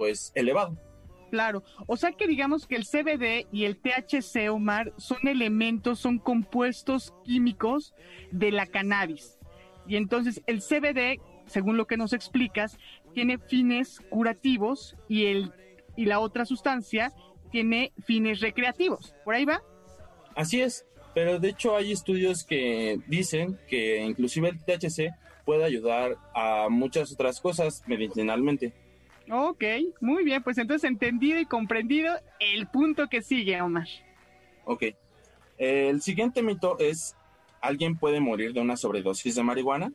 pues 0.00 0.32
elevado. 0.34 0.78
Claro, 1.30 1.62
o 1.86 1.94
sea 1.94 2.12
que 2.12 2.26
digamos 2.26 2.66
que 2.66 2.74
el 2.74 2.86
CBD 2.86 3.46
y 3.52 3.66
el 3.66 3.76
THC, 3.76 4.50
Omar, 4.50 4.94
son 4.96 5.28
elementos, 5.28 5.98
son 5.98 6.18
compuestos 6.18 7.12
químicos 7.22 7.92
de 8.30 8.50
la 8.50 8.64
cannabis. 8.64 9.38
Y 9.86 9.96
entonces 9.96 10.40
el 10.46 10.62
CBD, 10.62 11.20
según 11.44 11.76
lo 11.76 11.86
que 11.86 11.98
nos 11.98 12.14
explicas, 12.14 12.78
tiene 13.12 13.36
fines 13.36 14.00
curativos 14.08 14.96
y, 15.06 15.26
el, 15.26 15.52
y 15.96 16.06
la 16.06 16.18
otra 16.18 16.46
sustancia 16.46 17.12
tiene 17.52 17.92
fines 18.06 18.40
recreativos. 18.40 19.14
¿Por 19.22 19.34
ahí 19.34 19.44
va? 19.44 19.60
Así 20.34 20.62
es, 20.62 20.86
pero 21.12 21.38
de 21.38 21.50
hecho 21.50 21.76
hay 21.76 21.92
estudios 21.92 22.42
que 22.42 23.00
dicen 23.06 23.58
que 23.68 24.02
inclusive 24.02 24.48
el 24.48 24.64
THC 24.64 25.12
puede 25.44 25.64
ayudar 25.64 26.16
a 26.34 26.70
muchas 26.70 27.12
otras 27.12 27.38
cosas 27.38 27.82
medicinalmente. 27.86 28.72
Ok, 29.30 29.64
muy 30.00 30.24
bien, 30.24 30.42
pues 30.42 30.58
entonces 30.58 30.88
entendido 30.90 31.38
y 31.38 31.46
comprendido 31.46 32.14
el 32.40 32.66
punto 32.66 33.06
que 33.08 33.22
sigue, 33.22 33.60
Omar. 33.60 33.86
Ok, 34.64 34.84
el 35.56 36.02
siguiente 36.02 36.42
mito 36.42 36.78
es, 36.78 37.16
¿alguien 37.60 37.96
puede 37.96 38.18
morir 38.20 38.52
de 38.52 38.60
una 38.60 38.76
sobredosis 38.76 39.34
de 39.34 39.42
marihuana? 39.42 39.92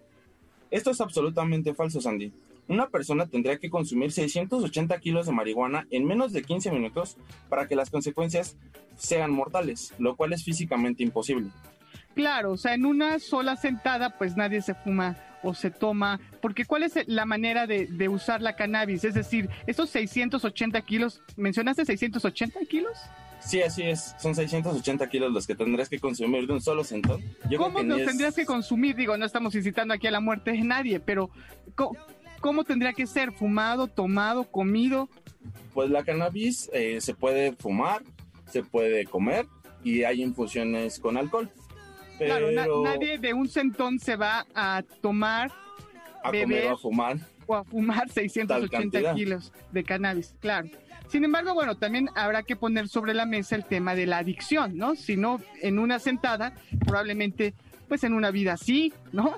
Esto 0.72 0.92
es 0.92 1.02
absolutamente 1.02 1.74
falso, 1.74 2.00
Sandy. 2.00 2.32
Una 2.68 2.88
persona 2.88 3.28
tendría 3.28 3.58
que 3.58 3.70
consumir 3.70 4.12
680 4.12 5.00
kilos 5.00 5.26
de 5.28 5.34
marihuana 5.34 5.86
en 5.92 6.06
menos 6.06 6.34
de 6.34 6.42
15 6.42 6.72
minutos 6.72 7.18
para 7.50 7.68
que 7.68 7.76
las 7.76 7.90
consecuencias 7.90 8.58
sean 8.96 9.32
mortales, 9.32 9.94
lo 10.00 10.16
cual 10.16 10.34
es 10.34 10.44
físicamente 10.44 11.04
imposible. 11.04 11.50
Claro, 12.16 12.54
o 12.54 12.58
sea, 12.58 12.74
en 12.74 12.86
una 12.86 13.20
sola 13.20 13.56
sentada, 13.58 14.18
pues 14.18 14.38
nadie 14.38 14.62
se 14.62 14.74
fuma 14.74 15.18
o 15.46 15.54
se 15.54 15.70
toma, 15.70 16.20
porque 16.42 16.66
¿cuál 16.66 16.84
es 16.84 16.94
la 17.08 17.26
manera 17.26 17.68
de, 17.68 18.10
usar 18.10 18.42
la 18.42 18.56
cannabis? 18.56 19.04
Es 19.04 19.14
decir, 19.14 19.50
estos 19.68 19.90
680 19.92 20.82
kilos, 20.82 21.22
¿mencionaste 21.38 21.86
680 21.86 22.60
kilos? 22.62 22.98
Sí, 23.40 23.62
así 23.62 23.84
es, 23.84 24.16
son 24.20 24.34
680 24.34 25.08
kilos 25.08 25.32
los 25.32 25.46
que 25.46 25.54
tendrás 25.54 25.88
que 25.88 26.00
consumir 26.00 26.48
de 26.48 26.54
un 26.54 26.62
solo 26.62 26.84
sentón. 26.84 27.22
¿Cómo 27.58 27.84
los 27.84 28.04
tendrías 28.04 28.34
que 28.34 28.46
consumir? 28.46 28.96
Digo, 28.96 29.16
no 29.18 29.26
estamos 29.26 29.54
incitando 29.54 29.94
aquí 29.94 30.08
a 30.08 30.12
la 30.12 30.20
muerte 30.20 30.52
de 30.52 30.62
nadie, 30.62 31.00
pero 31.00 31.30
¿cómo, 32.42 32.64
tendría 32.64 32.94
que 32.94 33.06
ser? 33.06 33.32
¿Fumado, 33.32 33.88
tomado, 33.88 34.46
comido? 34.46 35.10
Pues 35.74 35.92
la 35.92 36.04
cannabis 36.04 36.72
eh, 36.74 37.00
se 37.02 37.14
puede 37.14 37.54
fumar, 37.54 38.02
se 38.52 38.64
puede 38.64 39.06
comer 39.06 39.46
y 39.84 40.04
hay 40.04 40.24
infusiones 40.24 41.00
con 41.00 41.18
alcohol. 41.18 41.52
Claro, 42.18 42.52
nadie 42.52 43.18
de 43.18 43.34
un 43.34 43.48
centón 43.48 44.00
se 44.00 44.16
va 44.16 44.46
a 44.54 44.84
tomar, 45.02 45.52
a 46.24 46.32
beber, 46.32 46.68
o 46.68 46.74
a 46.74 46.78
fumar. 46.78 47.18
O 47.48 47.56
a 47.56 47.64
fumar 47.64 48.10
680 48.10 49.14
kilos 49.14 49.52
de 49.72 49.84
cannabis, 49.84 50.36
claro. 50.40 50.70
Sin 51.08 51.24
embargo, 51.24 51.54
bueno, 51.54 51.76
también 51.76 52.10
habrá 52.16 52.44
que 52.44 52.56
poner 52.56 52.88
sobre 52.88 53.14
la 53.14 53.26
mesa 53.26 53.56
el 53.56 53.66
tema 53.66 53.96
de 53.96 54.08
la 54.08 54.18
adicción, 54.18 54.76
¿no? 54.78 54.96
Si 54.96 55.18
no, 55.18 55.40
en 55.62 55.78
una 55.78 56.00
sentada, 56.00 56.56
probablemente 56.80 57.54
pues 57.88 58.04
en 58.04 58.14
una 58.14 58.32
vida 58.32 58.54
así, 58.54 58.94
¿no? 59.12 59.36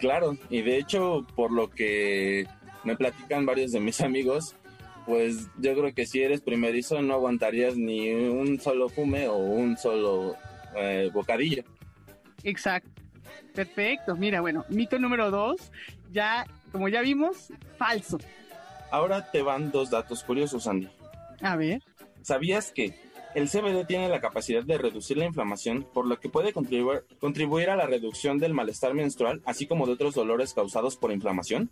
Claro, 0.00 0.36
y 0.50 0.62
de 0.62 0.78
hecho, 0.78 1.24
por 1.36 1.52
lo 1.52 1.70
que 1.70 2.48
me 2.82 2.96
platican 2.96 3.46
varios 3.46 3.70
de 3.70 3.78
mis 3.78 4.00
amigos, 4.00 4.56
pues 5.06 5.48
yo 5.58 5.74
creo 5.74 5.94
que 5.94 6.06
si 6.06 6.22
eres 6.22 6.40
primerizo 6.40 7.00
no 7.02 7.14
aguantarías 7.14 7.76
ni 7.76 8.10
un 8.10 8.60
solo 8.60 8.88
fume 8.88 9.28
o 9.28 9.36
un 9.36 9.76
solo 9.76 10.34
eh, 10.76 11.10
bocadillo. 11.12 11.62
Exacto. 12.44 13.02
Perfecto. 13.54 14.16
Mira, 14.16 14.40
bueno, 14.40 14.64
mito 14.68 14.98
número 14.98 15.30
dos, 15.30 15.70
ya, 16.10 16.46
como 16.70 16.88
ya 16.88 17.00
vimos, 17.00 17.52
falso. 17.76 18.18
Ahora 18.90 19.30
te 19.30 19.42
van 19.42 19.70
dos 19.70 19.90
datos 19.90 20.22
curiosos, 20.22 20.66
Andy. 20.66 20.88
A 21.40 21.56
ver. 21.56 21.82
¿Sabías 22.22 22.72
que 22.72 22.94
el 23.34 23.48
CBD 23.48 23.86
tiene 23.86 24.08
la 24.08 24.20
capacidad 24.20 24.62
de 24.62 24.76
reducir 24.76 25.16
la 25.16 25.24
inflamación, 25.24 25.86
por 25.94 26.06
lo 26.06 26.20
que 26.20 26.28
puede 26.28 26.52
contribuir, 26.52 27.04
contribuir, 27.18 27.70
a 27.70 27.76
la 27.76 27.86
reducción 27.86 28.38
del 28.38 28.52
malestar 28.52 28.92
menstrual, 28.92 29.40
así 29.46 29.66
como 29.66 29.86
de 29.86 29.92
otros 29.92 30.14
dolores 30.14 30.52
causados 30.52 30.96
por 30.96 31.12
inflamación? 31.12 31.70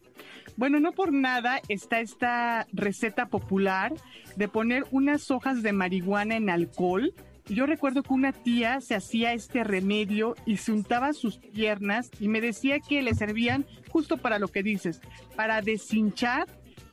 Bueno, 0.57 0.81
no 0.81 0.93
por 0.93 1.13
nada 1.13 1.61
está 1.69 2.01
esta 2.01 2.67
receta 2.73 3.27
popular 3.27 3.93
de 4.37 4.49
poner 4.49 4.85
unas 4.91 5.31
hojas 5.31 5.63
de 5.63 5.73
marihuana 5.73 6.37
en 6.37 6.49
alcohol. 6.49 7.13
Yo 7.51 7.67
recuerdo 7.67 8.05
que 8.05 8.15
una 8.15 8.33
tía 8.33 8.81
se 8.81 8.95
hacía 8.95 9.33
este 9.33 9.65
remedio 9.65 10.37
y 10.47 10.59
se 10.59 10.71
untaba 10.71 11.13
sus 11.13 11.39
piernas 11.39 12.09
y 12.21 12.29
me 12.29 12.41
decía 12.41 12.79
que 12.79 13.03
le 13.03 13.13
servían 13.13 13.67
justo 13.89 14.19
para 14.19 14.39
lo 14.39 14.47
que 14.47 14.63
dices, 14.63 15.01
para 15.35 15.61
deshinchar 15.61 16.47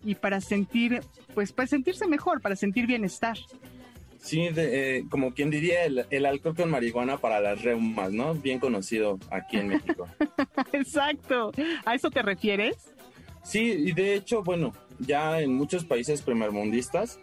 y 0.03 0.15
para 0.15 0.41
sentir, 0.41 1.01
pues 1.35 1.51
para 1.51 1.67
sentirse 1.67 2.07
mejor, 2.07 2.41
para 2.41 2.55
sentir 2.55 2.87
bienestar. 2.87 3.37
Sí, 4.19 4.47
eh, 4.55 5.03
como 5.11 5.35
quien 5.35 5.51
diría 5.51 5.85
el, 5.85 6.25
alcohol 6.25 6.55
con 6.55 6.71
marihuana 6.71 7.17
para 7.17 7.39
las 7.39 7.61
reumas, 7.61 8.11
¿no? 8.11 8.33
Bien 8.33 8.59
conocido 8.59 9.19
aquí 9.29 9.57
en 9.57 9.67
México. 9.67 10.07
Exacto. 10.73 11.51
¿A 11.85 11.93
eso 11.93 12.09
te 12.09 12.23
refieres? 12.23 12.77
Sí, 13.43 13.61
y 13.61 13.91
de 13.91 14.15
hecho, 14.15 14.41
bueno, 14.41 14.73
ya 14.97 15.39
en 15.39 15.53
muchos 15.53 15.85
países 15.85 16.23
primermundistas 16.23 17.19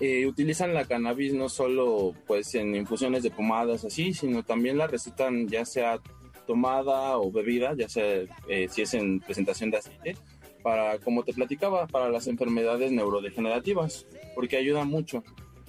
eh, 0.00 0.26
utilizan 0.26 0.74
la 0.74 0.84
cannabis 0.84 1.32
no 1.32 1.48
solo 1.48 2.14
pues 2.26 2.54
en 2.54 2.74
infusiones 2.74 3.22
de 3.22 3.30
pomadas 3.30 3.84
así, 3.84 4.12
sino 4.12 4.42
también 4.42 4.78
la 4.78 4.86
recetan 4.86 5.48
ya 5.48 5.64
sea 5.64 6.00
tomada 6.46 7.18
o 7.18 7.30
bebida, 7.30 7.74
ya 7.76 7.88
sea 7.88 8.22
eh, 8.48 8.68
si 8.70 8.82
es 8.82 8.94
en 8.94 9.20
presentación 9.20 9.70
de 9.70 9.78
aceite, 9.78 10.16
para, 10.62 10.98
como 10.98 11.22
te 11.22 11.32
platicaba, 11.32 11.86
para 11.86 12.10
las 12.10 12.26
enfermedades 12.26 12.92
neurodegenerativas, 12.92 14.06
porque 14.34 14.56
ayuda 14.56 14.84
mucho 14.84 15.22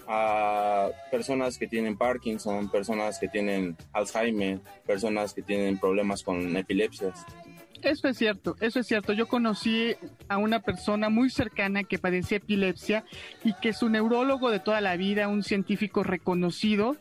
a 0.08 0.90
personas 1.12 1.58
que 1.58 1.68
tienen 1.68 1.98
Parkinson, 1.98 2.70
personas 2.70 3.20
que 3.20 3.28
tienen 3.28 3.76
Alzheimer, 3.94 4.60
personas 4.86 5.34
que 5.34 5.42
tienen 5.42 5.78
problemas 5.78 6.24
con 6.24 6.56
epilepsias. 6.56 7.26
Eso 7.82 8.08
es 8.08 8.18
cierto, 8.18 8.56
eso 8.60 8.80
es 8.80 8.88
cierto. 8.88 9.14
Yo 9.14 9.28
conocí 9.28 9.96
a 10.28 10.38
una 10.38 10.60
persona 10.60 11.10
muy 11.10 11.30
cercana 11.30 11.84
que 11.84 12.00
padecía 12.00 12.38
epilepsia 12.38 13.04
y 13.44 13.54
que 13.54 13.74
su 13.74 13.90
neurólogo 13.90 14.50
de 14.50 14.60
toda 14.60 14.82
la 14.82 14.98
vida, 14.98 15.28
un 15.28 15.44
científico 15.44 16.04
reconocido, 16.04 16.98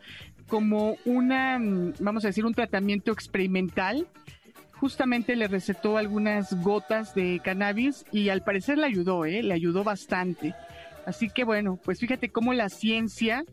como 0.48 0.96
una, 1.04 1.58
vamos 1.98 2.24
a 2.24 2.28
decir, 2.28 2.44
un 2.44 2.54
tratamiento 2.54 3.12
experimental, 3.12 4.06
justamente 4.74 5.36
le 5.36 5.48
recetó 5.48 5.96
algunas 5.96 6.52
gotas 6.62 7.14
de 7.14 7.40
cannabis 7.42 8.04
y 8.12 8.28
al 8.28 8.42
parecer 8.42 8.78
le 8.78 8.86
ayudó, 8.86 9.24
¿eh? 9.24 9.42
le 9.42 9.54
ayudó 9.54 9.82
bastante. 9.84 10.54
Así 11.06 11.30
que 11.30 11.44
bueno, 11.44 11.78
pues 11.82 11.98
fíjate 12.00 12.28
cómo 12.30 12.52
la 12.52 12.68
ciencia 12.68 13.44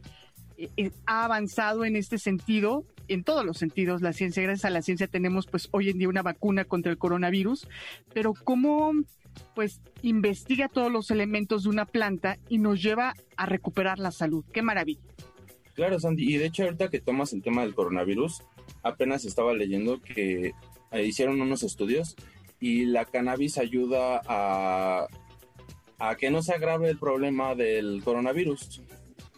eh, 0.57 0.69
eh, 0.77 0.91
ha 1.05 1.25
avanzado 1.25 1.85
en 1.85 1.95
este 1.95 2.17
sentido, 2.17 2.83
en 3.07 3.23
todos 3.23 3.45
los 3.45 3.57
sentidos. 3.57 4.01
La 4.01 4.13
ciencia, 4.13 4.43
gracias 4.43 4.65
a 4.65 4.69
la 4.69 4.81
ciencia 4.81 5.07
tenemos 5.07 5.47
pues 5.47 5.69
hoy 5.71 5.89
en 5.89 5.97
día 5.97 6.09
una 6.09 6.21
vacuna 6.21 6.65
contra 6.65 6.91
el 6.91 6.97
coronavirus, 6.97 7.67
pero 8.13 8.33
cómo 8.33 8.93
pues 9.55 9.81
investiga 10.01 10.67
todos 10.67 10.91
los 10.91 11.09
elementos 11.11 11.63
de 11.63 11.69
una 11.69 11.85
planta 11.85 12.37
y 12.49 12.59
nos 12.59 12.81
lleva 12.81 13.13
a 13.35 13.45
recuperar 13.45 13.99
la 13.99 14.11
salud. 14.11 14.45
Qué 14.53 14.61
maravilla. 14.61 15.01
Claro, 15.73 15.99
Sandy. 15.99 16.35
Y 16.35 16.37
de 16.37 16.45
hecho, 16.45 16.63
ahorita 16.63 16.89
que 16.89 16.99
tomas 16.99 17.33
el 17.33 17.41
tema 17.41 17.63
del 17.63 17.73
coronavirus, 17.73 18.43
apenas 18.83 19.25
estaba 19.25 19.53
leyendo 19.53 20.01
que 20.01 20.53
eh, 20.91 21.03
hicieron 21.03 21.41
unos 21.41 21.63
estudios 21.63 22.15
y 22.59 22.85
la 22.85 23.05
cannabis 23.05 23.57
ayuda 23.57 24.21
a 24.27 25.07
a 25.99 26.15
que 26.15 26.29
no 26.29 26.41
se 26.41 26.53
agrave 26.53 26.89
el 26.89 26.97
problema 26.97 27.55
del 27.55 28.01
coronavirus. 28.03 28.81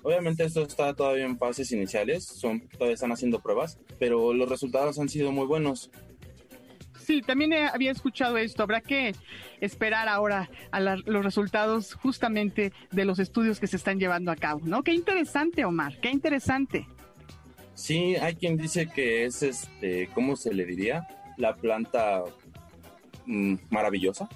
Obviamente 0.06 0.44
esto 0.44 0.62
está 0.62 0.94
todavía 0.94 1.26
en 1.26 1.36
fases 1.36 1.72
iniciales, 1.72 2.24
son, 2.26 2.62
todavía 2.70 2.94
están 2.94 3.12
haciendo 3.12 3.40
pruebas, 3.40 3.80
pero 3.98 4.36
los 4.36 4.48
resultados 4.48 5.00
han 5.00 5.10
sido 5.10 5.32
muy 5.32 5.48
buenos. 5.48 5.90
Sí, 7.00 7.24
también 7.24 7.54
había 7.54 7.90
escuchado 7.90 8.38
esto. 8.38 8.62
Habrá 8.62 8.82
que 8.82 9.16
esperar 9.62 10.08
ahora 10.08 10.48
a 10.70 10.80
los 10.80 11.26
resultados 11.26 11.96
justamente 11.96 12.72
de 12.92 13.04
los 13.04 13.18
estudios 13.18 13.60
que 13.60 13.66
se 13.66 13.78
están 13.78 13.98
llevando 13.98 14.30
a 14.32 14.36
cabo, 14.36 14.62
¿no? 14.64 14.84
Qué 14.84 14.94
interesante, 14.94 15.66
Omar, 15.66 16.00
qué 16.00 16.12
interesante. 16.12 16.88
Sí, 17.74 18.16
hay 18.16 18.36
quien 18.36 18.58
dice 18.58 18.88
que 18.88 19.26
es, 19.26 19.42
este, 19.42 20.08
¿cómo 20.14 20.36
se 20.36 20.54
le 20.54 20.68
diría? 20.68 21.08
La 21.38 21.56
planta 21.56 22.24
mm, 23.26 23.56
maravillosa 23.72 24.30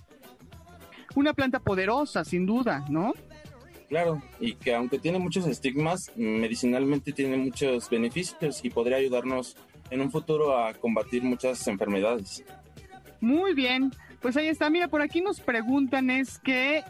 una 1.15 1.34
planta 1.34 1.59
poderosa, 1.59 2.24
sin 2.24 2.45
duda, 2.45 2.86
¿no? 2.89 3.13
Claro, 3.90 4.22
y 4.40 4.54
que 4.54 4.76
aunque 4.76 5.00
tiene 5.00 5.18
muchos 5.18 5.48
estigmas, 5.48 6.12
medicinalmente 6.16 7.12
tiene 7.12 7.38
muchos 7.38 7.90
beneficios 7.90 8.64
y 8.64 8.70
podría 8.70 8.98
ayudarnos 8.98 9.58
en 9.90 10.02
un 10.02 10.12
futuro 10.12 10.56
a 10.56 10.76
combatir 10.76 11.24
muchas 11.24 11.68
enfermedades. 11.68 12.44
Muy 13.20 13.56
bien, 13.56 13.92
pues 14.22 14.38
ahí 14.38 14.48
está. 14.48 14.70
Mira, 14.70 14.88
por 14.88 15.02
aquí 15.02 15.22
nos 15.22 15.42
preguntan 15.42 16.12
es 16.12 16.38
que 16.38 16.84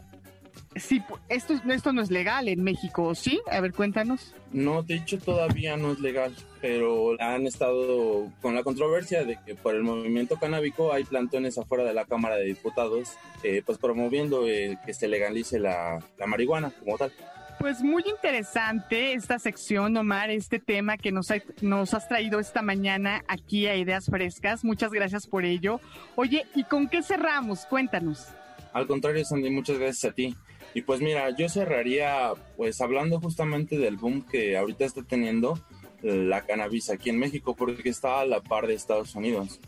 si 0.76 1.02
esto, 1.28 1.60
esto 1.68 1.92
no 1.92 2.00
es 2.00 2.10
legal 2.10 2.48
en 2.48 2.62
México, 2.62 3.14
¿sí? 3.14 3.40
A 3.50 3.60
ver, 3.60 3.72
cuéntanos. 3.72 4.34
No, 4.52 4.82
de 4.82 4.96
hecho 4.96 5.18
todavía 5.18 5.76
no 5.76 5.92
es 5.92 6.00
legal, 6.00 6.34
pero 6.60 7.20
han 7.20 7.46
estado 7.46 8.30
con 8.40 8.54
la 8.54 8.62
controversia 8.62 9.24
de 9.24 9.38
que 9.44 9.54
por 9.54 9.74
el 9.74 9.82
movimiento 9.82 10.36
canábico 10.36 10.92
hay 10.92 11.04
plantones 11.04 11.58
afuera 11.58 11.84
de 11.84 11.94
la 11.94 12.04
Cámara 12.04 12.36
de 12.36 12.44
Diputados, 12.44 13.16
eh, 13.42 13.62
pues 13.64 13.78
promoviendo 13.78 14.46
eh, 14.46 14.78
que 14.86 14.94
se 14.94 15.08
legalice 15.08 15.58
la, 15.58 15.98
la 16.18 16.26
marihuana 16.26 16.70
como 16.70 16.96
tal. 16.96 17.12
Pues 17.58 17.82
muy 17.82 18.02
interesante 18.08 19.12
esta 19.12 19.38
sección, 19.38 19.94
Omar, 19.96 20.30
este 20.30 20.60
tema 20.60 20.96
que 20.96 21.12
nos, 21.12 21.28
nos 21.60 21.92
has 21.92 22.08
traído 22.08 22.40
esta 22.40 22.62
mañana 22.62 23.22
aquí 23.28 23.66
a 23.66 23.76
Ideas 23.76 24.06
Frescas. 24.06 24.64
Muchas 24.64 24.92
gracias 24.92 25.26
por 25.26 25.44
ello. 25.44 25.78
Oye, 26.16 26.46
¿y 26.54 26.64
con 26.64 26.88
qué 26.88 27.02
cerramos? 27.02 27.66
Cuéntanos. 27.66 28.28
Al 28.72 28.86
contrario, 28.86 29.24
Sandy, 29.26 29.50
muchas 29.50 29.78
gracias 29.78 30.10
a 30.10 30.14
ti. 30.14 30.34
Y 30.74 30.82
pues 30.82 31.00
mira, 31.00 31.34
yo 31.36 31.48
cerraría 31.48 32.32
pues 32.56 32.80
hablando 32.80 33.20
justamente 33.20 33.78
del 33.78 33.96
boom 33.96 34.22
que 34.22 34.56
ahorita 34.56 34.84
está 34.84 35.02
teniendo 35.02 35.58
la 36.02 36.42
cannabis 36.42 36.90
aquí 36.90 37.10
en 37.10 37.18
México 37.18 37.54
porque 37.54 37.88
está 37.88 38.20
a 38.20 38.26
la 38.26 38.40
par 38.40 38.66
de 38.66 38.74
Estados 38.74 39.14
Unidos. 39.14 39.60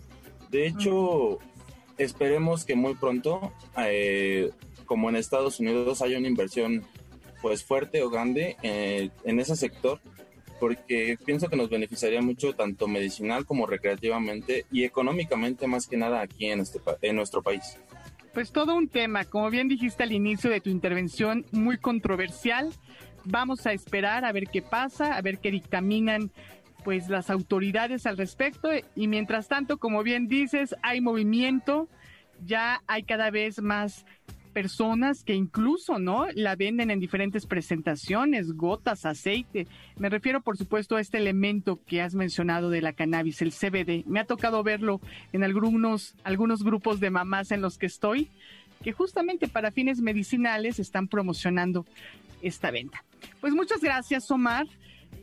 De 0.50 0.66
hecho, 0.66 1.38
esperemos 1.98 2.64
que 2.64 2.74
muy 2.74 2.94
pronto, 2.94 3.53
eh, 3.78 4.50
como 4.86 5.09
en 5.09 5.16
Estados 5.16 5.61
Unidos, 5.61 6.03
haya 6.03 6.18
una 6.18 6.28
inversión 6.28 6.84
pues 7.40 7.64
fuerte 7.64 8.03
o 8.03 8.11
grande 8.11 8.57
eh, 8.62 9.11
en 9.24 9.40
ese 9.40 9.57
sector 9.57 10.00
porque 10.62 11.18
pienso 11.24 11.48
que 11.48 11.57
nos 11.57 11.70
beneficiaría 11.70 12.22
mucho 12.22 12.53
tanto 12.53 12.86
medicinal 12.86 13.44
como 13.44 13.66
recreativamente 13.66 14.64
y 14.70 14.84
económicamente 14.84 15.66
más 15.66 15.88
que 15.88 15.96
nada 15.96 16.20
aquí 16.20 16.46
en, 16.46 16.61
este, 16.61 16.80
en 17.00 17.16
nuestro 17.16 17.42
país. 17.42 17.76
Pues 18.33 18.51
todo 18.51 18.74
un 18.74 18.89
tema, 18.89 19.26
como 19.26 19.51
bien 19.51 19.68
dijiste 19.68 20.03
al 20.05 20.12
inicio 20.12 20.49
de 20.49 20.62
tu 20.62 20.70
intervención, 20.70 21.45
muy 21.53 21.76
controversial. 21.76 22.72
Vamos 23.24 23.66
a 23.66 23.74
esperar 23.74 24.24
a 24.24 24.33
ver 24.33 24.45
qué 24.51 24.62
pasa, 24.62 25.16
a 25.16 25.20
ver 25.20 25.39
qué 25.39 25.51
dictaminan 25.51 26.30
pues 26.83 27.09
las 27.09 27.28
autoridades 27.28 28.07
al 28.07 28.16
respecto 28.16 28.70
y 28.97 29.07
mientras 29.07 29.49
tanto, 29.49 29.76
como 29.76 30.03
bien 30.03 30.28
dices, 30.28 30.74
hay 30.83 31.03
movimiento, 31.03 31.89
ya 32.43 32.83
hay 32.87 33.03
cada 33.03 33.30
vez 33.30 33.61
más 33.61 34.07
personas 34.53 35.24
que 35.24 35.34
incluso, 35.34 35.98
¿no? 35.98 36.26
La 36.34 36.57
venden 36.57 36.90
en 36.90 37.00
diferentes 37.00 37.46
presentaciones, 37.46 38.53
gotas, 38.53 39.05
aceite. 39.05 39.66
Me 39.98 40.09
refiero, 40.09 40.40
por 40.40 40.57
supuesto, 40.57 40.96
a 40.96 41.00
este 41.00 41.18
elemento 41.18 41.80
que 41.86 42.00
has 42.00 42.14
mencionado 42.14 42.70
de 42.70 42.82
la 42.82 42.92
cannabis, 42.92 43.42
el 43.42 43.53
CBD. 43.53 44.05
Me 44.07 44.20
ha 44.20 44.24
tocado 44.24 44.62
verlo 44.62 45.00
en 45.32 45.42
algunos, 45.44 46.14
algunos 46.24 46.62
grupos 46.62 47.00
de 47.00 47.11
mamás 47.11 47.50
en 47.50 47.61
los 47.61 47.78
que 47.78 47.86
estoy, 47.86 48.28
que 48.82 48.92
justamente 48.92 49.48
para 49.48 49.72
fines 49.72 50.00
medicinales 50.00 50.78
están 50.78 51.09
promocionando 51.09 51.86
esta 52.42 52.70
venta. 52.70 53.05
Pues 53.40 53.55
muchas 53.55 53.80
gracias, 53.80 54.30
Omar. 54.30 54.66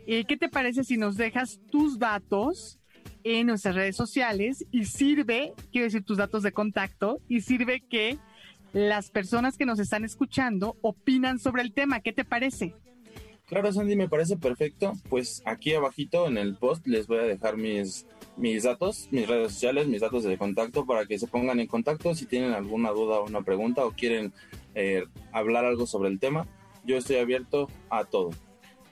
Eh, 0.08 0.26
¿Qué 0.26 0.38
te 0.38 0.50
parece 0.50 0.84
si 0.84 0.98
nos 0.98 1.18
dejas 1.18 1.60
tus 1.72 2.00
datos? 2.00 2.80
en 3.24 3.48
nuestras 3.48 3.76
redes 3.76 3.96
sociales 3.96 4.66
y 4.72 4.86
sirve, 4.86 5.54
quiero 5.72 5.86
decir 5.86 6.04
tus 6.04 6.18
datos 6.18 6.44
de 6.44 6.52
contacto, 6.52 7.20
y 7.28 7.42
sirve 7.42 7.82
que 7.82 8.18
las 8.74 9.10
personas 9.10 9.58
que 9.58 9.66
nos 9.66 9.80
están 9.80 10.06
escuchando 10.06 10.78
opinan 10.82 11.40
sobre 11.40 11.62
el 11.62 11.74
tema. 11.74 12.02
¿Qué 12.02 12.14
te 12.14 12.26
parece? 12.26 12.76
Claro, 13.46 13.74
Sandy, 13.74 13.96
me 13.96 14.08
parece 14.08 14.38
perfecto. 14.38 14.94
Pues 15.10 15.42
aquí 15.46 15.74
abajito 15.74 16.28
en 16.28 16.38
el 16.38 16.56
post 16.56 16.86
les 16.86 17.08
voy 17.08 17.18
a 17.18 17.24
dejar 17.24 17.58
mis 17.58 18.06
mis 18.38 18.64
datos, 18.64 19.10
mis 19.12 19.28
redes 19.28 19.52
sociales, 19.52 19.88
mis 19.88 20.02
datos 20.02 20.24
de 20.24 20.38
contacto 20.38 20.86
para 20.86 21.06
que 21.06 21.20
se 21.20 21.28
pongan 21.28 21.60
en 21.60 21.68
contacto 21.68 22.16
si 22.16 22.26
tienen 22.26 22.54
alguna 22.54 22.92
duda 22.92 23.20
o 23.20 23.26
una 23.26 23.42
pregunta 23.42 23.86
o 23.86 23.92
quieren 23.92 24.34
eh, 24.76 25.04
hablar 25.32 25.66
algo 25.66 25.86
sobre 25.86 26.10
el 26.10 26.20
tema. 26.20 26.48
Yo 26.86 26.98
estoy 26.98 27.18
abierto 27.18 27.68
a 27.90 28.06
todo. 28.06 28.30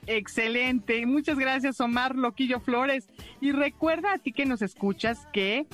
Excelente. 0.05 1.05
Muchas 1.05 1.37
gracias, 1.37 1.79
Omar 1.79 2.15
Loquillo 2.15 2.59
Flores. 2.59 3.07
Y 3.41 3.51
recuerda 3.51 4.13
a 4.13 4.17
ti 4.17 4.33
que 4.33 4.45
nos 4.45 4.61
escuchas 4.61 5.27
que 5.31 5.67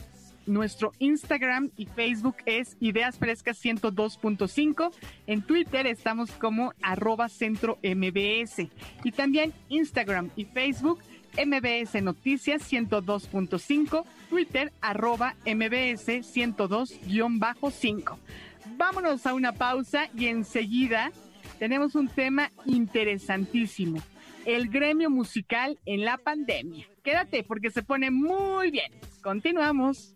nuestro 0.45 0.91
Instagram 0.99 1.71
y 1.77 1.85
Facebook 1.85 2.37
es 2.45 2.75
Ideas 2.79 3.17
Frescas 3.17 3.63
102.5. 3.63 4.91
En 5.27 5.41
Twitter 5.41 5.87
estamos 5.87 6.31
como 6.31 6.73
arroba 6.81 7.29
centro 7.29 7.77
MBS. 7.83 8.67
Y 9.03 9.11
también 9.11 9.53
Instagram 9.69 10.29
y 10.35 10.45
Facebook 10.45 10.99
MBS 11.37 12.01
Noticias 12.01 12.71
102.5, 12.71 14.05
Twitter 14.29 14.71
arroba 14.81 15.35
MBS 15.45 16.07
102-5. 16.07 18.17
Vámonos 18.77 19.25
a 19.25 19.33
una 19.33 19.51
pausa 19.53 20.09
y 20.15 20.27
enseguida 20.27 21.11
tenemos 21.59 21.95
un 21.95 22.07
tema 22.07 22.51
interesantísimo, 22.65 23.99
el 24.45 24.69
gremio 24.69 25.09
musical 25.09 25.79
en 25.85 26.05
la 26.05 26.17
pandemia. 26.17 26.87
Quédate 27.03 27.43
porque 27.43 27.71
se 27.71 27.83
pone 27.83 28.11
muy 28.11 28.71
bien. 28.71 28.89
Continuamos. 29.21 30.15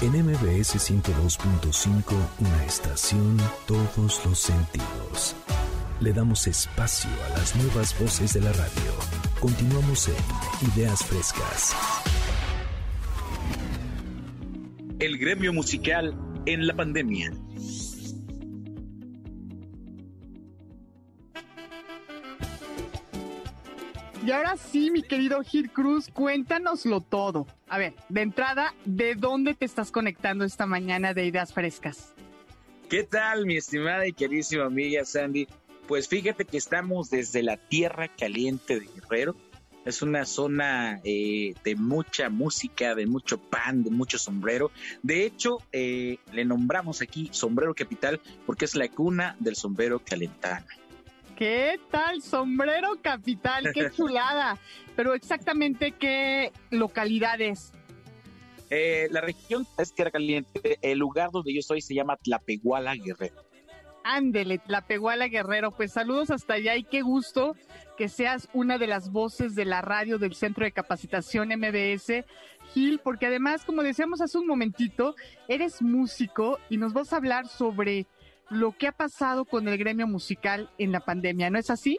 En 0.00 0.12
MBS 0.12 0.76
102.5, 0.76 2.14
una 2.38 2.64
estación, 2.64 3.36
todos 3.66 4.24
los 4.24 4.38
sentidos. 4.38 5.34
Le 5.98 6.12
damos 6.12 6.46
espacio 6.46 7.10
a 7.26 7.30
las 7.30 7.56
nuevas 7.56 7.98
voces 7.98 8.32
de 8.32 8.40
la 8.40 8.52
radio. 8.52 8.92
Continuamos 9.40 10.06
en 10.06 10.68
Ideas 10.72 11.04
Frescas. 11.04 11.74
El 15.00 15.18
gremio 15.18 15.52
musical 15.52 16.16
en 16.46 16.68
la 16.68 16.76
pandemia. 16.76 17.32
Y 24.28 24.30
ahora 24.30 24.58
sí, 24.58 24.90
mi 24.90 25.02
querido 25.02 25.42
Gil 25.42 25.70
Cruz, 25.70 26.10
cuéntanoslo 26.12 27.00
todo. 27.00 27.46
A 27.66 27.78
ver, 27.78 27.94
de 28.10 28.20
entrada, 28.20 28.74
¿de 28.84 29.14
dónde 29.14 29.54
te 29.54 29.64
estás 29.64 29.90
conectando 29.90 30.44
esta 30.44 30.66
mañana 30.66 31.14
de 31.14 31.24
Ideas 31.24 31.54
Frescas? 31.54 32.12
¿Qué 32.90 33.04
tal, 33.04 33.46
mi 33.46 33.56
estimada 33.56 34.06
y 34.06 34.12
queridísima 34.12 34.66
amiga 34.66 35.02
Sandy? 35.06 35.48
Pues 35.86 36.08
fíjate 36.08 36.44
que 36.44 36.58
estamos 36.58 37.08
desde 37.08 37.42
la 37.42 37.56
tierra 37.56 38.08
caliente 38.08 38.78
de 38.78 38.86
Guerrero. 38.88 39.34
Es 39.86 40.02
una 40.02 40.26
zona 40.26 41.00
eh, 41.04 41.54
de 41.64 41.76
mucha 41.76 42.28
música, 42.28 42.94
de 42.94 43.06
mucho 43.06 43.38
pan, 43.38 43.82
de 43.82 43.90
mucho 43.90 44.18
sombrero. 44.18 44.70
De 45.02 45.24
hecho, 45.24 45.56
eh, 45.72 46.18
le 46.34 46.44
nombramos 46.44 47.00
aquí 47.00 47.30
Sombrero 47.32 47.74
Capital 47.74 48.20
porque 48.44 48.66
es 48.66 48.74
la 48.74 48.88
cuna 48.88 49.36
del 49.40 49.56
sombrero 49.56 50.00
calentano. 50.00 50.66
¿Qué 51.38 51.78
tal? 51.92 52.20
Sombrero 52.20 52.98
Capital, 53.00 53.70
qué 53.72 53.90
chulada. 53.96 54.58
Pero 54.96 55.14
exactamente 55.14 55.92
qué 55.92 56.50
localidades. 56.70 57.72
Eh, 58.70 59.06
la 59.12 59.20
región 59.20 59.64
es 59.78 59.94
Tierra 59.94 60.10
Caliente. 60.10 60.80
El 60.82 60.98
lugar 60.98 61.30
donde 61.30 61.54
yo 61.54 61.60
estoy 61.60 61.80
se 61.80 61.94
llama 61.94 62.16
Tlapehuala 62.16 62.96
Guerrero. 62.96 63.36
Ándele, 64.02 64.58
Tlapehuala 64.58 65.28
Guerrero. 65.28 65.70
Pues 65.70 65.92
saludos 65.92 66.32
hasta 66.32 66.54
allá 66.54 66.74
y 66.74 66.82
qué 66.82 67.02
gusto 67.02 67.54
que 67.96 68.08
seas 68.08 68.48
una 68.52 68.76
de 68.76 68.88
las 68.88 69.12
voces 69.12 69.54
de 69.54 69.64
la 69.64 69.80
radio 69.80 70.18
del 70.18 70.34
Centro 70.34 70.64
de 70.64 70.72
Capacitación 70.72 71.50
MBS, 71.50 72.24
Gil, 72.74 72.98
porque 72.98 73.26
además, 73.26 73.64
como 73.64 73.84
decíamos 73.84 74.20
hace 74.20 74.38
un 74.38 74.46
momentito, 74.48 75.14
eres 75.46 75.82
músico 75.82 76.58
y 76.68 76.78
nos 76.78 76.92
vas 76.92 77.12
a 77.12 77.16
hablar 77.16 77.46
sobre 77.46 78.08
lo 78.50 78.72
que 78.72 78.86
ha 78.86 78.92
pasado 78.92 79.44
con 79.44 79.68
el 79.68 79.78
gremio 79.78 80.06
musical 80.06 80.70
en 80.78 80.92
la 80.92 81.00
pandemia, 81.00 81.50
¿no 81.50 81.58
es 81.58 81.70
así? 81.70 81.98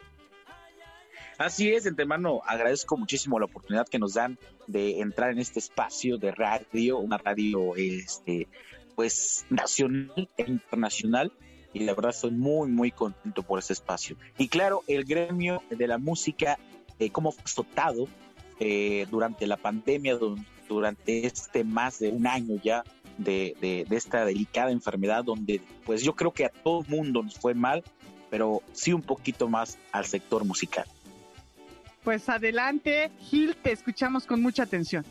Así 1.38 1.72
es, 1.72 1.84
de 1.84 1.90
antemano 1.90 2.42
agradezco 2.46 2.96
muchísimo 2.96 3.38
la 3.38 3.46
oportunidad 3.46 3.88
que 3.88 3.98
nos 3.98 4.14
dan 4.14 4.38
de 4.66 5.00
entrar 5.00 5.30
en 5.30 5.38
este 5.38 5.58
espacio 5.58 6.18
de 6.18 6.32
radio, 6.32 6.98
una 6.98 7.16
radio 7.16 7.74
este 7.76 8.48
pues 8.94 9.46
nacional 9.48 10.28
e 10.36 10.42
internacional 10.42 11.32
y 11.72 11.80
la 11.80 11.94
verdad 11.94 12.10
estoy 12.10 12.32
muy 12.32 12.68
muy 12.68 12.90
contento 12.90 13.42
por 13.42 13.58
ese 13.58 13.72
espacio. 13.72 14.16
Y 14.36 14.48
claro, 14.48 14.82
el 14.86 15.04
gremio 15.04 15.62
de 15.70 15.86
la 15.86 15.96
música 15.96 16.58
eh, 16.98 17.10
como 17.10 17.32
fue 17.32 17.44
azotado 17.44 18.06
eh, 18.58 19.06
durante 19.10 19.46
la 19.46 19.56
pandemia, 19.56 20.18
durante 20.68 21.26
este 21.26 21.64
más 21.64 21.98
de 21.98 22.10
un 22.10 22.26
año 22.26 22.60
ya 22.62 22.84
de, 23.24 23.86
esta 23.90 24.24
delicada 24.24 24.70
enfermedad 24.70 25.24
donde 25.24 25.60
pues 25.84 26.02
yo 26.02 26.14
creo 26.14 26.32
que 26.32 26.46
a 26.46 26.48
todo 26.48 26.82
el 26.82 26.88
mundo 26.88 27.22
nos 27.22 27.34
fue 27.34 27.54
mal, 27.54 27.84
pero 28.30 28.62
sí 28.72 28.92
un 28.92 29.02
poquito 29.02 29.48
más 29.48 29.78
al 29.92 30.06
sector 30.06 30.44
musical. 30.44 30.86
Pues 32.02 32.28
adelante, 32.28 33.10
Gil, 33.20 33.56
te 33.56 33.72
escuchamos 33.72 34.26
con 34.26 34.40
mucha 34.40 34.62
atención. 34.62 35.04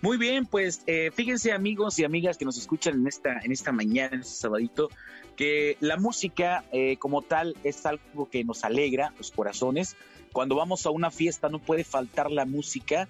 Muy 0.00 0.16
bien, 0.16 0.46
pues 0.46 0.82
eh, 0.86 1.10
fíjense 1.12 1.52
amigos 1.52 1.98
y 1.98 2.04
amigas 2.04 2.38
que 2.38 2.44
nos 2.44 2.56
escuchan 2.56 3.00
en 3.00 3.08
esta, 3.08 3.40
en 3.42 3.50
esta 3.50 3.72
mañana, 3.72 4.14
en 4.14 4.20
este 4.20 4.36
sabadito, 4.36 4.90
que 5.34 5.76
la 5.80 5.96
música 5.96 6.64
eh, 6.70 6.96
como 6.98 7.22
tal 7.22 7.56
es 7.64 7.84
algo 7.84 8.30
que 8.30 8.44
nos 8.44 8.62
alegra 8.62 9.12
los 9.18 9.32
corazones. 9.32 9.96
Cuando 10.32 10.54
vamos 10.54 10.86
a 10.86 10.90
una 10.90 11.10
fiesta 11.10 11.48
no 11.48 11.58
puede 11.58 11.82
faltar 11.82 12.30
la 12.30 12.44
música 12.44 13.08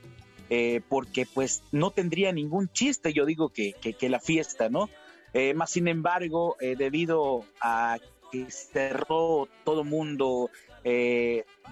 eh, 0.51 0.81
porque 0.89 1.27
pues 1.27 1.63
no 1.73 1.91
tendría 1.91 2.33
ningún 2.33 2.71
chiste, 2.73 3.13
yo 3.13 3.27
digo, 3.27 3.51
que, 3.51 3.75
que, 3.75 4.09
la 4.09 4.21
fiesta, 4.21 4.69
¿no? 4.69 4.89
Eh, 5.35 5.53
más 5.55 5.71
sin 5.71 5.89
embargo, 5.89 6.57
eh, 6.61 6.75
debido 6.77 7.45
a 7.61 7.99
que 8.33 8.51
cerró 8.51 9.49
todo 9.65 9.85
mundo, 9.85 10.51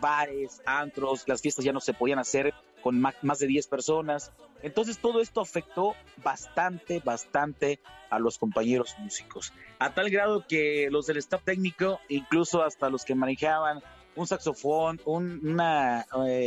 bares, 0.01 0.61
antros, 0.67 1.27
las 1.27 1.41
fiestas 1.41 1.65
ya 1.65 1.73
no 1.73 1.81
se 1.81 1.95
podían 1.95 2.19
hacer 2.19 2.53
con 2.83 3.01
más, 3.01 3.39
de 3.39 3.47
10 3.47 3.67
personas. 3.67 4.31
Entonces 4.63 4.99
todo 4.99 5.21
esto 5.21 5.41
afectó 5.41 5.95
bastante, 6.23 7.01
bastante 7.05 7.81
a 8.11 8.19
los 8.19 8.39
compañeros 8.39 8.95
músicos. 8.99 9.53
A 9.79 9.95
tal 9.95 10.11
grado 10.11 10.47
que 10.47 10.89
los 10.91 11.07
del 11.07 11.17
staff 11.17 11.43
técnico, 11.45 11.99
incluso 12.09 12.63
hasta 12.63 12.91
los 12.91 13.05
que 13.05 13.15
manejaban 13.15 13.83
un 14.15 14.27
saxofón, 14.27 15.01
una, 15.05 16.07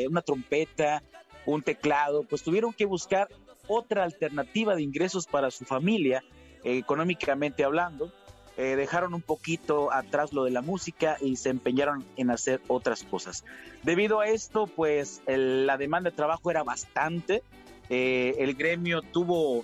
una 0.10 0.22
trompeta, 0.22 1.04
un 1.50 1.62
teclado, 1.62 2.24
pues 2.24 2.44
tuvieron 2.44 2.74
que 2.74 2.86
buscar 2.86 3.28
otra 3.68 4.04
alternativa 4.04 4.76
de 4.76 4.82
ingresos 4.82 5.28
para 5.28 5.52
su 5.52 5.66
familia, 5.66 6.24
eh, 6.64 6.78
económicamente 6.78 7.64
hablando. 7.64 8.12
Eh, 8.58 8.76
dejaron 8.76 9.14
un 9.14 9.22
poquito 9.22 9.94
atrás 9.94 10.34
lo 10.34 10.44
de 10.44 10.52
la 10.52 10.62
música 10.62 11.18
y 11.22 11.38
se 11.38 11.50
empeñaron 11.50 12.04
en 12.18 12.30
hacer 12.30 12.62
otras 12.68 13.04
cosas. 13.04 13.46
Debido 13.84 14.20
a 14.20 14.28
esto, 14.28 14.68
pues 14.68 15.22
la 15.28 15.78
demanda 15.78 16.10
de 16.10 16.16
trabajo 16.16 16.52
era 16.52 16.64
bastante. 16.64 17.42
Eh, 17.90 18.36
el 18.40 18.56
gremio 18.56 19.02
tuvo, 19.02 19.64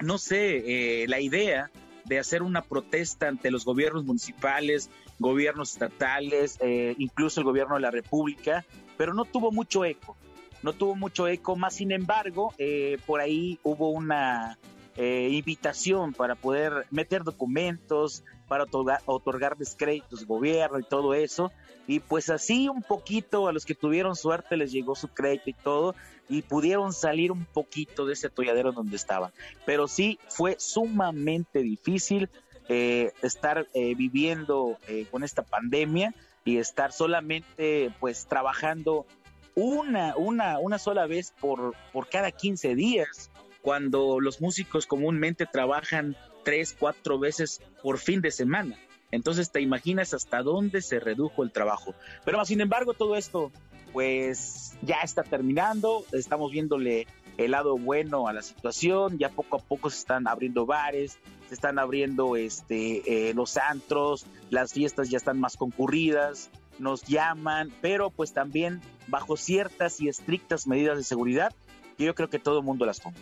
no 0.00 0.16
sé, 0.16 1.04
la 1.08 1.20
idea 1.20 1.70
de 2.06 2.18
hacer 2.18 2.42
una 2.42 2.62
protesta 2.62 3.28
ante 3.28 3.50
los 3.50 3.66
gobiernos 3.66 4.04
municipales, 4.04 4.88
gobiernos 5.18 5.72
estatales, 5.72 6.58
incluso 6.96 7.40
el 7.40 7.44
gobierno 7.44 7.74
de 7.74 7.82
la 7.82 7.90
República, 7.90 8.64
pero 8.96 9.12
no 9.12 9.26
tuvo 9.26 9.52
mucho 9.52 9.84
eco 9.84 10.16
no 10.62 10.72
tuvo 10.72 10.94
mucho 10.94 11.26
eco, 11.26 11.56
más 11.56 11.74
sin 11.74 11.92
embargo, 11.92 12.54
eh, 12.58 12.98
por 13.06 13.20
ahí 13.20 13.58
hubo 13.62 13.90
una 13.90 14.58
eh, 14.96 15.28
invitación 15.32 16.12
para 16.12 16.34
poder 16.34 16.86
meter 16.90 17.24
documentos, 17.24 18.24
para 18.46 18.64
otorgar, 18.64 19.00
otorgarles 19.06 19.74
créditos 19.76 20.26
gobierno 20.26 20.78
y 20.78 20.84
todo 20.84 21.14
eso. 21.14 21.50
Y 21.88 21.98
pues 21.98 22.30
así 22.30 22.68
un 22.68 22.82
poquito 22.82 23.48
a 23.48 23.52
los 23.52 23.64
que 23.64 23.74
tuvieron 23.74 24.14
suerte 24.14 24.56
les 24.56 24.70
llegó 24.70 24.94
su 24.94 25.08
crédito 25.08 25.50
y 25.50 25.54
todo 25.54 25.94
y 26.28 26.42
pudieron 26.42 26.92
salir 26.92 27.32
un 27.32 27.44
poquito 27.44 28.06
de 28.06 28.12
ese 28.12 28.28
atolladero 28.28 28.70
donde 28.70 28.94
estaban. 28.94 29.32
Pero 29.66 29.88
sí 29.88 30.20
fue 30.28 30.56
sumamente 30.60 31.60
difícil 31.60 32.30
eh, 32.68 33.12
estar 33.22 33.66
viviendo 33.74 34.78
con 35.10 35.24
esta 35.24 35.42
pandemia 35.42 36.14
y 36.44 36.58
estar 36.58 36.92
solamente 36.92 37.92
pues 37.98 38.26
trabajando 38.26 39.06
una, 39.54 40.16
una, 40.16 40.58
una 40.58 40.78
sola 40.78 41.06
vez 41.06 41.32
por, 41.40 41.74
por 41.92 42.08
cada 42.08 42.30
15 42.30 42.74
días, 42.74 43.30
cuando 43.60 44.20
los 44.20 44.40
músicos 44.40 44.86
comúnmente 44.86 45.46
trabajan 45.46 46.16
tres, 46.44 46.76
cuatro 46.78 47.18
veces 47.18 47.60
por 47.82 47.98
fin 47.98 48.20
de 48.20 48.30
semana. 48.30 48.76
Entonces 49.10 49.50
te 49.50 49.60
imaginas 49.60 50.14
hasta 50.14 50.42
dónde 50.42 50.80
se 50.80 50.98
redujo 50.98 51.42
el 51.42 51.52
trabajo. 51.52 51.94
Pero 52.24 52.44
sin 52.44 52.60
embargo, 52.60 52.94
todo 52.94 53.16
esto 53.16 53.52
pues 53.92 54.72
ya 54.80 55.02
está 55.02 55.22
terminando, 55.22 56.04
estamos 56.12 56.50
viéndole 56.50 57.06
el 57.36 57.50
lado 57.50 57.76
bueno 57.76 58.26
a 58.26 58.32
la 58.32 58.42
situación, 58.42 59.18
ya 59.18 59.28
poco 59.28 59.56
a 59.56 59.60
poco 59.60 59.90
se 59.90 59.98
están 59.98 60.26
abriendo 60.26 60.64
bares, 60.64 61.18
se 61.48 61.54
están 61.54 61.78
abriendo 61.78 62.36
este 62.36 63.28
eh, 63.28 63.34
los 63.34 63.58
antros, 63.58 64.26
las 64.50 64.72
fiestas 64.72 65.10
ya 65.10 65.18
están 65.18 65.38
más 65.38 65.56
concurridas, 65.58 66.50
nos 66.82 67.04
llaman, 67.04 67.72
pero 67.80 68.10
pues 68.10 68.32
también 68.32 68.80
bajo 69.06 69.36
ciertas 69.36 70.00
y 70.00 70.08
estrictas 70.08 70.66
medidas 70.66 70.96
de 70.96 71.04
seguridad 71.04 71.54
que 71.96 72.04
yo 72.04 72.14
creo 72.14 72.28
que 72.28 72.38
todo 72.38 72.58
el 72.58 72.64
mundo 72.64 72.84
las 72.84 73.00
toma. 73.00 73.16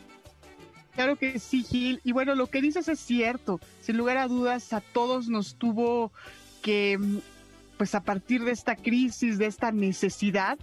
Claro 0.94 1.16
que 1.16 1.38
sí, 1.38 1.62
Gil. 1.62 2.00
Y 2.02 2.12
bueno, 2.12 2.34
lo 2.34 2.48
que 2.48 2.60
dices 2.60 2.88
es 2.88 2.98
cierto. 2.98 3.60
Sin 3.80 3.96
lugar 3.96 4.16
a 4.16 4.26
dudas, 4.26 4.72
a 4.72 4.80
todos 4.80 5.28
nos 5.28 5.54
tuvo 5.54 6.10
que, 6.62 6.98
pues 7.76 7.94
a 7.94 8.02
partir 8.02 8.44
de 8.44 8.52
esta 8.52 8.76
crisis, 8.76 9.38
de 9.38 9.46
esta 9.46 9.72
necesidad, 9.72 10.58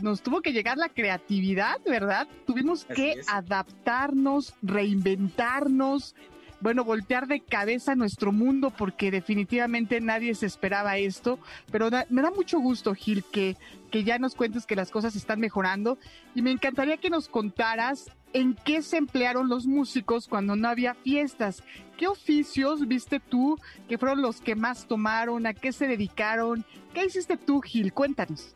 nos 0.00 0.22
tuvo 0.22 0.40
que 0.40 0.52
llegar 0.52 0.76
la 0.78 0.88
creatividad, 0.88 1.80
¿verdad? 1.84 2.26
Tuvimos 2.46 2.84
que 2.84 3.20
adaptarnos, 3.28 4.54
reinventarnos, 4.62 6.14
bueno, 6.60 6.84
voltear 6.84 7.26
de 7.26 7.40
cabeza 7.40 7.94
nuestro 7.94 8.32
mundo 8.32 8.72
porque 8.76 9.10
definitivamente 9.10 10.00
nadie 10.00 10.34
se 10.34 10.46
esperaba 10.46 10.96
esto, 10.96 11.38
pero 11.70 11.90
me 12.10 12.22
da 12.22 12.30
mucho 12.30 12.58
gusto, 12.58 12.94
Gil, 12.94 13.24
que, 13.24 13.56
que 13.90 14.04
ya 14.04 14.18
nos 14.18 14.34
cuentes 14.34 14.66
que 14.66 14.76
las 14.76 14.90
cosas 14.90 15.16
están 15.16 15.40
mejorando 15.40 15.98
y 16.34 16.42
me 16.42 16.50
encantaría 16.50 16.96
que 16.96 17.10
nos 17.10 17.28
contaras 17.28 18.10
en 18.32 18.54
qué 18.54 18.82
se 18.82 18.98
emplearon 18.98 19.48
los 19.48 19.66
músicos 19.66 20.28
cuando 20.28 20.56
no 20.56 20.68
había 20.68 20.94
fiestas. 20.94 21.62
¿Qué 21.96 22.06
oficios 22.06 22.86
viste 22.86 23.20
tú 23.20 23.58
que 23.88 23.96
fueron 23.96 24.20
los 24.20 24.40
que 24.40 24.54
más 24.54 24.86
tomaron? 24.86 25.46
¿A 25.46 25.54
qué 25.54 25.72
se 25.72 25.86
dedicaron? 25.86 26.64
¿Qué 26.92 27.06
hiciste 27.06 27.36
tú, 27.36 27.60
Gil? 27.62 27.92
Cuéntanos. 27.92 28.54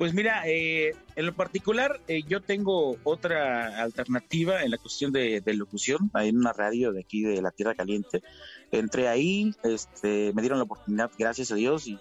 Pues 0.00 0.14
mira, 0.14 0.44
eh, 0.46 0.96
en 1.14 1.26
lo 1.26 1.34
particular, 1.34 2.00
eh, 2.08 2.22
yo 2.26 2.40
tengo 2.40 2.96
otra 3.04 3.82
alternativa 3.82 4.62
en 4.62 4.70
la 4.70 4.78
cuestión 4.78 5.12
de, 5.12 5.42
locución, 5.48 6.10
en 6.14 6.38
una 6.38 6.54
radio 6.54 6.90
de 6.90 7.00
aquí 7.00 7.20
de 7.20 7.42
la 7.42 7.50
Tierra 7.50 7.74
Caliente. 7.74 8.22
Entré 8.70 9.08
ahí, 9.08 9.54
este, 9.62 10.32
me 10.32 10.40
dieron 10.40 10.56
la 10.56 10.64
oportunidad, 10.64 11.10
gracias 11.18 11.52
a 11.52 11.54
Dios, 11.54 11.86
y, 11.86 11.98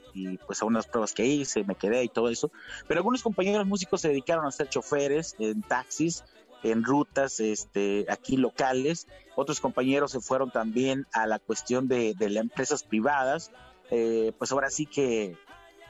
pues 0.48 0.62
a 0.62 0.66
unas 0.66 0.88
pruebas 0.88 1.12
que 1.12 1.26
hice, 1.26 1.66
me 1.66 1.76
quedé 1.76 2.02
y 2.06 2.08
todo 2.08 2.30
eso. 2.30 2.54
Pero 2.88 3.02
algunos 3.02 3.22
compañeros 3.22 3.68
músicos 3.68 4.00
se 4.00 4.08
dedicaron 4.08 4.46
a 4.46 4.52
ser 4.52 4.70
choferes 4.70 5.36
en 5.38 5.62
taxis, 5.62 6.24
en 6.64 6.86
rutas 6.86 7.42
este, 7.42 8.06
aquí 8.08 8.38
locales. 8.38 9.08
Otros 9.36 9.60
compañeros 9.60 10.14
se 10.14 10.22
fueron 10.22 10.52
también 10.52 11.06
a 11.12 11.28
la 11.28 11.38
cuestión 11.40 11.90
de, 11.90 12.14
de 12.18 12.30
las 12.30 12.44
empresas 12.44 12.82
privadas. 12.82 13.52
Eh, 13.92 14.32
pues 14.38 14.54
ahora 14.54 14.70
sí 14.70 14.86
que 14.86 15.36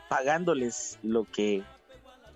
pagándoles 0.09 0.97
lo 1.03 1.25
que 1.25 1.63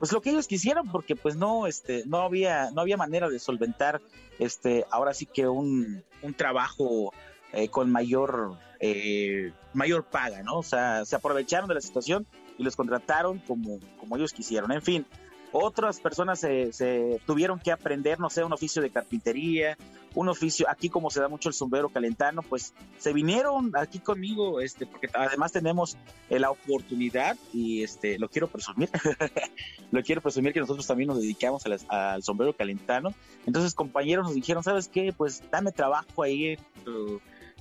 pues 0.04 0.12
lo 0.12 0.22
que 0.22 0.32
ellos 0.32 0.50
quisieron 0.50 0.92
porque 0.92 1.16
pues 1.16 1.38
no 1.38 1.66
este 1.66 2.04
no 2.06 2.24
había 2.24 2.72
no 2.72 2.82
había 2.82 2.98
manera 2.98 3.30
de 3.30 3.40
solventar 3.40 4.02
este 4.38 4.84
ahora 4.92 5.14
sí 5.14 5.26
que 5.26 5.48
un, 5.48 6.04
un 6.22 6.34
trabajo 6.34 7.14
eh, 7.54 7.70
con 7.70 7.90
mayor 7.90 8.58
eh, 8.82 9.54
mayor 9.74 10.04
paga 10.04 10.44
no 10.44 10.58
o 10.58 10.64
sea 10.64 11.06
se 11.06 11.16
aprovecharon 11.16 11.70
de 11.70 11.76
la 11.76 11.80
situación 11.80 12.28
y 12.58 12.64
los 12.64 12.76
contrataron 12.76 13.40
como 13.40 13.80
como 13.98 14.18
ellos 14.18 14.34
quisieron. 14.34 14.74
En 14.74 14.82
fin 14.82 15.06
otras 15.54 16.02
personas 16.02 16.40
se, 16.40 16.74
se, 16.74 17.22
tuvieron 17.26 17.60
que 17.60 17.72
aprender, 17.72 18.20
no 18.20 18.30
sé, 18.30 18.44
un 18.44 18.52
oficio 18.54 18.82
de 18.82 18.90
carpintería, 18.90 19.78
un 20.16 20.30
oficio, 20.30 20.68
aquí 20.70 20.90
como 20.90 21.10
se 21.10 21.20
da 21.20 21.28
mucho 21.28 21.50
el 21.50 21.56
sombrero 21.56 21.90
calentano, 21.90 22.42
pues 22.42 22.74
se 22.98 23.14
vinieron 23.14 23.72
aquí 23.76 24.00
conmigo, 24.00 24.62
este, 24.62 24.86
porque 24.86 25.10
además 25.14 25.52
tenemos 25.52 25.98
eh, 26.30 26.40
la 26.40 26.52
oportunidad 26.52 27.38
y 27.54 27.84
este, 27.84 28.20
lo 28.20 28.30
quiero 28.30 28.48
presumir, 28.48 28.90
lo 29.92 30.02
quiero 30.04 30.22
presumir 30.22 30.54
que 30.54 30.60
nosotros 30.60 30.86
también 30.86 31.08
nos 31.08 31.20
dedicamos 31.20 31.64
al 31.88 32.24
sombrero 32.24 32.54
calentano. 32.54 33.14
Entonces 33.46 33.74
compañeros 33.74 34.26
nos 34.26 34.36
dijeron, 34.36 34.64
¿sabes 34.64 34.88
qué? 34.88 35.14
Pues 35.16 35.42
dame 35.52 35.72
trabajo 35.72 36.24
ahí 36.24 36.58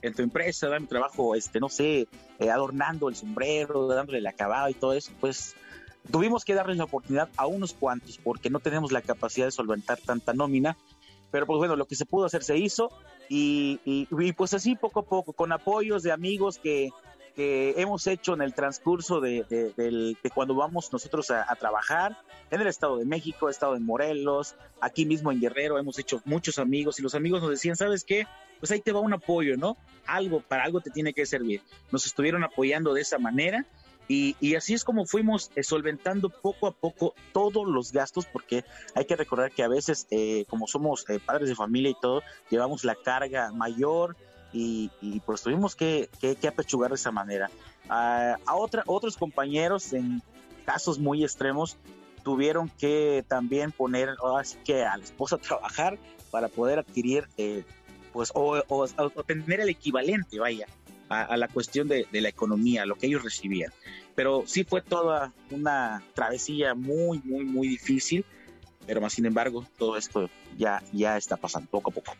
en 0.02 0.14
tu, 0.14 0.22
empresa, 0.22 0.68
dame 0.68 0.86
trabajo, 0.86 1.34
este, 1.34 1.60
no 1.60 1.68
sé, 1.68 2.06
eh, 2.38 2.50
adornando 2.50 3.08
el 3.08 3.16
sombrero, 3.16 3.86
dándole 3.86 4.18
el 4.18 4.26
acabado 4.26 4.68
y 4.68 4.74
todo 4.74 4.92
eso, 4.92 5.12
pues 5.20 5.56
Tuvimos 6.10 6.44
que 6.44 6.54
darles 6.54 6.78
la 6.78 6.84
oportunidad 6.84 7.28
a 7.36 7.46
unos 7.46 7.74
cuantos 7.74 8.18
porque 8.18 8.50
no 8.50 8.58
tenemos 8.58 8.90
la 8.90 9.02
capacidad 9.02 9.46
de 9.46 9.52
solventar 9.52 9.98
tanta 9.98 10.32
nómina, 10.32 10.76
pero 11.32 11.46
pues 11.46 11.58
bueno, 11.58 11.74
lo 11.74 11.86
que 11.86 11.96
se 11.96 12.06
pudo 12.06 12.26
hacer 12.26 12.44
se 12.44 12.56
hizo 12.58 12.90
y, 13.28 14.06
pues 14.36 14.54
así 14.54 14.76
poco 14.76 15.00
a 15.00 15.04
poco, 15.04 15.32
con 15.32 15.50
apoyos 15.50 16.04
de 16.04 16.12
amigos 16.12 16.58
que, 16.58 16.90
hemos 17.34 18.06
hecho 18.06 18.34
en 18.34 18.42
el 18.42 18.52
transcurso 18.52 19.22
de, 19.22 20.14
cuando 20.34 20.54
vamos 20.54 20.92
nosotros 20.92 21.30
a, 21.30 21.52
trabajar 21.56 22.18
en 22.50 22.60
el 22.60 22.66
Estado 22.66 22.98
de 22.98 23.06
México, 23.06 23.48
Estado 23.48 23.72
de 23.72 23.80
Morelos, 23.80 24.54
aquí 24.82 25.06
mismo 25.06 25.32
en 25.32 25.40
Guerrero, 25.40 25.78
hemos 25.78 25.98
hecho 25.98 26.20
muchos 26.26 26.58
amigos 26.58 27.00
y 27.00 27.02
los 27.02 27.14
amigos 27.14 27.40
nos 27.40 27.50
decían, 27.50 27.74
¿sabes 27.74 28.04
qué? 28.04 28.26
Pues 28.60 28.70
ahí 28.70 28.80
te 28.80 28.92
va 28.92 29.00
un 29.00 29.14
apoyo, 29.14 29.56
¿no? 29.56 29.78
Algo, 30.06 30.40
para 30.40 30.64
algo 30.64 30.82
te 30.82 30.90
tiene 30.90 31.14
que 31.14 31.24
servir. 31.24 31.62
Nos 31.90 32.04
estuvieron 32.04 32.44
apoyando 32.44 32.92
de 32.92 33.00
esa 33.00 33.18
manera 33.18 33.64
y, 34.12 34.54
así 34.56 34.74
es 34.74 34.84
como 34.84 35.06
fuimos 35.06 35.50
eh, 35.56 35.62
solventando 35.62 36.28
poco 36.28 36.66
a 36.66 36.72
poco 36.72 37.14
todos 37.32 37.66
los 37.66 37.92
gastos, 37.92 38.26
porque 38.26 38.64
hay 38.94 39.06
que 39.06 39.16
recordar 39.16 39.50
que 39.50 39.62
a 39.62 39.68
veces, 39.68 40.06
eh, 40.10 40.44
como 40.48 40.66
somos 40.66 41.08
eh, 41.08 41.18
padres 41.18 41.48
de 41.48 41.54
familia 41.54 41.90
y 41.90 41.96
todo, 42.00 42.22
llevamos 42.50 42.84
la 42.84 42.94
carga 42.94 43.52
mayor 43.52 44.16
y, 44.52 44.90
pues 45.24 45.40
tuvimos 45.40 45.74
que, 45.74 46.10
apechugar 46.46 46.90
de 46.90 46.96
esa 46.96 47.10
manera. 47.10 47.50
a 47.88 48.54
otra, 48.54 48.82
otros 48.86 49.16
compañeros 49.16 49.94
en 49.94 50.22
casos 50.66 50.98
muy 50.98 51.24
extremos 51.24 51.78
tuvieron 52.22 52.68
que 52.68 53.24
también 53.26 53.72
poner 53.72 54.10
así 54.36 54.58
que 54.62 54.84
a 54.84 54.98
la 54.98 55.04
esposa 55.04 55.36
a 55.36 55.38
trabajar 55.38 55.98
para 56.30 56.48
poder 56.48 56.78
adquirir 56.78 57.28
pues 58.12 58.30
o, 58.34 58.62
o, 58.68 58.86
tener 59.24 59.60
el 59.60 59.70
equivalente, 59.70 60.38
vaya, 60.38 60.66
a, 61.12 61.36
la 61.36 61.48
cuestión 61.48 61.88
de, 61.88 62.06
la 62.12 62.28
economía, 62.28 62.86
lo 62.86 62.96
que 62.96 63.06
ellos 63.06 63.22
recibían. 63.22 63.72
Pero 64.14 64.44
sí 64.46 64.64
fue 64.64 64.82
toda 64.82 65.32
una 65.50 66.02
travesía 66.14 66.74
muy, 66.74 67.20
muy, 67.24 67.44
muy 67.44 67.68
difícil, 67.68 68.24
pero 68.86 69.00
más 69.00 69.12
sin 69.12 69.26
embargo, 69.26 69.64
todo 69.78 69.96
esto 69.96 70.28
ya, 70.58 70.82
ya 70.92 71.16
está 71.16 71.36
pasando 71.36 71.70
poco 71.70 71.90
a 71.90 71.94
poco. 71.94 72.12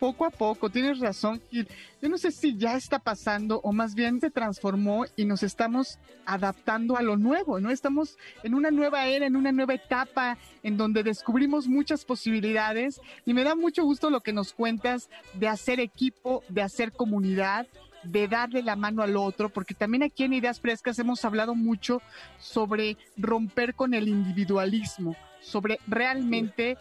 Poco 0.00 0.24
a 0.24 0.30
poco, 0.30 0.70
tienes 0.70 0.98
razón, 0.98 1.42
Yo 1.50 2.08
no 2.08 2.16
sé 2.16 2.30
si 2.30 2.56
ya 2.56 2.74
está 2.74 2.98
pasando 2.98 3.60
o 3.62 3.70
más 3.70 3.94
bien 3.94 4.18
se 4.18 4.30
transformó 4.30 5.04
y 5.14 5.26
nos 5.26 5.42
estamos 5.42 5.98
adaptando 6.24 6.96
a 6.96 7.02
lo 7.02 7.18
nuevo, 7.18 7.60
¿no? 7.60 7.70
Estamos 7.70 8.16
en 8.42 8.54
una 8.54 8.70
nueva 8.70 9.08
era, 9.08 9.26
en 9.26 9.36
una 9.36 9.52
nueva 9.52 9.74
etapa 9.74 10.38
en 10.62 10.78
donde 10.78 11.02
descubrimos 11.02 11.68
muchas 11.68 12.06
posibilidades. 12.06 12.98
Y 13.26 13.34
me 13.34 13.44
da 13.44 13.54
mucho 13.54 13.84
gusto 13.84 14.08
lo 14.08 14.22
que 14.22 14.32
nos 14.32 14.54
cuentas 14.54 15.10
de 15.34 15.48
hacer 15.48 15.80
equipo, 15.80 16.42
de 16.48 16.62
hacer 16.62 16.92
comunidad 16.92 17.66
de 18.02 18.28
darle 18.28 18.62
la 18.62 18.76
mano 18.76 19.02
al 19.02 19.16
otro, 19.16 19.48
porque 19.48 19.74
también 19.74 20.02
aquí 20.02 20.24
en 20.24 20.32
Ideas 20.32 20.60
Frescas 20.60 20.98
hemos 20.98 21.24
hablado 21.24 21.54
mucho 21.54 22.00
sobre 22.38 22.96
romper 23.16 23.74
con 23.74 23.94
el 23.94 24.08
individualismo, 24.08 25.16
sobre 25.40 25.78
realmente 25.86 26.78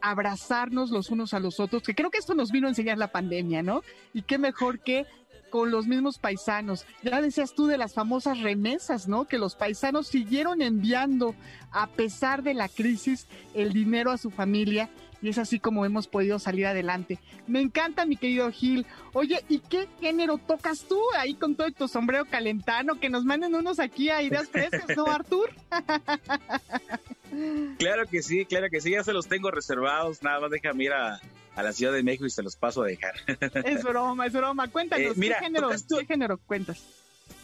abrazarnos 0.00 0.90
los 0.90 1.10
unos 1.10 1.34
a 1.34 1.40
los 1.40 1.60
otros, 1.60 1.82
que 1.82 1.94
creo 1.94 2.10
que 2.10 2.18
esto 2.18 2.34
nos 2.34 2.50
vino 2.50 2.66
a 2.66 2.70
enseñar 2.70 2.98
la 2.98 3.08
pandemia, 3.08 3.62
¿no? 3.62 3.82
Y 4.12 4.22
qué 4.22 4.38
mejor 4.38 4.80
que 4.80 5.06
con 5.50 5.70
los 5.70 5.86
mismos 5.86 6.18
paisanos. 6.18 6.86
Ya 7.02 7.20
decías 7.20 7.54
tú 7.54 7.66
de 7.66 7.78
las 7.78 7.94
famosas 7.94 8.40
remesas, 8.40 9.08
¿no? 9.08 9.26
Que 9.26 9.38
los 9.38 9.54
paisanos 9.54 10.08
siguieron 10.08 10.60
enviando, 10.60 11.34
a 11.70 11.86
pesar 11.86 12.42
de 12.42 12.54
la 12.54 12.68
crisis, 12.68 13.26
el 13.54 13.72
dinero 13.72 14.10
a 14.10 14.18
su 14.18 14.30
familia 14.30 14.90
y 15.22 15.28
es 15.28 15.38
así 15.38 15.58
como 15.58 15.84
hemos 15.84 16.08
podido 16.08 16.38
salir 16.38 16.66
adelante. 16.66 17.18
Me 17.46 17.60
encanta, 17.60 18.06
mi 18.06 18.16
querido 18.16 18.50
Gil. 18.50 18.86
Oye, 19.12 19.44
¿y 19.48 19.60
qué 19.60 19.88
género 20.00 20.38
tocas 20.38 20.84
tú 20.84 21.00
ahí 21.16 21.34
con 21.34 21.54
todo 21.54 21.70
tu 21.72 21.88
sombrero 21.88 22.24
calentano? 22.26 22.98
Que 23.00 23.08
nos 23.08 23.24
manden 23.24 23.54
unos 23.54 23.78
aquí 23.78 24.10
a 24.10 24.22
ideas 24.22 24.48
frescas, 24.48 24.96
¿no, 24.96 25.06
Artur? 25.06 25.50
claro 27.78 28.06
que 28.06 28.22
sí, 28.22 28.44
claro 28.44 28.68
que 28.70 28.80
sí, 28.80 28.92
ya 28.92 29.04
se 29.04 29.12
los 29.12 29.26
tengo 29.26 29.50
reservados, 29.50 30.22
nada 30.22 30.40
más 30.40 30.50
déjame 30.50 30.84
ir 30.84 30.92
a, 30.92 31.20
la 31.56 31.72
Ciudad 31.72 31.92
de 31.92 32.02
México 32.02 32.26
y 32.26 32.30
se 32.30 32.42
los 32.42 32.56
paso 32.56 32.82
a 32.82 32.86
dejar. 32.86 33.14
es 33.64 33.82
broma, 33.82 34.26
es 34.26 34.32
broma. 34.32 34.68
Cuéntanos, 34.68 35.16
eh, 35.16 35.20
¿qué, 35.20 35.34
género, 35.34 35.70
¿qué 35.70 36.04
género 36.04 36.38
cuentas? 36.38 36.82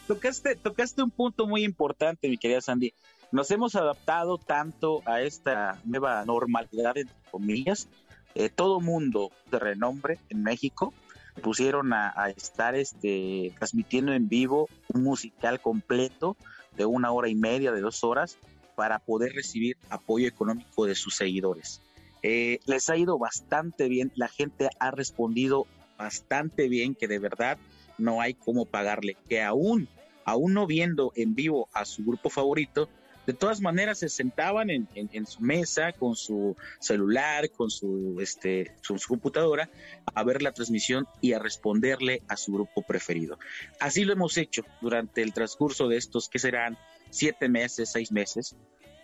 Tocaste, 0.07 0.55
tocaste 0.55 1.01
un 1.01 1.09
punto 1.09 1.47
muy 1.47 1.63
importante, 1.63 2.27
mi 2.27 2.37
querida 2.37 2.61
Sandy 2.61 2.93
nos 3.33 3.49
hemos 3.49 3.75
adaptado 3.75 4.37
tanto 4.37 5.01
a 5.05 5.21
esta 5.21 5.81
nueva 5.85 6.23
normalidad, 6.23 6.95
entre 6.95 7.15
comillas. 7.31 7.89
Eh, 8.35 8.49
todo 8.49 8.79
mundo 8.79 9.31
de 9.49 9.57
renombre 9.57 10.19
en 10.29 10.43
México 10.43 10.93
pusieron 11.41 11.93
a, 11.93 12.13
estar 12.37 12.75
este, 12.75 13.51
transmitiendo 13.57 14.13
en 14.13 14.29
vivo 14.29 14.69
un 14.93 15.01
musical 15.01 15.59
completo 15.59 16.37
de 16.77 16.85
una 16.85 17.11
hora 17.11 17.27
y 17.27 17.33
media, 17.33 17.71
de 17.71 17.81
dos 17.81 18.03
horas, 18.03 18.37
para 18.75 18.99
poder 18.99 19.33
recibir 19.33 19.77
apoyo 19.89 20.27
económico 20.27 20.85
de 20.85 20.93
sus 20.93 21.15
seguidores. 21.15 21.81
Eh, 22.21 22.59
les 22.67 22.87
ha 22.89 22.97
ido 22.97 23.17
bastante 23.17 23.89
bien, 23.89 24.11
la 24.15 24.27
gente 24.27 24.69
ha 24.79 24.91
respondido 24.91 25.65
bastante 25.97 26.69
bien, 26.69 26.93
que 26.93 27.07
de 27.07 27.17
verdad 27.17 27.57
no 27.97 28.21
hay 28.21 28.35
cómo 28.35 28.65
pagarle, 28.65 29.17
que 29.27 29.41
aún, 29.41 29.89
aún 30.23 30.53
no 30.53 30.67
viendo 30.67 31.11
en 31.15 31.33
vivo 31.33 31.67
a 31.73 31.85
su 31.85 32.03
grupo 32.03 32.29
favorito, 32.29 32.89
de 33.25 33.33
todas 33.33 33.61
maneras 33.61 33.99
se 33.99 34.09
sentaban 34.09 34.69
en, 34.69 35.25
su 35.25 35.41
mesa 35.41 35.93
con 35.93 36.15
su 36.15 36.55
celular, 36.79 37.49
con 37.51 37.69
su, 37.69 38.17
este, 38.21 38.73
su, 38.81 38.97
computadora, 39.07 39.69
a 40.13 40.23
ver 40.23 40.41
la 40.41 40.51
transmisión 40.51 41.07
y 41.21 41.33
a 41.33 41.39
responderle 41.39 42.21
a 42.27 42.35
su 42.35 42.53
grupo 42.53 42.81
preferido. 42.81 43.39
Así 43.79 44.03
lo 44.03 44.13
hemos 44.13 44.37
hecho 44.37 44.63
durante 44.81 45.21
el 45.21 45.33
transcurso 45.33 45.87
de 45.87 45.97
estos, 45.97 46.27
que 46.27 46.39
serán 46.39 46.77
siete 47.09 47.47
meses, 47.47 47.89
seis 47.91 48.11
meses. 48.11 48.55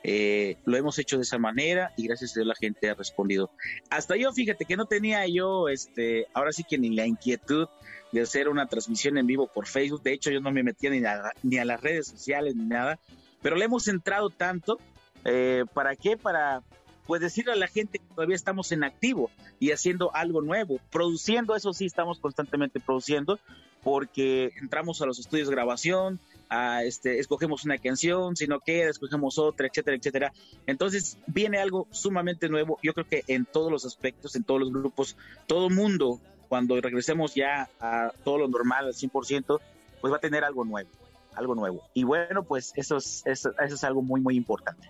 Eh, 0.03 0.57
lo 0.65 0.77
hemos 0.77 0.97
hecho 0.97 1.17
de 1.17 1.23
esa 1.23 1.37
manera 1.37 1.91
y 1.97 2.07
gracias 2.07 2.31
a 2.31 2.35
Dios 2.35 2.47
la 2.47 2.55
gente 2.55 2.89
ha 2.89 2.95
respondido. 2.95 3.51
Hasta 3.89 4.15
yo, 4.15 4.31
fíjate 4.31 4.65
que 4.65 4.77
no 4.77 4.85
tenía 4.85 5.27
yo, 5.27 5.67
este, 5.69 6.27
ahora 6.33 6.51
sí 6.51 6.63
que 6.63 6.77
ni 6.77 6.95
la 6.95 7.05
inquietud 7.05 7.67
de 8.11 8.21
hacer 8.21 8.49
una 8.49 8.67
transmisión 8.67 9.17
en 9.17 9.27
vivo 9.27 9.47
por 9.47 9.67
Facebook. 9.67 10.01
De 10.01 10.13
hecho, 10.13 10.31
yo 10.31 10.39
no 10.39 10.51
me 10.51 10.63
metía 10.63 10.89
ni 10.89 11.01
ni 11.43 11.57
a 11.57 11.65
las 11.65 11.81
redes 11.81 12.07
sociales 12.07 12.55
ni 12.55 12.65
nada 12.65 12.99
pero 13.41 13.55
le 13.55 13.65
hemos 13.65 13.87
entrado 13.87 14.29
tanto, 14.29 14.79
eh, 15.25 15.65
¿para 15.73 15.95
qué? 15.95 16.17
Para 16.17 16.63
pues 17.09 17.21
decirle 17.21 17.53
a 17.53 17.55
la 17.55 17.67
gente 17.67 17.97
que 17.97 18.13
todavía 18.13 18.35
estamos 18.35 18.71
en 18.71 18.83
activo 18.83 19.31
y 19.59 19.71
haciendo 19.71 20.15
algo 20.15 20.43
nuevo, 20.43 20.79
produciendo, 20.91 21.55
eso 21.55 21.73
sí, 21.73 21.85
estamos 21.87 22.19
constantemente 22.19 22.79
produciendo, 22.79 23.39
porque 23.81 24.51
entramos 24.61 25.01
a 25.01 25.07
los 25.07 25.17
estudios 25.17 25.47
de 25.47 25.55
grabación, 25.55 26.19
a 26.49 26.83
este, 26.83 27.17
escogemos 27.17 27.65
una 27.65 27.79
canción, 27.79 28.35
si 28.35 28.45
no 28.45 28.59
queda, 28.59 28.91
escogemos 28.91 29.39
otra, 29.39 29.65
etcétera, 29.65 29.97
etcétera. 29.97 30.33
Entonces 30.67 31.17
viene 31.25 31.57
algo 31.57 31.87
sumamente 31.89 32.47
nuevo, 32.47 32.77
yo 32.83 32.93
creo 32.93 33.07
que 33.07 33.23
en 33.25 33.45
todos 33.45 33.71
los 33.71 33.85
aspectos, 33.85 34.35
en 34.35 34.43
todos 34.43 34.59
los 34.59 34.71
grupos, 34.71 35.17
todo 35.47 35.71
mundo, 35.71 36.19
cuando 36.47 36.79
regresemos 36.79 37.33
ya 37.33 37.69
a 37.79 38.11
todo 38.23 38.37
lo 38.37 38.47
normal 38.47 38.85
al 38.85 38.93
100%, 38.93 39.59
pues 39.99 40.13
va 40.13 40.17
a 40.17 40.21
tener 40.21 40.43
algo 40.43 40.63
nuevo 40.63 40.89
algo 41.35 41.56
nuevo. 41.56 41.81
Y 41.93 42.03
bueno, 42.03 42.43
pues 42.43 42.73
eso 42.76 42.97
es, 42.97 43.23
eso, 43.26 43.51
es 43.60 43.84
algo 43.84 44.01
muy, 44.01 44.22
muy 44.22 44.35
importante. 44.35 44.89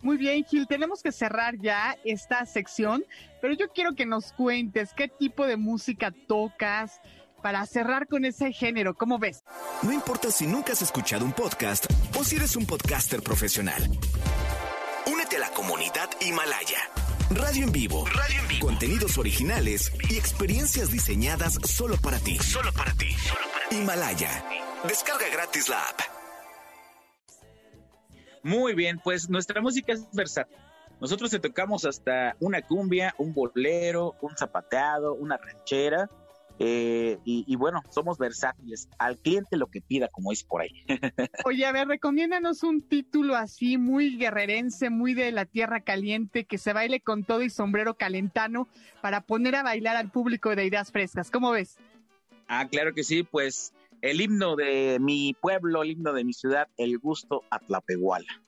Muy 0.00 0.16
bien, 0.16 0.44
Gil, 0.44 0.66
tenemos 0.68 1.02
que 1.02 1.10
cerrar 1.10 1.56
ya 1.58 1.96
esta 2.04 2.46
sección, 2.46 3.04
pero 3.40 3.54
yo 3.54 3.68
quiero 3.72 3.94
que 3.96 4.06
nos 4.06 4.32
cuentes 4.32 4.92
qué 4.94 5.08
tipo 5.08 5.44
de 5.44 5.56
música 5.56 6.12
tocas 6.28 7.00
para 7.42 7.66
cerrar 7.66 8.06
con 8.06 8.24
ese 8.24 8.52
género. 8.52 8.94
¿Cómo 8.94 9.18
ves? 9.18 9.42
No 9.82 9.92
importa 9.92 10.30
si 10.30 10.46
nunca 10.46 10.72
has 10.72 10.82
escuchado 10.82 11.24
un 11.24 11.32
podcast 11.32 11.86
o 12.18 12.22
si 12.22 12.36
eres 12.36 12.54
un 12.54 12.66
podcaster 12.66 13.22
profesional. 13.22 13.82
Únete 15.06 15.36
a 15.36 15.40
la 15.40 15.50
comunidad 15.50 16.08
Himalaya. 16.20 16.78
Radio 17.30 17.64
en 17.64 17.72
vivo. 17.72 18.06
Radio 18.06 18.40
en 18.40 18.48
vivo. 18.48 18.66
Contenidos 18.66 19.18
originales 19.18 19.92
y 20.08 20.16
experiencias 20.16 20.90
diseñadas 20.90 21.58
solo 21.64 21.96
para 21.96 22.18
ti. 22.18 22.38
Solo 22.38 22.72
para 22.72 22.92
ti. 22.94 23.12
Solo 23.12 23.46
para 23.52 23.68
ti. 23.68 23.76
Himalaya. 23.76 24.67
Descarga 24.86 25.28
gratis 25.32 25.68
la 25.68 25.82
app. 25.82 26.00
Muy 28.44 28.74
bien, 28.74 29.00
pues 29.02 29.28
nuestra 29.28 29.60
música 29.60 29.92
es 29.92 30.06
versátil. 30.12 30.56
Nosotros 31.00 31.30
te 31.30 31.40
tocamos 31.40 31.84
hasta 31.84 32.36
una 32.40 32.62
cumbia, 32.62 33.14
un 33.18 33.34
bolero, 33.34 34.14
un 34.20 34.36
zapateado, 34.36 35.14
una 35.14 35.36
ranchera. 35.36 36.08
Eh, 36.60 37.18
y, 37.24 37.54
bueno, 37.56 37.82
somos 37.90 38.18
versátiles. 38.18 38.88
Al 38.98 39.16
cliente 39.18 39.56
lo 39.56 39.66
que 39.66 39.80
pida, 39.80 40.08
como 40.08 40.32
es 40.32 40.42
por 40.42 40.62
ahí. 40.62 40.84
Oye, 41.44 41.66
a 41.66 41.72
ver, 41.72 41.86
recomiéndanos 41.86 42.62
un 42.64 42.82
título 42.82 43.36
así, 43.36 43.78
muy 43.78 44.16
guerrerense, 44.16 44.90
muy 44.90 45.14
de 45.14 45.30
la 45.30 45.44
tierra 45.44 45.80
caliente, 45.80 46.44
que 46.44 46.58
se 46.58 46.72
baile 46.72 47.00
con 47.00 47.24
todo 47.24 47.42
y 47.42 47.50
sombrero 47.50 47.94
calentano 47.94 48.68
para 49.02 49.20
poner 49.20 49.54
a 49.54 49.62
bailar 49.62 49.96
al 49.96 50.10
público 50.10 50.54
de 50.56 50.66
ideas 50.66 50.90
frescas. 50.90 51.30
¿Cómo 51.30 51.52
ves? 51.52 51.76
Ah, 52.48 52.66
claro 52.68 52.92
que 52.92 53.04
sí, 53.04 53.22
pues 53.22 53.72
el 54.02 54.20
himno 54.20 54.56
de 54.56 54.98
mi 55.00 55.34
pueblo, 55.40 55.82
el 55.82 55.90
himno 55.92 56.12
de 56.12 56.24
mi 56.24 56.32
ciudad, 56.32 56.68
el 56.76 56.98
gusto 56.98 57.44
Atlapehuala. 57.50 58.42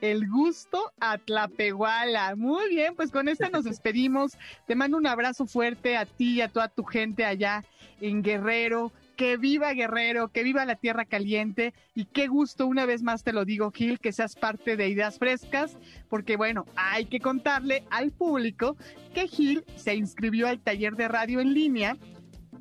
El 0.00 0.28
gusto 0.28 0.92
Atlapehuala. 1.00 2.34
Muy 2.36 2.68
bien, 2.68 2.94
pues 2.94 3.10
con 3.10 3.28
esta 3.28 3.48
nos 3.48 3.64
despedimos. 3.64 4.36
Te 4.66 4.74
mando 4.74 4.96
un 4.96 5.06
abrazo 5.06 5.46
fuerte 5.46 5.96
a 5.96 6.04
ti 6.04 6.34
y 6.34 6.40
a 6.40 6.48
toda 6.48 6.68
tu 6.68 6.84
gente 6.84 7.24
allá 7.24 7.64
en 8.00 8.22
Guerrero. 8.22 8.92
Que 9.16 9.36
viva 9.36 9.72
Guerrero, 9.72 10.28
que 10.28 10.42
viva 10.42 10.64
la 10.64 10.74
tierra 10.74 11.04
caliente 11.04 11.72
y 11.94 12.06
qué 12.06 12.26
gusto, 12.26 12.66
una 12.66 12.84
vez 12.84 13.04
más 13.04 13.22
te 13.22 13.32
lo 13.32 13.44
digo, 13.44 13.70
Gil, 13.70 14.00
que 14.00 14.10
seas 14.10 14.34
parte 14.34 14.76
de 14.76 14.88
Ideas 14.88 15.20
Frescas, 15.20 15.78
porque 16.08 16.36
bueno, 16.36 16.66
hay 16.74 17.04
que 17.04 17.20
contarle 17.20 17.84
al 17.90 18.10
público 18.10 18.76
que 19.14 19.28
Gil 19.28 19.64
se 19.76 19.94
inscribió 19.94 20.48
al 20.48 20.58
taller 20.58 20.96
de 20.96 21.06
radio 21.06 21.38
en 21.38 21.54
línea 21.54 21.96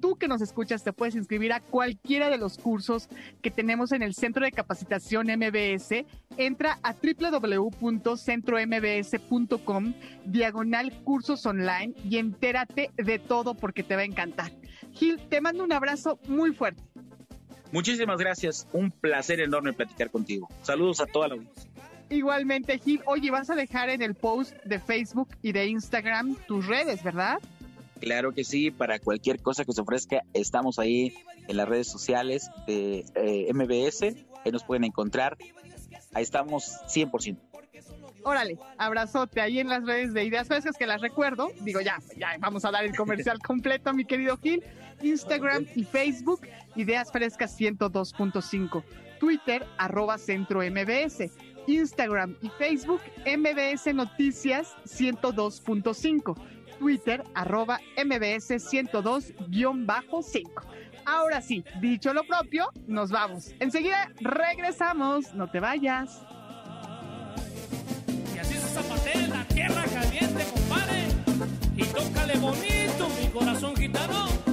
tú 0.03 0.15
que 0.17 0.27
nos 0.27 0.41
escuchas 0.41 0.83
te 0.83 0.91
puedes 0.91 1.15
inscribir 1.15 1.53
a 1.53 1.61
cualquiera 1.61 2.29
de 2.29 2.37
los 2.37 2.57
cursos 2.57 3.07
que 3.41 3.49
tenemos 3.49 3.93
en 3.93 4.03
el 4.03 4.13
Centro 4.13 4.43
de 4.43 4.51
Capacitación 4.51 5.27
MBS. 5.27 6.03
Entra 6.35 6.77
a 6.83 6.93
www.centrombs.com, 6.93 9.93
diagonal 10.25 10.91
cursos 11.05 11.45
online 11.45 11.93
y 12.03 12.17
entérate 12.17 12.91
de 12.97 13.17
todo 13.17 13.53
porque 13.53 13.81
te 13.81 13.95
va 13.95 14.01
a 14.01 14.05
encantar. 14.05 14.51
Gil, 14.91 15.25
te 15.29 15.39
mando 15.39 15.63
un 15.63 15.71
abrazo 15.71 16.19
muy 16.27 16.53
fuerte. 16.53 16.83
Muchísimas 17.71 18.17
gracias. 18.17 18.67
Un 18.73 18.91
placer 18.91 19.39
enorme 19.39 19.71
platicar 19.71 20.11
contigo. 20.11 20.49
Saludos 20.63 20.99
a 20.99 21.05
toda 21.05 21.29
la 21.29 21.35
audiencia. 21.35 21.71
Igualmente, 22.09 22.77
Gil. 22.77 22.99
Oye, 23.05 23.31
vas 23.31 23.49
a 23.49 23.55
dejar 23.55 23.89
en 23.89 24.01
el 24.01 24.15
post 24.15 24.53
de 24.65 24.79
Facebook 24.79 25.29
y 25.41 25.53
de 25.53 25.67
Instagram 25.67 26.35
tus 26.45 26.67
redes, 26.67 27.01
¿verdad? 27.03 27.39
Claro 27.99 28.33
que 28.33 28.43
sí, 28.43 28.71
para 28.71 28.99
cualquier 28.99 29.41
cosa 29.41 29.63
que 29.65 29.73
se 29.73 29.81
ofrezca, 29.81 30.23
estamos 30.33 30.79
ahí 30.79 31.13
en 31.47 31.57
las 31.57 31.67
redes 31.67 31.87
sociales 31.87 32.49
de 32.67 33.05
eh, 33.15 33.53
MBS, 33.53 34.03
ahí 34.43 34.51
nos 34.51 34.63
pueden 34.63 34.83
encontrar, 34.83 35.37
ahí 36.13 36.23
estamos 36.23 36.79
100%. 36.87 37.37
Órale, 38.25 38.57
abrazote 38.77 39.41
ahí 39.41 39.59
en 39.59 39.67
las 39.67 39.83
redes 39.85 40.13
de 40.13 40.23
Ideas 40.23 40.47
Frescas 40.47 40.77
que 40.77 40.87
las 40.87 41.01
recuerdo. 41.01 41.49
Digo, 41.61 41.81
ya, 41.81 41.99
ya 42.17 42.37
vamos 42.39 42.63
a 42.63 42.71
dar 42.71 42.85
el 42.85 42.95
comercial 42.95 43.39
completo, 43.45 43.93
mi 43.93 44.05
querido 44.05 44.37
Gil. 44.37 44.63
Instagram 45.01 45.65
y 45.75 45.83
Facebook, 45.83 46.41
Ideas 46.75 47.11
Frescas 47.11 47.59
102.5. 47.59 48.83
Twitter, 49.19 49.65
arroba 49.77 50.17
centro 50.17 50.61
MBS. 50.61 51.29
Instagram 51.67 52.35
y 52.41 52.49
Facebook, 52.49 53.01
MBS 53.25 53.93
Noticias 53.93 54.73
102.5. 54.85 56.35
Twitter, 56.77 57.23
arroba 57.33 57.79
MBS 57.97 58.51
102-5. 58.51 60.49
Ahora 61.05 61.41
sí, 61.41 61.63
dicho 61.81 62.13
lo 62.13 62.23
propio, 62.23 62.69
nos 62.87 63.11
vamos. 63.11 63.53
Enseguida 63.59 64.11
regresamos, 64.19 65.33
no 65.33 65.49
te 65.49 65.59
vayas. 65.59 66.21
Y 68.33 68.37
así 68.39 68.53
se 68.53 68.67
zapatea 68.67 69.13
en 69.13 69.29
la 69.29 69.43
tierra 69.45 69.83
caliente, 69.85 70.45
compadre. 70.53 71.07
Y 71.75 71.83
tócale 71.85 72.37
bonito, 72.37 73.09
mi 73.19 73.27
corazón 73.29 73.75
gitano. 73.75 74.52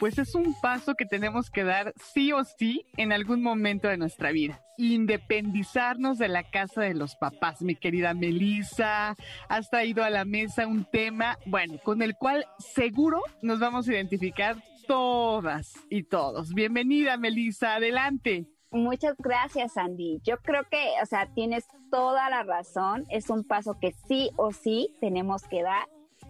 pues 0.00 0.18
es 0.18 0.34
un 0.34 0.58
paso 0.62 0.94
que 0.94 1.04
tenemos 1.04 1.50
que 1.50 1.62
dar 1.62 1.92
sí 2.14 2.32
o 2.32 2.42
sí 2.42 2.86
en 2.96 3.12
algún 3.12 3.42
momento 3.42 3.86
de 3.86 3.98
nuestra 3.98 4.32
vida. 4.32 4.64
Independizarnos 4.78 6.16
de 6.16 6.28
la 6.28 6.42
casa 6.50 6.80
de 6.80 6.94
los 6.94 7.16
papás, 7.16 7.60
mi 7.60 7.76
querida 7.76 8.14
Melissa. 8.14 9.14
Has 9.50 9.68
traído 9.68 10.02
a 10.02 10.08
la 10.08 10.24
mesa 10.24 10.66
un 10.66 10.86
tema, 10.86 11.38
bueno, 11.44 11.78
con 11.84 12.00
el 12.00 12.16
cual 12.16 12.46
seguro 12.58 13.20
nos 13.42 13.60
vamos 13.60 13.86
a 13.86 13.92
identificar 13.92 14.56
todas 14.88 15.74
y 15.90 16.04
todos. 16.04 16.54
Bienvenida, 16.54 17.18
Melissa, 17.18 17.74
adelante. 17.74 18.46
Muchas 18.70 19.16
gracias, 19.18 19.76
Andy. 19.76 20.22
Yo 20.24 20.38
creo 20.38 20.62
que, 20.70 20.94
o 21.02 21.06
sea, 21.06 21.26
tienes 21.34 21.66
toda 21.90 22.30
la 22.30 22.42
razón. 22.42 23.04
Es 23.10 23.28
un 23.28 23.44
paso 23.44 23.76
que 23.78 23.92
sí 24.08 24.30
o 24.36 24.52
sí 24.52 24.96
tenemos 24.98 25.42
que 25.42 25.62
dar. 25.62 25.86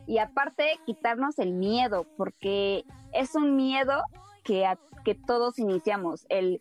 Y 0.09 0.18
aparte, 0.18 0.64
quitarnos 0.86 1.38
el 1.38 1.52
miedo, 1.52 2.05
porque 2.16 2.84
es 3.12 3.35
un 3.35 3.57
miedo 3.57 4.03
que, 4.45 4.66
que 5.05 5.15
todos 5.15 5.59
iniciamos, 5.59 6.27
el 6.28 6.61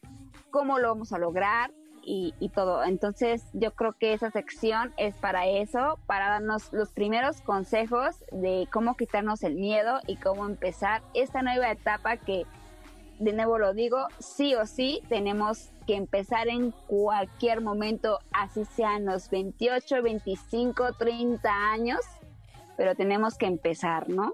cómo 0.51 0.79
lo 0.79 0.89
vamos 0.89 1.13
a 1.13 1.17
lograr 1.17 1.71
y, 2.01 2.33
y 2.39 2.49
todo. 2.49 2.83
Entonces, 2.83 3.43
yo 3.53 3.73
creo 3.75 3.93
que 3.93 4.13
esa 4.13 4.31
sección 4.31 4.93
es 4.97 5.15
para 5.15 5.47
eso, 5.47 5.99
para 6.07 6.29
darnos 6.29 6.73
los 6.73 6.91
primeros 6.91 7.41
consejos 7.41 8.15
de 8.31 8.67
cómo 8.71 8.95
quitarnos 8.95 9.43
el 9.43 9.55
miedo 9.55 9.99
y 10.07 10.15
cómo 10.15 10.45
empezar 10.45 11.01
esta 11.13 11.41
nueva 11.41 11.71
etapa 11.71 12.17
que 12.17 12.45
de 13.19 13.33
nuevo 13.33 13.57
lo 13.59 13.73
digo, 13.73 14.07
sí 14.19 14.55
o 14.55 14.65
sí 14.65 15.01
tenemos 15.09 15.71
que 15.85 15.95
empezar 15.95 16.47
en 16.47 16.71
cualquier 16.87 17.61
momento, 17.61 18.19
así 18.31 18.63
sean 18.63 19.05
los 19.05 19.29
28, 19.29 20.01
25, 20.01 20.93
30 20.93 21.49
años, 21.71 21.99
pero 22.77 22.95
tenemos 22.95 23.37
que 23.37 23.45
empezar, 23.45 24.07
¿no? 24.09 24.33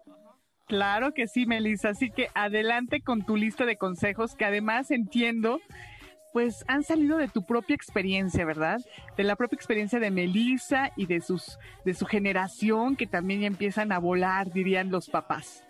Claro 0.68 1.14
que 1.14 1.28
sí, 1.28 1.46
Melissa. 1.46 1.90
Así 1.90 2.10
que 2.10 2.30
adelante 2.34 3.02
con 3.02 3.24
tu 3.24 3.36
lista 3.36 3.66
de 3.66 3.78
consejos 3.78 4.36
que 4.36 4.46
además 4.46 4.92
entiendo, 4.92 5.60
pues 6.34 6.66
han 6.68 6.84
salido 6.84 7.18
de 7.18 7.28
tu 7.28 7.46
propia 7.46 7.76
experiencia, 7.76 8.46
¿verdad? 8.46 8.80
De 9.16 9.24
la 9.24 9.36
propia 9.36 9.56
experiencia 9.56 10.00
de 10.00 10.12
Melissa 10.12 10.92
y 10.96 11.06
de 11.06 11.22
sus 11.22 11.60
de 11.86 11.94
su 11.94 12.06
generación 12.06 12.96
que 12.96 13.08
también 13.08 13.44
empiezan 13.44 13.92
a 13.92 14.00
volar, 14.00 14.52
dirían 14.52 14.92
los 14.92 15.10
papás. 15.10 15.64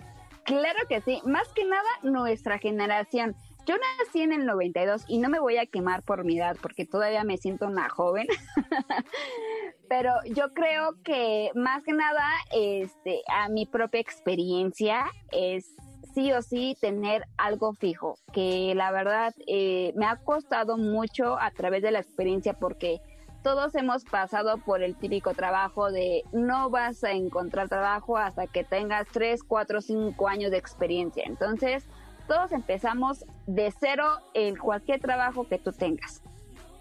Claro 0.45 0.79
que 0.87 1.01
sí, 1.01 1.21
más 1.25 1.47
que 1.53 1.65
nada 1.65 1.89
nuestra 2.03 2.57
generación. 2.59 3.35
Yo 3.65 3.75
nací 3.77 4.21
en 4.21 4.31
el 4.31 4.45
92 4.45 5.05
y 5.07 5.17
no 5.17 5.29
me 5.29 5.39
voy 5.39 5.57
a 5.57 5.65
quemar 5.65 6.03
por 6.03 6.23
mi 6.23 6.37
edad 6.37 6.55
porque 6.61 6.85
todavía 6.85 7.23
me 7.23 7.37
siento 7.37 7.65
una 7.65 7.89
joven. 7.89 8.27
Pero 9.89 10.11
yo 10.25 10.53
creo 10.53 11.01
que 11.03 11.51
más 11.55 11.83
que 11.83 11.93
nada, 11.93 12.27
este, 12.51 13.21
a 13.27 13.49
mi 13.49 13.65
propia 13.65 13.99
experiencia 14.01 15.05
es 15.31 15.75
sí 16.13 16.31
o 16.31 16.41
sí 16.41 16.77
tener 16.79 17.25
algo 17.37 17.73
fijo, 17.73 18.17
que 18.31 18.73
la 18.75 18.91
verdad 18.91 19.33
eh, 19.47 19.93
me 19.95 20.05
ha 20.05 20.17
costado 20.17 20.77
mucho 20.77 21.39
a 21.39 21.51
través 21.51 21.81
de 21.81 21.91
la 21.91 21.99
experiencia 21.99 22.53
porque 22.53 23.01
todos 23.43 23.75
hemos 23.75 24.05
pasado 24.05 24.57
por 24.59 24.81
el 24.81 24.95
típico 24.95 25.33
trabajo 25.33 25.91
de 25.91 26.23
no 26.31 26.69
vas 26.69 27.03
a 27.03 27.11
encontrar 27.11 27.69
trabajo 27.69 28.17
hasta 28.17 28.47
que 28.47 28.63
tengas 28.63 29.07
3, 29.11 29.43
4, 29.43 29.81
5 29.81 30.27
años 30.27 30.51
de 30.51 30.57
experiencia. 30.57 31.23
Entonces, 31.27 31.85
todos 32.27 32.51
empezamos 32.51 33.25
de 33.45 33.73
cero 33.79 34.17
en 34.33 34.55
cualquier 34.55 34.99
trabajo 34.99 35.47
que 35.47 35.57
tú 35.57 35.71
tengas. 35.71 36.21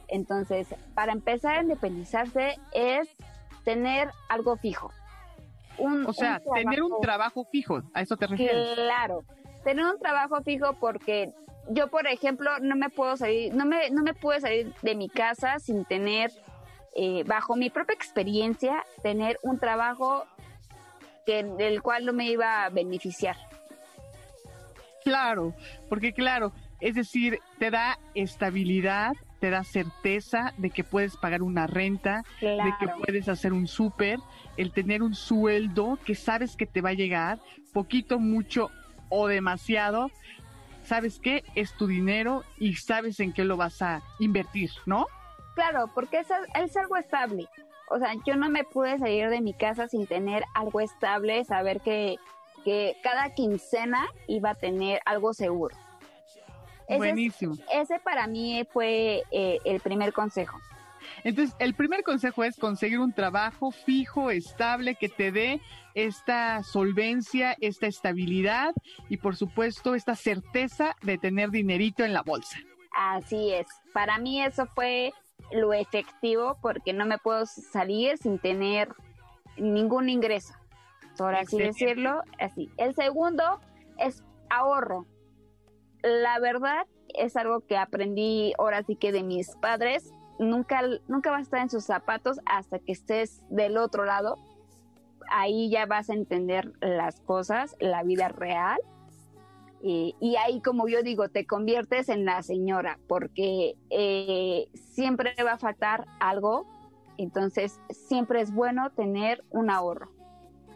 Entonces, 0.09 0.75
para 0.95 1.13
empezar 1.13 1.59
a 1.59 1.63
independizarse 1.63 2.57
es 2.73 3.09
tener 3.65 4.11
algo 4.29 4.57
fijo. 4.57 4.91
o 5.79 6.13
sea, 6.13 6.41
tener 6.55 6.83
un 6.83 7.01
trabajo 7.01 7.45
fijo, 7.51 7.83
¿a 7.95 8.03
eso 8.03 8.17
te 8.17 8.27
refieres? 8.27 8.75
Claro, 8.75 9.25
tener 9.65 9.85
un 9.85 9.99
trabajo 9.99 10.43
fijo 10.43 10.75
porque 10.75 11.33
yo, 11.71 11.89
por 11.89 12.07
ejemplo, 12.07 12.51
no 12.61 12.77
me 12.77 12.91
puedo 12.91 13.17
salir, 13.17 13.55
no 13.55 13.65
me, 13.65 13.91
no 13.91 14.03
me 14.03 14.15
puedo 14.15 14.39
salir 14.39 14.73
de 14.83 14.95
mi 14.95 15.09
casa 15.09 15.59
sin 15.59 15.85
tener 15.85 16.31
eh, 16.95 17.25
bajo 17.25 17.57
mi 17.57 17.71
propia 17.71 17.95
experiencia, 17.95 18.85
tener 19.03 19.39
un 19.43 19.59
trabajo 19.59 20.27
que, 21.27 21.43
del 21.43 21.83
cual 21.83 22.05
no 22.05 22.13
me 22.13 22.27
iba 22.27 22.65
a 22.65 22.69
beneficiar. 22.69 23.37
Claro, 25.05 25.55
porque 25.89 26.13
claro, 26.13 26.53
es 26.81 26.95
decir, 26.95 27.39
te 27.59 27.71
da 27.71 27.99
estabilidad, 28.15 29.13
te 29.39 29.51
da 29.51 29.63
certeza 29.63 30.55
de 30.57 30.71
que 30.71 30.83
puedes 30.83 31.17
pagar 31.19 31.43
una 31.43 31.67
renta, 31.67 32.25
de 32.41 32.73
que 32.81 32.89
puedes 33.05 33.29
hacer 33.29 33.53
un 33.53 33.67
súper, 33.67 34.19
el 34.57 34.73
tener 34.73 35.03
un 35.03 35.15
sueldo 35.15 35.99
que 36.07 36.15
sabes 36.15 36.57
que 36.57 36.65
te 36.65 36.81
va 36.81 36.91
a 36.91 36.95
llegar, 36.95 37.39
poquito, 37.75 38.19
mucho 38.19 38.71
o 39.11 39.29
demasiado, 39.29 40.11
sabes 40.85 41.19
que 41.19 41.45
es 41.55 41.75
tu 41.75 41.87
dinero 41.87 42.43
y 42.59 42.75
sabes 42.77 43.21
en 43.21 43.35
qué 43.35 43.45
lo 43.45 43.59
vas 43.59 43.83
a 43.83 44.03
invertir, 44.19 44.71
¿no? 44.87 45.07
Claro, 45.55 45.91
porque 45.95 46.21
es, 46.21 46.29
es 46.55 46.77
algo 46.79 46.97
estable. 46.97 47.47
O 47.91 47.99
sea, 47.99 48.15
yo 48.27 48.37
no 48.37 48.49
me 48.49 48.65
pude 48.65 48.99
salir 48.99 49.29
de 49.29 49.43
mi 49.43 49.53
casa 49.53 49.87
sin 49.89 50.07
tener 50.07 50.45
algo 50.55 50.81
estable, 50.81 51.45
saber 51.45 51.81
que, 51.81 52.17
que 52.65 52.97
cada 53.03 53.35
quincena 53.35 54.09
iba 54.27 54.51
a 54.51 54.55
tener 54.55 55.01
algo 55.05 55.35
seguro. 55.35 55.77
Buenísimo. 56.89 57.57
Ese 57.73 57.99
para 57.99 58.27
mí 58.27 58.67
fue 58.73 59.23
eh, 59.31 59.59
el 59.65 59.81
primer 59.81 60.13
consejo. 60.13 60.59
Entonces, 61.23 61.55
el 61.59 61.75
primer 61.75 62.03
consejo 62.03 62.45
es 62.45 62.57
conseguir 62.57 62.99
un 62.99 63.13
trabajo 63.13 63.71
fijo, 63.71 64.31
estable, 64.31 64.95
que 64.95 65.09
te 65.09 65.33
dé 65.33 65.61
esta 65.95 66.63
solvencia, 66.63 67.57
esta 67.61 67.87
estabilidad 67.87 68.75
y, 69.09 69.19
por 69.19 69.37
supuesto, 69.37 69.95
esta 69.95 70.17
certeza 70.17 70.97
de 71.03 71.19
tener 71.19 71.51
dinerito 71.51 72.05
en 72.05 72.13
la 72.13 72.23
bolsa. 72.23 72.59
Así 72.97 73.53
es. 73.53 73.67
Para 73.93 74.19
mí 74.19 74.43
eso 74.43 74.67
fue 74.75 75.13
lo 75.53 75.73
efectivo 75.73 76.59
porque 76.61 76.93
no 76.93 77.07
me 77.07 77.19
puedo 77.19 77.47
salir 77.47 78.19
sin 78.19 78.39
tener 78.39 78.89
ningún 79.57 80.09
ingreso, 80.09 80.55
por 81.17 81.35
así 81.35 81.59
decirlo, 81.59 82.23
así. 82.39 82.71
El 82.77 82.95
segundo 82.95 83.61
es 83.99 84.23
ahorro. 84.51 85.07
La 86.03 86.39
verdad 86.39 86.87
es 87.09 87.37
algo 87.37 87.61
que 87.61 87.77
aprendí 87.77 88.53
ahora 88.59 88.83
sí 88.83 88.97
que 88.97 89.13
de 89.13 89.23
mis 89.23 89.55
padres. 89.57 90.13
Nunca, 90.39 90.83
nunca 91.09 91.31
vas 91.31 91.41
a 91.41 91.43
estar 91.43 91.61
en 91.61 91.71
sus 91.71 91.85
zapatos 91.85 92.41
hasta 92.47 92.79
que 92.79 92.93
estés 92.93 93.43
del 93.51 93.77
otro 93.77 94.05
lado. 94.05 94.37
Ahí 95.31 95.71
ya 95.71 95.87
vas 95.87 96.11
a 96.11 96.15
entender 96.15 96.73
las 96.81 97.21
cosas, 97.21 97.77
la 97.81 98.03
vida 98.03 98.29
real 98.29 98.79
y 99.87 100.37
ahí, 100.37 100.63
como 100.63 100.89
yo 100.89 101.03
digo, 101.03 101.29
te 101.29 101.47
conviertes 101.47 102.09
en 102.09 102.25
la 102.25 102.43
señora, 102.43 102.99
porque 103.07 103.77
eh, 103.91 104.67
siempre 104.73 105.35
va 105.45 105.53
a 105.53 105.59
faltar 105.59 106.07
algo, 106.21 106.67
entonces 107.19 107.79
siempre 107.91 108.41
es 108.41 108.51
bueno 108.51 108.91
tener 108.93 109.45
un 109.51 109.69
ahorro. 109.69 110.11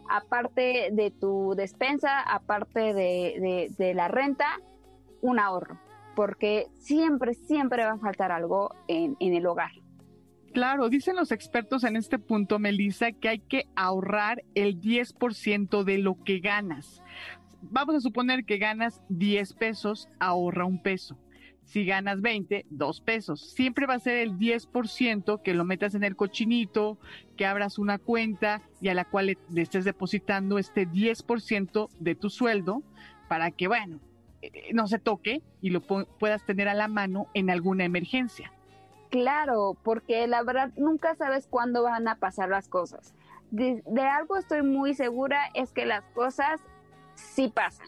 Aparte 0.09 0.91
de 0.93 1.11
tu 1.11 1.55
despensa, 1.57 2.21
aparte 2.21 2.95
de, 2.95 3.93
la 3.95 4.09
renta, 4.09 4.61
un 5.21 5.39
ahorro, 5.39 5.79
porque 6.15 6.67
siempre, 6.79 7.35
siempre 7.35 7.85
va 7.85 7.93
a 7.93 7.99
faltar 7.99 8.33
algo 8.33 8.75
en, 8.89 9.17
en 9.21 9.35
el 9.35 9.47
hogar. 9.47 9.73
Claro, 10.53 10.89
dicen 10.89 11.15
los 11.15 11.31
expertos 11.31 11.85
en 11.85 11.97
este 11.97 12.19
punto, 12.19 12.59
Melissa, 12.59 13.13
que 13.13 13.29
hay 13.29 13.39
que 13.39 13.65
ahorrar 13.77 14.43
el 14.55 14.81
10% 14.81 15.85
de 15.85 15.99
lo 15.99 16.17
que 16.25 16.41
ganas 16.41 17.03
vamos 17.63 17.95
a 17.95 18.01
suponer 18.01 18.45
que 18.45 18.59
ganas 18.59 19.03
10 19.09 19.55
pesos, 19.55 20.09
ahorra 20.19 20.65
un 20.65 20.83
peso. 20.83 21.17
Si 21.69 21.85
ganas 21.85 22.23
20, 22.23 22.65
2 22.71 23.01
pesos. 23.03 23.53
Siempre 23.53 23.85
va 23.85 23.93
a 23.93 23.99
ser 23.99 24.17
el 24.17 24.39
10% 24.39 25.43
que 25.43 25.53
lo 25.53 25.67
metas 25.67 25.95
en 25.95 26.03
el 26.03 26.17
cochinito, 26.17 26.97
que 27.37 27.45
abras 27.45 27.79
una 27.79 27.99
cuenta 27.99 28.63
y 28.81 28.89
a 28.89 28.95
la 28.95 29.05
cual 29.05 29.37
le, 29.51 29.63
estés 29.63 29.85
depositando 29.85 30.59
este 30.59 30.89
10% 30.89 31.91
de 32.01 32.15
tu 32.15 32.31
sueldo 32.31 32.83
para 33.29 33.51
que, 33.51 33.69
bueno, 33.69 34.01
eh, 34.41 34.71
no 34.73 34.87
se 34.87 34.99
toque 34.99 35.43
y 35.61 35.69
lo 35.69 35.83
puedas 35.83 36.47
tener 36.47 36.69
a 36.69 36.75
la 36.75 36.89
mano 36.89 37.29
en 37.35 37.51
alguna 37.51 37.85
emergencia. 37.85 38.51
Claro, 39.11 39.77
porque 39.83 40.27
la 40.27 40.43
verdad 40.43 40.73
nunca 40.79 41.17
sabes 41.17 41.47
cuándo 41.47 41.83
van 41.83 42.09
a 42.09 42.17
pasar 42.17 42.49
las 42.49 42.69
cosas. 42.69 43.15
de, 43.51 43.83
algo 44.11 44.39
estoy 44.39 44.63
muy 44.63 44.95
segura 44.95 45.51
es 45.53 45.73
que 45.73 45.85
las 45.85 46.05
cosas 46.15 46.63
sí 47.15 47.53
pasa. 47.55 47.85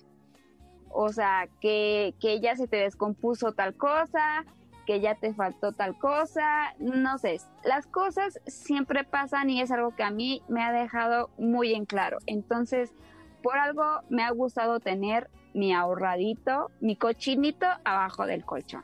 O 0.90 1.10
sea, 1.10 1.48
que, 1.60 2.14
que 2.20 2.40
ya 2.40 2.56
se 2.56 2.66
te 2.66 2.76
descompuso 2.76 3.52
tal 3.52 3.74
cosa, 3.74 4.44
que 4.86 5.00
ya 5.00 5.14
te 5.14 5.32
faltó 5.34 5.72
tal 5.72 5.96
cosa, 5.98 6.74
no 6.80 7.16
sé, 7.18 7.40
las 7.64 7.86
cosas 7.86 8.40
siempre 8.46 9.04
pasan 9.04 9.48
y 9.48 9.60
es 9.60 9.70
algo 9.70 9.94
que 9.94 10.02
a 10.02 10.10
mí 10.10 10.42
me 10.48 10.62
ha 10.62 10.72
dejado 10.72 11.30
muy 11.38 11.74
en 11.74 11.86
claro. 11.86 12.18
Entonces, 12.26 12.92
por 13.42 13.56
algo 13.56 13.84
me 14.08 14.24
ha 14.24 14.30
gustado 14.30 14.80
tener 14.80 15.30
mi 15.54 15.72
ahorradito, 15.72 16.70
mi 16.80 16.96
cochinito 16.96 17.66
abajo 17.84 18.26
del 18.26 18.44
colchón. 18.44 18.82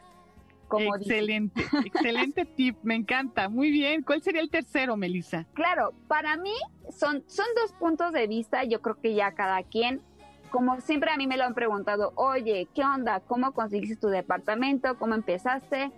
Como 0.68 0.96
excelente, 0.96 1.60
excelente 1.84 2.44
tip, 2.44 2.76
me 2.82 2.96
encanta, 2.96 3.48
muy 3.48 3.70
bien. 3.70 4.02
¿Cuál 4.02 4.22
sería 4.22 4.40
el 4.40 4.50
tercero, 4.50 4.96
Melissa? 4.96 5.46
Claro, 5.54 5.92
para 6.08 6.36
mí 6.36 6.54
son, 6.90 7.22
son 7.28 7.46
dos 7.56 7.72
puntos 7.72 8.12
de 8.12 8.26
vista, 8.26 8.64
yo 8.64 8.80
creo 8.80 9.00
que 9.00 9.14
ya 9.14 9.32
cada 9.32 9.62
quien 9.62 10.02
como 10.50 10.80
siempre 10.80 11.10
a 11.10 11.16
mí 11.16 11.26
me 11.26 11.36
lo 11.36 11.44
han 11.44 11.54
preguntado, 11.54 12.12
oye, 12.16 12.68
¿qué 12.74 12.82
onda? 12.84 13.20
¿Cómo 13.20 13.52
conseguiste 13.52 13.96
tu 13.96 14.08
departamento? 14.08 14.98
¿Cómo 14.98 15.14
empezaste? 15.14 15.90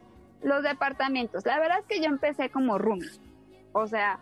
Los 0.42 0.62
departamentos. 0.62 1.44
La 1.46 1.58
verdad 1.58 1.80
es 1.80 1.86
que 1.86 2.00
yo 2.00 2.06
empecé 2.06 2.50
como 2.50 2.78
roomie. 2.78 3.08
O 3.72 3.86
sea, 3.86 4.18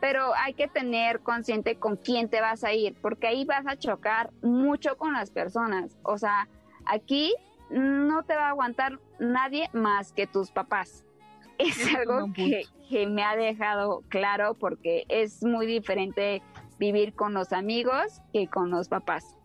pero 0.00 0.34
hay 0.36 0.54
que 0.54 0.68
tener 0.68 1.20
consciente 1.20 1.76
con 1.76 1.96
quién 1.96 2.28
te 2.28 2.40
vas 2.40 2.64
a 2.64 2.72
ir, 2.72 2.94
porque 3.00 3.26
ahí 3.26 3.44
vas 3.44 3.66
a 3.66 3.76
chocar 3.76 4.30
mucho 4.42 4.96
con 4.96 5.12
las 5.12 5.30
personas. 5.30 5.96
O 6.02 6.18
sea, 6.18 6.48
aquí 6.84 7.34
no 7.70 8.22
te 8.24 8.36
va 8.36 8.46
a 8.46 8.50
aguantar 8.50 9.00
nadie 9.18 9.68
más 9.72 10.12
que 10.12 10.26
tus 10.26 10.50
papás. 10.50 11.04
Es 11.58 11.94
algo 11.94 12.34
que, 12.34 12.64
que 12.90 13.06
me 13.06 13.22
ha 13.22 13.34
dejado 13.34 14.02
claro 14.08 14.52
porque 14.52 15.06
es 15.08 15.42
muy 15.42 15.64
diferente 15.66 16.42
vivir 16.78 17.14
con 17.14 17.32
los 17.32 17.54
amigos 17.54 18.20
que 18.32 18.46
con 18.46 18.70
los 18.70 18.88
papás. 18.88 19.35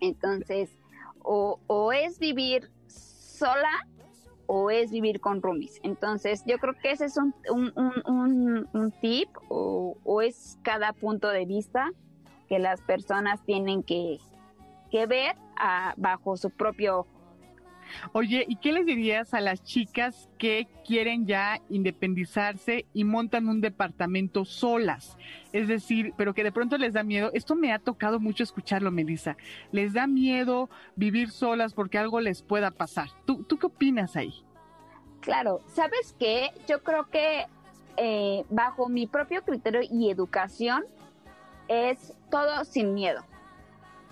Entonces, 0.00 0.70
o, 1.22 1.92
es 1.92 2.18
vivir 2.18 2.70
sola 2.86 3.86
o 4.46 4.70
es 4.70 4.90
vivir 4.90 5.20
con 5.20 5.42
roomies. 5.42 5.78
Entonces, 5.82 6.42
yo 6.46 6.58
creo 6.58 6.74
que 6.74 6.90
ese 6.90 7.04
es 7.04 7.16
un, 7.16 7.34
un, 7.50 7.72
un, 8.06 8.68
un 8.72 8.92
tip 9.00 9.28
o, 9.48 10.22
es 10.22 10.58
cada 10.62 10.92
punto 10.92 11.28
de 11.28 11.46
vista 11.46 11.90
que 12.48 12.58
las 12.58 12.80
personas 12.80 13.40
tienen 13.44 13.82
que, 13.82 14.18
que 14.90 15.06
ver 15.06 15.36
a, 15.56 15.94
bajo 15.96 16.36
su 16.36 16.50
propio 16.50 17.00
ojo. 17.00 17.19
Oye, 18.12 18.44
¿y 18.48 18.56
qué 18.56 18.72
les 18.72 18.86
dirías 18.86 19.34
a 19.34 19.40
las 19.40 19.62
chicas 19.62 20.28
que 20.38 20.68
quieren 20.86 21.26
ya 21.26 21.60
independizarse 21.68 22.86
y 22.92 23.04
montan 23.04 23.48
un 23.48 23.60
departamento 23.60 24.44
solas? 24.44 25.16
Es 25.52 25.68
decir, 25.68 26.12
pero 26.16 26.34
que 26.34 26.44
de 26.44 26.52
pronto 26.52 26.78
les 26.78 26.94
da 26.94 27.02
miedo. 27.02 27.30
Esto 27.34 27.54
me 27.54 27.72
ha 27.72 27.78
tocado 27.78 28.20
mucho 28.20 28.42
escucharlo, 28.42 28.90
Melissa. 28.90 29.36
Les 29.72 29.92
da 29.92 30.06
miedo 30.06 30.70
vivir 30.96 31.30
solas 31.30 31.74
porque 31.74 31.98
algo 31.98 32.20
les 32.20 32.42
pueda 32.42 32.70
pasar. 32.70 33.08
¿Tú, 33.24 33.44
tú 33.44 33.58
qué 33.58 33.66
opinas 33.66 34.16
ahí? 34.16 34.44
Claro, 35.20 35.60
¿sabes 35.66 36.14
qué? 36.18 36.50
Yo 36.66 36.82
creo 36.82 37.08
que 37.10 37.46
eh, 37.96 38.44
bajo 38.48 38.88
mi 38.88 39.06
propio 39.06 39.42
criterio 39.42 39.82
y 39.82 40.10
educación 40.10 40.84
es 41.68 42.14
todo 42.30 42.64
sin 42.64 42.94
miedo. 42.94 43.22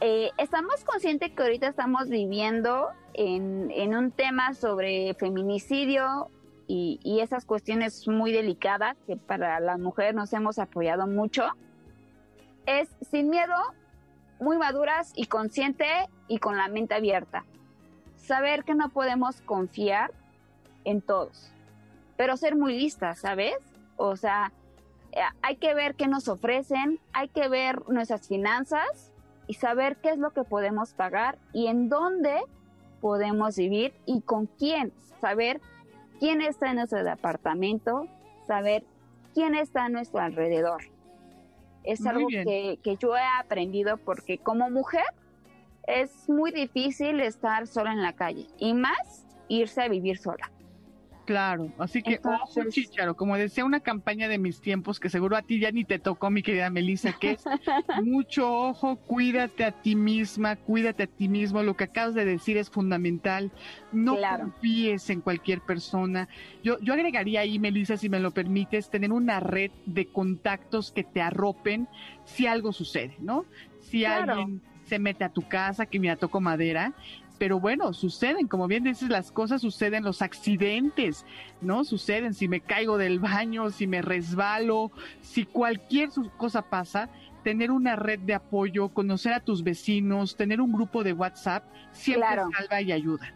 Eh, 0.01 0.31
estamos 0.37 0.85
conscientes 0.85 1.33
que 1.33 1.43
ahorita 1.43 1.69
estamos 1.69 2.09
viviendo 2.09 2.89
en, 3.19 3.73
en 3.73 3.97
un 3.97 4.13
tema 4.13 4.55
sobre 4.55 5.13
feminicidio 5.15 6.31
y, 6.69 7.01
y, 7.03 7.19
esas 7.19 7.45
cuestiones 7.45 8.07
muy 8.07 8.31
delicadas 8.31 8.97
que 9.09 9.17
para 9.17 9.59
las 9.59 9.81
mujeres 9.81 10.15
nos 10.15 10.33
hemos 10.33 10.61
apoyado 10.61 11.09
mucho. 11.09 11.43
Es 12.65 12.89
sin 13.11 13.29
miedo, 13.29 13.57
muy 14.39 14.57
maduras 14.57 15.13
y 15.17 15.27
consciente 15.27 15.87
y 16.29 16.39
con 16.39 16.57
la 16.57 16.69
mente 16.69 16.95
abierta. 16.95 17.45
Saber 18.15 18.63
que 18.63 18.75
no 18.75 18.89
podemos 18.91 19.41
confiar 19.41 20.13
en 20.85 21.03
todos, 21.03 21.51
pero 22.17 22.37
ser 22.37 22.55
muy 22.55 22.79
listas, 22.79 23.19
¿sabes? 23.19 23.57
O 23.97 24.15
sea, 24.15 24.53
eh, 25.11 25.23
hay 25.43 25.57
que 25.57 25.75
ver 25.75 25.97
qué 25.97 26.07
nos 26.07 26.29
ofrecen, 26.29 27.01
hay 27.13 27.29
que 27.29 27.49
ver 27.49 27.83
nuestras 27.89 28.29
finanzas 28.29 29.13
y 29.49 29.55
saber 29.55 29.97
qué 29.97 30.11
es 30.11 30.19
lo 30.19 30.31
que 30.31 30.45
podemos 30.45 30.93
pagar 30.93 31.37
y 31.53 31.67
en 31.67 31.89
dónde 31.89 32.39
podemos 33.01 33.57
vivir 33.57 33.93
y 34.07 34.21
con 34.23 34.47
quién, 34.47 34.93
saber 35.21 35.61
quién 36.19 36.41
está 36.41 36.71
en 36.71 36.77
nuestro 36.77 37.03
departamento, 37.03 38.07
saber 38.47 38.85
quién 39.35 39.55
está 39.55 39.85
a 39.85 39.89
nuestro 39.89 40.21
alrededor. 40.21 40.83
Es 41.85 42.01
muy 42.01 42.11
algo 42.11 42.29
que, 42.29 42.79
que, 42.83 42.97
yo 42.97 43.17
he 43.17 43.27
aprendido 43.41 43.97
porque 43.99 44.39
como 44.39 44.69
mujer 44.71 45.07
es 45.87 46.29
muy 46.29 46.51
difícil 46.51 47.21
estar 47.21 47.67
sola 47.67 47.93
en 47.93 48.03
la 48.03 48.13
calle 48.13 48.47
y 48.59 48.75
más 48.75 49.25
irse 49.49 49.83
a 49.83 49.89
vivir 49.89 50.19
sola. 50.19 50.51
Claro, 51.29 51.71
así 51.77 52.03
que 52.03 52.15
Entonces, 52.15 52.57
ojo, 52.57 52.71
chicharo, 52.71 53.15
como 53.15 53.37
decía 53.37 53.63
una 53.67 53.81
campaña 53.81 54.29
de 54.29 54.39
mis 54.39 54.63
tiempos 54.63 54.99
que 54.99 55.11
seguro 55.11 55.37
a 55.37 55.43
ti 55.43 55.61
ya 55.61 55.71
ni 55.71 55.85
te 55.85 55.99
tocó, 55.99 56.31
mi 56.31 56.43
querida 56.43 56.71
Melissa, 56.71 57.13
que 57.13 57.33
es 57.33 57.45
mucho 58.03 58.51
ojo, 58.51 58.97
cuídate 58.97 59.65
a 59.65 59.73
ti 59.73 59.95
misma, 59.95 60.57
cuídate 60.57 61.03
a 61.03 61.07
ti 61.07 61.29
mismo, 61.29 61.63
lo 61.63 61.77
que 61.77 61.85
acabas 61.85 62.15
de 62.15 62.25
decir 62.25 62.57
es 62.57 62.71
fundamental, 62.71 63.53
no 63.93 64.17
claro. 64.17 64.45
confíes 64.45 65.11
en 65.11 65.21
cualquier 65.21 65.61
persona. 65.61 66.31
Yo, 66.65 66.79
yo 66.81 66.95
agregaría 66.95 67.41
ahí, 67.41 67.59
Melissa, 67.59 67.99
si 67.99 68.09
me 68.09 68.21
lo 68.21 68.31
permites, 68.31 68.89
tener 68.89 69.13
una 69.13 69.39
red 69.39 69.71
de 69.85 70.07
contactos 70.07 70.93
que 70.93 71.05
te 71.05 71.21
arropen 71.21 71.89
si 72.25 72.47
algo 72.47 72.73
sucede, 72.73 73.17
¿no? 73.19 73.45
Si 73.81 73.99
claro. 73.99 74.33
alguien 74.33 74.63
se 74.85 74.99
mete 74.99 75.25
a 75.25 75.29
tu 75.29 75.47
casa, 75.47 75.85
que 75.85 76.01
mira, 76.01 76.17
toco 76.17 76.41
madera, 76.41 76.95
pero 77.39 77.61
bueno, 77.61 77.93
suceden, 77.93 78.49
como 78.49 78.67
bien 78.67 78.85
dices, 78.85 79.09
las 79.09 79.31
cosas 79.31 79.63
suceden, 79.63 80.05
los 80.05 80.23
accidentes, 80.23 81.25
¿no? 81.61 81.85
Suceden, 81.85 82.35
si 82.35 82.49
me 82.49 82.61
caigo 82.61 82.99
del 82.99 83.21
baño, 83.21 83.71
si 83.71 83.87
me 83.87 84.03
resbalo, 84.03 84.91
si 85.21 85.45
cualquier 85.45 86.11
cosa 86.37 86.63
pasa, 86.63 87.09
tener 87.45 87.71
una 87.71 87.97
red 87.97 88.19
de 88.21 88.35
apoyo, 88.35 88.89
conocer 88.89 89.33
a 89.33 89.41
tus 89.41 89.63
vecinos, 89.63 90.37
tener 90.37 90.61
un 90.61 90.73
grupo 90.73 91.05
de 91.05 91.13
WhatsApp, 91.13 91.65
siempre 91.93 92.27
claro. 92.27 92.51
salva 92.57 92.81
y 92.81 92.93
ayuda. 92.93 93.33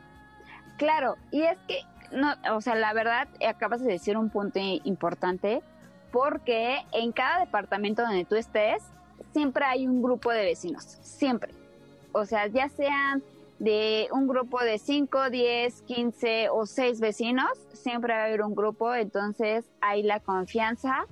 Claro, 0.78 1.16
y 1.30 1.42
es 1.42 1.56
que, 1.68 1.78
no, 2.12 2.34
o 2.54 2.60
sea, 2.60 2.74
la 2.74 2.92
verdad, 2.92 3.28
acabas 3.46 3.80
de 3.82 3.92
decir 3.92 4.16
un 4.16 4.30
punto 4.30 4.58
importante, 4.58 5.62
porque 6.10 6.78
en 6.92 7.12
cada 7.12 7.40
departamento 7.40 8.02
donde 8.02 8.24
tú 8.24 8.34
estés, 8.34 8.82
siempre 9.32 9.64
hay 9.64 9.86
un 9.86 10.02
grupo 10.02 10.32
de 10.32 10.44
vecinos, 10.44 10.84
siempre. 11.02 11.54
O 12.10 12.26
sea, 12.26 12.48
ya 12.48 12.68
sean 12.68 13.22
de 13.62 14.08
un 14.10 14.26
grupo 14.26 14.60
de 14.60 14.76
5, 14.76 15.30
10, 15.30 15.82
15 15.82 16.48
o 16.48 16.66
6 16.66 16.98
vecinos, 16.98 17.48
siempre 17.72 18.12
va 18.12 18.22
a 18.22 18.24
haber 18.24 18.42
un 18.42 18.56
grupo, 18.56 18.92
entonces 18.92 19.64
hay 19.80 20.02
la 20.02 20.18
confianza, 20.18 21.06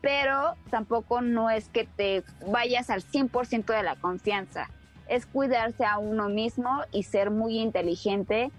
pero 0.00 0.56
tampoco 0.68 1.20
no 1.20 1.48
es 1.48 1.68
que 1.68 1.84
te 1.84 2.24
vayas 2.44 2.90
al 2.90 3.04
100% 3.04 3.66
de 3.66 3.84
la 3.84 3.94
confianza, 3.94 4.68
es 5.08 5.26
cuidarse 5.26 5.84
a 5.84 5.98
uno 5.98 6.28
mismo 6.28 6.82
y 6.90 7.04
ser 7.04 7.30
muy 7.30 7.60
inteligente 7.60 8.50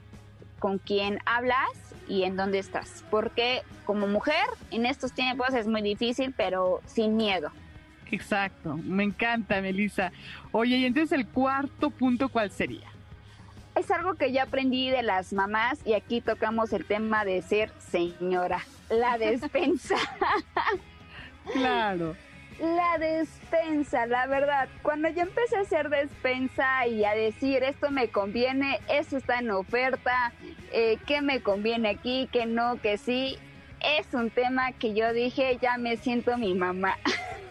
con 0.60 0.78
quién 0.78 1.20
hablas 1.26 1.68
y 2.08 2.24
en 2.24 2.38
dónde 2.38 2.60
estás, 2.60 3.04
porque 3.12 3.62
como 3.84 4.08
mujer 4.08 4.46
en 4.72 4.86
estos 4.86 5.12
tiempos 5.12 5.54
es 5.54 5.68
muy 5.68 5.82
difícil, 5.82 6.34
pero 6.38 6.80
sin 6.86 7.18
miedo. 7.18 7.52
Exacto, 8.10 8.78
me 8.78 9.04
encanta, 9.04 9.60
Melissa. 9.60 10.14
Oye, 10.54 10.78
y 10.78 10.86
entonces 10.86 11.12
el 11.12 11.28
cuarto 11.28 11.90
punto, 11.90 12.30
¿cuál 12.30 12.52
sería? 12.52 12.88
Es 13.78 13.92
algo 13.92 14.16
que 14.16 14.32
yo 14.32 14.42
aprendí 14.42 14.90
de 14.90 15.04
las 15.04 15.34
mamás 15.34 15.80
y 15.86 15.94
aquí 15.94 16.22
tocamos 16.22 16.74
el 16.74 16.86
tema 16.86 17.26
de 17.26 17.42
ser 17.42 17.72
señora, 17.92 18.62
la 18.90 19.18
despensa. 19.20 19.96
claro. 21.54 22.16
La 22.60 22.98
despensa, 22.98 24.08
la 24.08 24.26
verdad, 24.26 24.68
cuando 24.82 25.10
yo 25.10 25.22
empecé 25.22 25.58
a 25.58 25.62
hacer 25.62 25.90
despensa 25.90 26.88
y 26.88 27.06
a 27.06 27.12
decir 27.12 27.62
esto 27.62 27.92
me 27.92 28.08
conviene, 28.10 28.80
esto 28.90 29.18
está 29.18 29.38
en 29.38 29.52
oferta, 29.52 30.34
eh, 30.72 30.98
qué 31.06 31.22
me 31.22 31.42
conviene 31.42 31.90
aquí, 31.90 32.28
qué 32.32 32.48
no, 32.48 32.82
que 32.82 32.98
sí, 32.98 33.38
es 33.80 34.12
un 34.12 34.32
tema 34.32 34.72
que 34.72 34.96
yo 34.96 35.14
dije, 35.14 35.60
ya 35.62 35.78
me 35.78 35.98
siento 35.98 36.36
mi 36.40 36.56
mamá. 36.56 36.98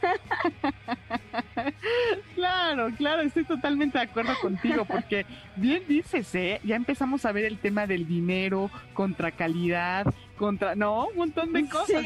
claro, 2.35 2.91
claro, 2.97 3.23
estoy 3.23 3.45
totalmente 3.45 3.99
de 3.99 4.05
acuerdo 4.05 4.35
contigo, 4.41 4.85
porque 4.85 5.27
bien 5.57 5.83
dices, 5.89 6.35
¿eh? 6.35 6.61
ya 6.65 6.77
empezamos 6.77 7.25
a 7.25 7.33
ver 7.33 7.45
el 7.45 7.59
tema 7.59 7.87
del 7.87 8.07
dinero 8.07 8.71
contra 8.95 9.31
calidad, 9.31 10.07
contra, 10.37 10.75
no, 10.75 11.09
un 11.09 11.17
montón 11.17 11.53
de 11.53 11.69
cosas. 11.69 12.05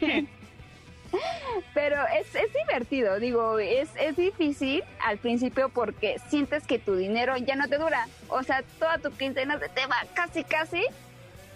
Sí. 0.00 0.28
Pero 1.74 1.96
es, 2.18 2.34
es 2.34 2.52
divertido, 2.54 3.18
digo, 3.18 3.58
es, 3.58 3.90
es 4.00 4.16
difícil 4.16 4.82
al 5.04 5.18
principio 5.18 5.68
porque 5.68 6.18
sientes 6.28 6.66
que 6.66 6.78
tu 6.78 6.96
dinero 6.96 7.36
ya 7.36 7.54
no 7.54 7.68
te 7.68 7.76
dura. 7.76 8.08
O 8.28 8.42
sea, 8.42 8.62
toda 8.78 8.96
tu 8.98 9.10
quincena 9.10 9.58
se 9.58 9.68
te 9.68 9.86
va 9.86 9.96
casi, 10.14 10.42
casi 10.42 10.82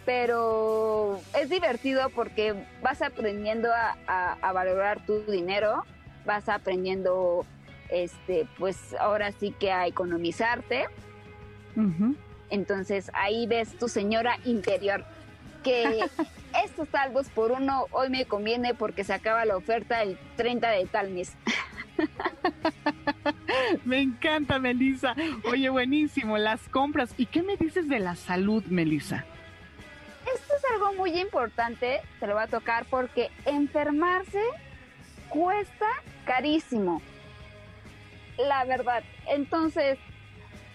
pero 0.07 1.21
es 1.39 1.51
divertido 1.51 2.09
porque 2.11 2.55
vas 2.81 3.03
aprendiendo 3.03 3.69
a, 3.73 3.97
a, 4.07 4.37
a, 4.41 4.53
valorar 4.53 5.05
tu 5.05 5.21
dinero, 5.25 5.85
vas 6.27 6.49
aprendiendo, 6.49 7.47
este, 7.89 8.47
pues 8.59 8.95
ahora 9.01 9.33
sí 9.33 9.55
que 9.59 9.73
a 9.73 9.87
economizarte. 9.87 10.87
Uh 11.77 11.81
-huh. 11.81 12.17
Entonces 12.51 13.11
ahí 13.15 13.47
ves 13.47 13.77
tu 13.79 13.89
señora 13.89 14.39
interior 14.45 15.05
que 15.63 16.01
estos 16.65 16.89
salvos 16.91 17.29
por 17.29 17.53
uno 17.53 17.87
hoy 17.91 18.11
me 18.11 18.25
conviene 18.27 18.75
porque 18.75 19.05
se 19.05 19.15
acaba 19.15 19.45
la 19.45 19.57
oferta 19.57 20.03
el 20.03 20.19
30 20.37 20.71
de 20.71 20.87
tal 20.87 21.11
mes. 21.11 21.33
me 23.85 24.01
encanta, 24.01 24.59
Melissa. 24.59 25.17
Oye, 25.51 25.69
buenísimo, 25.71 26.37
las 26.37 26.69
compras. 26.69 27.15
¿Y 27.17 27.27
qué 27.27 27.43
me 27.43 27.57
dices 27.57 27.89
de 27.89 28.01
la 28.01 28.15
salud, 28.17 28.63
Melissa? 28.67 29.25
esto 30.35 30.55
es 30.57 30.65
algo 30.73 30.93
muy 30.95 31.19
importante, 31.19 32.01
te 32.21 32.27
lo 32.27 32.35
va 32.35 32.45
a 32.45 32.49
tocar 32.49 32.85
porque 32.87 33.31
enfermarse 33.45 34.43
cuesta 35.29 35.87
carísimo. 36.27 37.01
La 38.37 38.67
verdad. 38.67 39.03
Entonces, 39.27 39.99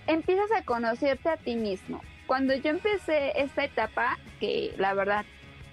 empiezas 0.07 0.51
a 0.51 0.63
conocerte 0.63 1.29
a 1.29 1.37
ti 1.37 1.55
mismo. 1.55 2.01
Cuando 2.25 2.55
yo 2.55 2.71
empecé 2.71 3.39
esta 3.39 3.63
etapa, 3.63 4.17
que 4.39 4.73
la 4.77 4.95
verdad 4.95 5.25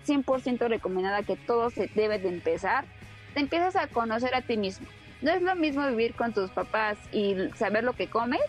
100% 0.06 0.68
recomendada 0.68 1.22
que 1.22 1.36
todo 1.36 1.70
se 1.70 1.86
debe 1.94 2.18
de 2.18 2.28
empezar, 2.28 2.84
te 3.32 3.40
empiezas 3.40 3.76
a 3.76 3.86
conocer 3.86 4.34
a 4.34 4.42
ti 4.42 4.56
mismo. 4.56 4.86
No 5.22 5.30
es 5.30 5.40
lo 5.40 5.54
mismo 5.54 5.86
vivir 5.88 6.14
con 6.14 6.32
tus 6.32 6.50
papás 6.50 6.98
y 7.12 7.36
saber 7.56 7.84
lo 7.84 7.94
que 7.94 8.08
comes, 8.08 8.40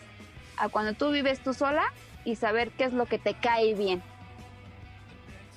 a 0.56 0.68
cuando 0.68 0.92
tú 0.92 1.10
vives 1.10 1.40
tú 1.40 1.54
sola 1.54 1.84
y 2.24 2.36
saber 2.36 2.70
qué 2.72 2.84
es 2.84 2.92
lo 2.92 3.06
que 3.06 3.18
te 3.18 3.34
cae 3.34 3.74
bien. 3.74 4.02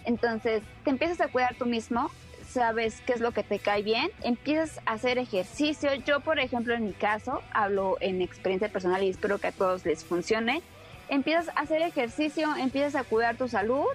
Entonces, 0.05 0.63
te 0.83 0.89
empiezas 0.89 1.21
a 1.21 1.27
cuidar 1.27 1.55
tú 1.55 1.65
mismo, 1.65 2.09
sabes 2.53 3.01
qué 3.05 3.13
es 3.13 3.19
lo 3.19 3.31
que 3.31 3.43
te 3.43 3.59
cae 3.59 3.81
bien, 3.81 4.09
empiezas 4.23 4.79
a 4.85 4.93
hacer 4.93 5.17
ejercicio. 5.17 5.93
Yo, 6.05 6.19
por 6.19 6.39
ejemplo, 6.39 6.73
en 6.75 6.85
mi 6.85 6.93
caso, 6.93 7.41
hablo 7.51 7.97
en 7.99 8.21
experiencia 8.21 8.69
personal 8.69 9.03
y 9.03 9.09
espero 9.09 9.39
que 9.39 9.47
a 9.47 9.51
todos 9.51 9.85
les 9.85 10.05
funcione. 10.05 10.61
Empiezas 11.09 11.49
a 11.49 11.61
hacer 11.61 11.81
ejercicio, 11.81 12.55
empiezas 12.55 12.95
a 12.95 13.03
cuidar 13.03 13.35
tu 13.35 13.47
salud, 13.47 13.87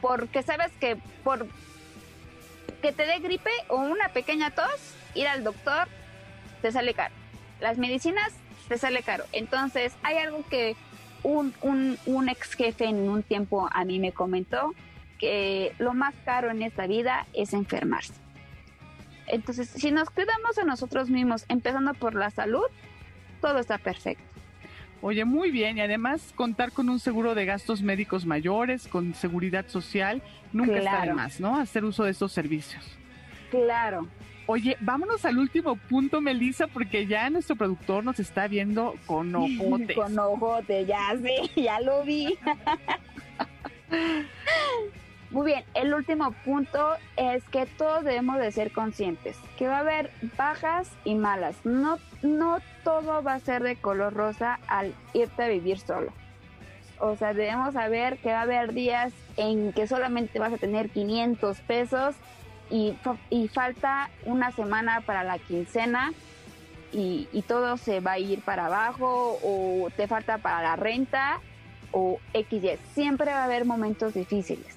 porque 0.00 0.42
sabes 0.42 0.72
que 0.80 0.96
por 1.22 1.46
que 2.82 2.92
te 2.92 3.06
dé 3.06 3.18
gripe 3.20 3.50
o 3.68 3.76
una 3.76 4.08
pequeña 4.08 4.50
tos, 4.50 4.94
ir 5.14 5.28
al 5.28 5.44
doctor 5.44 5.88
te 6.62 6.72
sale 6.72 6.94
caro. 6.94 7.14
Las 7.60 7.78
medicinas 7.78 8.32
te 8.68 8.78
sale 8.78 9.02
caro. 9.02 9.24
Entonces, 9.32 9.92
hay 10.02 10.16
algo 10.18 10.44
que 10.48 10.76
un, 11.22 11.54
un, 11.62 11.98
un 12.06 12.28
ex 12.28 12.54
jefe 12.54 12.86
en 12.86 13.08
un 13.08 13.22
tiempo 13.22 13.68
a 13.72 13.84
mí 13.84 13.98
me 13.98 14.12
comentó, 14.12 14.74
que 15.18 15.72
lo 15.78 15.94
más 15.94 16.14
caro 16.24 16.50
en 16.50 16.62
esta 16.62 16.86
vida 16.86 17.26
es 17.32 17.52
enfermarse. 17.52 18.14
Entonces, 19.26 19.68
si 19.68 19.90
nos 19.90 20.10
cuidamos 20.10 20.58
a 20.58 20.64
nosotros 20.64 21.10
mismos, 21.10 21.44
empezando 21.48 21.94
por 21.94 22.14
la 22.14 22.30
salud, 22.30 22.66
todo 23.40 23.58
está 23.58 23.78
perfecto. 23.78 24.24
Oye, 25.02 25.24
muy 25.24 25.50
bien, 25.50 25.76
y 25.78 25.80
además 25.82 26.32
contar 26.34 26.72
con 26.72 26.88
un 26.88 26.98
seguro 26.98 27.34
de 27.34 27.44
gastos 27.44 27.82
médicos 27.82 28.24
mayores, 28.24 28.88
con 28.88 29.14
seguridad 29.14 29.66
social, 29.68 30.22
nunca 30.52 30.78
está 30.78 31.02
de 31.02 31.12
más, 31.12 31.38
¿no? 31.38 31.58
Hacer 31.58 31.84
uso 31.84 32.04
de 32.04 32.12
estos 32.12 32.32
servicios. 32.32 32.84
Claro. 33.50 34.08
Oye, 34.46 34.76
vámonos 34.80 35.24
al 35.24 35.38
último 35.38 35.76
punto, 35.76 36.20
Melissa, 36.20 36.68
porque 36.68 37.06
ya 37.06 37.28
nuestro 37.30 37.56
productor 37.56 38.04
nos 38.04 38.20
está 38.20 38.46
viendo 38.46 38.94
con 39.04 39.34
ojotes. 39.34 39.96
con 39.96 40.18
ojotes, 40.18 40.86
ya 40.86 41.14
sí, 41.16 41.62
ya 41.62 41.80
lo 41.80 42.04
vi. 42.04 42.38
Muy 45.36 45.52
bien, 45.52 45.64
el 45.74 45.92
último 45.92 46.32
punto 46.46 46.94
es 47.18 47.44
que 47.50 47.66
todos 47.66 48.04
debemos 48.04 48.38
de 48.38 48.50
ser 48.52 48.72
conscientes 48.72 49.36
que 49.58 49.68
va 49.68 49.76
a 49.76 49.80
haber 49.80 50.10
bajas 50.38 50.90
y 51.04 51.14
malas. 51.14 51.56
No, 51.62 51.98
no 52.22 52.60
todo 52.84 53.22
va 53.22 53.34
a 53.34 53.40
ser 53.40 53.62
de 53.62 53.76
color 53.76 54.14
rosa 54.14 54.58
al 54.66 54.94
irte 55.12 55.42
a 55.42 55.48
vivir 55.48 55.78
solo. 55.78 56.10
O 57.00 57.16
sea, 57.16 57.34
debemos 57.34 57.74
saber 57.74 58.16
que 58.16 58.30
va 58.30 58.38
a 58.38 58.42
haber 58.44 58.72
días 58.72 59.12
en 59.36 59.74
que 59.74 59.86
solamente 59.86 60.38
vas 60.38 60.54
a 60.54 60.56
tener 60.56 60.88
500 60.88 61.60
pesos 61.60 62.14
y, 62.70 62.96
falta 63.52 64.08
una 64.24 64.52
semana 64.52 65.02
para 65.02 65.22
la 65.22 65.38
quincena 65.38 66.14
y, 66.94 67.28
y 67.30 67.42
todo 67.42 67.76
se 67.76 68.00
va 68.00 68.12
a 68.12 68.18
ir 68.18 68.40
para 68.40 68.66
abajo 68.66 69.38
o 69.42 69.90
te 69.98 70.08
falta 70.08 70.38
para 70.38 70.62
la 70.62 70.76
renta 70.76 71.40
o 71.92 72.20
XY. 72.32 72.78
Siempre 72.94 73.32
va 73.32 73.42
a 73.42 73.44
haber 73.44 73.66
momentos 73.66 74.14
difíciles 74.14 74.75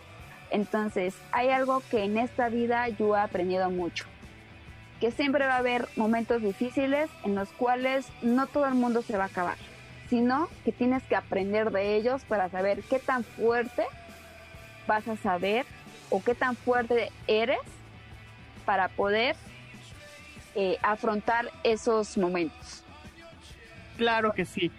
entonces, 0.52 1.16
hay 1.32 1.50
algo 1.50 1.82
que 1.92 2.04
en 2.04 2.18
esta 2.18 2.50
vida 2.50 2.88
yo 2.90 3.16
he 3.16 3.20
aprendido 3.20 3.70
mucho, 3.70 4.06
que 5.00 5.12
siempre 5.12 5.46
va 5.46 5.56
a 5.56 5.60
haber 5.60 5.88
momentos 5.96 6.42
difíciles 6.42 7.10
en 7.24 7.36
los 7.36 7.50
cuales 7.50 8.08
no 8.22 8.48
todo 8.48 8.66
el 8.66 8.74
mundo 8.74 9.02
se 9.02 9.18
va 9.18 9.26
a 9.26 9.28
acabar, 9.28 9.58
sino 10.10 10.50
que 10.66 10.72
tienes 10.72 11.04
que 11.04 11.16
aprender 11.16 11.72
de 11.72 11.96
ellos 11.96 12.24
para 12.24 12.50
saber 12.50 12.82
qué 12.84 13.00
tan 13.00 13.24
fuerte 13.24 13.84
vas 14.88 15.08
a 15.08 15.16
saber 15.18 15.66
o 16.10 16.24
qué 16.24 16.34
tan 16.34 16.56
fuerte 16.56 17.12
eres 17.28 17.60
para 18.66 18.88
poder 18.88 19.36
eh, 20.56 20.78
afrontar 20.82 21.52
esos 21.64 22.18
momentos. 22.18 22.84
Claro 23.98 24.34
que 24.34 24.46
sí. 24.46 24.72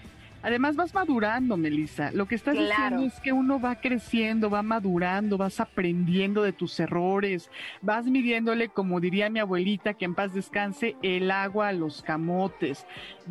Además 0.43 0.77
vas 0.77 0.95
madurando, 0.95 1.57
Melissa. 1.57 2.11
Lo 2.13 2.27
que 2.27 2.35
estás 2.35 2.57
diciendo 2.57 3.03
es 3.05 3.21
que 3.21 3.33
uno 3.33 3.61
va 3.61 3.77
creciendo, 3.77 4.49
va 4.49 4.63
madurando, 4.63 5.37
vas 5.37 5.61
aprendiendo 5.61 6.43
de 6.43 6.53
tus 6.53 6.81
errores, 6.81 7.51
vas 7.83 8.07
midiéndole, 8.07 8.69
como 8.69 9.01
diría 9.01 9.29
mi 9.29 9.39
abuelita, 9.39 9.95
que 9.95 10.07
en 10.07 10.15
paz 10.15 10.33
descanse, 10.33 10.97
el 11.03 11.31
agua 11.31 11.69
a 11.69 11.73
los 11.73 12.03
camotes. 12.03 12.87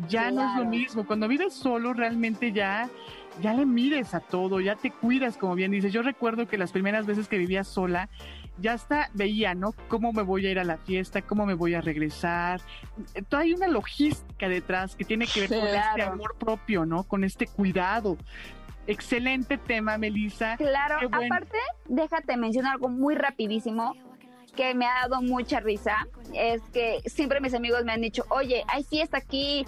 Ya 0.08 0.30
no 0.30 0.48
es 0.48 0.56
lo 0.56 0.64
mismo. 0.64 1.06
Cuando 1.06 1.26
vives 1.26 1.52
solo, 1.54 1.92
realmente 1.92 2.52
ya 2.52 2.88
ya 3.40 3.54
le 3.54 3.64
mires 3.64 4.14
a 4.14 4.20
todo, 4.20 4.60
ya 4.60 4.76
te 4.76 4.90
cuidas, 4.90 5.36
como 5.36 5.54
bien 5.54 5.70
dices. 5.70 5.92
Yo 5.92 6.02
recuerdo 6.02 6.46
que 6.46 6.58
las 6.58 6.72
primeras 6.72 7.06
veces 7.06 7.28
que 7.28 7.38
vivía 7.38 7.64
sola, 7.64 8.08
ya 8.60 8.74
hasta 8.74 9.10
veía, 9.14 9.54
¿no? 9.54 9.72
Cómo 9.88 10.12
me 10.12 10.22
voy 10.22 10.46
a 10.46 10.50
ir 10.50 10.58
a 10.58 10.64
la 10.64 10.76
fiesta, 10.76 11.22
cómo 11.22 11.46
me 11.46 11.54
voy 11.54 11.74
a 11.74 11.80
regresar. 11.80 12.60
Toda 13.28 13.42
hay 13.42 13.54
una 13.54 13.68
logística 13.68 14.48
detrás 14.48 14.96
que 14.96 15.04
tiene 15.04 15.26
que 15.26 15.40
ver 15.40 15.48
con 15.48 15.68
este 15.68 16.02
amor 16.02 16.36
propio, 16.38 16.84
¿no? 16.86 17.04
Con 17.04 17.24
este 17.24 17.46
cuidado. 17.46 18.16
Excelente 18.86 19.58
tema, 19.58 19.98
Melissa. 19.98 20.56
Claro, 20.56 20.98
aparte, 21.12 21.58
déjate 21.86 22.36
mencionar 22.36 22.72
algo 22.72 22.88
muy 22.88 23.14
rapidísimo 23.14 23.94
que 24.56 24.74
me 24.74 24.86
ha 24.86 25.02
dado 25.02 25.22
mucha 25.22 25.60
risa 25.60 26.08
es 26.34 26.60
que 26.72 27.00
siempre 27.06 27.40
mis 27.40 27.54
amigos 27.54 27.84
me 27.84 27.92
han 27.92 28.00
dicho, 28.00 28.24
oye, 28.30 28.64
hay 28.68 28.82
fiesta 28.82 29.18
aquí, 29.18 29.64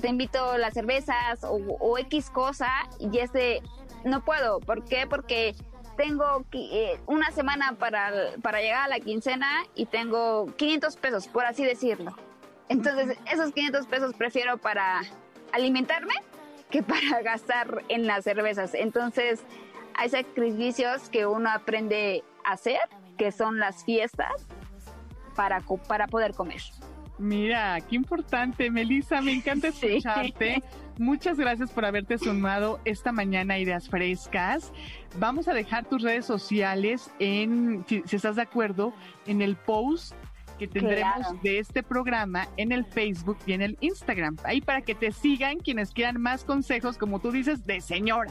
te 0.00 0.08
invito 0.08 0.58
las 0.58 0.74
cervezas 0.74 1.44
o, 1.44 1.56
o 1.56 1.98
X 1.98 2.30
cosa, 2.30 2.68
y 2.98 3.18
ese 3.18 3.62
no 4.04 4.24
puedo. 4.24 4.60
¿Por 4.60 4.84
qué? 4.84 5.06
Porque 5.08 5.54
tengo 5.96 6.44
eh, 6.52 7.00
una 7.06 7.30
semana 7.30 7.74
para, 7.78 8.10
para 8.42 8.60
llegar 8.60 8.84
a 8.84 8.88
la 8.88 9.00
quincena 9.00 9.64
y 9.74 9.86
tengo 9.86 10.46
500 10.56 10.96
pesos, 10.96 11.28
por 11.28 11.44
así 11.44 11.64
decirlo. 11.64 12.16
Entonces, 12.68 13.18
esos 13.30 13.52
500 13.52 13.86
pesos 13.86 14.14
prefiero 14.14 14.58
para 14.58 15.02
alimentarme 15.52 16.14
que 16.70 16.82
para 16.82 17.22
gastar 17.22 17.82
en 17.88 18.06
las 18.06 18.24
cervezas. 18.24 18.74
Entonces, 18.74 19.40
hay 19.94 20.08
sacrificios 20.08 21.08
que 21.08 21.26
uno 21.26 21.50
aprende 21.50 22.24
a 22.44 22.52
hacer, 22.52 22.80
que 23.16 23.30
son 23.32 23.58
las 23.58 23.84
fiestas, 23.84 24.46
para, 25.34 25.60
para 25.88 26.06
poder 26.06 26.34
comer. 26.34 26.60
Mira, 27.18 27.80
qué 27.80 27.96
importante, 27.96 28.70
Melissa, 28.70 29.20
me 29.20 29.32
encanta 29.32 29.68
escucharte. 29.68 30.62
Muchas 30.98 31.38
gracias 31.38 31.70
por 31.70 31.84
haberte 31.84 32.18
sumado 32.18 32.80
esta 32.84 33.12
mañana 33.12 33.54
a 33.54 33.58
Ideas 33.58 33.88
Frescas. 33.88 34.72
Vamos 35.18 35.48
a 35.48 35.54
dejar 35.54 35.84
tus 35.86 36.02
redes 36.02 36.24
sociales 36.24 37.10
en, 37.18 37.84
si, 37.88 38.02
estás 38.10 38.36
de 38.36 38.42
acuerdo, 38.42 38.94
en 39.26 39.42
el 39.42 39.56
post 39.56 40.14
que 40.58 40.68
tendremos 40.68 41.42
de 41.42 41.58
este 41.58 41.82
programa 41.82 42.46
en 42.56 42.70
el 42.70 42.84
Facebook 42.84 43.38
y 43.44 43.54
en 43.54 43.62
el 43.62 43.76
Instagram. 43.80 44.36
Ahí 44.44 44.60
para 44.60 44.82
que 44.82 44.94
te 44.94 45.10
sigan 45.10 45.58
quienes 45.58 45.90
quieran 45.90 46.20
más 46.20 46.44
consejos, 46.44 46.96
como 46.96 47.18
tú 47.18 47.32
dices, 47.32 47.66
de 47.66 47.80
señora. 47.80 48.30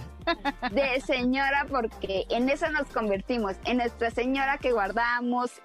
De 0.72 1.02
señora, 1.02 1.66
porque 1.70 2.24
en 2.30 2.48
eso 2.48 2.72
nos 2.72 2.88
convertimos, 2.88 3.58
en 3.66 3.78
nuestra 3.78 4.10
señora 4.10 4.58
que 4.58 4.72
guardamos 4.72 5.62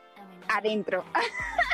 adentro. 0.48 1.04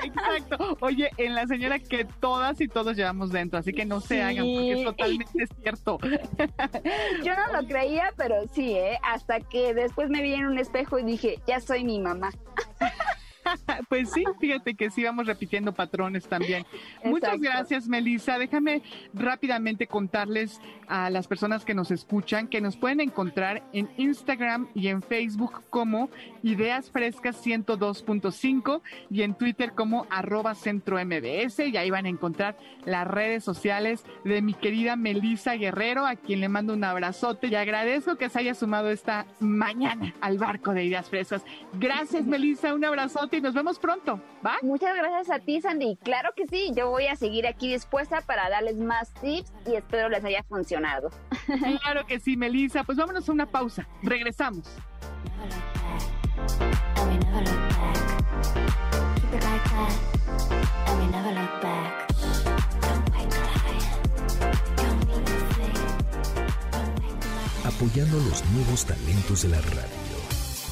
Exacto. 0.04 0.76
Oye, 0.80 1.10
en 1.16 1.34
la 1.34 1.46
señora 1.46 1.78
que 1.78 2.04
todas 2.04 2.60
y 2.60 2.68
todos 2.68 2.96
llevamos 2.96 3.30
dentro, 3.30 3.58
así 3.58 3.72
que 3.72 3.84
no 3.84 4.00
se 4.00 4.22
hagan, 4.22 4.44
porque 4.44 4.72
es 4.72 4.84
totalmente 4.84 5.46
cierto. 5.62 5.98
Yo 7.22 7.32
no 7.34 7.60
lo 7.60 7.66
creía, 7.66 8.12
pero 8.16 8.36
sí, 8.52 8.74
¿eh? 8.74 8.98
Hasta 9.02 9.40
que 9.40 9.74
después 9.74 10.10
me 10.10 10.22
vi 10.22 10.34
en 10.34 10.46
un 10.46 10.58
espejo 10.58 10.98
y 10.98 11.04
dije, 11.04 11.40
ya 11.46 11.60
soy 11.60 11.84
mi 11.84 11.98
mamá. 12.00 12.30
pues 13.88 14.10
sí, 14.10 14.24
fíjate 14.40 14.74
que 14.74 14.90
sí 14.90 15.04
vamos 15.04 15.26
repitiendo 15.26 15.72
patrones 15.72 16.26
también. 16.26 16.64
Muchas 17.04 17.40
gracias, 17.40 17.88
Melissa. 17.88 18.38
Déjame 18.38 18.82
rápidamente 19.12 19.86
contarles 19.86 20.60
a 20.88 21.10
las 21.10 21.26
personas 21.26 21.64
que 21.64 21.74
nos 21.74 21.90
escuchan 21.90 22.48
que 22.48 22.60
nos 22.60 22.76
pueden 22.76 23.00
encontrar 23.00 23.62
en 23.72 23.88
Instagram 23.96 24.68
y 24.74 24.88
en 24.88 25.02
Facebook 25.02 25.62
como 25.70 26.10
Ideas 26.42 26.90
Frescas 26.90 27.44
102.5 27.44 28.82
y 29.10 29.22
en 29.22 29.34
Twitter 29.34 29.72
como 29.72 30.06
arroba 30.10 30.54
centro 30.54 31.02
MBS 31.04 31.60
y 31.60 31.76
ahí 31.76 31.90
van 31.90 32.06
a 32.06 32.08
encontrar 32.08 32.56
las 32.84 33.06
redes 33.06 33.44
sociales 33.44 34.04
de 34.24 34.42
mi 34.42 34.54
querida 34.54 34.96
Melissa 34.96 35.54
Guerrero, 35.54 36.06
a 36.06 36.16
quien 36.16 36.40
le 36.40 36.48
mando 36.48 36.74
un 36.74 36.84
abrazote 36.84 37.48
y 37.48 37.54
agradezco 37.54 38.16
que 38.16 38.28
se 38.28 38.40
haya 38.40 38.54
sumado 38.54 38.90
esta 38.90 39.26
mañana 39.40 40.14
al 40.20 40.38
barco 40.38 40.72
de 40.72 40.84
Ideas 40.84 41.08
Frescas. 41.08 41.44
Gracias, 41.74 42.26
Melissa, 42.26 42.74
un 42.74 42.84
abrazote 42.84 43.33
y 43.36 43.40
nos 43.40 43.54
vemos 43.54 43.78
pronto. 43.78 44.20
¿Va? 44.44 44.56
Muchas 44.62 44.96
gracias 44.96 45.30
a 45.30 45.38
ti, 45.38 45.60
Sandy. 45.60 45.96
Claro 46.02 46.30
que 46.36 46.46
sí, 46.46 46.72
yo 46.74 46.90
voy 46.90 47.06
a 47.06 47.16
seguir 47.16 47.46
aquí 47.46 47.72
dispuesta 47.72 48.20
para 48.20 48.48
darles 48.48 48.76
más 48.76 49.12
tips 49.14 49.52
y 49.66 49.74
espero 49.74 50.08
les 50.08 50.24
haya 50.24 50.42
funcionado. 50.44 51.10
Claro 51.84 52.06
que 52.06 52.18
sí, 52.18 52.36
Melissa. 52.36 52.84
Pues 52.84 52.96
vámonos 52.96 53.28
a 53.28 53.32
una 53.32 53.46
pausa. 53.46 53.86
Regresamos. 54.02 54.66
Apoyando 67.64 68.16
los 68.16 68.44
nuevos 68.50 68.86
talentos 68.86 69.42
de 69.42 69.48
la 69.48 69.60
radio 69.60 70.13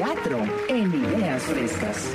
Teatro 0.00 0.38
en 0.70 0.94
Ideas 0.94 1.42
Frescas. 1.42 2.10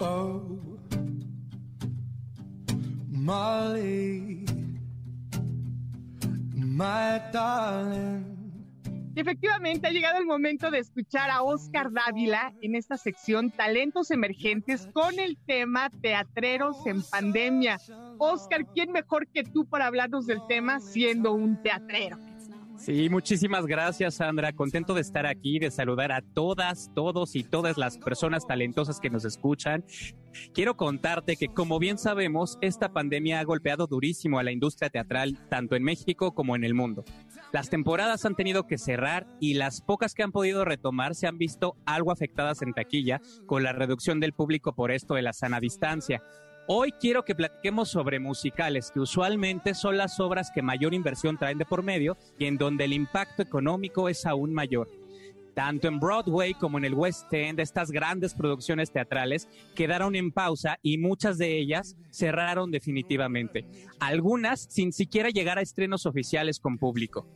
Oh, 0.00 0.40
Molly, 3.10 4.46
my 6.54 7.20
darling. 7.30 8.37
Efectivamente 9.18 9.88
ha 9.88 9.90
llegado 9.90 10.20
el 10.20 10.26
momento 10.26 10.70
de 10.70 10.78
escuchar 10.78 11.28
a 11.28 11.42
Oscar 11.42 11.90
Dávila 11.90 12.54
en 12.62 12.76
esta 12.76 12.96
sección 12.96 13.50
Talentos 13.50 14.12
Emergentes 14.12 14.88
con 14.92 15.18
el 15.18 15.36
tema 15.36 15.90
Teatreros 15.90 16.86
en 16.86 17.02
Pandemia. 17.02 17.80
Oscar, 18.18 18.64
¿quién 18.72 18.92
mejor 18.92 19.26
que 19.26 19.42
tú 19.42 19.66
para 19.66 19.86
hablarnos 19.86 20.28
del 20.28 20.38
tema 20.46 20.78
siendo 20.78 21.32
un 21.32 21.60
teatrero? 21.60 22.27
Sí, 22.78 23.08
muchísimas 23.10 23.66
gracias, 23.66 24.14
Sandra. 24.14 24.52
Contento 24.52 24.94
de 24.94 25.00
estar 25.00 25.26
aquí, 25.26 25.58
de 25.58 25.72
saludar 25.72 26.12
a 26.12 26.22
todas, 26.22 26.90
todos 26.94 27.34
y 27.34 27.42
todas 27.42 27.76
las 27.76 27.98
personas 27.98 28.46
talentosas 28.46 29.00
que 29.00 29.10
nos 29.10 29.24
escuchan. 29.24 29.84
Quiero 30.54 30.76
contarte 30.76 31.36
que, 31.36 31.48
como 31.48 31.80
bien 31.80 31.98
sabemos, 31.98 32.56
esta 32.60 32.92
pandemia 32.92 33.40
ha 33.40 33.44
golpeado 33.44 33.88
durísimo 33.88 34.38
a 34.38 34.44
la 34.44 34.52
industria 34.52 34.90
teatral, 34.90 35.36
tanto 35.48 35.74
en 35.74 35.82
México 35.82 36.32
como 36.34 36.54
en 36.54 36.62
el 36.62 36.74
mundo. 36.74 37.04
Las 37.52 37.68
temporadas 37.68 38.24
han 38.24 38.36
tenido 38.36 38.68
que 38.68 38.78
cerrar 38.78 39.26
y 39.40 39.54
las 39.54 39.80
pocas 39.80 40.14
que 40.14 40.22
han 40.22 40.32
podido 40.32 40.64
retomar 40.64 41.16
se 41.16 41.26
han 41.26 41.36
visto 41.36 41.76
algo 41.84 42.12
afectadas 42.12 42.62
en 42.62 42.74
taquilla 42.74 43.20
con 43.46 43.64
la 43.64 43.72
reducción 43.72 44.20
del 44.20 44.34
público 44.34 44.72
por 44.72 44.92
esto 44.92 45.14
de 45.14 45.22
la 45.22 45.32
sana 45.32 45.58
distancia. 45.58 46.22
Hoy 46.70 46.92
quiero 46.92 47.24
que 47.24 47.34
platiquemos 47.34 47.88
sobre 47.88 48.20
musicales, 48.20 48.90
que 48.90 49.00
usualmente 49.00 49.72
son 49.72 49.96
las 49.96 50.20
obras 50.20 50.50
que 50.54 50.60
mayor 50.60 50.92
inversión 50.92 51.38
traen 51.38 51.56
de 51.56 51.64
por 51.64 51.82
medio 51.82 52.18
y 52.38 52.44
en 52.44 52.58
donde 52.58 52.84
el 52.84 52.92
impacto 52.92 53.40
económico 53.40 54.10
es 54.10 54.26
aún 54.26 54.52
mayor. 54.52 54.86
Tanto 55.54 55.88
en 55.88 55.98
Broadway 55.98 56.52
como 56.52 56.76
en 56.76 56.84
el 56.84 56.92
West 56.92 57.32
End, 57.32 57.58
estas 57.58 57.90
grandes 57.90 58.34
producciones 58.34 58.92
teatrales 58.92 59.48
quedaron 59.74 60.14
en 60.14 60.30
pausa 60.30 60.78
y 60.82 60.98
muchas 60.98 61.38
de 61.38 61.56
ellas 61.56 61.96
cerraron 62.10 62.70
definitivamente. 62.70 63.64
Algunas 63.98 64.60
sin 64.68 64.92
siquiera 64.92 65.30
llegar 65.30 65.56
a 65.56 65.62
estrenos 65.62 66.04
oficiales 66.04 66.60
con 66.60 66.76
público. 66.76 67.26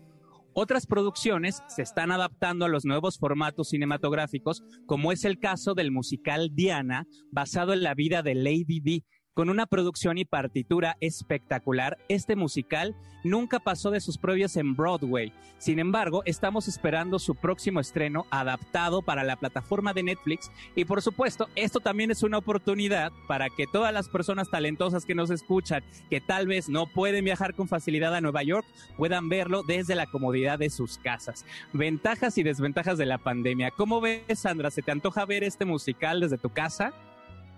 Otras 0.55 0.87
producciones 0.87 1.63
se 1.69 1.81
están 1.81 2.13
adaptando 2.13 2.67
a 2.67 2.69
los 2.69 2.85
nuevos 2.85 3.19
formatos 3.19 3.71
cinematográficos, 3.71 4.63
como 4.85 5.11
es 5.11 5.25
el 5.25 5.39
caso 5.39 5.73
del 5.73 5.91
musical 5.91 6.51
Diana, 6.53 7.07
basado 7.31 7.73
en 7.73 7.83
la 7.83 7.95
vida 7.95 8.23
de 8.23 8.35
Lady 8.35 8.81
Di, 8.81 9.07
con 9.35 9.49
una 9.49 9.67
producción 9.67 10.19
y 10.19 10.25
partitura 10.25 10.97
espectacular, 11.01 11.97
este 12.09 12.37
musical 12.37 12.95
nunca 13.25 13.61
pasó 13.61 13.91
de 13.91 14.01
sus 14.01 14.19
previos 14.19 14.57
en 14.57 14.77
Broadway. 14.77 15.33
Sin 15.59 15.79
embargo, 15.79 16.23
estamos 16.27 16.69
esperando 16.69 17.19
su 17.19 17.35
próximo 17.35 17.81
estreno 17.81 18.27
adaptado 18.31 19.01
para 19.01 19.25
la 19.25 19.37
plataforma 19.37 19.95
de 19.95 20.03
Netflix 20.03 20.51
y 20.75 20.85
por 20.85 21.01
supuesto, 21.03 21.49
esto 21.55 21.81
también 21.81 22.11
es 22.11 22.23
una 22.23 22.39
oportunidad 22.39 23.13
para 23.27 23.49
que 23.49 23.67
todas 23.67 23.93
las 23.95 24.09
personas 24.09 24.51
talentosas 24.51 25.05
que 25.05 25.15
nos 25.15 25.31
escuchan, 25.31 25.83
que 26.11 26.21
tal 26.21 26.47
vez 26.47 26.69
no 26.69 26.87
pueden 26.87 27.25
viajar 27.25 27.55
con 27.55 27.69
facilidad 27.69 28.15
a 28.15 28.21
Nueva 28.21 28.43
York, 28.43 28.67
puedan 28.97 29.29
verlo 29.29 29.63
desde 29.63 29.95
la 29.95 30.07
comodidad 30.07 30.59
de 30.59 30.69
sus 30.69 30.99
casas. 30.99 31.47
Ventajas 31.73 32.37
y 32.37 32.43
desventajas 32.43 32.99
de 32.99 33.07
la 33.07 33.19
pandemia. 33.19 33.71
¿Cómo 33.71 34.01
ves, 34.01 34.41
Sandra? 34.41 34.71
¿Se 34.71 34.83
te 34.83 34.91
antoja 34.91 35.25
ver 35.25 35.45
este 35.45 35.65
musical 35.65 36.21
desde 36.21 36.39
tu 36.39 36.51
casa? 36.51 36.93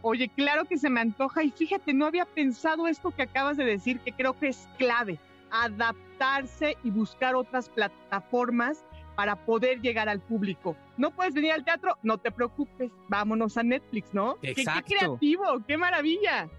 Oye, 0.07 0.29
claro 0.29 0.67
que 0.67 0.77
se 0.77 0.91
me 0.91 1.01
antoja 1.01 1.43
y 1.43 1.51
fíjate, 1.51 1.95
no 1.95 2.05
había 2.05 2.27
pensado 2.27 2.87
esto 2.87 3.11
que 3.11 3.23
acabas 3.23 3.57
de 3.57 3.65
decir, 3.65 4.01
que 4.01 4.13
creo 4.13 4.39
que 4.39 4.49
es 4.49 4.69
clave, 4.77 5.19
adaptarse 5.51 6.77
y 6.85 6.91
buscar 6.91 7.35
otras 7.35 7.71
plataformas 7.71 8.85
para 9.17 9.35
poder 9.47 9.81
llegar 9.81 10.11
al 10.11 10.21
público. 10.21 10.77
No 10.99 11.11
puedes 11.11 11.33
venir 11.33 11.53
al 11.53 11.65
teatro, 11.65 11.97
no 12.03 12.19
te 12.19 12.31
preocupes, 12.31 12.91
vámonos 13.09 13.57
a 13.57 13.63
Netflix, 13.63 14.13
¿no? 14.13 14.37
Exacto. 14.43 14.83
Qué, 14.87 14.95
qué 14.95 14.99
creativo, 14.99 15.45
qué 15.67 15.79
maravilla. 15.79 16.51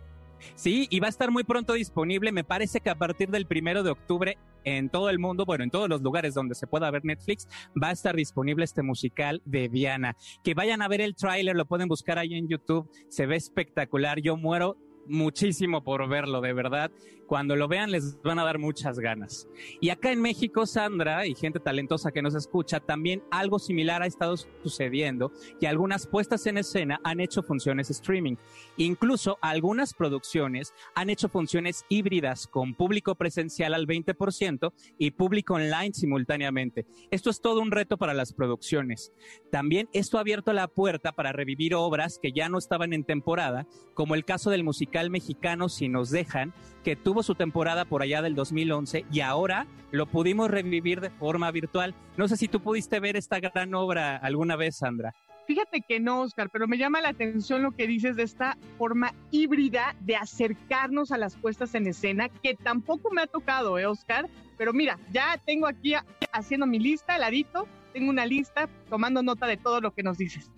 Sí, 0.56 0.88
y 0.90 1.00
va 1.00 1.06
a 1.06 1.12
estar 1.12 1.30
muy 1.30 1.44
pronto 1.44 1.74
disponible. 1.74 2.32
Me 2.32 2.44
parece 2.44 2.80
que 2.80 2.90
a 2.90 2.96
partir 2.96 3.30
del 3.30 3.46
primero 3.46 3.84
de 3.84 3.92
octubre 3.92 4.38
en 4.66 4.90
todo 4.90 5.10
el 5.10 5.20
mundo, 5.20 5.46
bueno, 5.46 5.64
en 5.64 5.70
todos 5.70 5.88
los 5.88 6.02
lugares 6.02 6.34
donde 6.34 6.56
se 6.56 6.68
pueda 6.68 6.92
ver 6.92 7.06
Netflix, 7.06 7.48
va 7.82 7.90
a 7.90 7.92
estar 7.92 8.16
disponible 8.16 8.66
este 8.66 8.84
musical 8.84 9.42
de 9.46 9.70
Diana. 9.70 10.18
Que 10.44 10.54
vayan 10.54 10.82
a 10.82 10.88
ver 10.88 11.02
el 11.02 11.16
tráiler, 11.16 11.56
lo 11.56 11.66
pueden 11.66 11.88
buscar 11.88 12.20
ahí 12.20 12.34
en 12.34 12.48
YouTube. 12.48 12.90
Se 13.10 13.26
ve 13.26 13.36
espectacular. 13.36 14.20
Yo 14.22 14.36
muero 14.36 14.78
muchísimo 15.08 15.84
por 15.84 16.08
verlo, 16.10 16.42
de 16.42 16.54
verdad. 16.54 16.92
Cuando 17.28 17.56
lo 17.56 17.68
vean 17.68 17.92
les 17.92 18.22
van 18.22 18.40
a 18.40 18.44
dar 18.44 18.60
muchas 18.60 19.00
ganas. 19.00 19.48
Y 19.82 19.90
acá 19.90 20.12
en 20.12 20.22
México, 20.22 20.66
Sandra 20.66 21.26
y 21.26 21.36
gente 21.36 21.60
talentosa 21.60 22.12
que 22.12 22.22
nos 22.22 22.36
escucha, 22.36 22.80
también 22.80 23.24
algo 23.32 23.60
similar 23.60 24.02
ha 24.02 24.06
estado 24.06 24.36
sucediendo 24.64 25.32
y 25.60 25.66
algunas 25.66 26.08
puestas 26.08 26.46
en 26.46 26.58
escena 26.58 27.00
han 27.04 27.20
hecho 27.20 27.42
funciones 27.42 27.90
streaming. 27.90 28.36
Incluso 28.78 29.38
algunas 29.42 29.94
producciones 29.94 30.74
han 30.94 31.10
hecho 31.10 31.30
funciones 31.30 31.86
híbridas 31.90 32.48
con 32.48 32.76
público 32.76 33.16
presencial 33.16 33.74
al 33.74 33.88
20% 33.88 34.74
y 34.98 35.12
público 35.12 35.56
online 35.56 35.94
simultáneamente. 35.94 36.86
Esto 37.12 37.30
es 37.30 37.42
todo 37.42 37.62
un 37.62 37.72
reto 37.72 37.98
para 37.98 38.14
las 38.14 38.34
producciones. 38.34 39.14
También 39.52 39.90
esto 39.94 40.18
ha 40.18 40.22
abierto 40.22 40.54
la 40.54 40.68
puerta 40.68 41.14
para 41.14 41.32
revivir 41.32 41.76
obras 41.76 42.20
que 42.22 42.32
ya 42.32 42.50
no 42.50 42.58
estaban 42.58 42.94
en 42.94 43.04
temporada, 43.04 43.68
como 43.94 44.16
el 44.16 44.26
caso 44.26 44.50
del 44.50 44.64
musical 44.64 45.10
mexicano 45.10 45.70
Si 45.70 45.88
nos 45.88 46.10
dejan, 46.10 46.54
que 46.84 46.96
tuvo 46.96 47.15
su 47.24 47.36
temporada 47.36 47.86
por 47.86 48.02
allá 48.02 48.22
del 48.22 48.36
2011 48.36 49.06
y 49.12 49.20
ahora 49.22 49.68
lo 49.92 50.06
pudimos 50.06 50.50
revivir 50.50 51.02
de 51.02 51.10
forma 51.10 51.52
virtual. 51.52 51.96
No 52.18 52.28
sé 52.28 52.38
si 52.38 52.48
tú 52.48 52.60
pudiste 52.60 53.00
ver 53.00 53.16
esta 53.16 53.40
gran 53.40 53.74
obra 53.74 54.18
alguna 54.18 54.56
vez, 54.56 54.78
Sandra. 54.78 55.14
Fíjate 55.48 55.82
que 55.82 56.00
no, 56.00 56.22
Oscar, 56.22 56.50
pero 56.50 56.68
me 56.68 56.78
llama 56.78 57.02
la 57.02 57.10
atención 57.10 57.62
lo 57.62 57.72
que 57.72 57.86
dices 57.86 58.16
de 58.16 58.24
esta 58.24 58.58
forma 58.80 59.14
híbrida 59.30 59.96
de 60.00 60.16
acercarnos 60.16 61.12
a 61.12 61.20
las 61.20 61.36
puestas 61.36 61.76
en 61.76 61.86
escena, 61.86 62.30
que 62.30 62.56
tampoco 62.56 63.12
me 63.12 63.22
ha 63.22 63.28
tocado, 63.28 63.78
¿eh, 63.78 63.86
Oscar? 63.86 64.28
Pero 64.58 64.74
mira, 64.74 64.98
ya 65.12 65.40
tengo 65.46 65.68
aquí 65.68 65.94
haciendo 66.32 66.66
mi 66.66 66.80
lista, 66.80 67.18
ladito, 67.20 67.68
tengo 67.94 68.10
una 68.10 68.26
lista 68.26 68.68
tomando 68.90 69.22
nota 69.22 69.46
de 69.46 69.58
todo 69.58 69.82
lo 69.82 69.94
que 69.94 70.02
nos 70.02 70.18
dices. 70.18 70.52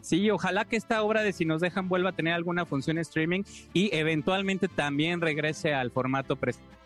Sí, 0.00 0.30
ojalá 0.30 0.64
que 0.64 0.76
esta 0.76 1.02
obra 1.02 1.22
de 1.22 1.32
Si 1.32 1.44
nos 1.44 1.60
dejan 1.60 1.88
vuelva 1.88 2.10
a 2.10 2.12
tener 2.12 2.34
alguna 2.34 2.64
función 2.64 2.98
streaming 2.98 3.42
y 3.72 3.94
eventualmente 3.94 4.68
también 4.68 5.20
regrese 5.20 5.74
al 5.74 5.90
formato 5.90 6.36
presencial. 6.36 6.78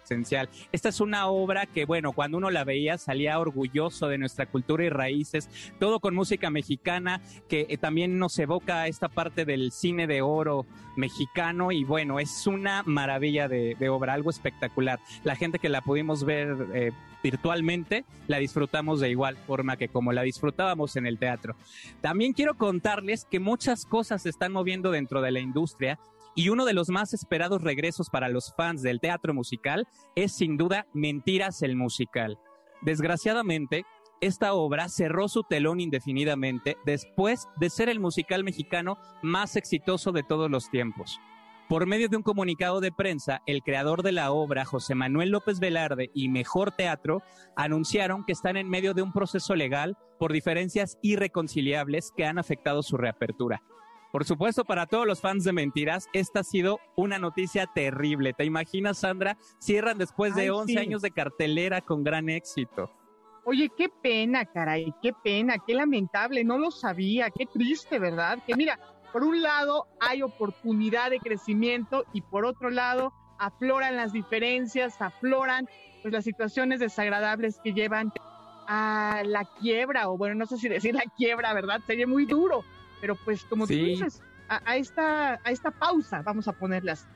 Esta 0.72 0.88
es 0.88 1.00
una 1.00 1.26
obra 1.26 1.66
que, 1.66 1.84
bueno, 1.84 2.12
cuando 2.12 2.38
uno 2.38 2.50
la 2.50 2.64
veía 2.64 2.98
salía 2.98 3.38
orgulloso 3.38 4.08
de 4.08 4.18
nuestra 4.18 4.46
cultura 4.46 4.84
y 4.84 4.88
raíces, 4.88 5.48
todo 5.78 6.00
con 6.00 6.14
música 6.14 6.50
mexicana 6.50 7.20
que 7.48 7.66
eh, 7.68 7.76
también 7.76 8.18
nos 8.18 8.38
evoca 8.38 8.86
esta 8.86 9.08
parte 9.08 9.44
del 9.44 9.72
cine 9.72 10.06
de 10.06 10.22
oro 10.22 10.66
mexicano 10.96 11.72
y 11.72 11.84
bueno, 11.84 12.18
es 12.18 12.46
una 12.46 12.82
maravilla 12.84 13.48
de, 13.48 13.76
de 13.78 13.88
obra, 13.88 14.14
algo 14.14 14.30
espectacular. 14.30 15.00
La 15.24 15.36
gente 15.36 15.58
que 15.58 15.68
la 15.68 15.80
pudimos 15.80 16.24
ver 16.24 16.54
eh, 16.74 16.92
virtualmente, 17.22 18.04
la 18.26 18.38
disfrutamos 18.38 19.00
de 19.00 19.10
igual 19.10 19.36
forma 19.36 19.76
que 19.76 19.88
como 19.88 20.12
la 20.12 20.22
disfrutábamos 20.22 20.96
en 20.96 21.06
el 21.06 21.18
teatro. 21.18 21.56
También 22.00 22.32
quiero 22.32 22.54
contarles 22.54 23.24
que 23.24 23.40
muchas 23.40 23.86
cosas 23.86 24.22
se 24.22 24.28
están 24.28 24.52
moviendo 24.52 24.90
dentro 24.90 25.22
de 25.22 25.30
la 25.30 25.40
industria 25.40 25.98
y 26.34 26.48
uno 26.48 26.64
de 26.64 26.72
los 26.72 26.88
más 26.88 27.14
esperados 27.14 27.62
regresos 27.62 28.08
para 28.10 28.28
los 28.28 28.54
fans 28.56 28.82
del 28.82 29.00
teatro 29.00 29.34
musical 29.34 29.86
es 30.14 30.32
sin 30.32 30.56
duda 30.56 30.86
Mentiras 30.92 31.62
el 31.62 31.76
musical. 31.76 32.38
Desgraciadamente, 32.82 33.84
esta 34.20 34.54
obra 34.54 34.88
cerró 34.88 35.28
su 35.28 35.42
telón 35.42 35.80
indefinidamente 35.80 36.76
después 36.86 37.48
de 37.56 37.70
ser 37.70 37.88
el 37.88 38.00
musical 38.00 38.44
mexicano 38.44 38.96
más 39.22 39.56
exitoso 39.56 40.12
de 40.12 40.22
todos 40.22 40.50
los 40.50 40.70
tiempos. 40.70 41.18
Por 41.68 41.86
medio 41.86 42.08
de 42.08 42.18
un 42.18 42.22
comunicado 42.22 42.80
de 42.80 42.92
prensa, 42.92 43.40
el 43.46 43.62
creador 43.62 44.02
de 44.02 44.12
la 44.12 44.30
obra, 44.30 44.64
José 44.64 44.94
Manuel 44.94 45.30
López 45.30 45.58
Velarde 45.58 46.10
y 46.14 46.28
Mejor 46.28 46.72
Teatro, 46.72 47.22
anunciaron 47.56 48.24
que 48.24 48.32
están 48.32 48.56
en 48.56 48.68
medio 48.68 48.94
de 48.94 49.02
un 49.02 49.12
proceso 49.12 49.54
legal 49.54 49.96
por 50.18 50.32
diferencias 50.32 50.98
irreconciliables 51.02 52.12
que 52.16 52.26
han 52.26 52.38
afectado 52.38 52.82
su 52.82 52.96
reapertura. 52.96 53.62
Por 54.12 54.26
supuesto, 54.26 54.66
para 54.66 54.84
todos 54.84 55.06
los 55.06 55.22
fans 55.22 55.42
de 55.42 55.54
Mentiras, 55.54 56.06
esta 56.12 56.40
ha 56.40 56.44
sido 56.44 56.80
una 56.96 57.18
noticia 57.18 57.66
terrible. 57.74 58.34
¿Te 58.34 58.44
imaginas, 58.44 58.98
Sandra? 58.98 59.38
Cierran 59.58 59.96
después 59.96 60.34
de 60.34 60.42
Ay, 60.42 60.48
11 60.50 60.72
sí. 60.72 60.78
años 60.78 61.00
de 61.00 61.12
cartelera 61.12 61.80
con 61.80 62.04
gran 62.04 62.28
éxito. 62.28 62.90
Oye, 63.44 63.70
qué 63.74 63.88
pena, 63.88 64.44
caray, 64.44 64.92
qué 65.00 65.14
pena, 65.14 65.56
qué 65.66 65.74
lamentable, 65.74 66.44
no 66.44 66.58
lo 66.58 66.70
sabía, 66.70 67.30
qué 67.30 67.46
triste, 67.46 67.98
¿verdad? 67.98 68.38
Que 68.46 68.54
mira, 68.54 68.78
por 69.14 69.24
un 69.24 69.42
lado 69.42 69.86
hay 69.98 70.20
oportunidad 70.20 71.08
de 71.08 71.18
crecimiento 71.18 72.04
y 72.12 72.20
por 72.20 72.44
otro 72.44 72.68
lado 72.68 73.14
afloran 73.38 73.96
las 73.96 74.12
diferencias, 74.12 75.00
afloran 75.00 75.66
pues 76.02 76.12
las 76.12 76.24
situaciones 76.24 76.80
desagradables 76.80 77.58
que 77.64 77.72
llevan 77.72 78.12
a 78.68 79.22
la 79.24 79.44
quiebra, 79.58 80.10
o 80.10 80.18
bueno, 80.18 80.34
no 80.34 80.46
sé 80.46 80.58
si 80.58 80.68
decir 80.68 80.94
la 80.94 81.04
quiebra, 81.16 81.52
¿verdad? 81.54 81.80
Sería 81.86 82.06
muy 82.06 82.26
duro, 82.26 82.62
pero 83.02 83.16
pues 83.16 83.44
como 83.44 83.66
tú 83.66 83.74
dices, 83.74 84.22
a, 84.48 84.62
a 84.64 84.76
esta, 84.76 85.40
a 85.42 85.50
esta 85.50 85.72
pausa, 85.72 86.22
vamos 86.22 86.46
a 86.46 86.52
ponerlas. 86.52 87.08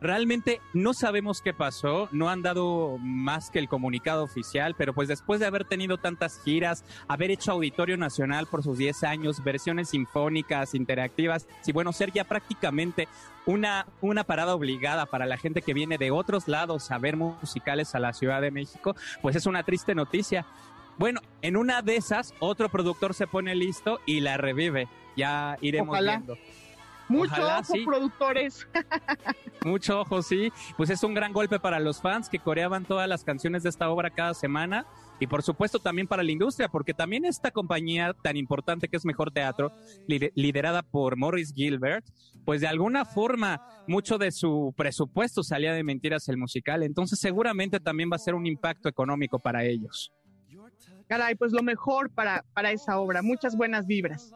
Realmente 0.00 0.60
no 0.72 0.92
sabemos 0.92 1.40
qué 1.40 1.52
pasó, 1.52 2.08
no 2.10 2.30
han 2.30 2.42
dado 2.42 2.96
más 2.98 3.50
que 3.50 3.60
el 3.60 3.68
comunicado 3.68 4.24
oficial, 4.24 4.74
pero 4.76 4.92
pues 4.92 5.06
después 5.06 5.38
de 5.38 5.46
haber 5.46 5.66
tenido 5.66 5.98
tantas 5.98 6.42
giras, 6.42 6.84
haber 7.06 7.30
hecho 7.30 7.52
Auditorio 7.52 7.96
Nacional 7.96 8.46
por 8.46 8.64
sus 8.64 8.78
10 8.78 9.04
años, 9.04 9.44
versiones 9.44 9.90
sinfónicas, 9.90 10.74
interactivas, 10.74 11.46
y 11.64 11.72
bueno, 11.72 11.92
ser 11.92 12.10
ya 12.10 12.24
prácticamente 12.24 13.06
una, 13.46 13.86
una 14.00 14.24
parada 14.24 14.54
obligada 14.54 15.06
para 15.06 15.26
la 15.26 15.36
gente 15.36 15.62
que 15.62 15.74
viene 15.74 15.96
de 15.96 16.10
otros 16.10 16.48
lados 16.48 16.90
a 16.90 16.98
ver 16.98 17.16
musicales 17.16 17.94
a 17.94 18.00
la 18.00 18.14
Ciudad 18.14 18.40
de 18.40 18.50
México, 18.50 18.96
pues 19.22 19.36
es 19.36 19.46
una 19.46 19.62
triste 19.62 19.94
noticia. 19.94 20.44
Bueno, 20.98 21.20
en 21.40 21.56
una 21.56 21.82
de 21.82 21.96
esas, 21.96 22.34
otro 22.40 22.68
productor 22.68 23.14
se 23.14 23.26
pone 23.26 23.54
listo 23.54 24.00
y 24.06 24.20
la 24.20 24.36
revive. 24.36 24.88
Ya 25.20 25.56
iremos 25.60 25.88
Ojalá. 25.90 26.16
viendo. 26.16 26.36
Mucho 27.08 27.32
Ojalá, 27.32 27.58
ojo, 27.58 27.72
sí. 27.74 27.84
productores. 27.84 28.68
Mucho 29.64 30.00
ojo, 30.00 30.22
sí. 30.22 30.52
Pues 30.76 30.90
es 30.90 31.02
un 31.02 31.12
gran 31.12 31.32
golpe 31.32 31.58
para 31.58 31.80
los 31.80 32.00
fans 32.00 32.28
que 32.28 32.38
coreaban 32.38 32.84
todas 32.84 33.08
las 33.08 33.24
canciones 33.24 33.62
de 33.64 33.68
esta 33.68 33.90
obra 33.90 34.10
cada 34.10 34.32
semana. 34.32 34.86
Y 35.18 35.26
por 35.26 35.42
supuesto 35.42 35.80
también 35.80 36.06
para 36.06 36.22
la 36.22 36.30
industria, 36.30 36.68
porque 36.68 36.94
también 36.94 37.24
esta 37.26 37.50
compañía 37.50 38.14
tan 38.22 38.36
importante 38.36 38.88
que 38.88 38.96
es 38.96 39.04
Mejor 39.04 39.32
Teatro, 39.32 39.70
lider- 40.08 40.30
liderada 40.34 40.82
por 40.82 41.16
Morris 41.16 41.52
Gilbert, 41.54 42.06
pues 42.46 42.60
de 42.62 42.68
alguna 42.68 43.04
forma 43.04 43.60
mucho 43.88 44.16
de 44.16 44.30
su 44.32 44.72
presupuesto 44.76 45.42
salía 45.42 45.74
de 45.74 45.82
Mentiras 45.84 46.28
el 46.28 46.38
musical. 46.38 46.82
Entonces 46.84 47.18
seguramente 47.18 47.80
también 47.80 48.08
va 48.10 48.16
a 48.16 48.20
ser 48.20 48.34
un 48.34 48.46
impacto 48.46 48.88
económico 48.88 49.38
para 49.40 49.64
ellos. 49.64 50.10
Caray, 51.08 51.34
pues 51.34 51.50
lo 51.52 51.62
mejor 51.64 52.08
para, 52.10 52.44
para 52.54 52.70
esa 52.70 52.98
obra, 53.00 53.20
muchas 53.20 53.56
buenas 53.56 53.86
vibras. 53.86 54.32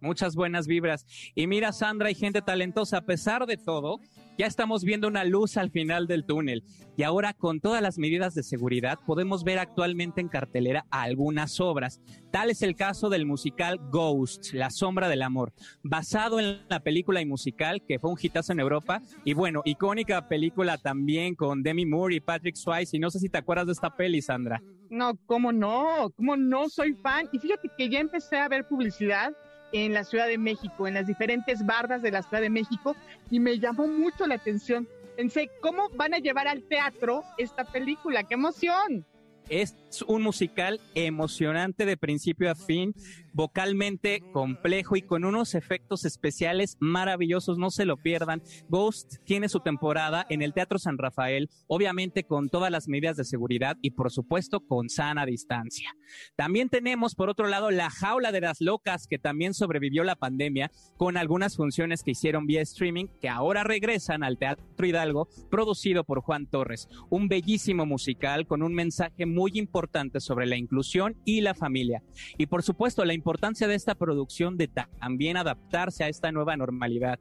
Muchas 0.00 0.36
buenas 0.36 0.66
vibras. 0.66 1.06
Y 1.34 1.46
mira, 1.46 1.72
Sandra, 1.72 2.08
hay 2.08 2.14
gente 2.14 2.42
talentosa. 2.42 2.98
A 2.98 3.02
pesar 3.02 3.46
de 3.46 3.56
todo, 3.56 4.00
ya 4.38 4.46
estamos 4.46 4.84
viendo 4.84 5.08
una 5.08 5.24
luz 5.24 5.56
al 5.56 5.70
final 5.70 6.06
del 6.06 6.24
túnel. 6.24 6.62
Y 6.96 7.02
ahora, 7.02 7.34
con 7.34 7.60
todas 7.60 7.82
las 7.82 7.98
medidas 7.98 8.34
de 8.34 8.44
seguridad, 8.44 8.98
podemos 9.04 9.42
ver 9.42 9.58
actualmente 9.58 10.20
en 10.20 10.28
cartelera 10.28 10.86
algunas 10.90 11.58
obras. 11.58 12.00
Tal 12.30 12.50
es 12.50 12.62
el 12.62 12.76
caso 12.76 13.08
del 13.08 13.26
musical 13.26 13.80
Ghost, 13.90 14.52
La 14.52 14.70
Sombra 14.70 15.08
del 15.08 15.22
Amor, 15.22 15.52
basado 15.82 16.38
en 16.38 16.60
la 16.68 16.80
película 16.80 17.20
y 17.20 17.26
musical 17.26 17.82
que 17.84 17.98
fue 17.98 18.10
un 18.10 18.18
hitazo 18.20 18.52
en 18.52 18.60
Europa. 18.60 19.02
Y 19.24 19.34
bueno, 19.34 19.62
icónica 19.64 20.28
película 20.28 20.78
también 20.78 21.34
con 21.34 21.64
Demi 21.64 21.84
Moore 21.84 22.14
y 22.14 22.20
Patrick 22.20 22.54
Swayze. 22.54 22.96
Y 22.96 23.00
no 23.00 23.10
sé 23.10 23.18
si 23.18 23.28
te 23.28 23.38
acuerdas 23.38 23.66
de 23.66 23.72
esta 23.72 23.96
peli, 23.96 24.22
Sandra. 24.22 24.62
No, 24.88 25.18
cómo 25.26 25.52
no, 25.52 26.10
cómo 26.16 26.36
no, 26.36 26.68
soy 26.68 26.94
fan. 26.94 27.28
Y 27.32 27.40
fíjate 27.40 27.68
que 27.76 27.88
ya 27.88 27.98
empecé 27.98 28.38
a 28.38 28.48
ver 28.48 28.68
publicidad 28.68 29.32
en 29.72 29.94
la 29.94 30.04
Ciudad 30.04 30.26
de 30.26 30.38
México, 30.38 30.86
en 30.86 30.94
las 30.94 31.06
diferentes 31.06 31.64
bardas 31.64 32.02
de 32.02 32.10
la 32.10 32.22
Ciudad 32.22 32.40
de 32.40 32.50
México, 32.50 32.96
y 33.30 33.40
me 33.40 33.58
llamó 33.58 33.86
mucho 33.86 34.26
la 34.26 34.36
atención. 34.36 34.88
Pensé, 35.16 35.50
¿cómo 35.60 35.88
van 35.90 36.14
a 36.14 36.18
llevar 36.18 36.48
al 36.48 36.62
teatro 36.62 37.22
esta 37.38 37.64
película? 37.64 38.22
¡Qué 38.22 38.34
emoción! 38.34 39.04
Es 39.48 39.74
un 40.06 40.22
musical 40.22 40.78
emocionante 40.94 41.86
de 41.86 41.96
principio 41.96 42.50
a 42.50 42.54
fin, 42.54 42.94
vocalmente 43.32 44.20
complejo 44.32 44.96
y 44.96 45.02
con 45.02 45.24
unos 45.24 45.54
efectos 45.54 46.04
especiales 46.04 46.76
maravillosos, 46.80 47.56
no 47.56 47.70
se 47.70 47.86
lo 47.86 47.96
pierdan. 47.96 48.42
Ghost 48.68 49.16
tiene 49.24 49.48
su 49.48 49.60
temporada 49.60 50.26
en 50.28 50.42
el 50.42 50.52
Teatro 50.52 50.78
San 50.78 50.98
Rafael, 50.98 51.48
obviamente 51.66 52.24
con 52.24 52.50
todas 52.50 52.70
las 52.70 52.88
medidas 52.88 53.16
de 53.16 53.24
seguridad 53.24 53.76
y 53.80 53.92
por 53.92 54.10
supuesto 54.10 54.60
con 54.60 54.90
sana 54.90 55.24
distancia. 55.24 55.94
También 56.36 56.68
tenemos 56.68 57.14
por 57.14 57.30
otro 57.30 57.46
lado 57.46 57.70
La 57.70 57.88
Jaula 57.88 58.32
de 58.32 58.42
las 58.42 58.60
Locas, 58.60 59.06
que 59.06 59.18
también 59.18 59.54
sobrevivió 59.54 60.04
la 60.04 60.16
pandemia, 60.16 60.70
con 60.96 61.16
algunas 61.16 61.56
funciones 61.56 62.02
que 62.02 62.10
hicieron 62.10 62.46
vía 62.46 62.60
streaming, 62.60 63.06
que 63.20 63.28
ahora 63.30 63.64
regresan 63.64 64.24
al 64.24 64.36
Teatro 64.36 64.86
Hidalgo, 64.86 65.28
producido 65.50 66.04
por 66.04 66.20
Juan 66.20 66.46
Torres. 66.46 66.88
Un 67.08 67.28
bellísimo 67.28 67.86
musical 67.86 68.46
con 68.46 68.62
un 68.62 68.74
mensaje 68.74 69.26
muy 69.26 69.37
importante 69.46 70.18
sobre 70.20 70.46
la 70.46 70.56
inclusión 70.56 71.16
y 71.24 71.40
la 71.42 71.54
familia. 71.54 72.02
Y 72.36 72.46
por 72.46 72.62
supuesto, 72.62 73.04
la 73.04 73.14
importancia 73.14 73.68
de 73.68 73.74
esta 73.76 73.94
producción 73.94 74.56
de 74.56 74.66
ta- 74.68 74.88
también 74.98 75.36
adaptarse 75.36 76.02
a 76.04 76.08
esta 76.08 76.32
nueva 76.32 76.56
normalidad. 76.56 77.20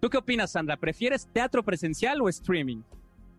¿Tú 0.00 0.08
qué 0.08 0.16
opinas, 0.18 0.52
Sandra? 0.52 0.76
¿Prefieres 0.76 1.28
teatro 1.32 1.62
presencial 1.64 2.20
o 2.22 2.28
streaming? 2.28 2.82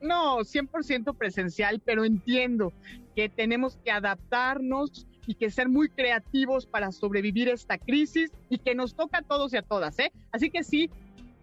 No, 0.02 0.40
100% 0.40 1.18
presencial, 1.18 1.82
pero 1.84 2.06
entiendo 2.06 2.72
que 3.16 3.28
tenemos 3.30 3.78
que 3.84 3.92
adaptarnos 3.92 5.08
y 5.28 5.36
que 5.36 5.50
ser 5.52 5.68
muy 5.70 5.90
creativos 5.90 6.66
para 6.66 6.92
sobrevivir 6.92 7.50
esta 7.50 7.78
crisis 7.78 8.32
y 8.50 8.58
que 8.58 8.76
nos 8.76 8.96
toca 8.96 9.20
a 9.20 9.22
todos 9.22 9.54
y 9.54 9.58
a 9.58 9.62
todas, 9.62 10.00
¿eh? 10.00 10.12
Así 10.32 10.50
que 10.50 10.64
sí, 10.64 10.90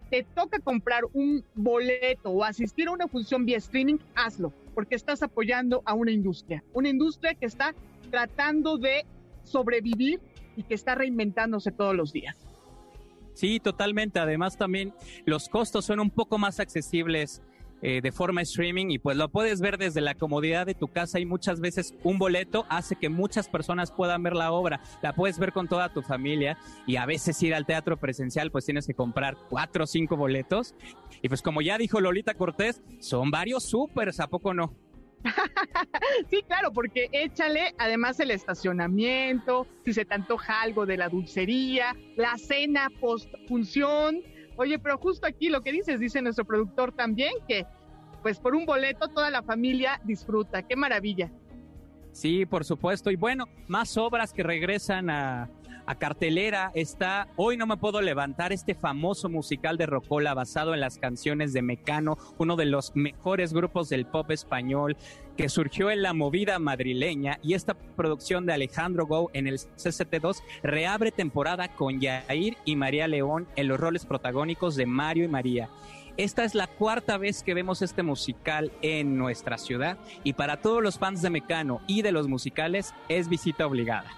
te 0.09 0.23
toca 0.23 0.59
comprar 0.59 1.03
un 1.13 1.43
boleto 1.55 2.29
o 2.29 2.43
asistir 2.43 2.87
a 2.87 2.91
una 2.91 3.07
función 3.07 3.45
vía 3.45 3.57
streaming, 3.57 3.97
hazlo, 4.15 4.53
porque 4.73 4.95
estás 4.95 5.23
apoyando 5.23 5.81
a 5.85 5.93
una 5.93 6.11
industria, 6.11 6.63
una 6.73 6.89
industria 6.89 7.33
que 7.33 7.45
está 7.45 7.73
tratando 8.09 8.77
de 8.77 9.05
sobrevivir 9.43 10.19
y 10.55 10.63
que 10.63 10.73
está 10.73 10.95
reinventándose 10.95 11.71
todos 11.71 11.95
los 11.95 12.13
días. 12.13 12.37
Sí, 13.33 13.59
totalmente. 13.59 14.19
Además, 14.19 14.57
también 14.57 14.93
los 15.25 15.47
costos 15.47 15.85
son 15.85 15.99
un 15.99 16.09
poco 16.09 16.39
más 16.39 16.59
accesibles 16.59 17.43
eh, 17.81 18.01
de 18.01 18.11
forma 18.11 18.41
streaming 18.41 18.87
y 18.89 18.99
pues 18.99 19.17
lo 19.17 19.29
puedes 19.29 19.61
ver 19.61 19.77
desde 19.77 20.01
la 20.01 20.15
comodidad 20.15 20.65
de 20.65 20.73
tu 20.73 20.87
casa 20.87 21.19
y 21.19 21.25
muchas 21.25 21.59
veces 21.59 21.93
un 22.03 22.17
boleto 22.17 22.65
hace 22.69 22.95
que 22.95 23.09
muchas 23.09 23.49
personas 23.49 23.91
puedan 23.91 24.23
ver 24.23 24.33
la 24.33 24.51
obra. 24.51 24.81
La 25.01 25.13
puedes 25.13 25.37
ver 25.37 25.51
con 25.51 25.67
toda 25.67 25.93
tu 25.93 26.01
familia 26.01 26.57
y 26.85 26.95
a 26.95 27.05
veces 27.05 27.41
ir 27.43 27.53
al 27.53 27.65
teatro 27.65 27.97
presencial 27.97 28.51
pues 28.51 28.65
tienes 28.65 28.87
que 28.87 28.93
comprar 28.93 29.37
cuatro 29.49 29.83
o 29.83 29.87
cinco 29.87 30.17
boletos. 30.17 30.75
Y 31.21 31.29
pues 31.29 31.41
como 31.41 31.61
ya 31.61 31.77
dijo 31.77 32.01
Lolita 32.01 32.33
Cortés, 32.33 32.81
son 32.99 33.31
varios 33.31 33.63
supers, 33.63 34.19
¿a 34.19 34.27
poco 34.27 34.53
no? 34.53 34.73
Sí, 36.29 36.43
claro, 36.47 36.71
porque 36.71 37.09
échale 37.11 37.73
además 37.77 38.19
el 38.19 38.31
estacionamiento, 38.31 39.67
si 39.85 39.93
se 39.93 40.05
te 40.05 40.13
antoja 40.15 40.61
algo 40.61 40.85
de 40.85 40.97
la 40.97 41.09
dulcería, 41.09 41.95
la 42.15 42.37
cena 42.37 42.89
post 42.99 43.29
función. 43.47 44.21
Oye, 44.57 44.79
pero 44.79 44.97
justo 44.97 45.27
aquí 45.27 45.49
lo 45.49 45.61
que 45.61 45.71
dices, 45.71 45.99
dice 45.99 46.21
nuestro 46.21 46.43
productor 46.43 46.91
también, 46.91 47.33
que 47.47 47.65
pues 48.21 48.39
por 48.39 48.55
un 48.55 48.65
boleto 48.65 49.07
toda 49.07 49.29
la 49.29 49.43
familia 49.43 50.01
disfruta. 50.03 50.63
Qué 50.63 50.75
maravilla. 50.75 51.31
Sí, 52.11 52.45
por 52.47 52.65
supuesto. 52.65 53.11
Y 53.11 53.15
bueno, 53.15 53.45
más 53.67 53.95
obras 53.95 54.33
que 54.33 54.41
regresan 54.41 55.09
a, 55.11 55.49
a 55.87 55.95
cartelera. 55.95 56.71
Está 56.75 57.27
Hoy 57.35 57.57
no 57.57 57.65
me 57.65 57.77
puedo 57.77 58.01
levantar, 58.01 58.53
este 58.53 58.75
famoso 58.75 59.29
musical 59.29 59.77
de 59.77 59.87
Rocola 59.87 60.33
basado 60.33 60.73
en 60.73 60.81
las 60.81 60.99
canciones 60.99 61.53
de 61.53 61.61
Mecano, 61.61 62.17
uno 62.37 62.55
de 62.55 62.65
los 62.65 62.95
mejores 62.95 63.53
grupos 63.53 63.89
del 63.89 64.05
pop 64.05 64.29
español 64.29 64.95
que 65.35 65.49
surgió 65.49 65.89
en 65.89 66.01
la 66.01 66.13
movida 66.13 66.59
madrileña. 66.59 67.39
Y 67.41 67.53
esta 67.53 67.73
producción 67.73 68.45
de 68.45 68.53
Alejandro 68.53 69.05
Go 69.07 69.31
en 69.33 69.47
el 69.47 69.57
CCT2 69.57 70.43
reabre 70.61 71.11
temporada 71.11 71.69
con 71.69 71.99
Yair 71.99 72.57
y 72.65 72.75
María 72.75 73.07
León 73.07 73.47
en 73.55 73.67
los 73.67 73.79
roles 73.79 74.05
protagónicos 74.05 74.75
de 74.75 74.85
Mario 74.85 75.25
y 75.25 75.29
María. 75.29 75.69
Esta 76.17 76.43
es 76.43 76.55
la 76.55 76.65
cuarta 76.65 77.19
vez 77.19 77.43
que 77.43 77.53
vemos 77.53 77.83
este 77.83 78.01
musical 78.01 78.71
en 78.81 79.17
nuestra 79.19 79.59
ciudad 79.59 79.99
y 80.23 80.33
para 80.33 80.57
todos 80.61 80.81
los 80.81 80.97
fans 80.97 81.21
de 81.21 81.29
Mecano 81.29 81.79
y 81.85 82.01
de 82.01 82.11
los 82.11 82.27
musicales 82.27 82.95
es 83.07 83.29
visita 83.29 83.67
obligada. 83.67 84.09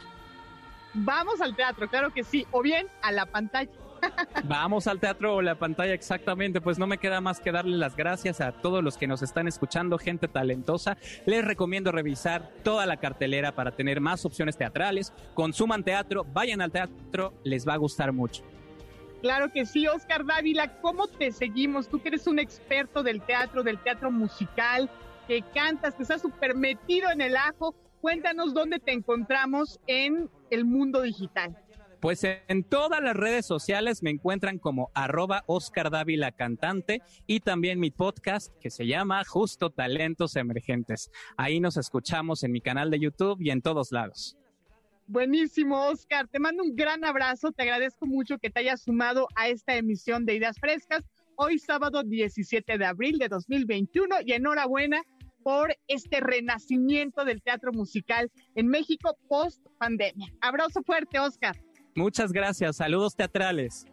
Vamos 0.93 1.41
al 1.41 1.55
teatro, 1.55 1.87
claro 1.87 2.11
que 2.11 2.23
sí, 2.23 2.45
o 2.51 2.61
bien 2.61 2.87
a 3.01 3.11
la 3.11 3.25
pantalla. 3.25 3.71
Vamos 4.45 4.87
al 4.87 4.99
teatro 4.99 5.35
o 5.35 5.41
la 5.41 5.55
pantalla 5.55 5.93
exactamente, 5.93 6.61
pues 6.61 6.79
no 6.79 6.87
me 6.87 6.97
queda 6.97 7.21
más 7.21 7.39
que 7.39 7.51
darle 7.51 7.77
las 7.77 7.95
gracias 7.95 8.41
a 8.41 8.51
todos 8.51 8.83
los 8.83 8.97
que 8.97 9.07
nos 9.07 9.21
están 9.21 9.47
escuchando, 9.47 9.97
gente 9.97 10.27
talentosa. 10.27 10.97
Les 11.25 11.43
recomiendo 11.43 11.91
revisar 11.91 12.49
toda 12.63 12.85
la 12.85 12.97
cartelera 12.97 13.53
para 13.53 13.71
tener 13.71 14.01
más 14.01 14.25
opciones 14.25 14.57
teatrales. 14.57 15.13
Consuman 15.33 15.83
teatro, 15.83 16.25
vayan 16.33 16.61
al 16.61 16.71
teatro, 16.71 17.33
les 17.43 17.67
va 17.67 17.73
a 17.73 17.77
gustar 17.77 18.11
mucho. 18.13 18.43
Claro 19.21 19.51
que 19.51 19.65
sí, 19.65 19.85
Oscar 19.85 20.25
Dávila, 20.25 20.79
¿cómo 20.81 21.07
te 21.07 21.31
seguimos? 21.31 21.89
Tú 21.89 22.01
que 22.01 22.07
eres 22.07 22.25
un 22.25 22.39
experto 22.39 23.03
del 23.03 23.21
teatro, 23.21 23.63
del 23.63 23.77
teatro 23.79 24.11
musical, 24.11 24.89
que 25.27 25.43
cantas, 25.53 25.95
que 25.95 26.03
estás 26.03 26.21
súper 26.21 26.55
metido 26.55 27.11
en 27.11 27.21
el 27.21 27.35
ajo. 27.35 27.75
Cuéntanos 28.01 28.53
dónde 28.53 28.79
te 28.79 28.93
encontramos 28.93 29.79
en 29.87 30.29
el 30.49 30.65
mundo 30.65 31.01
digital. 31.01 31.55
Pues 31.99 32.23
en 32.23 32.63
todas 32.63 33.01
las 33.03 33.13
redes 33.13 33.45
sociales 33.45 34.03
me 34.03 34.09
encuentran 34.09 34.57
como 34.57 34.89
arroba 34.93 35.43
Oscar 35.47 35.89
Dávila 35.89 36.31
Cantante 36.31 37.01
y 37.27 37.41
también 37.41 37.77
mi 37.77 37.91
podcast 37.91 38.53
que 38.61 38.69
se 38.69 38.87
llama 38.87 39.25
Justo 39.25 39.69
Talentos 39.69 40.37
Emergentes. 40.37 41.11
Ahí 41.35 41.59
nos 41.59 41.75
escuchamos 41.75 42.43
en 42.43 42.53
mi 42.53 42.61
canal 42.61 42.89
de 42.89 42.99
YouTube 42.99 43.41
y 43.41 43.49
en 43.49 43.61
todos 43.61 43.91
lados. 43.91 44.37
Buenísimo, 45.07 45.87
Oscar. 45.87 46.29
Te 46.29 46.39
mando 46.39 46.63
un 46.63 46.75
gran 46.75 47.03
abrazo. 47.03 47.51
Te 47.51 47.63
agradezco 47.63 48.05
mucho 48.05 48.37
que 48.37 48.49
te 48.49 48.61
hayas 48.61 48.83
sumado 48.83 49.27
a 49.35 49.49
esta 49.49 49.75
emisión 49.75 50.25
de 50.25 50.35
Ideas 50.35 50.57
Frescas. 50.57 51.03
Hoy 51.35 51.59
sábado 51.59 52.03
17 52.03 52.77
de 52.77 52.85
abril 52.85 53.17
de 53.17 53.27
2021 53.27 54.17
y 54.25 54.33
enhorabuena 54.33 55.01
por 55.43 55.75
este 55.87 56.19
renacimiento 56.19 57.25
del 57.25 57.41
teatro 57.41 57.71
musical 57.71 58.31
en 58.55 58.67
México 58.67 59.17
post 59.27 59.65
pandemia. 59.77 60.31
Abrazo 60.41 60.81
fuerte, 60.83 61.19
Oscar. 61.19 61.55
Muchas 61.95 62.31
gracias. 62.31 62.77
Saludos 62.77 63.15
teatrales. 63.15 63.85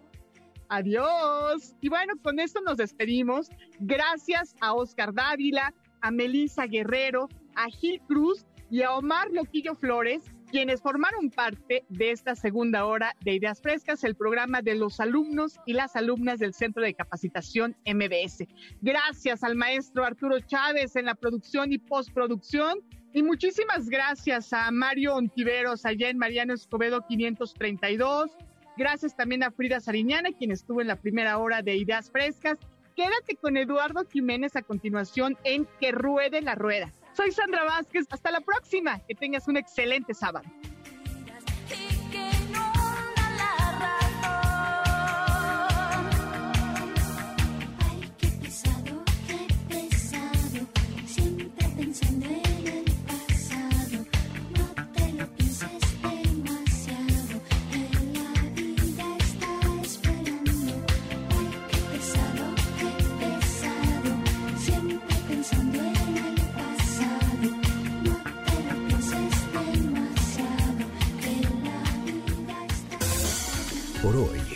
Adiós. 0.69 1.75
Y 1.81 1.89
bueno, 1.89 2.15
con 2.23 2.39
esto 2.41 2.61
nos 2.61 2.77
despedimos. 2.77 3.49
Gracias 3.79 4.55
a 4.61 4.75
Oscar 4.75 5.15
Dávila, 5.15 5.73
a 6.01 6.11
Melissa 6.11 6.67
Guerrero, 6.67 7.29
a 7.55 7.67
Gil 7.67 8.01
Cruz 8.07 8.45
y 8.71 8.83
a 8.83 8.93
Omar 8.93 9.29
Loquillo 9.31 9.75
Flores 9.75 10.25
quienes 10.47 10.81
formaron 10.81 11.31
parte 11.31 11.85
de 11.89 12.11
esta 12.11 12.35
segunda 12.35 12.87
hora 12.87 13.15
de 13.23 13.35
Ideas 13.35 13.61
Frescas, 13.61 14.05
el 14.05 14.15
programa 14.15 14.63
de 14.63 14.75
los 14.75 15.01
alumnos 15.01 15.59
y 15.67 15.73
las 15.73 15.97
alumnas 15.97 16.39
del 16.39 16.55
Centro 16.55 16.83
de 16.83 16.95
Capacitación 16.95 17.77
MBS. 17.85 18.47
Gracias 18.81 19.43
al 19.43 19.57
maestro 19.57 20.05
Arturo 20.05 20.41
Chávez 20.41 20.97
en 20.97 21.07
la 21.07 21.15
producción 21.15 21.73
y 21.73 21.79
postproducción. 21.79 22.81
Y 23.13 23.23
muchísimas 23.23 23.89
gracias 23.89 24.53
a 24.53 24.71
Mario 24.71 25.17
Ontiveros 25.17 25.85
allá 25.87 26.11
en 26.11 26.19
Mariano 26.19 26.55
Escobedo 26.55 27.05
532. 27.07 28.31
Gracias 28.77 29.17
también 29.17 29.43
a 29.43 29.51
Frida 29.51 29.81
Sariñana, 29.81 30.31
quien 30.33 30.53
estuvo 30.53 30.81
en 30.81 30.89
la 30.89 30.97
primera 30.97 31.39
hora 31.39 31.63
de 31.63 31.77
Ideas 31.77 32.11
Frescas. 32.11 32.59
Quédate 32.95 33.37
con 33.37 33.57
Eduardo 33.57 34.05
Jiménez 34.05 34.57
a 34.57 34.63
continuación 34.63 35.37
en 35.45 35.67
Que 35.81 35.93
Ruede 35.93 36.43
la 36.43 36.55
Rueda. 36.55 36.93
Soy 37.17 37.33
Sandra 37.33 37.65
Vázquez. 37.65 38.07
Hasta 38.11 38.31
la 38.31 38.41
próxima. 38.41 39.01
Que 39.07 39.15
tengas 39.15 39.49
un 39.49 39.57
excelente 39.57 40.13
sábado. 40.13 40.47